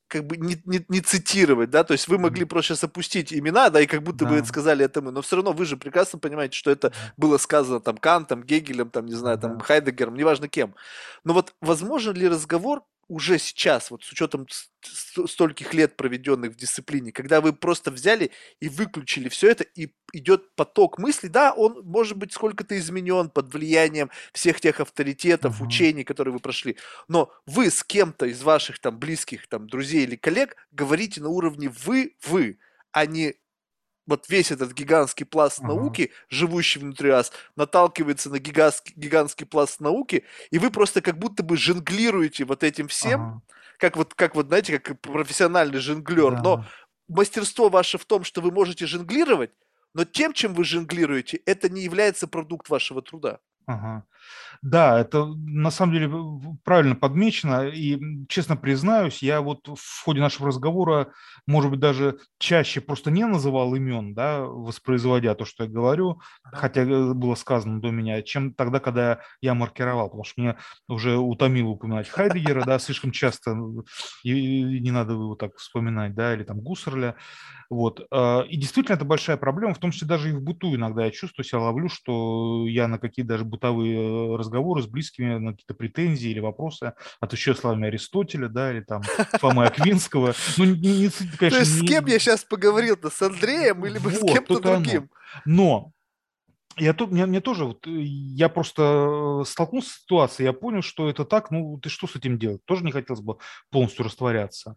как 0.07 0.27
бы 0.27 0.37
не, 0.37 0.61
не, 0.65 0.85
не 0.89 1.01
цитировать, 1.01 1.71
да, 1.71 1.83
то 1.83 1.93
есть 1.93 2.07
вы 2.07 2.19
могли 2.19 2.45
просто 2.45 2.75
сейчас 2.75 2.83
опустить 2.83 3.33
имена, 3.33 3.69
да, 3.71 3.81
и 3.81 3.87
как 3.87 4.03
будто 4.03 4.25
да. 4.25 4.29
бы 4.29 4.35
это 4.35 4.47
сказали 4.47 4.85
это 4.85 5.01
мы, 5.01 5.11
но 5.11 5.23
все 5.23 5.37
равно 5.37 5.53
вы 5.53 5.65
же 5.65 5.75
прекрасно 5.75 6.19
понимаете, 6.19 6.55
что 6.55 6.69
это 6.69 6.93
было 7.17 7.37
сказано 7.39 7.79
там 7.79 7.97
Кантом, 7.97 8.43
Гегелем, 8.43 8.91
там, 8.91 9.07
не 9.07 9.15
знаю, 9.15 9.39
там 9.39 9.59
Хайдегером, 9.59 10.15
неважно 10.15 10.47
кем. 10.47 10.75
Но 11.23 11.33
вот 11.33 11.55
возможно 11.61 12.11
ли 12.11 12.27
разговор 12.27 12.83
уже 13.07 13.37
сейчас, 13.37 13.91
вот 13.91 14.03
с 14.03 14.11
учетом 14.11 14.47
стольких 14.81 15.73
лет, 15.73 15.95
проведенных 15.95 16.53
в 16.53 16.55
дисциплине, 16.55 17.11
когда 17.11 17.41
вы 17.41 17.53
просто 17.53 17.91
взяли 17.91 18.31
и 18.59 18.69
выключили 18.69 19.29
все 19.29 19.51
это, 19.51 19.63
и 19.63 19.93
идет 20.13 20.55
поток 20.55 20.97
мыслей, 20.97 21.29
да, 21.29 21.53
он 21.53 21.81
может 21.83 22.17
быть 22.17 22.33
сколько-то 22.33 22.77
изменен 22.77 23.29
под 23.29 23.53
влиянием 23.53 24.09
всех 24.33 24.59
тех 24.61 24.79
авторитетов, 24.79 25.61
uh-huh. 25.61 25.65
учений, 25.65 26.03
которые 26.03 26.33
вы 26.33 26.39
прошли, 26.39 26.77
но 27.07 27.31
вы 27.45 27.69
с 27.69 27.83
кем-то 27.83 28.25
из 28.25 28.41
ваших 28.43 28.79
там 28.79 28.97
близких, 28.99 29.47
там, 29.47 29.67
друзей 29.67 30.03
или 30.03 30.15
коллег 30.15 30.55
говорите 30.71 31.21
на 31.21 31.29
уровне 31.29 31.69
вы-вы, 31.69 32.59
а 32.91 33.05
не 33.05 33.35
вот 34.05 34.29
весь 34.29 34.51
этот 34.51 34.73
гигантский 34.73 35.25
пласт 35.25 35.59
uh-huh. 35.59 35.67
науки, 35.67 36.11
живущий 36.29 36.79
внутри 36.79 37.11
вас, 37.11 37.31
наталкивается 37.55 38.29
на 38.29 38.39
гигантский, 38.39 38.93
гигантский 38.95 39.45
пласт 39.45 39.79
науки, 39.79 40.25
и 40.51 40.59
вы 40.59 40.71
просто 40.71 41.01
как 41.01 41.17
будто 41.17 41.43
бы 41.43 41.57
жонглируете 41.57 42.45
вот 42.45 42.63
этим 42.63 42.87
всем, 42.87 43.21
uh-huh. 43.21 43.77
как 43.77 43.97
вот, 43.97 44.13
как 44.13 44.35
вот, 44.35 44.47
знаете, 44.47 44.79
как 44.79 44.99
профессиональный 44.99 45.79
жонглер. 45.79 46.35
Да. 46.35 46.41
Но 46.41 46.65
мастерство 47.07 47.69
ваше 47.69 47.97
в 47.97 48.05
том, 48.05 48.23
что 48.23 48.41
вы 48.41 48.51
можете 48.51 48.85
жонглировать, 48.85 49.51
но 49.93 50.05
тем, 50.05 50.33
чем 50.33 50.53
вы 50.53 50.63
жонглируете, 50.63 51.37
это 51.45 51.69
не 51.69 51.81
является 51.81 52.27
продукт 52.27 52.69
вашего 52.69 53.01
труда. 53.01 53.39
Ага. 53.65 54.03
Да, 54.61 54.99
это 54.99 55.25
на 55.25 55.71
самом 55.71 55.93
деле 55.93 56.11
правильно 56.63 56.95
подмечено. 56.95 57.67
И, 57.69 57.99
честно 58.29 58.57
признаюсь, 58.57 59.23
я 59.23 59.41
вот 59.41 59.67
в 59.67 60.03
ходе 60.03 60.21
нашего 60.21 60.49
разговора, 60.49 61.13
может 61.47 61.71
быть, 61.71 61.79
даже 61.79 62.19
чаще 62.39 62.81
просто 62.81 63.11
не 63.11 63.25
называл 63.25 63.75
имен, 63.75 64.13
да, 64.15 64.41
воспроизводя 64.41 65.35
то, 65.35 65.45
что 65.45 65.65
я 65.65 65.69
говорю, 65.69 66.21
хотя 66.43 66.81
э, 66.83 67.13
было 67.13 67.35
сказано 67.35 67.81
до 67.81 67.91
меня, 67.91 68.21
чем 68.23 68.53
тогда, 68.53 68.79
когда 68.79 69.21
я 69.41 69.53
маркировал, 69.55 70.07
потому 70.07 70.23
что 70.25 70.41
мне 70.41 70.57
уже 70.89 71.17
утомило 71.17 71.69
упоминать 71.69 72.09
Хайдегера, 72.09 72.63
да, 72.63 72.79
слишком 72.79 73.11
часто, 73.11 73.55
и 74.23 74.63
не 74.81 74.91
надо 74.91 75.13
его 75.13 75.35
так 75.35 75.55
вспоминать, 75.57 76.15
да, 76.15 76.33
или 76.33 76.43
там 76.43 76.61
Гуссерля. 76.61 77.15
Вот. 77.69 78.01
А, 78.11 78.41
и 78.41 78.57
действительно, 78.57 78.95
это 78.95 79.05
большая 79.05 79.37
проблема, 79.37 79.73
в 79.73 79.79
том 79.79 79.91
числе 79.91 80.07
даже 80.07 80.29
и 80.29 80.33
в 80.33 80.41
быту 80.41 80.75
иногда 80.75 81.05
я 81.05 81.11
чувствую 81.11 81.45
себя, 81.45 81.59
ловлю, 81.61 81.89
что 81.89 82.65
я 82.67 82.87
на 82.87 82.99
какие 82.99 83.25
даже 83.25 83.45
бытовые 83.53 83.97
э, 83.97 84.35
разговоры 84.35 84.81
с 84.81 84.87
близкими, 84.87 85.37
на 85.37 85.51
какие-то 85.51 85.75
претензии 85.75 86.31
или 86.31 86.39
вопросы 86.39 86.93
отвечаю 87.19 87.55
словами 87.55 87.87
Аристотеля, 87.87 88.49
да, 88.49 88.71
или 88.71 88.81
там 88.81 89.03
Фомы 89.39 89.65
Аквинского. 89.67 90.33
Ну, 90.57 90.65
не, 90.65 90.73
не, 90.75 91.09
конечно, 91.09 91.37
То 91.37 91.59
есть 91.59 91.81
не... 91.81 91.87
с 91.87 91.89
кем 91.89 92.05
я 92.07 92.19
сейчас 92.19 92.43
поговорил-то? 92.43 93.09
С 93.09 93.21
Андреем 93.21 93.85
или 93.85 93.99
вот, 93.99 94.13
с 94.13 94.19
кем-то 94.19 94.59
другим? 94.59 95.09
Но 95.45 95.91
я 96.77 96.93
тут, 96.93 97.11
мне, 97.11 97.25
мне 97.27 97.41
тоже, 97.41 97.65
вот, 97.65 97.85
я 97.85 98.49
просто 98.49 99.41
э, 99.41 99.45
столкнулся 99.45 99.89
с 99.89 100.01
ситуацией, 100.01 100.47
я 100.47 100.53
понял, 100.53 100.81
что 100.81 101.09
это 101.09 101.23
так, 101.23 101.51
ну, 101.51 101.77
ты 101.77 101.89
что 101.89 102.07
с 102.07 102.15
этим 102.15 102.39
делать? 102.39 102.65
Тоже 102.65 102.83
не 102.83 102.91
хотелось 102.91 103.21
бы 103.21 103.37
полностью 103.69 104.05
растворяться. 104.05 104.75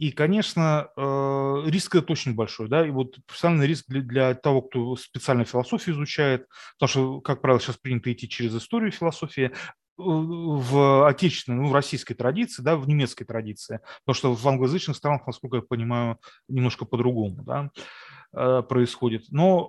И, 0.00 0.12
конечно, 0.12 0.88
э, 0.96 1.62
риск 1.66 1.94
это 1.94 2.12
очень 2.12 2.34
большой, 2.34 2.68
да, 2.70 2.86
и 2.86 2.90
вот 2.90 3.18
профессиональный 3.26 3.66
риск 3.66 3.84
для, 3.86 4.00
для 4.00 4.34
того, 4.34 4.62
кто 4.62 4.96
специально 4.96 5.44
философию 5.44 5.94
изучает, 5.94 6.46
потому 6.78 6.88
что, 6.88 7.20
как 7.20 7.42
правило, 7.42 7.60
сейчас 7.60 7.76
принято 7.76 8.10
идти 8.10 8.26
через 8.26 8.56
историю 8.56 8.92
философии, 8.92 9.50
э, 9.50 9.50
в 9.98 11.06
отечественной, 11.06 11.58
ну, 11.58 11.68
в 11.68 11.74
российской 11.74 12.14
традиции, 12.14 12.62
да, 12.62 12.76
в 12.76 12.88
немецкой 12.88 13.26
традиции, 13.26 13.80
потому 14.06 14.14
что 14.14 14.34
в 14.34 14.48
англоязычных 14.48 14.96
странах, 14.96 15.26
насколько 15.26 15.58
я 15.58 15.62
понимаю, 15.62 16.16
немножко 16.48 16.86
по-другому, 16.86 17.42
да, 17.42 17.68
э, 18.32 18.62
происходит. 18.62 19.26
Но 19.28 19.68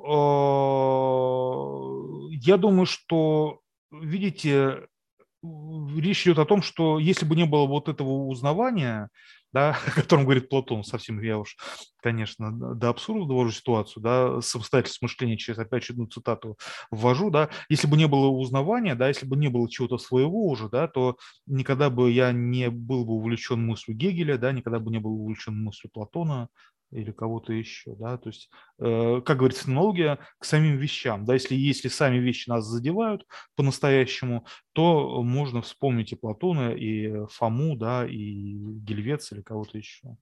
я 2.31 2.55
думаю, 2.55 2.85
что, 2.85 3.59
видите, 3.91 4.87
речь 5.43 6.25
идет 6.25 6.39
о 6.39 6.45
том, 6.45 6.61
что 6.61 6.99
если 6.99 7.25
бы 7.25 7.35
не 7.35 7.45
было 7.45 7.65
вот 7.65 7.89
этого 7.89 8.27
узнавания, 8.27 9.09
да, 9.53 9.77
о 9.87 9.91
котором 9.91 10.23
говорит 10.23 10.49
Платон, 10.49 10.83
совсем 10.83 11.21
я 11.21 11.37
уж, 11.37 11.57
конечно, 12.01 12.51
до 12.51 12.89
абсурда 12.89 13.27
довожу 13.27 13.51
ситуацию, 13.51 14.03
да, 14.03 14.41
самостоятельность 14.41 15.01
мышления 15.01 15.37
через, 15.37 15.59
опять 15.59 15.83
же, 15.83 15.93
одну 15.93 16.07
цитату 16.07 16.57
ввожу, 16.89 17.29
да, 17.29 17.49
если 17.69 17.87
бы 17.87 17.97
не 17.97 18.07
было 18.07 18.27
узнавания, 18.27 18.95
да, 18.95 19.07
если 19.07 19.25
бы 19.25 19.35
не 19.35 19.49
было 19.49 19.69
чего-то 19.69 19.97
своего 19.97 20.47
уже, 20.47 20.69
да, 20.69 20.87
то 20.87 21.17
никогда 21.45 21.89
бы 21.89 22.11
я 22.11 22.31
не 22.31 22.69
был 22.69 23.05
бы 23.05 23.13
увлечен 23.13 23.65
мыслью 23.65 23.97
Гегеля, 23.97 24.37
да, 24.37 24.51
никогда 24.51 24.79
бы 24.79 24.91
не 24.91 24.99
был 24.99 25.21
увлечен 25.21 25.61
мыслью 25.61 25.91
Платона, 25.93 26.49
или 26.91 27.11
кого-то 27.11 27.53
еще, 27.53 27.95
да, 27.95 28.17
то 28.17 28.29
есть, 28.29 28.49
э, 28.79 29.21
как 29.25 29.37
говорится, 29.37 29.65
фенология 29.65 30.19
к 30.39 30.45
самим 30.45 30.77
вещам, 30.77 31.25
да, 31.25 31.33
если, 31.33 31.55
если 31.55 31.87
сами 31.87 32.17
вещи 32.17 32.49
нас 32.49 32.65
задевают 32.65 33.25
по-настоящему, 33.55 34.45
то 34.73 35.23
можно 35.23 35.61
вспомнить 35.61 36.11
и 36.11 36.15
Платона, 36.15 36.71
и 36.71 37.25
Фому, 37.31 37.75
да, 37.75 38.05
и 38.05 38.55
Гельвец 38.55 39.31
или 39.31 39.41
кого-то 39.41 39.77
еще. 39.77 40.15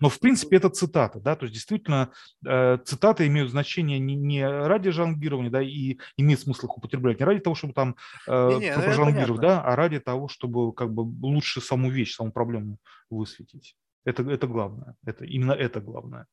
Но, 0.00 0.08
в 0.08 0.18
принципе, 0.18 0.56
это 0.56 0.70
цитата, 0.70 1.20
да, 1.20 1.36
то 1.36 1.44
есть 1.44 1.54
действительно 1.54 2.10
э, 2.44 2.78
цитаты 2.84 3.26
имеют 3.26 3.50
значение 3.50 3.98
не, 3.98 4.14
не 4.16 4.46
ради 4.46 4.90
жонглирования, 4.90 5.50
да, 5.50 5.62
и 5.62 5.98
имеет 6.16 6.40
смысл 6.40 6.66
их 6.66 6.76
употреблять, 6.76 7.20
не 7.20 7.24
ради 7.24 7.40
того, 7.40 7.54
чтобы 7.54 7.74
там 7.74 7.96
э, 8.26 8.58
не, 8.58 8.66
не, 8.66 9.26
ну, 9.26 9.38
да, 9.38 9.62
а 9.62 9.76
ради 9.76 10.00
того, 10.00 10.28
чтобы 10.28 10.72
как 10.72 10.92
бы 10.92 11.02
лучше 11.24 11.60
саму 11.60 11.90
вещь, 11.90 12.14
саму 12.14 12.32
проблему 12.32 12.78
высветить. 13.10 13.76
Это, 14.08 14.22
это 14.22 14.46
главное. 14.46 14.96
Это, 15.04 15.26
именно 15.26 15.52
это 15.52 15.80
главное. 15.80 16.26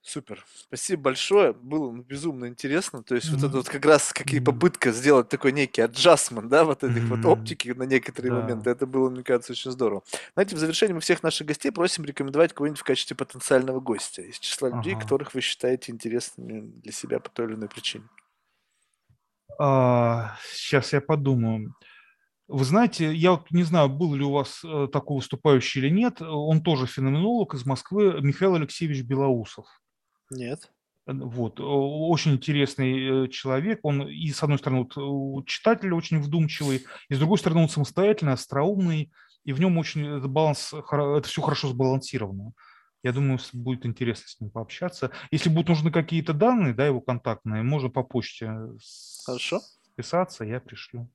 Супер. 0.00 0.44
Спасибо 0.54 1.02
большое. 1.02 1.52
Было 1.52 1.92
безумно 1.92 2.46
интересно. 2.46 3.02
То 3.02 3.16
есть 3.16 3.26
mm-hmm. 3.26 3.34
вот 3.34 3.44
это 3.44 3.56
вот 3.56 3.68
как 3.68 3.84
раз 3.84 4.12
какие 4.12 4.38
попытка 4.38 4.92
сделать 4.92 5.28
такой 5.28 5.50
некий 5.50 5.82
аджастмент, 5.82 6.48
да, 6.48 6.64
вот 6.64 6.84
этих 6.84 7.02
mm-hmm. 7.02 7.22
вот 7.22 7.24
оптики 7.26 7.70
на 7.70 7.82
некоторые 7.82 8.32
да. 8.32 8.40
моменты. 8.40 8.70
Это 8.70 8.86
было, 8.86 9.10
мне 9.10 9.24
кажется, 9.24 9.52
очень 9.52 9.72
здорово. 9.72 10.04
Знаете, 10.34 10.54
в 10.54 10.58
завершении 10.60 10.94
мы 10.94 11.00
всех 11.00 11.24
наших 11.24 11.48
гостей 11.48 11.72
просим 11.72 12.04
рекомендовать 12.04 12.52
кого-нибудь 12.52 12.80
в 12.80 12.84
качестве 12.84 13.16
потенциального 13.16 13.80
гостя 13.80 14.22
из 14.22 14.38
числа 14.38 14.68
ага. 14.68 14.76
людей, 14.76 14.94
которых 14.94 15.34
вы 15.34 15.40
считаете 15.40 15.90
интересными 15.90 16.60
для 16.60 16.92
себя 16.92 17.18
по 17.18 17.28
той 17.30 17.46
или 17.46 17.54
иной 17.54 17.68
причине. 17.68 18.04
А, 19.58 20.36
сейчас 20.54 20.92
я 20.92 21.00
подумаю. 21.00 21.74
Вы 22.48 22.64
знаете, 22.64 23.14
я 23.14 23.42
не 23.50 23.62
знаю, 23.62 23.90
был 23.90 24.14
ли 24.14 24.24
у 24.24 24.32
вас 24.32 24.62
э, 24.64 24.88
такой 24.90 25.16
выступающий 25.16 25.80
или 25.80 25.90
нет, 25.90 26.22
он 26.22 26.62
тоже 26.62 26.86
феноменолог 26.86 27.52
из 27.52 27.66
Москвы, 27.66 28.20
Михаил 28.22 28.54
Алексеевич 28.54 29.02
Белоусов. 29.04 29.66
Нет. 30.30 30.72
Э, 31.06 31.12
вот, 31.12 31.60
очень 31.60 32.32
интересный 32.32 33.26
э, 33.26 33.28
человек, 33.28 33.80
он 33.82 34.08
и, 34.08 34.30
с 34.30 34.42
одной 34.42 34.58
стороны, 34.58 34.88
вот, 34.96 35.46
читатель 35.46 35.92
очень 35.92 36.20
вдумчивый, 36.20 36.86
и, 37.10 37.14
с 37.14 37.18
другой 37.18 37.36
стороны, 37.36 37.60
он 37.60 37.68
самостоятельный, 37.68 38.32
остроумный, 38.32 39.12
и 39.44 39.52
в 39.52 39.60
нем 39.60 39.76
очень 39.76 40.18
баланс, 40.20 40.72
это 40.72 41.28
все 41.28 41.42
хорошо 41.42 41.68
сбалансировано. 41.68 42.52
Я 43.02 43.12
думаю, 43.12 43.38
будет 43.52 43.84
интересно 43.84 44.24
с 44.26 44.40
ним 44.40 44.50
пообщаться. 44.50 45.10
Если 45.30 45.50
будут 45.50 45.68
нужны 45.68 45.90
какие-то 45.90 46.32
данные, 46.32 46.72
да, 46.72 46.86
его 46.86 47.02
контактные, 47.02 47.62
можно 47.62 47.90
по 47.90 48.02
почте 48.02 48.50
Хорошо. 49.24 49.60
списаться, 49.92 50.44
я 50.44 50.60
пришлю. 50.60 51.08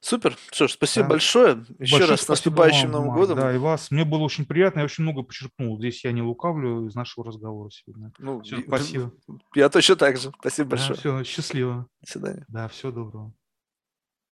Супер. 0.00 0.36
Что 0.52 0.68
ж, 0.68 0.72
спасибо 0.72 1.04
да. 1.04 1.10
большое. 1.10 1.64
Еще 1.78 1.94
Большое 1.96 2.10
раз 2.10 2.20
с 2.22 2.28
наступающим 2.28 2.90
вам, 2.90 3.02
Новым 3.02 3.14
годом. 3.14 3.38
Да, 3.38 3.54
и 3.54 3.58
вас. 3.58 3.90
Мне 3.90 4.04
было 4.04 4.20
очень 4.20 4.46
приятно. 4.46 4.80
Я 4.80 4.84
очень 4.84 5.02
много 5.02 5.22
почерпнул. 5.22 5.78
Здесь 5.78 6.04
я 6.04 6.12
не 6.12 6.22
лукавлю 6.22 6.86
из 6.86 6.94
нашего 6.94 7.26
разговора 7.26 7.70
сегодня. 7.70 8.12
Ну, 8.18 8.40
все, 8.42 8.58
спасибо. 8.60 9.12
Я 9.54 9.68
точно 9.68 9.96
так 9.96 10.16
же. 10.16 10.32
Спасибо 10.40 10.70
большое. 10.70 10.94
Да, 10.94 11.00
все, 11.00 11.24
счастливо. 11.24 11.86
До 12.00 12.10
свидания. 12.10 12.44
Да, 12.48 12.68
всего 12.68 12.92
доброго. 12.92 13.32